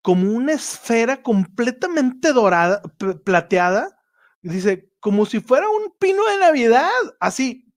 como 0.00 0.32
una 0.32 0.54
esfera 0.54 1.22
completamente 1.22 2.32
dorada, 2.32 2.80
plateada, 3.26 3.94
dice, 4.40 4.90
como 5.00 5.26
si 5.26 5.40
fuera 5.40 5.68
un 5.68 5.94
pino 5.98 6.24
de 6.30 6.38
Navidad, 6.38 6.88
así, 7.20 7.68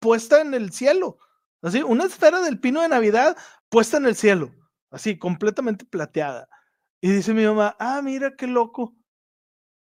puesta 0.00 0.40
en 0.40 0.54
el 0.54 0.72
cielo, 0.72 1.18
así, 1.62 1.82
una 1.82 2.04
esfera 2.04 2.40
del 2.40 2.60
pino 2.60 2.82
de 2.82 2.88
Navidad 2.88 3.36
puesta 3.68 3.96
en 3.96 4.06
el 4.06 4.16
cielo, 4.16 4.52
así, 4.90 5.18
completamente 5.18 5.84
plateada. 5.84 6.48
Y 7.00 7.10
dice 7.12 7.34
mi 7.34 7.44
mamá, 7.44 7.76
ah, 7.78 8.00
mira 8.02 8.34
qué 8.36 8.46
loco. 8.46 8.94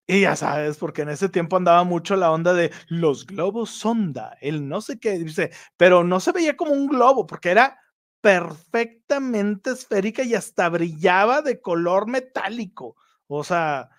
Y 0.08 0.22
ya 0.22 0.36
sabes, 0.36 0.78
porque 0.78 1.04
en 1.04 1.10
ese 1.10 1.30
tiempo 1.30 1.56
andaba 1.56 1.84
mucho 1.86 2.16
la 2.18 2.32
onda 2.32 2.54
de 2.54 2.72
los 2.90 3.26
globos 3.26 3.70
sonda, 3.70 4.38
el 4.42 4.68
no 4.68 4.82
sé 4.82 5.00
qué, 5.00 5.18
dice, 5.18 5.52
pero 5.78 6.04
no 6.04 6.20
se 6.20 6.34
veía 6.34 6.58
como 6.58 6.74
un 6.74 6.88
globo, 6.88 7.26
porque 7.26 7.52
era 7.52 7.80
perfectamente 8.22 9.72
esférica 9.72 10.24
y 10.24 10.36
hasta 10.36 10.70
brillaba 10.70 11.42
de 11.42 11.62
color 11.62 12.08
metálico. 12.08 12.96
O 13.28 13.44
sea, 13.44 13.90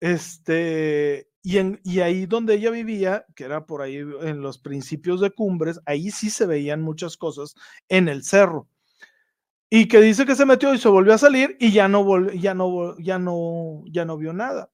este, 0.00 1.30
y, 1.46 1.58
en, 1.58 1.80
y 1.84 2.00
ahí 2.00 2.26
donde 2.26 2.54
ella 2.54 2.72
vivía, 2.72 3.24
que 3.36 3.44
era 3.44 3.66
por 3.66 3.80
ahí 3.80 3.98
en 3.98 4.40
los 4.40 4.58
principios 4.58 5.20
de 5.20 5.30
Cumbres, 5.30 5.80
ahí 5.86 6.10
sí 6.10 6.28
se 6.28 6.44
veían 6.44 6.82
muchas 6.82 7.16
cosas 7.16 7.54
en 7.88 8.08
el 8.08 8.24
cerro. 8.24 8.68
Y 9.70 9.86
que 9.86 10.00
dice 10.00 10.26
que 10.26 10.34
se 10.34 10.44
metió 10.44 10.74
y 10.74 10.78
se 10.78 10.88
volvió 10.88 11.14
a 11.14 11.18
salir 11.18 11.56
y 11.60 11.70
ya 11.70 11.86
no, 11.86 12.32
ya 12.32 12.52
no, 12.52 12.98
ya 12.98 13.20
no, 13.20 13.84
ya 13.92 14.04
no 14.04 14.16
vio 14.16 14.32
nada. 14.32 14.72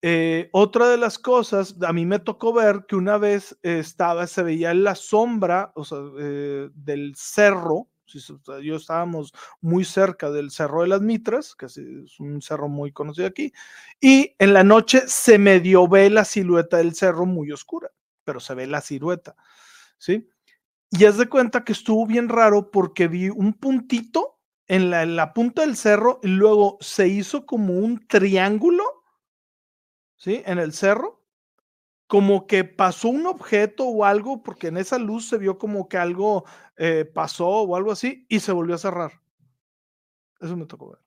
Eh, 0.00 0.48
otra 0.52 0.88
de 0.88 0.96
las 0.96 1.18
cosas, 1.18 1.76
a 1.86 1.92
mí 1.92 2.06
me 2.06 2.20
tocó 2.20 2.54
ver 2.54 2.86
que 2.88 2.96
una 2.96 3.18
vez 3.18 3.58
estaba, 3.60 4.26
se 4.26 4.42
veía 4.42 4.72
la 4.72 4.94
sombra 4.94 5.72
o 5.74 5.84
sea, 5.84 5.98
eh, 6.18 6.70
del 6.72 7.12
cerro, 7.16 7.88
yo 8.62 8.76
estábamos 8.76 9.32
muy 9.60 9.84
cerca 9.84 10.30
del 10.30 10.50
Cerro 10.50 10.82
de 10.82 10.88
las 10.88 11.00
Mitras, 11.00 11.54
que 11.54 11.66
es 11.66 11.76
un 12.18 12.40
cerro 12.42 12.68
muy 12.68 12.92
conocido 12.92 13.26
aquí, 13.26 13.52
y 14.00 14.34
en 14.38 14.54
la 14.54 14.64
noche 14.64 15.02
se 15.06 15.38
medio 15.38 15.88
ve 15.88 16.10
la 16.10 16.24
silueta 16.24 16.78
del 16.78 16.94
cerro 16.94 17.26
muy 17.26 17.52
oscura, 17.52 17.90
pero 18.24 18.40
se 18.40 18.54
ve 18.54 18.66
la 18.66 18.80
silueta, 18.80 19.36
¿sí? 19.98 20.28
Y 20.90 21.04
es 21.04 21.18
de 21.18 21.28
cuenta 21.28 21.64
que 21.64 21.72
estuvo 21.72 22.06
bien 22.06 22.28
raro 22.28 22.70
porque 22.70 23.08
vi 23.08 23.28
un 23.28 23.54
puntito 23.54 24.38
en 24.68 24.90
la, 24.90 25.02
en 25.02 25.16
la 25.16 25.32
punta 25.32 25.62
del 25.62 25.76
cerro 25.76 26.20
y 26.22 26.28
luego 26.28 26.78
se 26.80 27.08
hizo 27.08 27.44
como 27.44 27.74
un 27.74 28.06
triángulo 28.06 28.96
¿sí? 30.16 30.42
En 30.46 30.58
el 30.58 30.72
cerro, 30.72 31.22
como 32.06 32.46
que 32.46 32.64
pasó 32.64 33.08
un 33.08 33.26
objeto 33.26 33.84
o 33.86 34.04
algo, 34.04 34.42
porque 34.42 34.68
en 34.68 34.76
esa 34.76 34.98
luz 34.98 35.28
se 35.28 35.38
vio 35.38 35.58
como 35.58 35.88
que 35.88 35.98
algo 35.98 36.44
eh, 36.76 37.04
pasó 37.04 37.48
o 37.48 37.76
algo 37.76 37.92
así, 37.92 38.26
y 38.28 38.40
se 38.40 38.52
volvió 38.52 38.76
a 38.76 38.78
cerrar. 38.78 39.20
Eso 40.40 40.56
me 40.56 40.66
tocó 40.66 40.90
ver. 40.90 41.00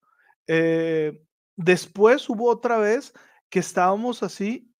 Eh, 0.48 1.24
después 1.56 2.28
hubo 2.30 2.50
otra 2.50 2.78
vez 2.78 3.14
que 3.50 3.60
estábamos 3.60 4.24
así 4.24 4.74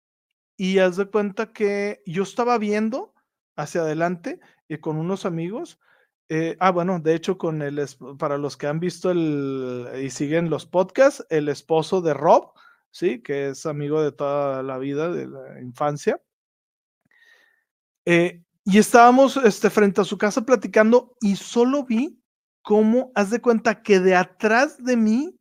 y 0.56 0.78
haz 0.78 0.96
de 0.96 1.06
cuenta 1.06 1.52
que 1.52 2.02
yo 2.06 2.22
estaba 2.22 2.58
viendo 2.58 3.14
hacia 3.56 3.82
adelante 3.82 4.40
y 4.68 4.78
con 4.78 4.96
unos 4.96 5.24
amigos. 5.24 5.80
Eh, 6.28 6.56
ah, 6.60 6.70
bueno, 6.70 7.00
de 7.00 7.14
hecho, 7.14 7.38
con 7.38 7.62
el, 7.62 7.84
para 8.18 8.38
los 8.38 8.56
que 8.56 8.66
han 8.66 8.78
visto 8.78 9.10
el, 9.10 9.88
y 10.02 10.10
siguen 10.10 10.50
los 10.50 10.66
podcasts, 10.66 11.26
el 11.30 11.48
esposo 11.48 12.02
de 12.02 12.14
Rob, 12.14 12.52
¿sí? 12.90 13.22
Que 13.22 13.48
es 13.50 13.66
amigo 13.66 14.02
de 14.02 14.12
toda 14.12 14.62
la 14.62 14.78
vida, 14.78 15.10
de 15.10 15.26
la 15.26 15.60
infancia. 15.60 16.20
Eh, 18.04 18.42
y 18.64 18.78
estábamos 18.78 19.36
este, 19.36 19.70
frente 19.70 20.00
a 20.00 20.04
su 20.04 20.18
casa 20.18 20.42
platicando 20.42 21.16
y 21.20 21.36
solo 21.36 21.84
vi 21.84 22.20
cómo, 22.62 23.10
haz 23.14 23.30
de 23.30 23.40
cuenta 23.40 23.82
que 23.82 24.00
de 24.00 24.14
atrás 24.14 24.82
de 24.82 24.96
mí 24.96 25.38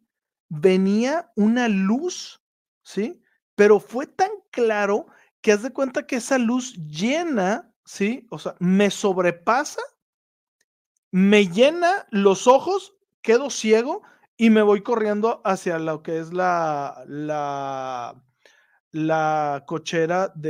venía 0.47 1.31
una 1.35 1.67
luz, 1.67 2.41
¿sí? 2.83 3.21
Pero 3.55 3.79
fue 3.79 4.07
tan 4.07 4.31
claro 4.51 5.07
que 5.41 5.51
haz 5.51 5.63
de 5.63 5.71
cuenta 5.71 6.07
que 6.07 6.17
esa 6.17 6.37
luz 6.37 6.73
llena, 6.87 7.73
¿sí? 7.85 8.25
O 8.29 8.39
sea, 8.39 8.55
me 8.59 8.89
sobrepasa, 8.89 9.81
me 11.11 11.47
llena 11.47 12.07
los 12.11 12.47
ojos, 12.47 12.95
quedo 13.21 13.49
ciego 13.49 14.01
y 14.39 14.49
me 14.51 14.61
voy 14.61 14.81
corriendo 14.81 15.41
hacia 15.43 15.77
lo 15.79 16.01
que 16.01 16.17
es 16.17 16.31
la, 16.31 17.03
la, 17.07 18.23
la 18.91 19.65
cochera 19.67 20.31
de 20.33 20.37